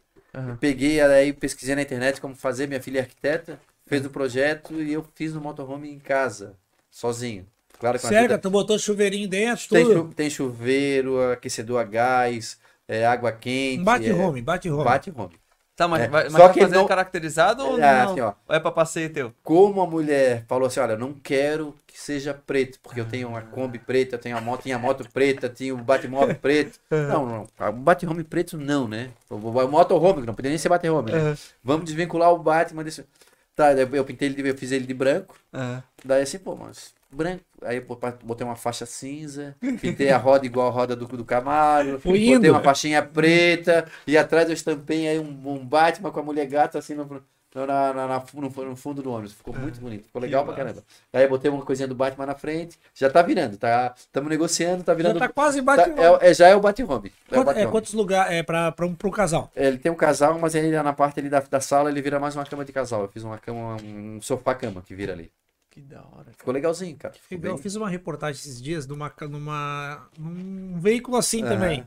peguei, 0.60 1.00
aí 1.02 1.32
pesquisei 1.34 1.76
na 1.76 1.82
internet 1.82 2.20
como 2.20 2.36
fazer, 2.36 2.68
minha 2.68 2.82
filha 2.82 3.00
é 3.00 3.02
arquiteta, 3.02 3.60
fez 3.90 4.06
o 4.06 4.10
projeto 4.10 4.82
e 4.82 4.94
eu 4.94 5.06
fiz 5.16 5.36
o 5.36 5.42
motorhome 5.42 5.90
em 5.92 6.00
casa, 6.00 6.56
sozinho. 6.90 7.46
Claro 7.80 7.98
que 7.98 8.06
uma 8.06 8.10
Sério, 8.12 8.38
tu 8.40 8.50
botou 8.50 8.78
chuveirinho 8.78 9.28
dentro, 9.28 9.68
tem, 9.70 9.86
tudo. 9.86 10.10
chu- 10.10 10.14
tem 10.16 10.30
chuveiro, 10.30 11.32
aquecedor 11.32 11.80
a 11.80 11.84
gás, 11.84 12.60
é, 12.88 13.06
água 13.06 13.32
quente. 13.32 13.82
Um 13.82 13.86
bate 13.86 14.10
é, 14.10 14.14
home, 14.14 14.42
bate 14.42 14.70
home. 14.70 14.84
Bate 14.84 15.14
home. 15.16 15.40
Tá, 15.76 15.88
mas, 15.88 16.02
É, 16.02 16.08
vai, 16.10 16.24
mas 16.24 16.34
só 16.34 16.40
vai 16.40 16.54
que 16.54 16.60
fazer 16.60 16.76
não- 16.76 16.88
caracterizado 16.88 17.66
ou 17.66 17.78
É, 17.78 18.04
não? 18.04 18.12
assim, 18.12 18.20
ó. 18.20 18.34
Ou 18.50 18.54
é 18.56 18.60
pra 18.60 18.70
passeio 18.70 19.14
teu? 19.14 19.34
Como 19.42 19.82
a 19.82 19.88
mulher 19.88 20.44
falou 20.46 20.68
assim, 20.68 20.82
olha, 20.82 20.98
não 20.98 21.14
quero 21.14 21.74
que 21.88 21.98
seja 21.98 22.34
preto, 22.34 22.80
porque 22.84 23.00
eu 23.00 23.06
tenho 23.06 23.30
uma 23.30 23.42
Kombi 23.42 23.80
preta, 23.80 24.16
eu 24.16 24.20
tenho 24.20 24.36
a 24.36 24.42
moto, 24.42 24.64
tinha 24.64 24.76
a 24.76 24.80
moto 24.80 25.08
preta, 25.14 25.48
tinha 25.48 25.74
o 25.74 25.78
Batmóvel 25.78 26.36
preto. 26.36 26.78
Não, 26.92 27.26
não, 27.26 27.48
o 27.70 27.72
Bate-home 27.72 28.26
preto 28.26 28.58
não, 28.58 28.90
né? 28.90 29.10
O, 29.30 29.36
o, 29.36 29.58
o 29.66 29.68
motorhome, 29.70 30.26
não 30.26 30.34
poderia 30.34 30.50
nem 30.52 30.58
ser 30.58 30.68
Bate-home, 30.68 31.14
né? 31.14 31.38
Vamos 31.64 31.86
desvincular 31.86 32.30
o 32.34 32.40
Batman 32.40 32.84
desse... 32.84 33.06
Tá, 33.60 33.74
eu 33.74 34.06
pintei 34.06 34.30
ele, 34.30 34.50
eu 34.50 34.58
fiz 34.58 34.72
ele 34.72 34.86
de 34.86 34.94
branco, 34.94 35.36
Aham. 35.54 35.84
Daí 36.06 36.22
assim, 36.22 36.40
pô, 36.40 36.56
mas 36.56 36.94
branco. 37.12 37.44
Aí 37.62 37.76
eu 37.76 37.86
botei 38.24 38.48
uma 38.48 38.56
faixa 38.56 38.86
cinza, 38.86 39.54
pintei 39.82 40.12
a 40.12 40.18
roda 40.18 40.46
igual 40.46 40.70
a 40.70 40.72
roda 40.72 40.96
do, 40.96 41.06
do 41.06 41.26
Camaro, 41.26 42.00
Foi 42.00 42.12
botei 42.12 42.36
indo. 42.36 42.52
uma 42.52 42.64
faixinha 42.64 43.02
preta, 43.04 43.86
e 44.08 44.18
atrás 44.18 44.48
eu 44.48 44.54
estampei 44.54 45.10
aí 45.10 45.20
um, 45.20 45.26
um 45.26 45.66
Batman 45.66 46.10
com 46.10 46.22
a 46.22 46.24
mulher 46.24 46.46
gata 46.46 46.80
assim 46.80 46.94
no, 46.94 47.22
na, 47.54 47.66
na- 47.66 47.94
na- 48.08 48.24
no, 48.34 48.50
no 48.66 48.76
fundo 48.76 49.02
do 49.02 49.12
ônibus. 49.12 49.34
Ficou 49.34 49.56
muito 49.56 49.80
bonito, 49.82 50.06
ficou 50.06 50.22
legal 50.22 50.46
pra 50.46 50.54
caramba. 50.56 50.84
Aí 51.12 51.24
eu 51.24 51.30
botei 51.30 51.50
uma 51.50 51.64
coisinha 51.66 51.88
do 51.88 51.96
Batman 51.96 52.26
na 52.28 52.36
frente, 52.36 52.78
já 52.94 53.10
tá 53.10 53.22
virando, 53.22 53.58
tá? 53.58 53.94
Estamos 53.98 54.30
negociando, 54.30 54.84
tá 54.84 54.92
Já 54.94 54.98
virando. 54.98 55.20
tá 55.20 55.28
quase 55.30 55.58
tá- 55.58 55.64
bate 55.64 55.90
home. 55.90 56.00
é, 56.22 56.30
é- 56.30 56.34
já 56.34 56.48
é 56.48 56.56
o 56.56 56.60
Bat-Home. 56.60 57.12
É 57.32 57.62
é, 57.62 57.68
quantos 57.68 57.94
lugares 57.94 58.34
é 58.34 58.44
pra, 58.44 58.72
pra, 58.72 58.86
um, 58.86 58.94
pro 58.94 59.12
casal? 59.12 59.52
Ele 59.56 59.78
tem 59.78 59.92
um 59.92 59.96
casal, 59.96 60.38
mas 60.38 60.54
ele 60.56 60.72
na 60.82 60.94
parte 60.94 61.20
ali 61.20 61.30
da, 61.30 61.40
da 61.40 61.60
sala 61.60 61.90
ele 61.90 62.02
vira 62.02 62.20
mais 62.20 62.36
uma 62.36 62.46
cama 62.46 62.64
de 62.64 62.72
casal. 62.72 63.02
Eu 63.02 63.08
fiz 63.08 63.24
uma 63.24 63.38
cama, 63.38 63.78
um 63.84 64.22
sofá-cama 64.22 64.82
que 64.82 64.94
vira 64.94 65.14
ali. 65.14 65.32
Que 65.72 65.82
da 65.82 66.00
hora. 66.02 66.32
Ficou 66.38 66.52
legalzinho, 66.54 66.96
cara. 66.98 67.14
Ficou 67.14 67.38
Eu 67.48 67.54
bem- 67.56 67.62
fiz 67.62 67.76
uma 67.76 67.88
reportagem 67.90 68.40
esses 68.40 68.62
dias 68.62 68.88
numa, 68.88 69.12
numa, 69.30 70.08
num 70.18 70.80
veículo 70.80 71.16
assim 71.18 71.42
Aham. 71.44 71.50
também. 71.54 71.84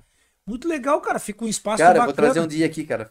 Muito 0.47 0.69
legal, 0.69 1.01
cara. 1.01 1.19
Fica 1.19 1.45
um 1.45 1.49
espaço 1.49 1.79
Cara, 1.79 1.91
eu 1.99 2.01
bacana. 2.01 2.07
vou 2.07 2.15
trazer 2.15 2.41
um 2.41 2.47
dia 2.47 2.67
aqui, 2.67 2.85
cara. 2.85 3.11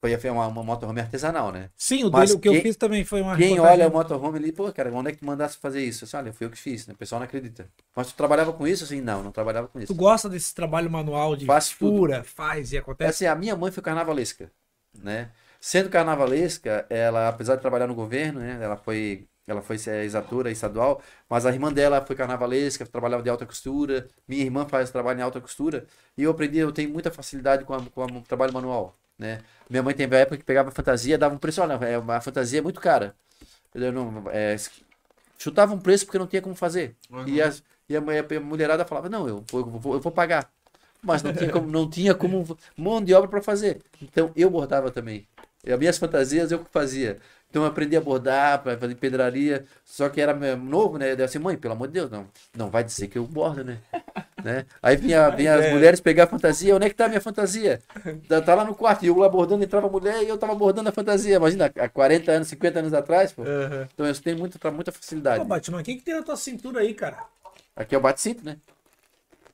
Foi 0.00 0.16
foi 0.18 0.30
uma, 0.30 0.46
uma 0.46 0.62
motorhome 0.64 1.00
artesanal, 1.00 1.52
né? 1.52 1.70
Sim, 1.76 2.04
o, 2.04 2.10
dele, 2.10 2.32
o 2.34 2.38
que 2.40 2.48
eu 2.48 2.54
quem- 2.54 2.56
fiz 2.56 2.76
também 2.76 3.04
foi 3.04 3.20
uma 3.22 3.36
Quem 3.36 3.60
olha 3.60 3.88
o 3.88 3.92
motorhome 3.92 4.38
ali, 4.38 4.52
pô, 4.52 4.72
cara, 4.72 4.92
onde 4.92 5.10
é 5.10 5.12
que 5.12 5.18
tu 5.20 5.26
mandasse 5.26 5.58
fazer 5.58 5.82
isso? 5.84 6.04
Eu 6.04 6.06
disse, 6.06 6.16
olha, 6.16 6.32
foi 6.32 6.46
eu 6.46 6.50
que 6.52 6.58
fiz, 6.58 6.86
né? 6.86 6.94
O 6.94 6.98
pessoal 6.98 7.20
não 7.20 7.26
acredita. 7.26 7.70
Mas 7.96 8.08
tu 8.08 8.16
trabalhava 8.16 8.52
com 8.52 8.66
isso? 8.66 8.84
Assim, 8.84 9.00
não, 9.00 9.22
não 9.24 9.32
trabalhava 9.32 9.68
com 9.68 9.80
Tu 9.84 9.94
isso. 9.94 9.94
gosta 9.94 10.26
desse 10.28 10.54
trabalho 10.54 10.90
manual 10.90 11.36
de 11.36 11.52
tudo. 11.78 12.00
fura, 12.00 12.24
faz 12.24 12.72
e 12.72 12.78
É 13.00 13.08
acontece? 13.08 13.08
assim, 13.08 13.26
a 13.26 13.34
minha 13.36 13.56
mãe 13.56 13.72
foi 13.72 13.82
carnavalesca, 13.82 14.52
né? 14.94 15.32
Sendo 15.60 15.90
carnavalesca, 15.90 16.86
ela, 16.90 17.28
apesar 17.28 17.56
de 17.56 17.62
trabalhar 17.62 17.86
no 17.88 17.94
governo, 17.96 18.40
né? 18.40 18.58
Ela 18.62 18.76
foi, 18.78 19.28
ela 19.46 19.62
foi 19.62 19.76
é, 19.88 20.04
exatura 20.04 20.50
estadual, 20.52 21.02
mas 21.28 21.46
a 21.46 21.52
irmã 21.52 21.72
dela 21.72 22.04
foi 22.06 22.16
carnavalesca, 22.16 22.86
trabalhava 22.86 23.22
de 23.24 23.30
alta 23.30 23.46
costura. 23.46 24.08
Minha 24.28 24.44
irmã 24.44 24.66
faz 24.68 24.90
trabalho 24.92 25.20
em 25.20 25.22
alta 25.24 25.40
costura. 25.40 25.86
E 26.18 26.24
eu 26.24 26.32
aprendi, 26.32 26.58
eu 26.58 26.72
tenho 26.72 26.90
muita 26.90 27.10
facilidade 27.12 27.64
com, 27.64 27.74
a- 27.74 27.84
com 27.90 28.18
o 28.18 28.22
trabalho 28.22 28.52
manual, 28.54 28.98
né? 29.20 29.40
Minha 29.68 29.82
mãe 29.82 29.94
teve 29.94 30.16
a 30.16 30.20
época 30.20 30.38
que 30.38 30.44
pegava 30.44 30.70
fantasia, 30.72 31.18
dava 31.18 31.34
um 31.34 31.38
preço, 31.38 31.62
olha, 31.62 31.74
é, 31.86 31.96
a 31.96 32.20
fantasia 32.20 32.58
é 32.60 32.62
muito 32.62 32.80
cara. 32.80 33.14
Eu 33.74 33.92
não, 33.92 34.24
é, 34.30 34.56
chutava 35.38 35.74
um 35.74 35.78
preço 35.80 36.04
porque 36.06 36.18
não 36.18 36.26
tinha 36.26 36.42
como 36.42 36.54
fazer. 36.54 36.96
E, 37.24 37.40
as, 37.40 37.62
e 37.88 37.96
a, 37.96 38.00
a 38.00 38.40
mulherada 38.40 38.84
falava, 38.84 39.08
não, 39.08 39.28
eu, 39.28 39.44
vou- 39.50 39.60
eu, 39.60 39.66
vou, 39.66 39.94
eu 39.94 40.00
vou 40.00 40.12
pagar. 40.12 40.50
Mas 41.02 41.22
não 41.22 41.32
tinha 41.34 41.50
como, 41.50 41.68
não 41.70 41.88
tinha 41.88 42.14
como 42.14 42.58
mão 42.76 43.02
de 43.02 43.14
obra 43.14 43.28
para 43.28 43.42
fazer. 43.42 43.82
Então 44.02 44.32
eu 44.36 44.50
bordava 44.50 44.90
também. 44.90 45.26
E 45.64 45.72
as 45.72 45.78
minhas 45.78 45.98
fantasias 45.98 46.52
eu 46.52 46.64
fazia. 46.70 47.18
Então 47.50 47.62
eu 47.62 47.68
aprendi 47.68 47.96
a 47.96 48.00
bordar, 48.00 48.62
para 48.62 48.78
fazer 48.78 48.94
pedraria. 48.96 49.66
Só 49.84 50.08
que 50.10 50.20
era 50.20 50.34
novo, 50.56 50.98
né? 50.98 51.12
Eu 51.18 51.24
assim, 51.24 51.38
mãe, 51.38 51.56
pelo 51.56 51.74
amor 51.74 51.88
de 51.88 51.94
Deus, 51.94 52.10
não, 52.10 52.28
não 52.56 52.70
vai 52.70 52.84
dizer 52.84 53.08
que 53.08 53.18
eu 53.18 53.26
bordo, 53.26 53.64
né? 53.64 53.80
Né? 54.44 54.66
Aí 54.82 54.96
vinha, 54.96 55.28
vinha 55.30 55.54
as 55.54 55.70
mulheres 55.72 56.00
pegar 56.00 56.24
a 56.24 56.26
fantasia, 56.26 56.74
onde 56.74 56.86
é 56.86 56.88
que 56.88 56.94
tá 56.94 57.06
a 57.06 57.08
minha 57.08 57.20
fantasia? 57.20 57.80
Tá, 58.28 58.40
tá 58.40 58.54
lá 58.54 58.64
no 58.64 58.74
quarto, 58.74 59.04
e 59.04 59.08
eu 59.08 59.16
lá 59.16 59.28
bordando, 59.28 59.64
entrava 59.64 59.86
a 59.86 59.90
mulher 59.90 60.22
e 60.22 60.28
eu 60.28 60.38
tava 60.38 60.54
bordando 60.54 60.88
a 60.88 60.92
fantasia. 60.92 61.36
Imagina, 61.36 61.72
há 61.76 61.88
40 61.88 62.32
anos, 62.32 62.48
50 62.48 62.78
anos 62.78 62.94
atrás, 62.94 63.32
pô. 63.32 63.42
Então 63.92 64.06
eu 64.06 64.14
tenho 64.14 64.38
muita, 64.38 64.70
muita 64.70 64.92
facilidade. 64.92 65.40
Pô, 65.40 65.44
Batman, 65.46 65.80
o 65.80 65.84
que, 65.84 65.96
que 65.96 66.02
tem 66.02 66.14
na 66.14 66.22
tua 66.22 66.36
cintura 66.36 66.80
aí, 66.80 66.94
cara? 66.94 67.18
Aqui 67.76 67.94
é 67.94 67.98
o 67.98 68.00
bate-cinto, 68.00 68.44
né? 68.44 68.56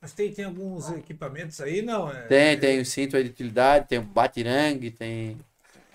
Mas 0.01 0.13
tem, 0.13 0.33
tem 0.33 0.45
alguns 0.45 0.91
equipamentos 0.91 1.61
aí, 1.61 1.83
não? 1.83 2.11
É... 2.11 2.23
Tem, 2.23 2.59
tem 2.59 2.81
o 2.81 2.85
cinto 2.85 3.17
aí 3.17 3.25
de 3.25 3.31
utilidade, 3.31 3.89
tem 3.89 3.99
o 3.99 4.03
batirangue, 4.03 4.91
tem 4.91 5.37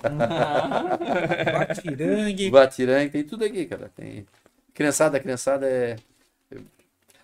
Batirangue. 1.54 2.50
batirangue, 2.50 3.12
tem 3.12 3.24
tudo 3.24 3.46
aqui, 3.46 3.66
cara. 3.66 3.92
Tem... 3.96 4.26
Criançada, 4.74 5.20
criançada 5.20 5.68
é. 5.68 5.96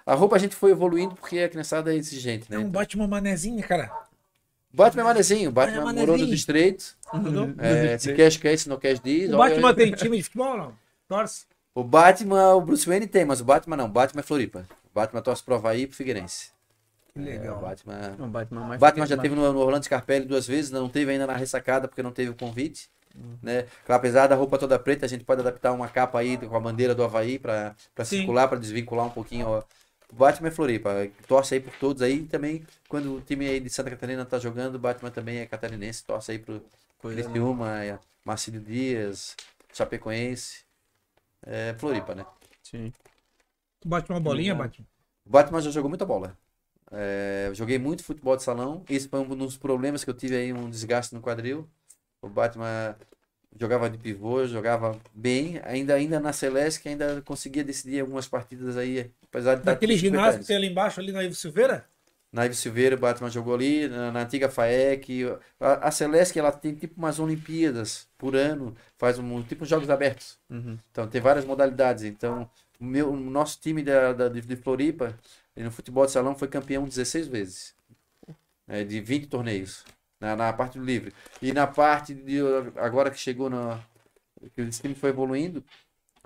A 0.07 0.15
roupa 0.15 0.37
a 0.37 0.39
gente 0.39 0.55
foi 0.55 0.71
evoluindo 0.71 1.15
porque 1.15 1.37
a 1.39 1.49
criançada 1.49 1.93
é 1.93 1.97
exigente, 1.97 2.49
né? 2.49 2.55
É 2.55 2.59
um 2.59 2.69
Batman 2.69 3.07
manezinho, 3.07 3.61
cara. 3.67 3.91
Batman 4.73 5.01
é 5.01 5.05
manezinho, 5.05 5.51
Batman 5.51 5.83
Batman 5.83 5.93
morou. 5.99 6.15
Entendeu? 7.13 7.53
É, 7.57 7.97
se 7.97 8.13
quer, 8.13 8.31
quer, 8.37 8.57
se 8.57 8.69
não 8.69 8.77
quer, 8.77 8.97
diz. 8.99 9.33
O 9.33 9.37
Batman 9.37 9.73
tem 9.73 9.91
time 9.91 10.15
de 10.15 10.23
futebol 10.23 10.51
ou 10.51 10.57
não? 10.57 10.73
Torce. 11.09 11.45
O 11.75 11.83
Batman, 11.83 12.53
o 12.55 12.61
Bruce 12.61 12.87
Wayne 12.87 13.05
tem, 13.05 13.25
mas 13.25 13.41
o 13.41 13.43
Batman 13.43 13.75
não. 13.75 13.85
O 13.85 13.89
Batman 13.89 14.21
é 14.21 14.23
Floripa. 14.23 14.65
O 14.85 14.95
Batman 14.95 15.21
torce 15.21 15.43
pro 15.43 15.55
Havaí 15.55 15.81
e 15.81 15.87
pro 15.87 15.97
Figueirense. 15.97 16.51
Que 17.13 17.19
É, 17.19 17.21
o 17.21 17.25
legal. 17.25 17.59
Batman... 17.59 18.15
Não, 18.17 18.29
Batman 18.29 18.77
Batman 18.77 19.05
já 19.05 19.17
teve 19.17 19.35
no, 19.35 19.51
no 19.51 19.59
Orlando 19.59 19.83
Scarpelli 19.83 20.25
duas 20.25 20.47
vezes, 20.47 20.71
não 20.71 20.87
teve 20.87 21.11
ainda 21.11 21.27
na 21.27 21.35
ressacada 21.35 21.85
porque 21.85 22.01
não 22.01 22.11
teve 22.11 22.29
o 22.29 22.35
convite. 22.35 22.89
Né? 23.41 23.65
Apesar 23.87 24.27
da 24.27 24.35
roupa 24.35 24.57
toda 24.57 24.79
preta, 24.79 25.05
a 25.05 25.09
gente 25.09 25.25
pode 25.25 25.41
adaptar 25.41 25.73
uma 25.73 25.87
capa 25.89 26.19
aí 26.19 26.37
com 26.37 26.55
a 26.55 26.59
bandeira 26.59 26.95
do 26.95 27.03
Havaí 27.03 27.37
para 27.37 27.75
circular, 28.05 28.47
para 28.47 28.57
desvincular 28.57 29.05
um 29.05 29.09
pouquinho. 29.09 29.47
Ó. 29.47 29.63
O 30.11 30.15
Batman 30.15 30.47
é 30.47 30.51
Floripa, 30.51 30.89
torce 31.27 31.55
aí 31.55 31.59
por 31.59 31.73
todos 31.77 32.01
aí. 32.01 32.19
E 32.19 32.23
também, 32.25 32.65
quando 32.87 33.15
o 33.15 33.21
time 33.21 33.47
aí 33.47 33.59
de 33.59 33.69
Santa 33.69 33.89
Catarina 33.89 34.25
tá 34.25 34.39
jogando, 34.39 34.75
o 34.75 34.79
Batman 34.79 35.11
também 35.11 35.39
é 35.39 35.45
catarinense, 35.45 36.03
torce 36.03 36.31
aí 36.31 36.39
pro 36.39 36.63
Coisa 36.97 37.21
Criciúma, 37.21 37.83
é, 37.83 37.99
Marcílio 38.23 38.61
Dias, 38.61 39.35
Chapecoense. 39.73 40.65
É 41.45 41.75
Floripa, 41.77 42.15
né? 42.15 42.25
Sim. 42.63 42.91
Tu 43.79 43.87
bate 43.87 44.09
uma 44.11 44.19
bolinha. 44.19 44.55
Batman? 44.55 44.85
O 45.25 45.29
Batman 45.29 45.61
já 45.61 45.71
jogou 45.71 45.89
muita 45.89 46.05
bola. 46.05 46.37
É, 46.91 47.51
joguei 47.53 47.77
muito 47.77 48.03
futebol 48.03 48.35
de 48.35 48.43
salão. 48.43 48.83
Esse 48.89 49.07
foi 49.07 49.19
um 49.19 49.35
dos 49.35 49.57
problemas 49.57 50.03
que 50.03 50.09
eu 50.09 50.13
tive 50.13 50.35
aí, 50.35 50.53
um 50.53 50.69
desgaste 50.69 51.13
no 51.13 51.21
quadril. 51.21 51.69
O 52.21 52.29
Batman 52.29 52.95
jogava 53.59 53.89
de 53.89 53.97
pivô, 53.97 54.45
jogava 54.47 54.99
bem. 55.13 55.59
Ainda, 55.63 55.93
ainda 55.93 56.19
na 56.19 56.33
Celeste, 56.33 56.81
que 56.81 56.89
ainda 56.89 57.21
conseguia 57.21 57.63
decidir 57.63 58.01
algumas 58.01 58.27
partidas 58.27 58.77
aí, 58.77 59.11
apesar 59.23 59.55
de 59.55 59.63
50 59.63 59.95
ginásio 59.97 60.41
que 60.41 60.47
tem 60.47 60.55
ali 60.55 60.67
embaixo, 60.67 60.99
ali 60.99 61.11
na 61.11 61.23
Ivo 61.23 61.35
Silveira? 61.35 61.85
Na 62.31 62.45
Ives 62.45 62.59
Silveira, 62.59 62.95
o 62.95 62.99
Batman 62.99 63.29
jogou 63.29 63.55
ali, 63.55 63.87
na, 63.87 64.11
na 64.11 64.21
antiga 64.21 64.49
FAEC. 64.49 65.23
A, 65.59 65.87
a 65.87 65.91
Celeste, 65.91 66.37
ela 66.37 66.51
tem 66.51 66.75
tipo 66.75 66.95
umas 66.97 67.19
Olimpíadas 67.19 68.07
por 68.17 68.35
ano, 68.35 68.75
faz 68.97 69.17
um 69.17 69.41
tipo 69.43 69.65
jogos 69.65 69.89
abertos. 69.89 70.37
Uhum. 70.49 70.77
Então 70.91 71.07
tem 71.07 71.21
várias 71.21 71.45
modalidades. 71.45 72.03
Então, 72.03 72.49
o, 72.79 72.83
meu, 72.85 73.11
o 73.11 73.15
nosso 73.15 73.59
time 73.61 73.81
da, 73.81 74.11
da- 74.13 74.29
de, 74.29 74.55
Floripa, 74.57 75.17
no 75.55 75.71
futebol 75.71 76.05
de 76.05 76.11
salão, 76.11 76.35
foi 76.35 76.47
campeão 76.47 76.85
16 76.85 77.27
vezes. 77.27 77.73
É, 78.67 78.83
de 78.83 78.99
20 78.99 79.27
torneios. 79.27 79.85
Na, 80.19 80.35
na 80.35 80.51
parte 80.53 80.79
do 80.79 80.85
livre. 80.85 81.13
E 81.41 81.53
na 81.53 81.67
parte 81.67 82.13
de. 82.13 82.39
Agora 82.75 83.11
que 83.11 83.19
chegou 83.19 83.49
na. 83.49 83.79
Que 84.55 84.61
esse 84.61 84.81
time 84.81 84.95
foi 84.95 85.09
evoluindo. 85.09 85.63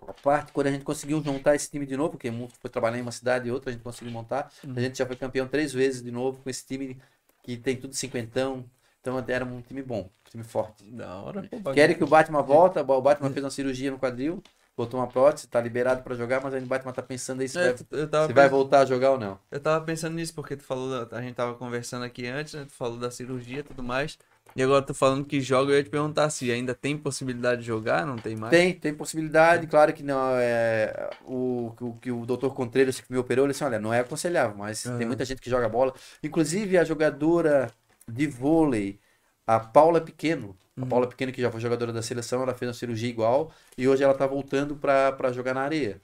A 0.08 0.14
parte, 0.14 0.52
quando 0.52 0.68
a 0.68 0.72
gente 0.72 0.84
conseguiu 0.84 1.22
juntar 1.24 1.56
esse 1.56 1.70
time 1.70 1.86
de 1.86 1.96
novo, 1.96 2.12
porque 2.12 2.32
foi 2.60 2.70
trabalhar 2.70 2.98
em 2.98 3.02
uma 3.02 3.12
cidade 3.12 3.48
e 3.48 3.52
outra, 3.52 3.70
a 3.70 3.74
gente 3.74 3.84
conseguiu 3.84 4.12
montar. 4.12 4.52
A 4.76 4.80
gente 4.80 4.98
já 4.98 5.06
foi 5.06 5.16
campeão 5.16 5.48
três 5.48 5.72
vezes 5.72 6.02
de 6.02 6.10
novo 6.10 6.42
com 6.42 6.50
esse 6.50 6.66
time 6.66 7.00
que 7.44 7.56
tem 7.56 7.76
tudo 7.76 7.94
cinquentão. 7.94 8.66
Então 9.00 9.24
era 9.28 9.44
um 9.44 9.62
time 9.62 9.82
bom, 9.82 10.02
um 10.02 10.30
time 10.30 10.44
forte. 10.44 10.90
Da 10.92 11.16
hora, 11.22 11.50
pô. 11.64 11.72
Querem 11.72 11.96
que 11.96 12.04
o 12.04 12.08
Batman 12.08 12.42
volta, 12.42 12.82
o 12.82 13.02
Batman 13.02 13.32
fez 13.32 13.44
uma 13.44 13.52
cirurgia 13.52 13.92
no 13.92 14.00
quadril, 14.00 14.42
botou 14.78 15.00
uma 15.00 15.08
prótese, 15.08 15.48
tá 15.48 15.62
liberado 15.62 16.04
pra 16.04 16.16
jogar, 16.16 16.42
mas 16.42 16.54
ainda 16.54 16.66
o 16.66 16.70
Batman 16.70 16.94
tá 16.94 17.04
pensando 17.04 17.42
aí 17.42 17.50
se, 17.50 17.58
É, 17.58 17.60
vai, 17.60 17.76
se 18.20 18.34
vai 18.34 18.48
pensando, 18.48 18.50
voltar 18.50 18.82
a 18.82 18.86
jogar 18.86 19.12
ou 19.12 19.20
não. 19.20 19.40
eu 19.52 19.60
tava 19.62 19.84
pensando 19.86 20.16
nisso, 20.16 20.34
porque 20.34 20.56
tu 20.58 20.64
falou, 20.64 21.06
da- 21.08 21.18
a 21.18 21.22
gente 21.22 21.36
tava 21.36 21.56
conversando 21.56 22.06
aqui 22.06 22.26
antes, 22.28 22.54
né? 22.54 22.66
Tu 22.66 22.74
falou 22.74 22.98
da 22.98 23.12
cirurgia 23.12 23.60
e 23.60 23.64
tudo 23.64 23.84
mais. 23.84 24.18
E 24.56 24.62
agora 24.64 24.86
tu 24.86 24.94
falando 24.94 25.26
que 25.26 25.40
joga, 25.42 25.72
eu 25.74 25.78
ia 25.78 25.84
te 25.84 25.90
perguntar 25.90 26.30
se 26.30 26.52
ainda 26.52 26.76
tem 26.76 26.98
possibilidade 26.98 27.62
de 27.62 27.68
jogar, 27.68 28.06
não 28.06 28.18
tem 28.18 28.36
mais? 28.36 28.60
Tem, 28.60 28.78
tem 28.78 28.94
possibilidade, 28.94 29.66
claro 29.66 29.94
que 29.94 30.04
não 30.04 30.38
é 30.38 31.10
o 31.22 31.74
o 31.80 31.98
que 32.00 32.12
o 32.12 32.26
Dr. 32.26 32.54
Contreiras 32.54 33.00
que 33.00 33.10
me 33.12 33.18
operou, 33.18 33.46
ele 33.46 33.54
disse, 33.54 33.64
olha, 33.64 33.80
não 33.80 33.94
é 33.94 34.02
aconselhável, 34.02 34.58
mas 34.58 34.84
tem 34.98 35.08
Aham. 35.08 35.08
muita 35.08 35.24
gente 35.24 35.40
que 35.42 35.50
joga 35.50 35.70
bola, 35.70 35.94
inclusive 36.22 36.78
a 36.78 36.84
jogadora 36.84 37.72
de 38.08 38.28
vôlei, 38.28 39.00
a 39.48 39.58
Paula 39.60 40.02
Pequeno, 40.02 40.58
a 40.84 40.88
Paula 40.88 41.08
Pequeno 41.08 41.32
que 41.32 41.42
já 41.42 41.52
foi 41.52 41.60
jogadora 41.62 41.94
da 41.94 42.02
seleção, 42.02 42.42
ela 42.44 42.54
fez 42.56 42.70
uma 42.70 42.74
cirurgia 42.74 43.10
igual 43.10 43.52
e 43.78 43.88
hoje 43.88 44.04
ela 44.04 44.14
tá 44.14 44.28
voltando 44.28 44.76
pra 44.76 45.12
pra 45.12 45.32
jogar 45.32 45.54
na 45.54 45.62
areia. 45.62 46.02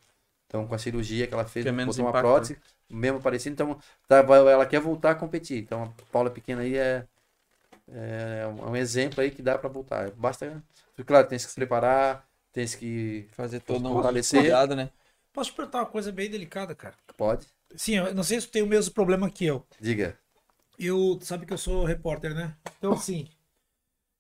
Então 0.48 0.68
com 0.68 0.76
a 0.76 0.78
cirurgia 0.80 1.28
que 1.28 1.34
ela 1.34 1.46
fez, 1.46 1.66
Que 1.66 1.70
é 1.70 1.72
botou 1.72 2.06
uma 2.06 2.12
impacto, 2.12 2.18
né? 2.18 2.22
prótese, 2.22 2.58
mesmo 2.90 3.22
parecido, 3.22 3.54
então 3.54 3.80
tá, 4.08 4.22
vai- 4.22 4.40
ela 4.40 4.66
quer 4.66 4.80
voltar 4.80 5.12
a 5.12 5.16
competir. 5.16 5.60
Então 5.64 5.84
a 5.84 5.90
Paula 6.12 6.30
Pequena 6.30 6.62
aí 6.62 6.76
é 6.78 7.06
é 8.22 8.48
um 8.48 8.76
exemplo 8.76 9.22
aí 9.22 9.32
que 9.32 9.42
dá 9.42 9.58
pra 9.58 9.70
voltar. 9.70 10.12
Basta, 10.12 10.62
claro, 11.06 11.28
tem 11.28 11.38
que 11.38 11.44
se 11.44 11.56
preparar, 11.56 12.26
tem 12.52 12.66
que 12.68 13.28
Fazer 13.32 13.60
todo 13.62 13.88
um 13.88 13.94
Fortalecer. 13.94 14.42
cuidado, 14.44 14.76
né? 14.76 14.90
Posso 15.34 15.52
te 15.52 15.56
perguntar 15.56 15.80
uma 15.80 15.86
coisa 15.86 16.12
bem 16.12 16.30
delicada, 16.30 16.74
cara? 16.74 16.96
Pode? 17.18 17.48
Sim, 17.76 17.98
eu 17.98 18.16
não 18.16 18.24
sei 18.24 18.42
se 18.42 18.48
tu 18.48 18.52
tem 18.52 18.64
o 18.64 18.68
mesmo 18.68 18.94
problema 18.94 19.30
que 19.30 19.46
eu. 19.46 19.66
Diga. 19.82 20.18
Eu, 20.80 21.18
tu 21.20 21.26
sabe 21.26 21.46
que 21.46 21.54
eu 21.54 21.58
sou 21.58 21.84
repórter, 21.86 22.34
né? 22.34 22.56
Então, 22.78 22.94
assim, 22.94 23.28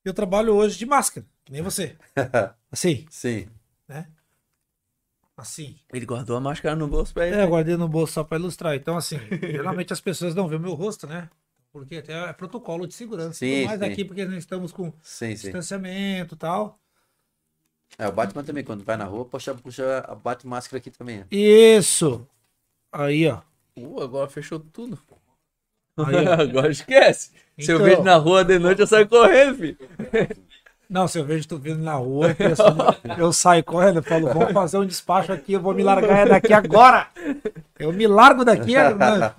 eu 0.09 0.13
trabalho 0.13 0.53
hoje 0.53 0.77
de 0.77 0.85
máscara, 0.85 1.25
que 1.45 1.51
nem 1.51 1.61
você. 1.61 1.95
Assim, 2.71 3.05
Sim. 3.09 3.47
né? 3.87 4.07
Assim. 5.35 5.75
Ele 5.93 6.05
guardou 6.05 6.35
a 6.35 6.41
máscara 6.41 6.75
no 6.75 6.87
bolso 6.87 7.13
pra 7.13 7.27
ele. 7.27 7.35
É, 7.35 7.43
eu 7.43 7.47
guardei 7.47 7.77
no 7.77 7.87
bolso 7.87 8.13
só 8.13 8.23
pra 8.23 8.39
ilustrar. 8.39 8.73
Então, 8.73 8.97
assim, 8.97 9.19
geralmente 9.39 9.93
as 9.93 10.01
pessoas 10.01 10.33
não 10.33 10.47
veem 10.47 10.59
o 10.59 10.63
meu 10.63 10.73
rosto, 10.73 11.05
né? 11.05 11.29
Porque 11.71 11.97
até 11.97 12.13
é 12.27 12.33
protocolo 12.33 12.87
de 12.87 12.95
segurança. 12.95 13.33
Sim, 13.33 13.65
mais 13.65 13.79
sim. 13.79 13.85
aqui, 13.85 14.03
porque 14.03 14.25
nós 14.25 14.39
estamos 14.39 14.71
com 14.71 14.91
Sim, 15.03 15.35
sim. 15.35 15.43
distanciamento 15.43 16.33
e 16.33 16.37
tal. 16.39 16.79
É, 17.99 18.07
o 18.07 18.11
Batman 18.11 18.43
também, 18.43 18.63
quando 18.63 18.83
vai 18.83 18.97
na 18.97 19.05
rua, 19.05 19.25
puxa, 19.25 19.53
puxa 19.53 19.99
a 20.07 20.15
bate 20.15 20.47
máscara 20.47 20.79
aqui 20.79 20.89
também. 20.89 21.23
Isso! 21.29 22.27
Aí, 22.91 23.27
ó. 23.27 23.41
Uh, 23.77 24.01
agora 24.01 24.27
fechou 24.29 24.59
tudo. 24.59 24.99
Agora 26.39 26.69
esquece. 26.71 27.31
Se 27.59 27.71
eu 27.71 27.77
Então. 27.77 27.89
vejo 27.89 28.03
na 28.03 28.15
rua 28.15 28.43
de 28.45 28.59
noite, 28.59 28.81
eu 28.81 28.87
saio 28.87 29.07
correndo, 29.07 29.55
filho. 29.55 29.77
Não, 30.89 31.07
se 31.07 31.19
eu 31.19 31.25
vejo 31.25 31.47
tu 31.47 31.57
vindo 31.57 31.83
na 31.83 31.95
rua, 31.95 32.35
eu, 32.39 33.17
eu 33.25 33.33
saio 33.33 33.63
correndo, 33.63 33.97
eu 33.97 34.03
falo, 34.03 34.27
vamos 34.33 34.53
fazer 34.53 34.77
um 34.77 34.85
despacho 34.85 35.33
aqui, 35.33 35.51
eu 35.53 35.59
vou 35.59 35.73
me 35.73 35.83
largar 35.83 36.29
daqui 36.29 36.53
agora. 36.53 37.07
Eu 37.77 37.91
me 37.91 38.07
largo 38.07 38.45
daqui, 38.45 38.75
é, 38.75 38.93
né. 38.93 39.33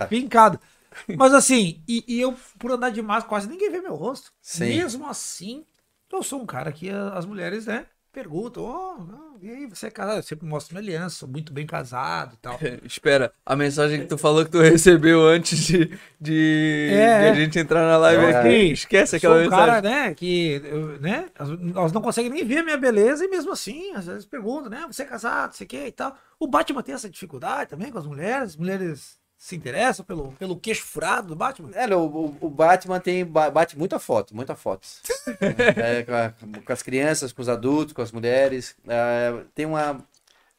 Mas 1.16 1.32
assim, 1.32 1.80
e, 1.88 2.04
e 2.06 2.20
eu, 2.20 2.34
por 2.58 2.72
andar 2.72 2.90
de 2.90 3.00
máscara, 3.00 3.28
quase 3.28 3.48
ninguém 3.48 3.70
vê 3.70 3.80
meu 3.80 3.94
rosto. 3.94 4.30
Sim. 4.42 4.66
Mesmo 4.66 5.06
assim, 5.08 5.64
eu 6.12 6.22
sou 6.22 6.40
um 6.42 6.46
cara 6.46 6.70
que 6.72 6.90
as 6.90 7.24
mulheres, 7.24 7.66
né, 7.66 7.86
perguntam, 8.12 8.64
oh, 8.64 9.04
não, 9.04 9.36
e 9.40 9.48
aí, 9.50 9.66
você 9.66 9.86
é 9.86 9.90
casado? 9.90 10.16
Eu 10.18 10.22
sempre 10.22 10.46
mostro 10.46 10.74
minha 10.74 10.82
aliança, 10.82 11.16
sou 11.16 11.28
muito 11.28 11.52
bem 11.52 11.66
casado 11.66 12.34
e 12.34 12.36
tal. 12.38 12.58
Espera, 12.84 13.32
a 13.46 13.54
mensagem 13.54 14.00
que 14.00 14.06
tu 14.06 14.18
falou 14.18 14.44
que 14.44 14.50
tu 14.50 14.60
recebeu 14.60 15.24
antes 15.26 15.58
de, 15.66 15.98
de, 16.20 16.88
É, 16.92 17.20
de 17.20 17.28
a 17.28 17.34
gente 17.44 17.58
entrar 17.58 17.86
na 17.86 17.96
live 17.98 18.24
É. 18.24 18.36
aqui. 18.36 18.72
Esquece 18.72 19.16
aquela 19.16 19.34
sou 19.36 19.42
um 19.42 19.44
mensagem. 19.50 19.66
cara, 19.66 19.82
né, 19.82 20.14
que, 20.14 20.60
né, 21.00 21.26
elas 21.74 21.92
não 21.92 22.02
conseguem 22.02 22.30
nem 22.30 22.44
ver 22.44 22.58
a 22.58 22.64
minha 22.64 22.76
beleza 22.78 23.24
e 23.24 23.28
mesmo 23.28 23.52
assim, 23.52 23.92
às 23.94 24.06
vezes 24.06 24.24
perguntam, 24.24 24.70
né, 24.70 24.84
você 24.90 25.02
é 25.02 25.06
casado, 25.06 25.52
você 25.54 25.64
quer 25.64 25.86
e 25.86 25.92
tal. 25.92 26.16
O 26.40 26.48
Batman 26.48 26.82
tem 26.82 26.94
essa 26.94 27.08
dificuldade 27.08 27.70
também 27.70 27.92
com 27.92 27.98
as 27.98 28.06
mulheres, 28.06 28.50
as 28.50 28.56
mulheres 28.56 29.18
se 29.38 29.56
interessam 29.56 30.04
pelo, 30.04 30.32
pelo 30.32 30.58
queixo 30.58 30.84
furado 30.84 31.28
do 31.28 31.36
Batman. 31.36 31.70
É, 31.74 31.86
o, 31.94 32.36
o- 32.40 32.50
Batman 32.50 33.00
tem, 33.00 33.24
ba- 33.24 33.50
bate 33.50 33.78
muita 33.78 33.98
foto, 33.98 34.34
muita 34.36 34.56
fotos. 34.56 35.00
É, 35.76 36.02
com, 36.02 36.12
a- 36.14 36.34
com 36.64 36.72
as 36.72 36.82
crianças, 36.82 37.32
com 37.32 37.42
os 37.42 37.48
adultos, 37.48 37.92
com 37.94 38.02
as 38.02 38.12
mulheres. 38.12 38.76
É, 38.88 39.44
tem, 39.54 39.66
uma, 39.66 40.04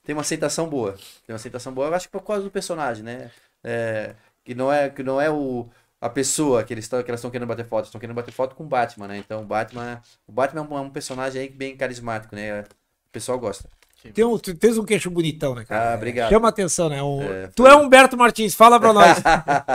tem 0.04 0.16
uma 0.16 0.22
aceitação 0.22 0.70
boa. 0.70 0.94
Tem 0.94 1.34
uma 1.34 1.36
aceitação 1.36 1.74
boa, 1.74 1.88
eu 1.88 1.96
acho 1.96 2.08
que 2.08 2.12
por 2.12 2.24
causa 2.24 2.44
do 2.44 2.52
personagem, 2.52 3.04
né? 3.04 3.32
É, 3.64 4.16
que 4.44 4.56
não 4.56 4.72
é, 4.72 4.90
que 4.90 5.04
não 5.04 5.20
é 5.22 5.30
o, 5.30 5.68
a 6.02 6.10
pessoa 6.10 6.64
que 6.64 6.74
eles 6.74 6.86
estão 6.86 7.04
que 7.04 7.10
elas 7.12 7.20
estão 7.20 7.32
querendo 7.32 7.48
bater 7.48 7.66
foto, 7.68 7.86
estão 7.86 8.00
querendo 8.02 8.16
bater 8.16 8.32
foto 8.34 8.56
com 8.56 8.64
o 8.64 8.68
Batman, 8.68 9.08
né? 9.08 9.18
Então 9.18 9.42
o 9.42 9.46
Batman, 9.46 10.02
o 10.28 10.32
Batman 10.32 10.62
é 10.62 10.64
um, 10.74 10.78
é 10.78 10.82
um 10.82 10.90
personagem 10.90 11.42
aí 11.44 11.50
bem 11.50 11.76
carismático, 11.78 12.36
né? 12.36 12.62
O 12.62 12.66
pessoal 13.12 13.40
gosta. 13.40 13.70
Tem 14.14 14.24
um, 14.24 14.38
tu 14.38 14.54
tens 14.56 14.78
um 14.78 14.86
queixo 14.86 15.10
bonitão, 15.12 15.54
né, 15.54 15.66
cara? 15.66 15.92
Ah, 15.92 15.96
obrigado. 15.96 16.30
Chama 16.30 16.48
atenção, 16.48 16.88
né? 16.90 17.04
Um- 17.04 17.22
É, 17.22 17.48
tu 17.54 17.68
é 17.68 17.76
Humberto 17.76 18.16
Martins, 18.18 18.56
fala 18.56 18.80
pra 18.80 18.94
nós. 18.94 19.18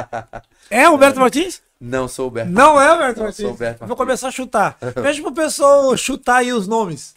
é 0.70 0.88
Humberto 0.88 1.20
Martins? 1.20 1.62
Não 1.80 2.08
sou 2.08 2.28
o 2.28 2.30
Berto. 2.30 2.50
Não 2.50 2.80
é 2.80 2.94
Humberto 2.94 3.18
Não 3.18 3.24
Martins. 3.24 3.44
sou 3.44 3.52
Humberto 3.54 3.78
Vou 3.80 3.88
Martins. 3.88 3.98
começar 3.98 4.28
a 4.28 4.30
chutar. 4.30 4.78
Pede 4.94 5.20
pro 5.20 5.32
pessoal 5.32 5.94
chutar 5.96 6.36
aí 6.36 6.52
os 6.52 6.66
nomes. 6.66 7.14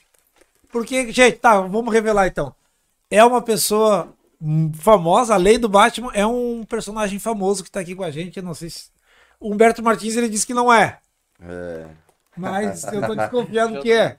Porque, 0.69 1.11
gente, 1.13 1.37
tá, 1.37 1.61
vamos 1.61 1.93
revelar 1.93 2.27
então. 2.27 2.53
É 3.09 3.23
uma 3.23 3.41
pessoa 3.41 4.09
famosa, 4.73 5.33
além 5.33 5.57
do 5.57 5.69
Batman, 5.69 6.11
é 6.13 6.25
um 6.27 6.65
personagem 6.67 7.17
famoso 7.19 7.63
que 7.63 7.71
tá 7.71 7.79
aqui 7.79 7.95
com 7.95 8.03
a 8.03 8.11
gente. 8.11 8.37
Eu 8.37 8.43
não 8.43 8.53
sei 8.53 8.69
se. 8.69 8.89
O 9.39 9.53
Humberto 9.53 9.81
Martins 9.81 10.17
ele 10.17 10.27
disse 10.27 10.45
que 10.45 10.53
não 10.53 10.71
é. 10.73 10.97
É. 11.41 11.85
Mas 12.35 12.83
eu 12.91 13.01
tô 13.07 13.15
desconfiando 13.15 13.81
que 13.81 13.91
é. 13.93 14.17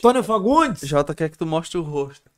Tônio 0.00 0.22
Fagundes? 0.22 0.80
Jota 0.88 1.14
quer 1.14 1.28
que 1.28 1.38
tu 1.38 1.46
mostre 1.46 1.78
o 1.78 1.82
rosto. 1.82 2.30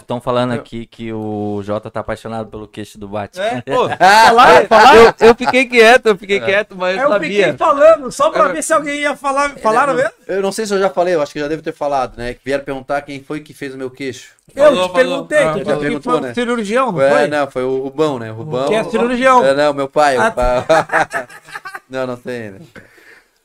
Estão 0.00 0.20
falando 0.20 0.50
aqui 0.54 0.86
que 0.86 1.12
o 1.12 1.60
Jota 1.62 1.88
tá 1.88 2.00
apaixonado 2.00 2.48
pelo 2.50 2.66
queixo 2.66 2.98
do 2.98 3.06
Batman. 3.06 3.44
É, 3.44 3.60
pô, 3.72 3.88
Falaram, 3.88 4.66
falaram. 4.66 5.00
eu, 5.20 5.28
eu 5.28 5.34
fiquei 5.36 5.66
quieto, 5.66 6.06
eu 6.06 6.16
fiquei 6.16 6.40
quieto, 6.40 6.74
mas 6.74 6.96
eu 6.96 7.04
Eu 7.04 7.08
sabia. 7.10 7.28
fiquei 7.44 7.52
falando, 7.56 8.10
só 8.10 8.30
pra 8.30 8.48
ver 8.48 8.60
se 8.60 8.72
alguém 8.72 8.98
ia 9.02 9.14
falar. 9.14 9.50
Falaram 9.58 9.94
mesmo? 9.94 10.10
Eu 10.26 10.42
não 10.42 10.50
sei 10.50 10.66
se 10.66 10.74
eu 10.74 10.80
já 10.80 10.90
falei, 10.90 11.14
eu 11.14 11.22
acho 11.22 11.32
que 11.32 11.38
já 11.38 11.46
devo 11.46 11.62
ter 11.62 11.72
falado, 11.72 12.16
né? 12.16 12.34
Que 12.34 12.40
vieram 12.44 12.64
perguntar 12.64 13.02
quem 13.02 13.22
foi 13.22 13.38
que 13.38 13.54
fez 13.54 13.72
o 13.72 13.78
meu 13.78 13.88
queixo. 13.88 14.32
Eu 14.52 14.64
Falou, 14.64 14.88
te 14.88 14.92
falou. 14.92 14.94
perguntei, 15.28 15.38
Ah, 15.44 15.52
que 15.54 15.64
perguntou, 15.64 16.12
foi 16.14 16.20
né? 16.22 16.34
cirurgião, 16.34 16.90
não 16.90 17.00
É, 17.00 17.10
foi? 17.10 17.28
não, 17.28 17.50
foi 17.52 17.62
o 17.62 17.82
Rubão, 17.84 18.18
né? 18.18 18.32
O 18.32 18.34
Rubão. 18.34 18.66
Que 18.66 18.74
é 18.74 18.82
cirurgião. 18.82 19.44
É, 19.44 19.54
não, 19.54 19.72
meu 19.72 19.88
pai. 19.88 20.18
o 20.18 20.22
Ah, 20.22 20.30
pai- 20.32 20.66
não, 21.88 22.04
não 22.04 22.16
tem, 22.16 22.50
né? 22.50 22.58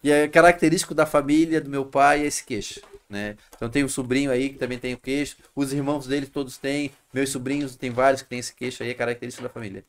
E 0.05 0.11
é 0.11 0.27
característico 0.27 0.93
da 0.93 1.03
família 1.03 1.59
do 1.59 1.67
meu 1.67 1.83
pai 1.83 2.21
é 2.21 2.27
esse 2.27 2.43
queixo, 2.43 2.79
né? 3.09 3.35
Então 3.55 3.67
tem 3.67 3.83
um 3.83 3.89
sobrinho 3.89 4.29
aí 4.29 4.49
que 4.49 4.59
também 4.59 4.77
tem 4.77 4.93
o 4.93 4.97
queixo, 4.99 5.35
os 5.55 5.73
irmãos 5.73 6.05
dele 6.05 6.27
todos 6.27 6.59
têm, 6.59 6.91
meus 7.11 7.31
sobrinhos 7.31 7.75
tem 7.75 7.89
vários 7.89 8.21
que 8.21 8.29
tem 8.29 8.37
esse 8.37 8.53
queixo 8.53 8.83
aí, 8.83 8.91
é 8.91 8.93
característico 8.93 9.41
da 9.41 9.49
família. 9.49 9.83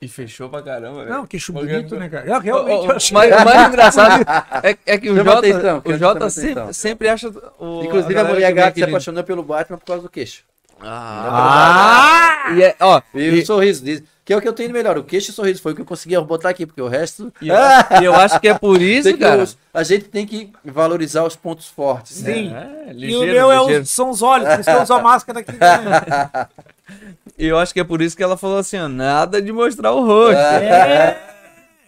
E 0.00 0.08
fechou 0.08 0.48
pra 0.48 0.62
caramba, 0.62 1.00
velho. 1.00 1.10
Não, 1.10 1.26
queixo 1.26 1.52
Porque- 1.52 1.70
bonito, 1.70 1.96
né, 1.96 2.08
cara? 2.08 2.26
Eu 2.26 2.40
realmente 2.40 2.86
Ô, 2.86 2.86
ô, 2.86 2.92
achei. 2.92 3.14
Mas 3.14 3.30
o 3.30 3.44
mais 3.44 3.68
engraçado 3.68 4.24
é, 4.62 4.78
é 4.86 4.96
que 4.96 5.10
o 5.10 5.16
Jota, 5.16 5.38
atenção, 5.38 5.82
o 5.84 6.30
sempre, 6.30 6.50
atenção. 6.52 6.72
sempre 6.72 7.08
acha 7.10 7.28
o. 7.58 7.82
Inclusive 7.84 8.14
a, 8.14 8.16
galera 8.16 8.34
mulher 8.34 8.52
gata 8.54 8.74
se 8.74 8.84
apaixonou 8.84 9.22
pelo 9.22 9.42
Batman 9.42 9.76
por 9.76 9.84
causa 9.84 10.02
do 10.02 10.08
queixo. 10.08 10.44
Ah! 10.80 12.54
E 12.56 12.62
é, 12.62 12.74
ó, 12.80 13.02
E, 13.14 13.20
e, 13.20 13.42
o 13.42 13.46
sorriso, 13.46 13.84
diz, 13.84 14.02
que 14.28 14.32
é 14.34 14.36
o 14.36 14.42
que 14.42 14.46
eu 14.46 14.52
tenho 14.52 14.68
de 14.68 14.74
melhor, 14.74 14.98
o 14.98 15.02
queixo 15.02 15.30
e 15.30 15.32
o 15.32 15.34
sorriso, 15.34 15.62
foi 15.62 15.72
o 15.72 15.74
que 15.74 15.80
eu 15.80 15.86
consegui 15.86 16.14
botar 16.20 16.50
aqui, 16.50 16.66
porque 16.66 16.82
o 16.82 16.86
resto... 16.86 17.32
e 17.40 17.48
eu, 17.48 17.56
e 17.98 18.04
eu 18.04 18.14
acho 18.14 18.38
que 18.38 18.46
é 18.46 18.52
por 18.52 18.76
isso, 18.82 19.16
cara. 19.16 19.42
a 19.72 19.82
gente 19.82 20.04
tem 20.04 20.26
que 20.26 20.52
valorizar 20.62 21.24
os 21.24 21.34
pontos 21.34 21.66
fortes. 21.66 22.22
né? 22.22 22.34
Sim. 22.34 22.54
É, 22.54 22.90
E 22.90 22.92
ligeiro, 22.92 23.22
o 23.22 23.26
meu 23.32 23.50
é 23.50 23.80
os, 23.80 23.88
são 23.88 24.10
os 24.10 24.20
olhos, 24.20 24.46
por 24.46 24.60
isso 24.60 24.68
que 24.70 24.76
eu 24.76 24.82
uso 24.82 24.92
a 24.92 25.00
máscara 25.00 25.40
aqui. 25.40 25.52
né? 25.52 26.46
E 27.38 27.46
eu 27.46 27.58
acho 27.58 27.72
que 27.72 27.80
é 27.80 27.84
por 27.84 28.02
isso 28.02 28.14
que 28.14 28.22
ela 28.22 28.36
falou 28.36 28.58
assim, 28.58 28.76
ó, 28.78 28.86
nada 28.86 29.40
de 29.40 29.50
mostrar 29.50 29.92
o 29.92 30.04
rosto. 30.04 30.36
É. 30.36 31.18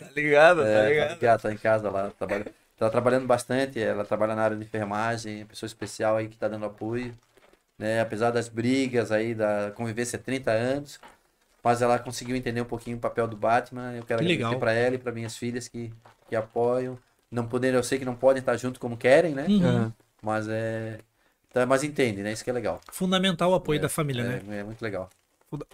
Tá 0.01 0.07
ligado? 0.16 0.62
tá 0.62 0.66
É, 0.68 0.82
tá, 0.82 0.88
ligado? 0.88 1.14
ligado, 1.16 1.43
tá 1.43 1.53
em 1.53 1.57
casa 1.59 1.91
lá, 1.91 2.11
trabalha, 2.18 2.47
tá 2.78 2.88
trabalhando 2.88 3.26
bastante, 3.26 3.78
ela 3.82 4.03
trabalha 4.03 4.34
na 4.34 4.43
área 4.43 4.57
de 4.57 4.64
enfermagem, 4.64 5.45
pessoa 5.45 5.66
especial 5.68 6.16
aí 6.16 6.26
que 6.26 6.38
tá 6.38 6.49
dando 6.49 6.64
apoio, 6.64 7.14
né? 7.78 8.01
Apesar 8.01 8.30
das 8.30 8.49
brigas 8.49 9.12
aí, 9.12 9.34
da 9.34 9.70
convivência 9.74 10.18
há 10.18 10.22
30 10.22 10.51
anos, 10.51 10.99
mas 11.62 11.82
ela 11.82 11.98
conseguiu 11.98 12.36
entender 12.36 12.61
um 12.61 12.66
pouquinho 12.66 12.96
o 12.96 13.00
papel 13.00 13.26
do 13.28 13.36
Batman, 13.36 13.94
eu 13.94 14.04
quero 14.04 14.24
Que 14.24 14.32
agradecer 14.32 14.58
para 14.58 14.72
ela 14.72 14.94
e 14.94 14.98
para 14.98 15.12
minhas 15.12 15.36
filhas 15.36 15.68
que, 15.68 15.92
que 16.28 16.36
apoiam, 16.36 16.98
não 17.30 17.46
poderem, 17.46 17.76
eu 17.76 17.82
sei 17.82 17.98
que 17.98 18.04
não 18.04 18.14
podem 18.14 18.40
estar 18.40 18.56
junto 18.56 18.80
como 18.80 18.96
querem, 18.96 19.34
né? 19.34 19.46
Uhum. 19.48 19.92
Mas 20.22 20.48
é... 20.48 20.98
Tá, 21.52 21.66
mas 21.66 21.82
entende, 21.82 22.22
né? 22.22 22.32
Isso 22.32 22.44
que 22.44 22.50
é 22.50 22.52
legal. 22.52 22.80
Fundamental 22.92 23.50
o 23.50 23.54
apoio 23.54 23.80
da 23.80 23.88
família, 23.88 24.22
né? 24.22 24.42
É, 24.48 24.58
é 24.58 24.64
muito 24.64 24.80
legal. 24.80 25.11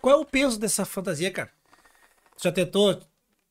Qual 0.01 0.17
é 0.17 0.19
o 0.19 0.25
peso 0.25 0.59
dessa 0.59 0.87
fantasia, 0.87 1.31
cara? 1.31 1.51
Já 2.43 2.51
tentou 2.51 2.99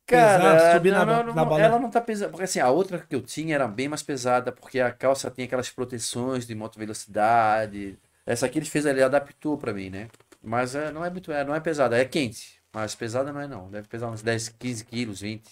Cara, 0.07 0.38
pesar, 0.38 0.73
subir 0.75 0.91
não, 0.91 1.05
na, 1.05 1.23
não, 1.23 1.33
na 1.33 1.59
ela 1.59 1.79
não 1.79 1.89
tá 1.89 1.99
pesando. 1.99 2.31
Porque 2.31 2.43
assim, 2.43 2.59
a 2.59 2.69
outra 2.69 2.99
que 2.99 3.15
eu 3.15 3.21
tinha 3.21 3.55
era 3.55 3.67
bem 3.67 3.88
mais 3.88 4.03
pesada, 4.03 4.51
porque 4.51 4.79
a 4.79 4.91
calça 4.91 5.31
tinha 5.31 5.45
aquelas 5.45 5.69
proteções 5.69 6.45
de 6.45 6.53
moto 6.53 6.77
velocidade. 6.77 7.97
Essa 8.25 8.45
aqui 8.45 8.59
ele 8.59 8.65
fez, 8.65 8.86
ele 8.86 9.01
adaptou 9.01 9.57
pra 9.57 9.73
mim, 9.73 9.89
né? 9.89 10.07
Mas 10.46 10.76
é, 10.76 10.91
não 10.91 11.04
é 11.04 11.10
muito, 11.10 11.32
é, 11.32 11.43
não 11.43 11.56
é 11.56 11.60
pesada, 11.60 11.98
é 11.98 12.06
quente. 12.06 12.62
Mas 12.74 12.96
pesada 12.96 13.34
não 13.34 13.41
é 13.41 13.48
não. 13.48 13.70
Deve 13.70 13.88
pesar 13.88 14.10
uns 14.10 14.22
10, 14.22 14.50
15 14.50 14.86
quilos, 14.86 15.22
20. 15.22 15.50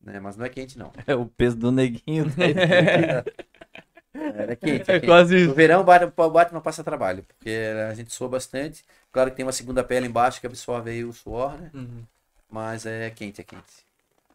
Né? 0.00 0.20
Mas 0.20 0.36
não 0.36 0.44
é 0.44 0.48
quente 0.48 0.78
não. 0.78 0.92
É 1.06 1.14
o 1.14 1.26
peso 1.26 1.56
do 1.56 1.72
neguinho. 1.72 2.26
né? 2.26 3.24
É, 4.16 4.52
é 4.52 4.56
quente. 4.56 4.90
É 4.90 4.96
É 4.96 5.00
quente. 5.00 5.06
quase 5.06 5.36
isso. 5.36 5.48
No 5.48 5.54
verão 5.54 5.80
o 5.80 5.84
Batman, 5.84 6.12
o 6.16 6.30
Batman 6.30 6.60
passa 6.60 6.84
trabalho, 6.84 7.24
porque 7.24 7.50
a 7.90 7.94
gente 7.94 8.12
soa 8.12 8.28
bastante. 8.28 8.84
Claro 9.12 9.30
que 9.30 9.36
tem 9.36 9.44
uma 9.44 9.52
segunda 9.52 9.82
pele 9.84 10.06
embaixo 10.06 10.40
que 10.40 10.46
absorve 10.46 10.90
aí 10.90 11.04
o 11.04 11.12
suor, 11.12 11.58
né? 11.60 11.70
Uhum. 11.74 12.04
Mas 12.50 12.86
é 12.86 13.10
quente, 13.10 13.40
é 13.40 13.44
quente. 13.44 13.83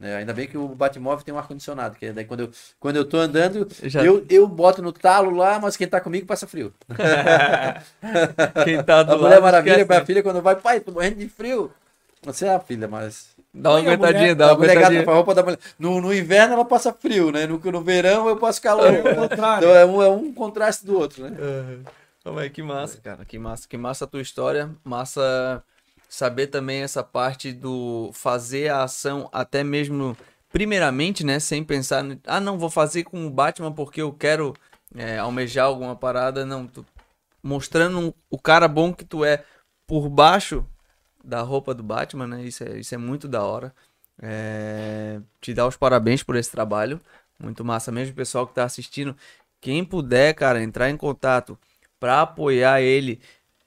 É, 0.02 0.16
ainda 0.16 0.34
bem 0.34 0.48
que 0.48 0.58
o 0.58 0.68
Batmóvel 0.70 1.26
tem 1.26 1.34
um 1.34 1.38
ar-condicionado, 1.38 1.96
que 1.98 2.10
daí 2.14 2.24
quando 2.24 2.40
eu, 2.42 2.50
quando 2.80 2.96
eu 2.96 3.04
tô 3.04 3.18
andando, 3.18 3.68
Já- 3.84 4.02
eu, 4.04 4.26
eu 4.30 4.48
boto 4.48 4.82
no 4.82 4.94
talo 4.94 5.30
lá, 5.32 5.60
mas 5.60 5.76
quem 5.76 5.88
tá 5.90 6.00
comigo 6.00 6.26
passa 6.26 6.48
frio. 6.48 6.74
Quem 8.64 8.82
tá 8.84 9.04
do 9.04 9.12
A 9.12 9.16
lado 9.16 9.24
Mulher 9.24 9.42
Maravilha, 9.42 9.74
esquece. 9.74 9.90
minha 9.90 10.06
filha, 10.06 10.24
quando 10.24 10.42
vai, 10.42 10.56
pai, 10.56 10.80
tô 10.80 10.92
morrendo 10.92 11.16
de 11.18 11.28
frio. 11.30 11.72
Você 12.24 12.46
é 12.46 12.56
a 12.56 12.60
filha, 12.60 12.88
mas. 12.88 13.30
Dá 13.54 13.72
uma 13.72 13.80
aguentadinha, 13.80 14.22
mulher- 14.22 14.36
dá 14.36 14.54
uma 14.54 14.66
gata 14.66 14.72
aguentadinha. 14.80 15.10
a 15.10 15.14
roupa 15.16 15.34
da 15.36 15.44
mulher. 15.44 15.60
No, 15.78 16.00
no 16.02 16.14
inverno 16.14 16.54
ela 16.54 16.66
passa 16.66 16.94
frio, 16.94 17.32
né? 17.32 17.48
No, 17.48 17.58
no 17.60 17.82
verão 17.82 18.28
eu 18.30 18.38
passo 18.38 18.62
calor. 18.62 18.88
É 18.94 19.00
então 19.60 19.76
é 19.76 19.86
um, 19.86 20.02
é 20.04 20.10
um 20.10 20.32
contraste 20.34 20.86
do 20.86 20.98
outro, 20.98 21.24
né? 21.24 21.36
Uhum. 21.40 22.34
Mas 22.36 22.52
que 22.52 22.62
massa, 22.62 23.00
cara. 23.02 23.26
Que 23.26 23.40
massa. 23.40 23.68
Que 23.68 23.78
massa 23.78 24.06
a 24.06 24.08
tua 24.08 24.22
história. 24.22 24.70
Massa 24.84 25.64
saber 26.10 26.48
também 26.48 26.82
essa 26.84 27.04
parte 27.04 27.54
do 27.54 28.12
fazer 28.14 28.70
a 28.70 28.84
ação 28.84 29.30
até 29.34 29.64
mesmo 29.64 30.18
primeiramente, 30.52 31.26
né? 31.26 31.40
Sem 31.40 31.64
pensar, 31.64 32.04
no- 32.04 32.20
ah, 32.28 32.40
não, 32.42 32.60
vou 32.60 32.70
fazer 32.72 33.04
com 33.06 33.28
o 33.28 33.32
Batman 33.32 33.72
porque 33.74 34.02
eu 34.02 34.14
quero 34.14 34.56
é, 34.96 35.20
almejar 35.20 35.66
alguma 35.68 35.96
parada. 35.96 36.46
Não, 36.46 36.68
tu 36.68 36.86
mostrando 37.44 38.00
um- 38.00 38.14
o 38.30 38.40
cara 38.40 38.68
bom 38.68 38.94
que 38.94 39.06
tu 39.06 39.24
é 39.26 39.44
por 39.88 40.10
baixo 40.10 40.66
da 41.24 41.42
roupa 41.42 41.74
do 41.74 41.84
Batman, 41.84 42.28
né? 42.28 42.44
Isso 42.44 42.64
é, 42.64 42.80
isso 42.80 42.96
é 42.96 42.98
muito 42.98 43.28
da 43.28 43.44
hora. 43.44 43.74
É, 44.22 45.20
te 45.42 45.54
dar 45.54 45.68
os 45.68 45.78
parabéns 45.78 46.24
por 46.24 46.36
esse 46.36 46.52
trabalho. 46.52 47.00
Muito 47.40 47.64
massa 47.64 47.92
mesmo, 47.92 48.16
pessoal 48.16 48.48
que 48.48 48.54
tá 48.54 48.64
assistindo. 48.64 49.16
Quem 49.62 49.84
puder, 49.84 50.34
cara, 50.34 50.62
entrar 50.62 50.90
em 50.90 50.98
contato 50.98 51.58
para 52.00 52.22
apoiar 52.22 52.82
ele 52.82 53.20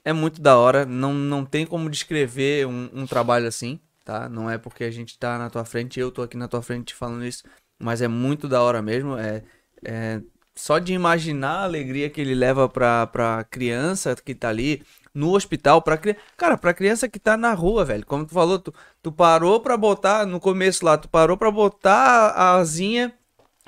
é 0.05 0.13
muito 0.13 0.41
da 0.41 0.57
hora. 0.57 0.85
Não, 0.87 1.13
não 1.15 1.45
tem 1.45 1.67
como 1.67 1.91
descrever 1.91 2.67
um, 2.67 2.91
um 2.93 3.07
trabalho 3.07 3.47
assim, 3.47 3.81
tá? 4.05 4.29
Não 4.29 4.51
é 4.51 4.59
porque 4.59 4.85
a 4.85 4.91
gente 4.91 5.19
tá 5.19 5.39
na 5.39 5.51
tua 5.51 5.65
frente, 5.65 5.99
eu 6.01 6.11
tô 6.11 6.23
aqui 6.23 6.37
na 6.37 6.49
tua 6.49 6.63
frente 6.63 6.95
falando 6.95 7.25
isso, 7.25 7.45
mas 7.79 8.03
é 8.03 8.09
muito 8.09 8.49
da 8.49 8.63
hora 8.63 8.83
mesmo. 8.83 9.17
É, 9.17 9.43
é 9.85 10.21
só 10.55 10.79
de 10.79 10.93
imaginar 10.93 11.61
a 11.61 11.65
alegria 11.65 12.11
que 12.11 12.21
ele 12.21 12.35
leva 12.35 12.69
pra, 12.69 13.07
pra 13.07 13.45
criança 13.45 14.15
que 14.17 14.35
tá 14.35 14.49
ali 14.49 14.83
no 15.15 15.35
hospital, 15.35 15.83
pra 15.83 15.97
criança. 15.97 16.21
Cara, 16.37 16.57
pra 16.59 16.75
criança 16.75 17.09
que 17.09 17.19
tá 17.19 17.37
na 17.37 17.55
rua, 17.55 17.85
velho. 17.85 18.05
Como 18.07 18.27
tu 18.27 18.35
falou, 18.35 18.59
tu, 18.59 18.75
tu 19.03 19.13
parou 19.13 19.61
pra 19.61 19.77
botar, 19.77 20.27
no 20.27 20.41
começo 20.41 20.85
lá, 20.85 20.99
tu 20.99 21.09
parou 21.09 21.37
pra 21.37 21.51
botar 21.51 22.29
a 22.31 22.57
asinha 22.57 23.13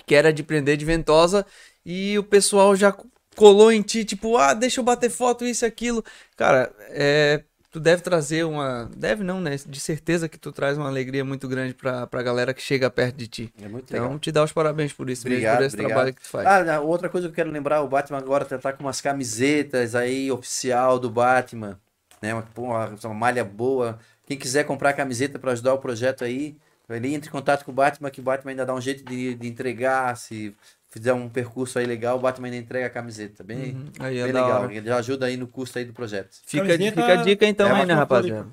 que 0.07 0.14
era 0.14 0.32
de 0.32 0.43
prender 0.43 0.76
de 0.76 0.85
ventosa, 0.85 1.47
e 1.85 2.18
o 2.18 2.24
pessoal 2.24 2.74
já 2.76 2.95
colou 3.37 3.70
em 3.72 3.82
ti, 3.82 4.05
tipo, 4.05 4.37
ah, 4.37 4.55
deixa 4.55 4.80
eu 4.80 4.85
bater 4.85 5.11
foto, 5.11 5.45
isso 5.45 5.64
e 5.64 5.66
aquilo. 5.66 6.05
Cara, 6.37 6.72
é, 6.91 7.43
tu 7.70 7.80
deve 7.80 8.03
trazer 8.03 8.45
uma. 8.45 8.89
Deve 8.97 9.22
não, 9.24 9.41
né? 9.41 9.57
De 9.66 9.80
certeza 9.80 10.28
que 10.28 10.39
tu 10.39 10.53
traz 10.53 10.78
uma 10.78 10.89
alegria 10.89 11.24
muito 11.24 11.49
grande 11.49 11.74
pra, 11.74 12.07
pra 12.07 12.22
galera 12.22 12.55
que 12.55 12.62
chega 12.62 12.89
perto 12.91 13.16
de 13.16 13.26
ti. 13.26 13.53
É 13.61 13.68
muito 13.68 13.93
Então, 13.93 14.05
legal. 14.05 14.18
te 14.18 14.30
dá 14.32 14.43
os 14.45 14.53
parabéns 14.53 14.93
por 14.93 15.11
isso 15.11 15.28
mesmo, 15.28 15.49
Obrigado, 15.49 15.57
por 15.59 15.64
esse 15.64 15.74
obrigado. 15.76 15.89
trabalho 15.97 16.14
que 16.14 16.22
tu 16.22 16.28
faz. 16.28 16.47
Ah, 16.47 16.80
outra 16.80 17.09
coisa 17.09 17.26
que 17.28 17.32
eu 17.32 17.35
quero 17.35 17.51
lembrar, 17.51 17.82
o 17.82 17.89
Batman 17.89 18.18
agora 18.18 18.45
tá, 18.45 18.59
tá 18.59 18.72
com 18.72 18.85
umas 18.85 19.01
camisetas 19.01 19.95
aí, 19.95 20.30
oficial 20.30 20.99
do 20.99 21.11
Batman, 21.11 21.78
né? 22.22 22.35
Uma, 22.35 22.45
uma, 22.57 22.95
uma 23.05 23.14
malha 23.14 23.45
boa. 23.45 23.99
Quem 24.26 24.39
quiser 24.39 24.64
comprar 24.64 24.93
camiseta 24.95 25.39
para 25.39 25.53
ajudar 25.53 25.74
o 25.74 25.78
projeto 25.78 26.24
aí, 26.24 26.57
ele 26.89 27.14
entre 27.14 27.28
em 27.28 27.32
contato 27.32 27.64
com 27.64 27.70
o 27.72 27.74
Batman, 27.74 28.11
que 28.11 28.20
o 28.20 28.22
Batman 28.22 28.53
ainda 28.53 28.64
dá 28.66 28.74
um 28.74 28.80
jeito 28.80 29.05
de, 29.05 29.35
de 29.35 29.49
entregar, 29.49 30.16
se 30.16 30.55
fizer 30.95 31.12
um 31.12 31.28
percurso 31.28 31.76
aí 31.78 31.86
legal, 31.86 32.16
o 32.16 32.20
Batman 32.20 32.47
ainda 32.47 32.57
entrega 32.59 32.86
a 32.86 32.90
camiseta. 32.90 33.42
Bem, 33.42 33.74
Uhum, 33.74 33.84
aí 33.99 34.18
é 34.18 34.24
bem 34.24 34.32
legal. 34.32 34.62
hora. 34.62 34.72
Ele 34.72 34.86
já 34.86 34.97
ajuda 34.97 35.26
aí 35.26 35.36
no 35.36 35.49
custo 35.49 35.76
aí 35.78 35.84
do 35.84 35.92
projeto. 35.92 36.36
Fica, 36.47 36.66
Camiseta 36.68 37.01
fica 37.03 37.12
a 37.12 37.16
dica 37.16 37.47
então 37.47 37.68
é 37.68 37.72
uma 37.72 37.80
aí, 37.82 37.86
né, 37.86 37.95
rapaziada? 37.95 38.47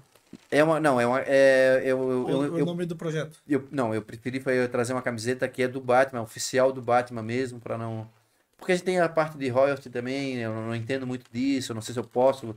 É 0.49 0.63
uma, 0.63 0.79
não, 0.79 0.99
é 0.99 1.05
uma, 1.05 1.19
é, 1.21 1.81
eu, 1.85 2.09
eu, 2.11 2.39
O, 2.39 2.57
eu, 2.57 2.63
o 2.63 2.65
nome 2.65 2.85
do 2.85 2.95
projeto. 2.95 3.37
eu- 3.47 3.67
não, 3.71 3.93
eu 3.93 4.01
preferi 4.01 4.39
foi 4.39 4.57
eu 4.57 4.67
trazer 4.67 4.93
uma 4.93 5.01
camiseta 5.01 5.47
que 5.47 5.61
é 5.61 5.67
do 5.67 5.79
Batman, 5.79 6.21
oficial 6.21 6.71
do 6.73 6.81
Batman 6.81 7.21
mesmo, 7.21 7.59
para 7.59 7.77
não. 7.77 8.09
Porque 8.57 8.71
a 8.71 8.75
gente 8.75 8.85
tem 8.85 8.99
a 8.99 9.09
parte 9.09 9.37
de 9.37 9.47
royalty 9.49 9.89
também, 9.89 10.37
eu 10.37 10.53
não, 10.53 10.67
não 10.67 10.75
entendo 10.75 11.05
muito 11.05 11.25
disso, 11.31 11.71
eu 11.71 11.75
não 11.75 11.81
sei 11.81 11.93
se 11.93 11.99
eu 11.99 12.03
posso 12.03 12.55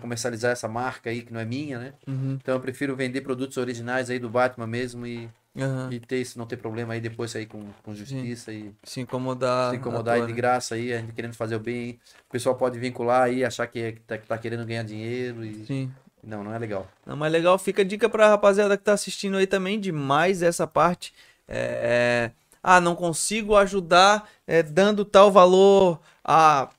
comercializar 0.00 0.52
essa 0.52 0.68
marca 0.68 1.10
aí 1.10 1.22
que 1.22 1.32
não 1.32 1.40
é 1.40 1.44
minha, 1.44 1.78
né? 1.78 1.92
Uhum, 2.06 2.38
Então 2.40 2.54
eu 2.54 2.60
prefiro 2.60 2.94
vender 2.96 3.20
produtos 3.22 3.56
originais 3.56 4.08
aí 4.10 4.18
do 4.18 4.28
Batman 4.30 4.66
mesmo 4.66 5.06
e, 5.06 5.28
aham. 5.56 5.88
e 5.92 6.00
ter 6.00 6.20
isso, 6.20 6.38
não 6.38 6.46
ter 6.46 6.56
problema 6.56 6.94
aí 6.94 7.00
depois 7.00 7.34
aí 7.36 7.46
com, 7.46 7.62
com 7.82 7.94
justiça 7.94 8.52
e 8.52 8.72
Se 8.84 9.00
incomodar. 9.00 9.70
se 9.70 9.76
incomodar 9.76 10.14
aí 10.16 10.26
de 10.26 10.32
graça 10.32 10.74
aí, 10.74 10.92
a 10.92 10.98
gente 11.00 11.12
querendo 11.12 11.34
fazer 11.34 11.56
o 11.56 11.60
bem. 11.60 11.98
O 12.28 12.32
pessoal 12.32 12.54
pode 12.54 12.78
vincular 12.78 13.22
aí, 13.22 13.44
achar 13.44 13.66
que, 13.66 13.78
é- 13.80 13.92
que, 13.92 14.00
tá, 14.00 14.18
que 14.18 14.26
tá 14.26 14.38
querendo 14.38 14.64
ganhar 14.64 14.82
dinheiro 14.84 15.44
e. 15.44 15.66
Sim. 15.66 15.92
Não, 16.24 16.44
não 16.44 16.54
é 16.54 16.58
legal. 16.58 16.86
Não, 17.04 17.16
mas 17.16 17.32
legal, 17.32 17.58
fica 17.58 17.82
a 17.82 17.84
dica 17.84 18.08
pra 18.08 18.28
rapaziada 18.28 18.76
que 18.78 18.84
tá 18.84 18.92
assistindo 18.92 19.36
aí 19.36 19.46
também 19.46 19.80
de 19.80 19.90
mais 19.90 20.40
essa 20.40 20.66
parte. 20.68 21.12
É, 21.48 22.30
é, 22.30 22.30
ah, 22.62 22.80
não 22.80 22.94
consigo 22.94 23.56
ajudar 23.56 24.28
é, 24.46 24.62
dando 24.62 25.04
tal 25.04 25.32
valor 25.32 26.00
a, 26.24 26.70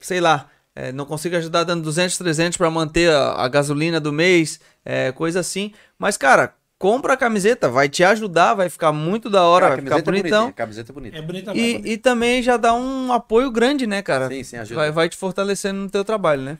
sei 0.00 0.18
lá, 0.18 0.48
é, 0.74 0.92
não 0.92 1.04
consigo 1.04 1.36
ajudar 1.36 1.64
dando 1.64 1.82
200, 1.82 2.16
300 2.16 2.56
pra 2.56 2.70
manter 2.70 3.10
a, 3.12 3.32
a 3.32 3.48
gasolina 3.48 4.00
do 4.00 4.12
mês, 4.14 4.58
é, 4.82 5.12
coisa 5.12 5.40
assim. 5.40 5.74
Mas, 5.98 6.16
cara, 6.16 6.54
compra 6.78 7.14
a 7.14 7.16
camiseta, 7.16 7.68
vai 7.68 7.88
te 7.88 8.04
ajudar, 8.04 8.54
vai 8.54 8.68
ficar 8.68 8.92
muito 8.92 9.28
da 9.30 9.42
hora, 9.44 9.66
Ah, 9.66 9.68
a 9.68 9.70
vai 9.70 9.78
ficar 9.78 9.90
camiseta 9.90 10.10
é 10.10 10.12
bonita, 10.12 10.36
bonitão. 10.36 10.52
camiseta 10.52 10.92
é 10.92 10.94
bonita. 10.94 11.16
É 11.18 11.22
bonita 11.22 11.54
mesmo. 11.54 11.86
E, 11.86 11.92
e 11.92 11.98
também 11.98 12.42
já 12.42 12.56
dá 12.56 12.74
um 12.74 13.12
apoio 13.12 13.50
grande, 13.50 13.86
né, 13.86 14.02
cara? 14.02 14.28
Sim, 14.28 14.42
sim, 14.44 14.56
ajuda. 14.58 14.80
Vai, 14.80 14.90
vai 14.90 15.08
te 15.08 15.16
fortalecendo 15.16 15.80
no 15.80 15.90
teu 15.90 16.04
trabalho, 16.04 16.42
né? 16.42 16.58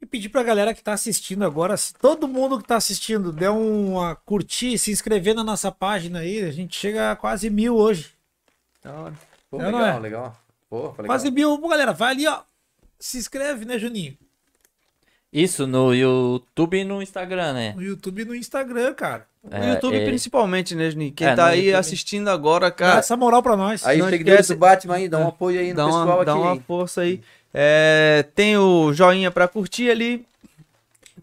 E 0.00 0.06
pedir 0.06 0.28
pra 0.28 0.44
galera 0.44 0.72
que 0.72 0.82
tá 0.82 0.92
assistindo 0.92 1.44
agora, 1.44 1.76
se 1.76 1.92
todo 1.92 2.28
mundo 2.28 2.58
que 2.60 2.68
tá 2.68 2.76
assistindo 2.76 3.32
der 3.32 3.50
uma 3.50 4.14
curtir, 4.14 4.78
se 4.78 4.92
inscrever 4.92 5.34
na 5.34 5.42
nossa 5.42 5.72
página 5.72 6.20
aí, 6.20 6.40
a 6.44 6.52
gente 6.52 6.78
chega 6.78 7.10
a 7.10 7.16
quase 7.16 7.50
mil 7.50 7.74
hoje. 7.76 8.10
Da 8.82 8.92
hora. 8.92 9.14
Pô, 9.50 9.60
É, 9.60 9.66
legal, 9.66 9.82
é? 9.86 9.98
legal. 9.98 10.36
Pô, 10.70 10.82
legal. 10.90 11.06
Quase 11.06 11.30
mil. 11.32 11.58
Pô, 11.58 11.68
galera, 11.68 11.92
vai 11.92 12.12
ali, 12.12 12.28
ó. 12.28 12.42
Se 13.00 13.18
inscreve, 13.18 13.64
né, 13.64 13.76
Juninho? 13.78 14.16
Isso 15.32 15.66
no 15.66 15.92
YouTube 15.94 16.78
e 16.78 16.84
no 16.84 17.02
Instagram, 17.02 17.52
né? 17.52 17.72
No 17.76 17.82
YouTube 17.82 18.22
e 18.22 18.24
no 18.24 18.34
Instagram, 18.34 18.94
cara. 18.94 19.26
No 19.44 19.56
É, 19.56 19.74
YouTube 19.74 19.96
é- 19.96 20.04
principalmente, 20.06 20.74
né, 20.74 20.90
Juninho? 20.90 21.12
Quem 21.12 21.26
É, 21.26 21.34
tá 21.34 21.46
aí 21.48 21.66
YouTube. 21.66 21.74
assistindo 21.78 22.28
agora, 22.28 22.66
Dá 22.70 22.74
cara, 22.74 22.98
essa 23.00 23.16
moral 23.16 23.42
pra 23.42 23.56
nós. 23.56 23.84
Aí, 23.86 23.98
seguidores 24.02 24.24
esquece- 24.40 24.54
do 24.54 24.58
Batman 24.58 24.94
aí, 24.94 25.08
dá 25.08 25.18
um 25.18 25.28
apoio 25.28 25.60
aí 25.60 25.70
no 25.70 25.74
dá 25.76 25.84
pessoal 25.84 26.04
uma, 26.06 26.14
aqui. 26.16 26.24
dá 26.24 26.36
uma 26.36 26.56
força 26.60 27.02
aí. 27.02 27.20
É, 27.52 28.24
tem 28.34 28.56
o 28.56 28.92
joinha 28.92 29.30
pra 29.30 29.46
curtir 29.46 29.90
ali. 29.90 30.24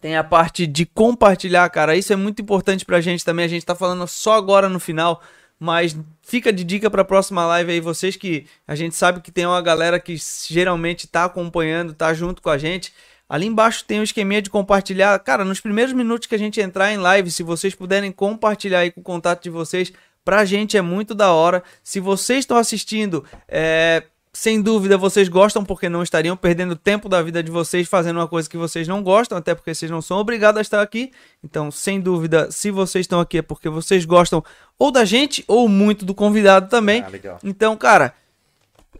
Tem 0.00 0.16
a 0.16 0.22
parte 0.22 0.66
de 0.66 0.86
compartilhar, 0.86 1.68
cara. 1.70 1.96
Isso 1.96 2.12
é 2.12 2.16
muito 2.16 2.40
importante 2.42 2.84
pra 2.84 3.00
gente 3.00 3.24
também. 3.24 3.44
A 3.44 3.48
gente 3.48 3.66
tá 3.66 3.74
falando 3.74 4.06
só 4.06 4.34
agora 4.34 4.68
no 4.68 4.78
final. 4.78 5.20
Mas 5.58 5.96
fica 6.22 6.52
de 6.52 6.62
dica 6.62 6.90
pra 6.90 7.02
próxima 7.02 7.46
live 7.46 7.72
aí, 7.72 7.80
vocês 7.80 8.14
que 8.14 8.44
a 8.68 8.74
gente 8.74 8.94
sabe 8.94 9.22
que 9.22 9.32
tem 9.32 9.46
uma 9.46 9.62
galera 9.62 9.98
que 9.98 10.14
geralmente 10.48 11.06
tá 11.08 11.24
acompanhando, 11.24 11.94
tá 11.94 12.12
junto 12.12 12.42
com 12.42 12.50
a 12.50 12.58
gente. 12.58 12.92
Ali 13.28 13.46
embaixo 13.46 13.84
tem 13.84 14.00
o 14.00 14.04
esqueminha 14.04 14.40
de 14.40 14.50
compartilhar. 14.50 15.18
Cara, 15.18 15.44
nos 15.44 15.60
primeiros 15.60 15.92
minutos 15.92 16.28
que 16.28 16.34
a 16.34 16.38
gente 16.38 16.60
entrar 16.60 16.92
em 16.92 16.96
live, 16.96 17.30
se 17.30 17.42
vocês 17.42 17.74
puderem 17.74 18.12
compartilhar 18.12 18.80
aí 18.80 18.90
com 18.90 19.00
o 19.00 19.04
contato 19.04 19.42
de 19.42 19.50
vocês, 19.50 19.92
pra 20.24 20.44
gente 20.44 20.76
é 20.76 20.82
muito 20.82 21.14
da 21.14 21.32
hora. 21.32 21.62
Se 21.82 21.98
vocês 21.98 22.40
estão 22.40 22.56
assistindo, 22.56 23.24
é, 23.48 24.04
sem 24.32 24.60
dúvida 24.60 24.98
vocês 24.98 25.28
gostam, 25.28 25.64
porque 25.64 25.88
não 25.88 26.02
estariam 26.02 26.36
perdendo 26.36 26.76
tempo 26.76 27.08
da 27.08 27.22
vida 27.22 27.42
de 27.42 27.50
vocês 27.50 27.88
fazendo 27.88 28.18
uma 28.18 28.28
coisa 28.28 28.50
que 28.50 28.56
vocês 28.56 28.86
não 28.86 29.02
gostam, 29.02 29.38
até 29.38 29.54
porque 29.54 29.74
vocês 29.74 29.90
não 29.90 30.02
são 30.02 30.18
obrigados 30.18 30.58
a 30.58 30.62
estar 30.62 30.82
aqui. 30.82 31.10
Então, 31.42 31.70
sem 31.70 32.00
dúvida, 32.00 32.50
se 32.50 32.70
vocês 32.70 33.04
estão 33.04 33.18
aqui 33.18 33.38
é 33.38 33.42
porque 33.42 33.68
vocês 33.68 34.04
gostam 34.04 34.44
ou 34.78 34.92
da 34.92 35.04
gente 35.04 35.42
ou 35.48 35.68
muito 35.68 36.04
do 36.04 36.14
convidado 36.14 36.68
também. 36.68 37.02
Ah. 37.02 37.38
Então, 37.42 37.76
cara, 37.76 38.14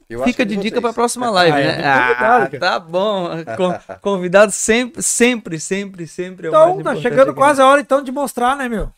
Eu 0.08 0.22
Fica 0.22 0.44
que 0.44 0.50
de 0.50 0.54
é 0.54 0.62
dica 0.62 0.74
vocês. 0.76 0.82
pra 0.82 0.92
próxima 0.92 1.28
live, 1.30 1.56
Ah, 1.56 1.60
é 1.60 1.64
né? 1.64 1.72
do 1.76 1.82
convidado, 1.82 2.56
Ah, 2.56 2.58
tá 2.60 2.78
bom. 2.78 3.28
Con- 3.56 3.78
Convidado 4.00 4.52
sempre, 4.52 5.02
sempre, 5.02 5.58
sempre, 5.58 6.06
sempre 6.06 6.46
é 6.46 6.50
Então, 6.50 6.64
tá 6.66 6.70
importante 6.80 7.02
chegando 7.02 7.30
aqui. 7.30 7.38
quase 7.38 7.60
a 7.60 7.66
hora 7.66 7.80
então 7.80 8.02
de 8.02 8.12
mostrar, 8.12 8.56
né, 8.56 8.68
meu? 8.68 8.90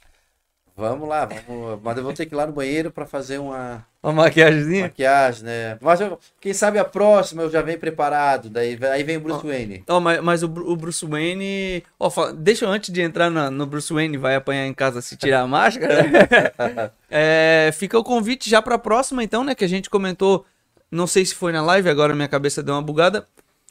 Vamos 0.76 1.08
lá, 1.08 1.24
vamos. 1.24 1.80
Mas 1.82 1.96
eu 1.96 2.04
vou 2.04 2.12
ter 2.12 2.24
que 2.26 2.32
ir 2.34 2.36
lá 2.36 2.46
no 2.46 2.52
banheiro 2.52 2.88
pra 2.92 3.04
fazer 3.04 3.38
uma 3.38 3.84
Uma 4.00 4.12
maquiagemzinha. 4.12 4.82
maquiagem, 4.84 5.42
né? 5.44 5.76
Mas 5.80 6.00
eu- 6.00 6.20
quem 6.40 6.52
sabe 6.52 6.78
a 6.78 6.84
próxima 6.84 7.42
eu 7.42 7.50
já 7.50 7.60
venho 7.62 7.80
preparado. 7.80 8.48
Daí 8.48 8.78
aí 8.92 9.02
vem 9.02 9.16
o 9.16 9.20
Bruce 9.20 9.44
Wayne. 9.44 9.82
Ó, 9.88 9.98
mas, 9.98 10.20
mas 10.22 10.42
o, 10.44 10.46
o 10.46 10.76
Bruce 10.76 11.04
Wayne. 11.04 11.82
Ó, 11.98 12.08
fa- 12.10 12.30
deixa 12.32 12.64
eu 12.64 12.70
antes 12.70 12.92
de 12.92 13.00
entrar 13.02 13.28
na- 13.28 13.50
no 13.50 13.66
Bruce 13.66 13.92
Wayne, 13.92 14.16
vai 14.18 14.36
apanhar 14.36 14.66
em 14.66 14.74
casa 14.74 15.00
se 15.02 15.16
tirar 15.16 15.40
a 15.40 15.46
máscara. 15.48 15.96
É, 17.10 17.70
fica 17.72 17.98
o 17.98 18.04
convite 18.04 18.48
já 18.50 18.60
pra 18.62 18.78
próxima, 18.78 19.24
então, 19.24 19.42
né? 19.42 19.54
Que 19.54 19.64
a 19.64 19.68
gente 19.68 19.88
comentou. 19.90 20.44
Não 20.90 21.06
sei 21.06 21.24
se 21.24 21.34
foi 21.34 21.52
na 21.52 21.62
live, 21.62 21.88
agora 21.88 22.14
minha 22.14 22.28
cabeça 22.28 22.62
deu 22.62 22.74
uma 22.74 22.82
bugada. 22.82 23.26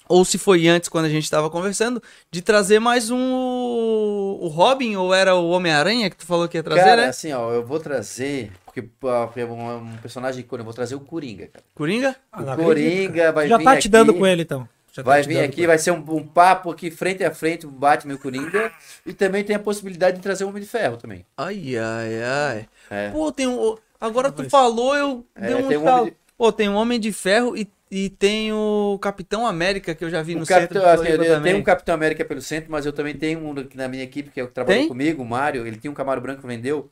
Ou 0.10 0.24
se 0.24 0.38
foi 0.38 0.68
antes, 0.68 0.88
quando 0.88 1.06
a 1.06 1.10
gente 1.10 1.30
tava 1.30 1.50
conversando, 1.50 2.02
de 2.32 2.42
trazer 2.42 2.80
mais 2.80 3.10
um. 3.12 3.18
O 4.40 4.48
Robin, 4.48 4.96
ou 4.96 5.14
era 5.14 5.36
o 5.36 5.50
Homem-Aranha 5.50 6.10
que 6.10 6.16
tu 6.16 6.26
falou 6.26 6.48
que 6.48 6.58
ia 6.58 6.64
trazer, 6.64 6.82
cara, 6.84 7.02
né? 7.04 7.08
assim, 7.10 7.34
ó, 7.34 7.52
eu 7.52 7.66
vou 7.66 7.80
trazer. 7.80 8.52
Porque 8.66 8.88
é 9.36 9.46
um, 9.46 9.78
um 9.78 9.98
personagem 9.98 10.42
icônico, 10.42 10.62
eu 10.62 10.66
vou 10.66 10.74
trazer 10.74 10.96
o 10.96 11.00
Coringa, 11.00 11.48
cara. 11.48 11.66
Coringa? 11.74 12.16
Ah, 12.32 12.42
o 12.54 12.56
Coringa 12.56 13.32
vai 13.32 13.48
Já 13.50 13.58
vir 13.58 13.64
tá 13.64 13.72
aqui. 13.72 13.82
te 13.82 13.90
dando 13.90 14.14
com 14.14 14.26
ele, 14.26 14.44
então. 14.44 14.70
Já 14.94 15.04
tá 15.04 15.10
Vai 15.12 15.24
vir 15.24 15.40
aqui, 15.40 15.68
vai 15.68 15.78
ser 15.78 15.92
um, 15.92 16.04
um 16.10 16.26
papo 16.26 16.72
aqui 16.72 16.90
frente 16.90 17.24
a 17.24 17.32
frente, 17.34 17.66
o 17.66 17.72
Batman 17.72 18.14
e 18.14 18.16
o 18.16 18.20
Coringa. 18.20 18.72
E 19.06 19.14
também 19.14 19.44
tem 19.44 19.56
a 19.56 19.60
possibilidade 19.60 20.18
de 20.18 20.24
trazer 20.24 20.44
o 20.46 20.50
Homem 20.50 20.62
de 20.64 20.70
Ferro 20.70 20.98
também. 20.98 21.26
Ai, 21.36 21.76
ai, 21.78 22.24
ai. 22.24 22.68
É. 22.90 23.10
Pô, 23.10 23.32
tem 23.32 23.48
um. 23.48 23.76
Agora 24.00 24.32
tu 24.32 24.48
falou, 24.50 24.96
eu 24.96 25.26
É, 25.36 25.48
dei 25.48 25.56
um 25.56 25.68
tem 25.68 25.78
um 25.78 25.82
estalo. 25.82 26.02
Homem 26.04 26.12
de- 26.12 26.27
Pô, 26.38 26.52
tem 26.52 26.70
um 26.70 26.76
Homem 26.76 27.00
de 27.00 27.12
Ferro 27.12 27.56
e, 27.58 27.68
e 27.90 28.10
tem 28.10 28.52
o 28.54 28.98
Capitão 29.02 29.46
América 29.46 29.96
que 29.96 30.04
eu 30.04 30.10
já 30.10 30.22
vi 30.22 30.36
no 30.36 30.42
O 30.42 30.46
centro 30.46 30.80
Capitão, 30.80 30.84
de 30.84 30.90
assim, 30.90 31.08
eu 31.10 31.18
também. 31.26 31.42
tenho 31.42 31.58
um 31.58 31.64
Capitão 31.64 31.96
América 31.96 32.24
pelo 32.26 32.42
centro, 32.42 32.72
mas 32.72 32.86
eu 32.86 32.94
também 32.94 33.16
tenho 33.18 33.40
um 33.40 33.54
na 33.76 33.88
minha 33.88 34.04
equipe 34.04 34.30
que, 34.30 34.40
é 34.40 34.44
o 34.44 34.48
que 34.48 34.54
trabalhou 34.54 34.82
Tem? 34.82 34.88
comigo, 34.90 35.22
o 35.24 35.26
Mário. 35.26 35.66
Ele 35.66 35.78
tinha 35.78 35.92
um 35.92 35.96
Camaro 35.96 36.22
branco 36.22 36.42
que 36.42 36.48
vendeu, 36.48 36.92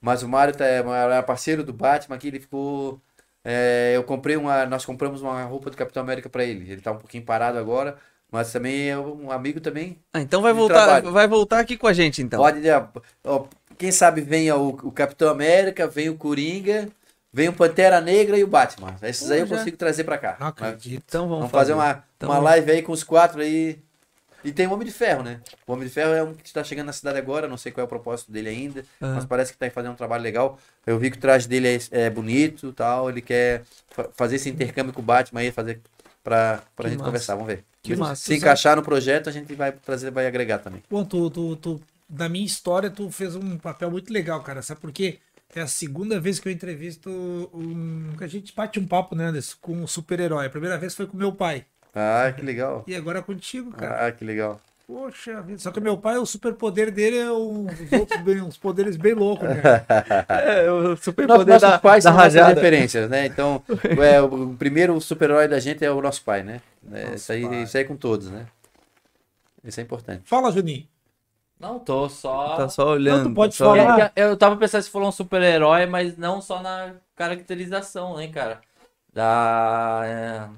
mas 0.00 0.22
o 0.22 0.28
Mário 0.28 0.54
tá, 0.56 0.64
era 0.66 1.22
parceiro 1.22 1.64
do 1.64 1.72
Batman 1.72 2.16
aqui, 2.16 2.28
ele 2.28 2.40
ficou. 2.40 3.00
é, 3.44 3.92
eu 3.96 4.04
comprei 4.04 4.36
uma. 4.36 4.66
Nós 4.66 4.84
compramos 4.84 5.22
uma 5.22 5.42
roupa 5.44 5.70
do 5.70 5.76
Capitão 5.76 6.02
América 6.02 6.28
pra 6.28 6.44
ele. 6.44 6.70
Ele 6.70 6.80
tá 6.82 6.92
um 6.92 6.98
pouquinho 6.98 7.24
parado 7.24 7.58
agora, 7.58 7.98
mas 8.30 8.52
também 8.52 8.90
é 8.90 8.98
um 8.98 9.30
amigo 9.30 9.60
também. 9.60 9.98
Ah, 10.12 10.20
então 10.20 10.42
vai 10.42 10.52
voltar, 10.52 10.84
trabalho. 10.84 11.12
vai 11.12 11.28
voltar 11.28 11.60
aqui 11.60 11.76
com 11.76 11.86
a 11.86 11.92
gente, 11.92 12.22
então. 12.22 12.40
Pode, 12.40 12.60
né, 12.60 12.70
ó, 13.24 13.46
quem 13.78 13.90
sabe 13.92 14.20
venha 14.20 14.56
o, 14.56 14.68
o 14.70 14.92
Capitão 14.92 15.28
América, 15.28 15.86
vem 15.86 16.08
o 16.08 16.16
Coringa, 16.16 16.88
vem 17.36 17.48
o 17.48 17.52
Pantera 17.52 18.00
Negra 18.00 18.38
e 18.38 18.42
o 18.42 18.46
Batman. 18.46 18.96
Esses 19.02 19.26
Pô, 19.28 19.32
aí 19.34 19.40
eu 19.40 19.46
já. 19.46 19.58
consigo 19.58 19.76
trazer 19.76 20.04
pra 20.04 20.16
cá. 20.16 20.36
Não 20.40 20.46
Mas 20.58 20.68
acredito. 20.70 21.04
Então 21.06 21.24
vamos, 21.24 21.38
Vamos 21.40 21.50
fazer 21.52 21.74
uma, 21.74 22.02
Então 22.16 22.28
uma 22.30 22.36
vamos. 22.36 22.50
live 22.50 22.70
aí 22.70 22.82
com 22.82 22.92
os 22.92 23.04
quatro 23.04 23.42
aí. 23.42 23.78
E 24.42 24.52
tem 24.52 24.66
o 24.66 24.72
Homem 24.72 24.86
de 24.86 24.92
Ferro, 24.92 25.22
né? 25.22 25.40
O 25.66 25.72
Homem 25.72 25.86
de 25.88 25.92
Ferro 25.92 26.12
é 26.14 26.22
um 26.22 26.32
que 26.32 26.46
está 26.46 26.62
chegando 26.64 26.86
na 26.86 26.92
cidade 26.92 27.18
agora, 27.18 27.46
não 27.48 27.56
sei 27.56 27.72
qual 27.72 27.82
é 27.82 27.84
o 27.84 27.88
propósito 27.88 28.30
dele 28.32 28.48
ainda, 28.48 28.84
Aham. 29.02 29.16
mas 29.16 29.24
parece 29.24 29.52
que 29.52 29.56
está 29.56 29.68
fazendo 29.74 29.92
um 29.92 29.96
trabalho 29.96 30.22
legal. 30.22 30.58
Eu 30.86 30.98
vi 30.98 31.10
que 31.10 31.18
o 31.18 31.20
traje 31.20 31.46
dele 31.48 31.68
é, 31.90 32.04
é 32.06 32.10
bonito 32.10 32.72
tal, 32.72 33.10
ele 33.10 33.20
quer 33.20 33.64
fa- 33.90 34.08
fazer 34.14 34.36
esse 34.36 34.48
intercâmbio 34.48 34.92
com 34.92 35.00
o 35.00 35.04
Batman 35.04 35.40
aí, 35.40 35.50
fazer 35.50 35.80
pra, 36.24 36.62
pra 36.76 36.84
Que 36.84 36.90
gente 36.90 36.98
massa. 37.00 37.04
conversar, 37.10 37.34
vamos 37.34 37.48
ver. 37.48 37.64
Que 37.82 37.96
massa. 37.96 38.22
Se 38.22 38.34
encaixar 38.36 38.76
no 38.76 38.82
projeto, 38.82 39.28
a 39.28 39.32
gente 39.32 39.52
vai 39.54 39.72
trazer, 39.72 40.10
vai 40.10 40.26
agregar 40.26 40.58
também. 40.58 40.82
Bom, 40.88 41.04
tu, 41.04 41.28
tu, 41.28 41.56
tu, 41.56 41.80
na 42.08 42.28
minha 42.28 42.46
história, 42.46 42.88
tu 42.88 43.10
fez 43.10 43.34
um 43.34 43.58
papel 43.58 43.90
muito 43.90 44.12
legal, 44.12 44.40
cara. 44.42 44.62
Sabe 44.62 44.80
por 44.80 44.92
quê? 44.92 45.18
É 45.54 45.60
a 45.60 45.66
segunda 45.66 46.20
vez 46.20 46.38
que 46.38 46.48
eu 46.48 46.52
entrevisto 46.52 47.08
um. 47.54 48.12
que 48.18 48.24
a 48.24 48.26
gente 48.26 48.54
bate 48.54 48.78
um 48.78 48.86
papo, 48.86 49.14
né, 49.14 49.26
Anderson, 49.26 49.56
com 49.60 49.72
um 49.74 49.86
super-herói. 49.86 50.46
A 50.46 50.50
primeira 50.50 50.76
vez 50.76 50.94
foi 50.94 51.06
com 51.06 51.16
meu 51.16 51.32
pai. 51.32 51.64
Ah, 51.94 52.30
que 52.34 52.42
legal. 52.42 52.84
E 52.86 52.94
agora 52.94 53.20
é 53.20 53.22
contigo, 53.22 53.70
cara. 53.72 54.06
Ah, 54.06 54.12
que 54.12 54.22
legal. 54.24 54.60
Poxa 54.86 55.40
vida. 55.40 55.58
Só 55.58 55.70
que 55.72 55.80
meu 55.80 55.96
pai, 55.96 56.16
o 56.18 56.26
superpoder 56.26 56.92
dele 56.92 57.16
é 57.18 57.32
um, 57.32 57.66
os 57.66 57.92
outros 57.92 58.20
bem- 58.20 58.40
uns 58.42 58.56
poderes 58.56 58.96
bem 58.96 59.14
loucos, 59.14 59.48
né? 59.48 59.56
É, 60.28 60.70
o 60.70 60.94
super 60.96 61.26
Nosso- 61.26 61.40
poder 61.40 61.52
nossos 61.54 61.68
da, 61.70 61.78
pais 61.78 62.04
da 62.04 62.10
rajada. 62.12 62.54
referências, 62.54 63.08
né? 63.10 63.26
Então, 63.26 63.62
é, 64.00 64.20
o 64.20 64.54
primeiro 64.54 65.00
super-herói 65.00 65.48
da 65.48 65.58
gente 65.58 65.84
é 65.84 65.90
o 65.90 66.00
nosso 66.02 66.22
pai, 66.22 66.42
né? 66.42 66.60
É, 66.92 67.14
isso, 67.14 67.32
aí, 67.32 67.42
pai. 67.46 67.62
isso 67.62 67.76
aí 67.76 67.82
é 67.82 67.86
com 67.86 67.96
todos, 67.96 68.30
né? 68.30 68.46
Isso 69.64 69.80
é 69.80 69.82
importante. 69.82 70.22
Fala, 70.24 70.52
Juninho. 70.52 70.86
Não, 71.58 71.78
tô 71.78 72.08
só. 72.08 72.56
Tá 72.56 72.68
só 72.68 72.90
olhando. 72.90 73.24
Não, 73.24 73.30
tu 73.30 73.34
pode 73.34 73.52
tá 73.56 73.64
só 73.64 73.74
falar. 73.74 73.94
olhando. 73.96 74.10
É, 74.14 74.22
Eu 74.24 74.36
tava 74.36 74.56
pensando 74.56 74.82
se 74.82 74.90
falou 74.90 75.08
um 75.08 75.12
super-herói, 75.12 75.86
mas 75.86 76.16
não 76.16 76.40
só 76.40 76.60
na 76.60 76.94
caracterização, 77.14 78.16
né, 78.16 78.28
cara? 78.28 78.60
Da 79.12 80.02
é, 80.04 80.48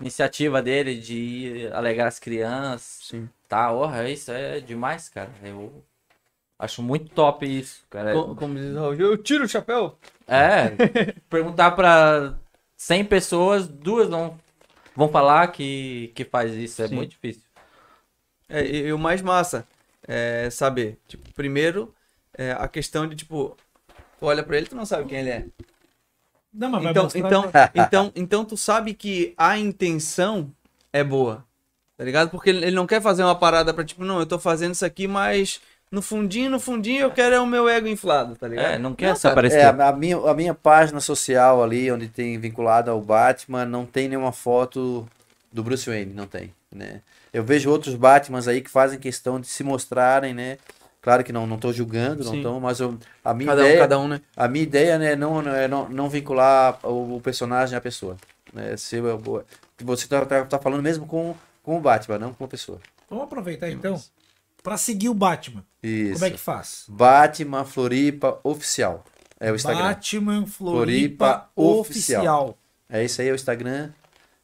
iniciativa 0.00 0.62
dele 0.62 0.96
de 0.96 1.68
alegrar 1.72 2.06
as 2.06 2.18
crianças. 2.20 3.06
Sim. 3.08 3.28
Tá, 3.48 3.72
orra, 3.72 4.08
isso 4.08 4.30
é 4.30 4.60
demais, 4.60 5.08
cara. 5.08 5.30
Eu 5.42 5.82
acho 6.58 6.80
muito 6.82 7.10
top 7.10 7.44
isso, 7.44 7.84
cara. 7.90 8.12
Co- 8.12 8.34
Como 8.36 8.54
diz 8.54 8.74
o 8.74 8.78
Raul, 8.80 8.94
eu 8.94 9.18
tiro 9.18 9.44
o 9.44 9.48
chapéu. 9.48 9.98
É, 10.28 10.70
perguntar 11.28 11.72
pra 11.72 12.34
100 12.76 13.04
pessoas, 13.06 13.66
duas 13.66 14.08
não 14.08 14.38
vão 14.94 15.08
falar 15.08 15.48
que, 15.48 16.12
que 16.14 16.24
faz 16.24 16.54
isso. 16.54 16.82
É 16.82 16.88
Sim. 16.88 16.94
muito 16.94 17.10
difícil. 17.10 17.42
É, 18.48 18.64
e, 18.64 18.76
e 18.86 18.92
o 18.92 18.98
mais 18.98 19.20
massa 19.22 19.66
é 20.06 20.48
saber, 20.50 20.98
tipo, 21.08 21.32
primeiro, 21.34 21.94
é, 22.36 22.52
a 22.52 22.68
questão 22.68 23.06
de, 23.06 23.16
tipo, 23.16 23.56
tu 24.18 24.26
olha 24.26 24.42
pra 24.42 24.56
ele, 24.56 24.66
tu 24.66 24.76
não 24.76 24.86
sabe 24.86 25.08
quem 25.08 25.18
ele 25.18 25.30
é. 25.30 25.44
Não, 26.52 26.70
mas 26.70 26.82
vai 26.82 26.90
Então, 26.90 27.08
então, 27.14 27.52
então, 27.74 28.12
então 28.14 28.44
tu 28.44 28.56
sabe 28.56 28.94
que 28.94 29.34
a 29.36 29.58
intenção 29.58 30.50
é 30.92 31.04
boa, 31.04 31.44
tá 31.96 32.04
ligado? 32.04 32.30
Porque 32.30 32.50
ele 32.50 32.66
ele 32.66 32.76
não 32.76 32.86
quer 32.86 33.02
fazer 33.02 33.22
uma 33.22 33.34
parada 33.34 33.74
pra, 33.74 33.84
tipo, 33.84 34.04
não, 34.04 34.20
eu 34.20 34.26
tô 34.26 34.38
fazendo 34.38 34.72
isso 34.72 34.84
aqui, 34.84 35.06
mas 35.06 35.60
no 35.90 36.02
fundinho, 36.02 36.50
no 36.50 36.58
fundinho 36.58 37.02
eu 37.02 37.10
quero 37.10 37.34
é 37.34 37.40
o 37.40 37.46
meu 37.46 37.68
ego 37.68 37.86
inflado, 37.86 38.34
tá 38.36 38.48
ligado? 38.48 38.74
É, 38.74 38.78
não 38.78 38.94
quer 38.94 39.14
se 39.16 39.22
Cara, 39.22 39.34
aparecer. 39.34 39.58
É, 39.58 39.64
a, 39.64 39.88
a 39.88 39.92
minha, 39.92 40.16
a 40.16 40.34
minha 40.34 40.54
página 40.54 41.00
social 41.00 41.62
ali, 41.62 41.90
onde 41.92 42.08
tem 42.08 42.38
vinculado 42.38 42.90
ao 42.90 43.00
Batman, 43.00 43.64
não 43.64 43.84
tem 43.84 44.08
nenhuma 44.08 44.32
foto 44.32 45.06
do 45.52 45.62
Bruce 45.62 45.88
Wayne, 45.88 46.12
não 46.12 46.26
tem, 46.26 46.52
né? 46.72 47.02
Eu 47.36 47.44
vejo 47.44 47.70
outros 47.70 47.94
Batmans 47.94 48.48
aí 48.48 48.62
que 48.62 48.70
fazem 48.70 48.98
questão 48.98 49.38
de 49.38 49.46
se 49.46 49.62
mostrarem, 49.62 50.32
né? 50.32 50.56
Claro 51.02 51.22
que 51.22 51.34
não, 51.34 51.46
não 51.46 51.58
tô 51.58 51.70
julgando, 51.70 52.24
não 52.24 52.32
Sim. 52.32 52.42
tô, 52.42 52.58
mas 52.58 52.80
eu, 52.80 52.98
a 53.22 53.34
minha 53.34 53.50
Cada 53.50 53.60
um, 53.60 53.64
ideia, 53.66 53.78
cada 53.78 53.98
um, 53.98 54.08
né? 54.08 54.20
a 54.34 54.48
minha 54.48 54.62
ideia 54.62 54.98
né, 54.98 55.14
não, 55.14 55.42
não 55.42 55.54
é 55.54 55.68
não, 55.68 55.86
não 55.86 56.08
vincular 56.08 56.78
o, 56.82 57.16
o 57.16 57.20
personagem 57.20 57.76
à 57.76 57.80
pessoa. 57.80 58.16
Né? 58.54 58.74
Se 58.78 58.96
eu- 58.96 59.44
você 59.84 60.08
tá, 60.08 60.24
tá, 60.24 60.46
tá 60.46 60.58
falando 60.58 60.82
mesmo 60.82 61.06
com, 61.06 61.34
com 61.62 61.76
o 61.76 61.80
Batman, 61.80 62.18
não 62.18 62.32
com 62.32 62.44
a 62.44 62.48
pessoa. 62.48 62.80
Vamos 63.10 63.24
aproveitar 63.24 63.68
então 63.70 64.02
pra 64.62 64.78
seguir 64.78 65.10
o 65.10 65.14
Batman. 65.14 65.62
Isso. 65.82 66.14
Como 66.14 66.24
é 66.24 66.30
que 66.30 66.38
faz? 66.38 66.86
Batman 66.88 67.66
Floripa 67.66 68.40
Oficial. 68.42 69.04
É 69.38 69.52
o 69.52 69.56
Instagram. 69.56 69.82
Batman 69.82 70.46
Floripa, 70.46 71.26
Floripa 71.26 71.50
oficial. 71.54 72.56
É 72.88 73.04
isso 73.04 73.20
aí, 73.20 73.28
é 73.28 73.32
o 73.32 73.34
Instagram. 73.34 73.90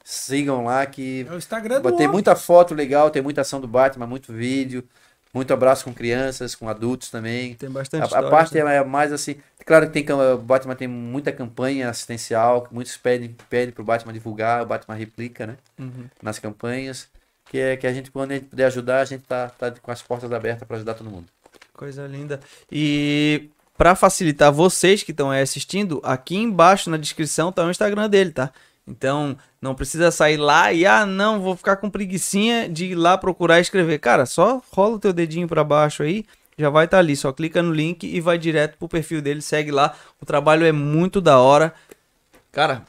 Sigam 0.04 0.64
lá 0.64 0.84
que 0.86 1.26
É 1.28 1.32
o 1.32 1.38
Instagram 1.38 1.80
do 1.80 1.88
tem 1.90 2.06
homem. 2.06 2.08
muita 2.08 2.34
foto 2.34 2.74
legal, 2.74 3.10
tem 3.10 3.22
muita 3.22 3.40
ação 3.40 3.60
do 3.60 3.68
Batman, 3.68 4.06
muito 4.06 4.32
vídeo, 4.32 4.84
muito 5.32 5.52
abraço 5.52 5.84
com 5.84 5.94
crianças, 5.94 6.54
com 6.54 6.68
adultos 6.68 7.08
também. 7.08 7.54
Tem 7.54 7.70
bastante 7.70 8.14
A, 8.14 8.18
a 8.18 8.30
parte 8.30 8.54
né? 8.54 8.60
ela 8.60 8.72
é 8.72 8.84
mais 8.84 9.12
assim. 9.12 9.36
Claro 9.64 9.86
que 9.86 9.92
tem 9.92 10.14
o 10.14 10.38
Batman 10.38 10.74
tem 10.74 10.88
muita 10.88 11.32
campanha 11.32 11.88
assistencial, 11.88 12.62
que 12.62 12.74
muitos 12.74 12.96
pedem, 12.96 13.34
pedem 13.48 13.72
pro 13.72 13.84
Batman 13.84 14.12
divulgar, 14.12 14.62
o 14.62 14.66
Batman 14.66 14.94
replica, 14.94 15.46
né? 15.46 15.56
Uhum. 15.78 16.06
Nas 16.22 16.38
campanhas. 16.38 17.08
Que 17.46 17.58
é 17.58 17.76
que 17.76 17.86
a 17.86 17.92
gente, 17.92 18.10
quando 18.10 18.30
a 18.30 18.34
gente 18.34 18.46
puder 18.46 18.66
ajudar, 18.66 19.00
a 19.00 19.04
gente 19.04 19.24
tá, 19.24 19.48
tá 19.48 19.70
com 19.70 19.90
as 19.90 20.02
portas 20.02 20.32
abertas 20.32 20.66
para 20.66 20.76
ajudar 20.76 20.94
todo 20.94 21.10
mundo. 21.10 21.26
Coisa 21.74 22.06
linda. 22.06 22.40
E 22.70 23.50
para 23.76 23.94
facilitar 23.94 24.52
vocês 24.52 25.02
que 25.02 25.10
estão 25.10 25.30
aí 25.30 25.42
assistindo, 25.42 26.00
aqui 26.04 26.36
embaixo 26.36 26.88
na 26.88 26.96
descrição 26.96 27.50
tá 27.50 27.64
o 27.64 27.70
Instagram 27.70 28.08
dele, 28.08 28.30
tá? 28.30 28.52
Então, 28.86 29.36
não 29.60 29.74
precisa 29.74 30.10
sair 30.10 30.36
lá 30.36 30.72
e 30.72 30.84
ah, 30.84 31.06
não, 31.06 31.40
vou 31.40 31.56
ficar 31.56 31.76
com 31.76 31.88
preguicinha 31.88 32.68
de 32.68 32.86
ir 32.86 32.94
lá 32.94 33.16
procurar 33.16 33.58
e 33.58 33.62
escrever. 33.62 33.98
Cara, 33.98 34.26
só 34.26 34.60
rola 34.72 34.96
o 34.96 34.98
teu 34.98 35.12
dedinho 35.12 35.46
para 35.46 35.62
baixo 35.62 36.02
aí, 36.02 36.24
já 36.58 36.68
vai 36.68 36.86
estar 36.86 36.98
ali, 36.98 37.14
só 37.16 37.32
clica 37.32 37.62
no 37.62 37.72
link 37.72 38.04
e 38.04 38.20
vai 38.20 38.38
direto 38.38 38.76
pro 38.76 38.88
perfil 38.88 39.22
dele, 39.22 39.40
segue 39.40 39.70
lá. 39.70 39.94
O 40.20 40.26
trabalho 40.26 40.66
é 40.66 40.72
muito 40.72 41.20
da 41.20 41.38
hora. 41.38 41.72
Cara, 42.50 42.82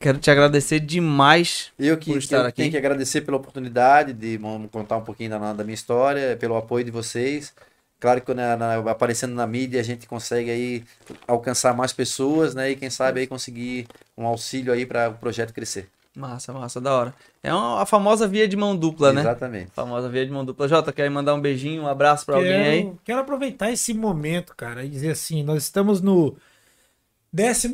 quero 0.00 0.18
te 0.18 0.30
agradecer 0.30 0.80
demais 0.80 1.72
Eu 1.78 1.96
que, 1.96 2.10
por 2.10 2.18
estar 2.18 2.38
eu 2.38 2.46
aqui. 2.46 2.56
tenho 2.56 2.70
que 2.72 2.76
agradecer 2.76 3.20
pela 3.22 3.36
oportunidade 3.36 4.12
de 4.12 4.38
contar 4.70 4.96
um 4.96 5.04
pouquinho 5.04 5.30
da, 5.30 5.52
da 5.52 5.64
minha 5.64 5.74
história, 5.74 6.36
pelo 6.36 6.56
apoio 6.56 6.84
de 6.84 6.90
vocês. 6.90 7.54
Claro 8.00 8.20
que 8.20 8.34
na, 8.34 8.56
na- 8.56 8.90
aparecendo 8.90 9.34
na 9.34 9.46
mídia 9.46 9.80
a 9.80 9.84
gente 9.84 10.06
consegue 10.06 10.50
aí 10.50 10.84
alcançar 11.26 11.74
mais 11.74 11.92
pessoas, 11.92 12.54
né? 12.54 12.70
E 12.70 12.76
quem 12.76 12.90
sabe 12.90 13.20
aí 13.20 13.26
conseguir 13.26 13.86
um 14.16 14.26
auxílio 14.26 14.72
aí 14.72 14.84
para 14.84 15.10
o 15.10 15.14
projeto 15.14 15.52
crescer. 15.54 15.88
Massa, 16.16 16.52
massa, 16.52 16.80
da 16.80 16.92
hora. 16.94 17.14
É 17.42 17.52
uma, 17.52 17.82
a 17.82 17.86
famosa 17.86 18.28
via 18.28 18.46
de 18.46 18.56
mão 18.56 18.76
dupla, 18.76 19.12
né? 19.12 19.20
Exatamente. 19.20 19.72
Famosa 19.72 20.08
via 20.08 20.24
de 20.24 20.30
mão 20.30 20.44
dupla. 20.44 20.68
Jota, 20.68 20.92
quer 20.92 21.10
mandar 21.10 21.34
um 21.34 21.40
beijinho, 21.40 21.82
um 21.82 21.88
abraço 21.88 22.24
pra 22.24 22.36
alguém 22.36 22.52
aí? 22.54 22.92
Quero, 23.04 23.20
aproveitar 23.20 23.72
esse 23.72 23.92
momento, 23.92 24.54
cara, 24.56 24.84
e 24.84 24.88
dizer 24.88 25.10
assim: 25.10 25.42
nós 25.42 25.64
estamos 25.64 26.00
no 26.00 26.36
12 27.32 27.68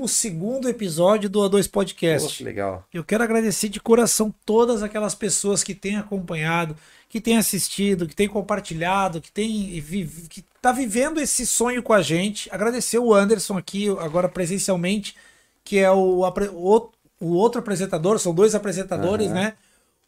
episódio 0.70 1.28
do 1.28 1.40
A2 1.40 1.64
Pô, 1.66 1.72
Podcast. 1.80 2.38
que 2.38 2.42
legal. 2.42 2.82
Eu 2.94 3.04
quero 3.04 3.22
agradecer 3.22 3.68
de 3.68 3.78
coração 3.78 4.34
todas 4.46 4.82
aquelas 4.82 5.14
pessoas 5.14 5.62
que 5.62 5.74
têm 5.74 5.98
acompanhado, 5.98 6.74
que 7.10 7.20
têm 7.20 7.36
assistido, 7.36 8.06
que 8.06 8.14
têm 8.14 8.28
compartilhado, 8.28 9.20
que 9.20 9.80
vi- 9.80 10.06
que 10.30 10.44
tá 10.62 10.70
vivendo 10.70 11.20
esse 11.20 11.44
sonho 11.44 11.82
com 11.82 11.92
a 11.92 12.00
gente. 12.00 12.48
Agradecer 12.52 13.00
o 13.00 13.12
Anderson 13.12 13.58
aqui 13.58 13.88
agora 13.98 14.28
presencialmente, 14.28 15.16
que 15.64 15.76
é 15.78 15.90
o, 15.90 16.20
o, 16.22 16.90
o 17.20 17.32
outro 17.34 17.58
apresentador, 17.58 18.18
são 18.20 18.32
dois 18.32 18.54
apresentadores, 18.54 19.26
Aham. 19.26 19.34
né? 19.34 19.54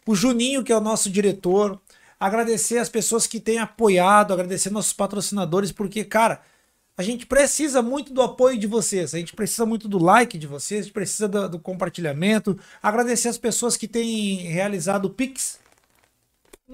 O 0.06 0.14
Juninho, 0.14 0.62
que 0.62 0.72
é 0.72 0.76
o 0.76 0.80
nosso 0.80 1.10
diretor. 1.10 1.78
Agradecer 2.20 2.78
as 2.78 2.88
pessoas 2.88 3.26
que 3.26 3.40
têm 3.40 3.58
apoiado, 3.58 4.32
agradecer 4.32 4.70
nossos 4.70 4.92
patrocinadores, 4.92 5.72
porque, 5.72 6.04
cara, 6.04 6.40
a 6.96 7.02
gente 7.02 7.26
precisa 7.26 7.82
muito 7.82 8.12
do 8.12 8.22
apoio 8.22 8.56
de 8.56 8.68
vocês, 8.68 9.12
a 9.12 9.18
gente 9.18 9.34
precisa 9.34 9.66
muito 9.66 9.88
do 9.88 9.98
like 9.98 10.38
de 10.38 10.46
vocês, 10.46 10.82
a 10.82 10.84
gente 10.84 10.92
precisa 10.92 11.26
do, 11.26 11.48
do 11.48 11.58
compartilhamento. 11.58 12.56
Agradecer 12.80 13.26
as 13.28 13.38
pessoas 13.38 13.76
que 13.76 13.88
têm 13.88 14.36
realizado 14.36 15.06
o 15.06 15.10
Pix, 15.10 15.58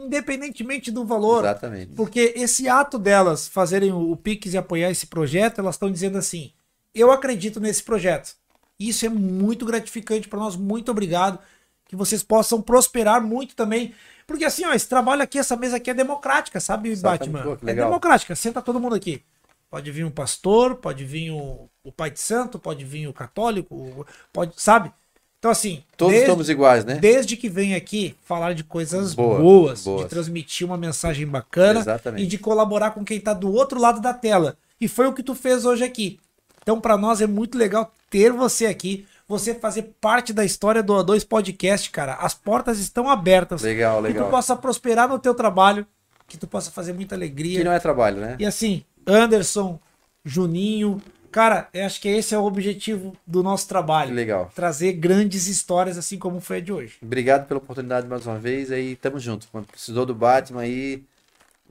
independentemente 0.04 0.90
do 0.90 1.04
valor. 1.04 1.44
Exatamente. 1.44 1.92
Porque 1.94 2.32
esse 2.36 2.68
ato 2.68 2.98
delas 2.98 3.48
fazerem 3.48 3.92
o, 3.92 4.16
Pix 4.16 4.54
e 4.54 4.58
apoiar 4.58 4.90
esse 4.90 5.06
projeto, 5.06 5.60
elas 5.60 5.74
estão 5.74 5.90
dizendo 5.90 6.18
assim: 6.18 6.52
eu 6.94 7.10
acredito 7.10 7.60
nesse 7.60 7.82
projeto. 7.82 8.34
Isso 8.78 9.04
é 9.04 9.08
muito 9.08 9.66
gratificante 9.66 10.28
para 10.28 10.38
nós. 10.38 10.56
Muito 10.56 10.90
obrigado. 10.90 11.38
Que 11.86 11.96
vocês 11.96 12.22
possam 12.22 12.60
prosperar 12.60 13.20
muito 13.20 13.56
também. 13.56 13.94
Porque 14.26 14.44
assim, 14.44 14.64
ó, 14.64 14.72
esse 14.72 14.88
trabalho 14.88 15.22
aqui, 15.22 15.38
essa 15.38 15.56
mesa 15.56 15.78
aqui 15.78 15.90
é 15.90 15.94
democrática, 15.94 16.60
sabe, 16.60 16.90
Exatamente. 16.90 17.30
Batman? 17.32 17.56
Pô, 17.56 17.68
é 17.68 17.74
democrática. 17.74 18.36
Senta 18.36 18.60
todo 18.60 18.78
mundo 18.78 18.94
aqui. 18.94 19.22
Pode 19.70 19.90
vir 19.90 20.04
um 20.04 20.10
pastor, 20.10 20.76
pode 20.76 21.04
vir 21.04 21.30
o, 21.30 21.68
o 21.82 21.92
pai 21.92 22.10
de 22.10 22.20
santo, 22.20 22.58
pode 22.58 22.84
vir 22.84 23.06
o 23.06 23.12
católico, 23.12 24.06
pode, 24.32 24.52
sabe? 24.56 24.92
Então, 25.38 25.50
assim, 25.52 25.82
Todos 25.96 26.12
desde, 26.14 26.28
estamos 26.30 26.48
iguais, 26.48 26.84
né? 26.84 26.96
desde 26.96 27.36
que 27.36 27.48
vem 27.48 27.74
aqui 27.74 28.16
falar 28.24 28.54
de 28.54 28.64
coisas 28.64 29.14
Boa, 29.14 29.38
boas, 29.38 29.84
boas. 29.84 30.02
de 30.02 30.08
transmitir 30.08 30.66
uma 30.66 30.76
mensagem 30.76 31.26
bacana 31.26 31.78
Exatamente. 31.80 32.24
e 32.24 32.26
de 32.26 32.38
colaborar 32.38 32.90
com 32.90 33.04
quem 33.04 33.20
tá 33.20 33.32
do 33.32 33.52
outro 33.52 33.80
lado 33.80 34.00
da 34.00 34.12
tela. 34.12 34.56
E 34.80 34.88
foi 34.88 35.06
o 35.06 35.12
que 35.12 35.22
tu 35.22 35.34
fez 35.36 35.64
hoje 35.64 35.84
aqui. 35.84 36.18
Então, 36.62 36.80
para 36.80 36.96
nós 36.98 37.20
é 37.20 37.26
muito 37.26 37.56
legal 37.56 37.92
ter 38.10 38.32
você 38.32 38.66
aqui, 38.66 39.06
você 39.28 39.54
fazer 39.54 39.94
parte 40.00 40.32
da 40.32 40.44
história 40.44 40.82
do 40.82 40.92
A2 40.94 41.24
Podcast, 41.26 41.88
cara. 41.90 42.14
As 42.14 42.34
portas 42.34 42.80
estão 42.80 43.08
abertas. 43.08 43.62
Legal, 43.62 44.02
Que 44.02 44.08
tu 44.08 44.12
legal. 44.14 44.30
possa 44.30 44.56
prosperar 44.56 45.08
no 45.08 45.18
teu 45.20 45.34
trabalho, 45.34 45.86
que 46.26 46.36
tu 46.36 46.46
possa 46.48 46.70
fazer 46.72 46.92
muita 46.92 47.10
Que 47.10 47.14
alegria. 47.14 47.62
não 47.64 47.72
é 47.72 47.78
trabalho, 47.78 48.16
né? 48.20 48.36
E 48.40 48.44
assim, 48.44 48.82
Anderson, 49.06 49.78
Juninho, 50.24 51.00
cara, 51.30 51.68
eu 51.72 51.84
acho 51.86 52.00
que 52.00 52.08
esse 52.08 52.34
é 52.34 52.38
o 52.38 52.44
objetivo 52.44 53.16
do 53.26 53.42
nosso 53.42 53.64
Que 53.64 53.68
trabalho. 53.70 54.14
legal. 54.14 54.50
Trazer 54.54 54.92
grandes 54.92 55.46
histórias 55.46 55.96
assim 55.98 56.18
como 56.18 56.40
foi 56.40 56.58
a 56.58 56.60
de 56.60 56.72
hoje. 56.72 56.94
Obrigado 57.02 57.46
pela 57.46 57.58
oportunidade 57.58 58.06
mais 58.06 58.26
uma 58.26 58.38
vez. 58.38 58.70
Aí 58.72 58.96
tamo 58.96 59.18
junto. 59.18 59.46
Quando 59.50 59.66
precisou 59.66 60.04
do 60.06 60.14
Batman 60.14 60.62
aí, 60.62 61.02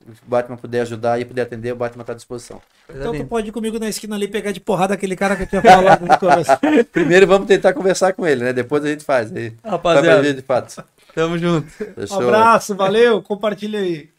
o 0.08 0.30
Batman 0.30 0.56
puder 0.58 0.82
ajudar 0.82 1.20
e 1.20 1.26
puder 1.26 1.42
atender, 1.42 1.72
o 1.74 1.76
Batman 1.76 2.04
tá 2.04 2.14
à 2.14 2.16
disposição. 2.16 2.62
Então 2.90 3.14
tu 3.14 3.26
pode 3.26 3.50
ir 3.50 3.52
comigo 3.52 3.78
na 3.78 3.90
esquina 3.90 4.16
ali 4.16 4.26
e 4.26 4.30
pegar 4.30 4.52
de 4.52 4.60
porrada 4.62 4.94
aquele 4.94 5.16
cara 5.16 5.36
que 5.36 5.44
eu 5.44 5.48
tinha 5.48 5.62
falado 5.62 6.06
no 6.06 6.18
começo. 6.18 6.52
Primeiro 6.94 7.28
vamos 7.28 7.48
tentar 7.48 7.74
conversar 7.74 8.14
com 8.14 8.26
ele, 8.26 8.44
né? 8.46 8.54
Depois 8.54 8.84
a 8.86 8.88
gente 8.88 9.04
faz. 9.04 9.36
Aí, 9.36 9.54
Rapaziada, 9.64 10.22
ver 10.22 10.34
de 10.34 10.42
fato. 10.42 10.82
tamo 11.14 11.38
junto. 11.38 11.68
Um 12.12 12.20
abraço, 12.22 12.76
valeu, 12.76 13.22
compartilha 13.22 13.80
aí. 13.80 14.10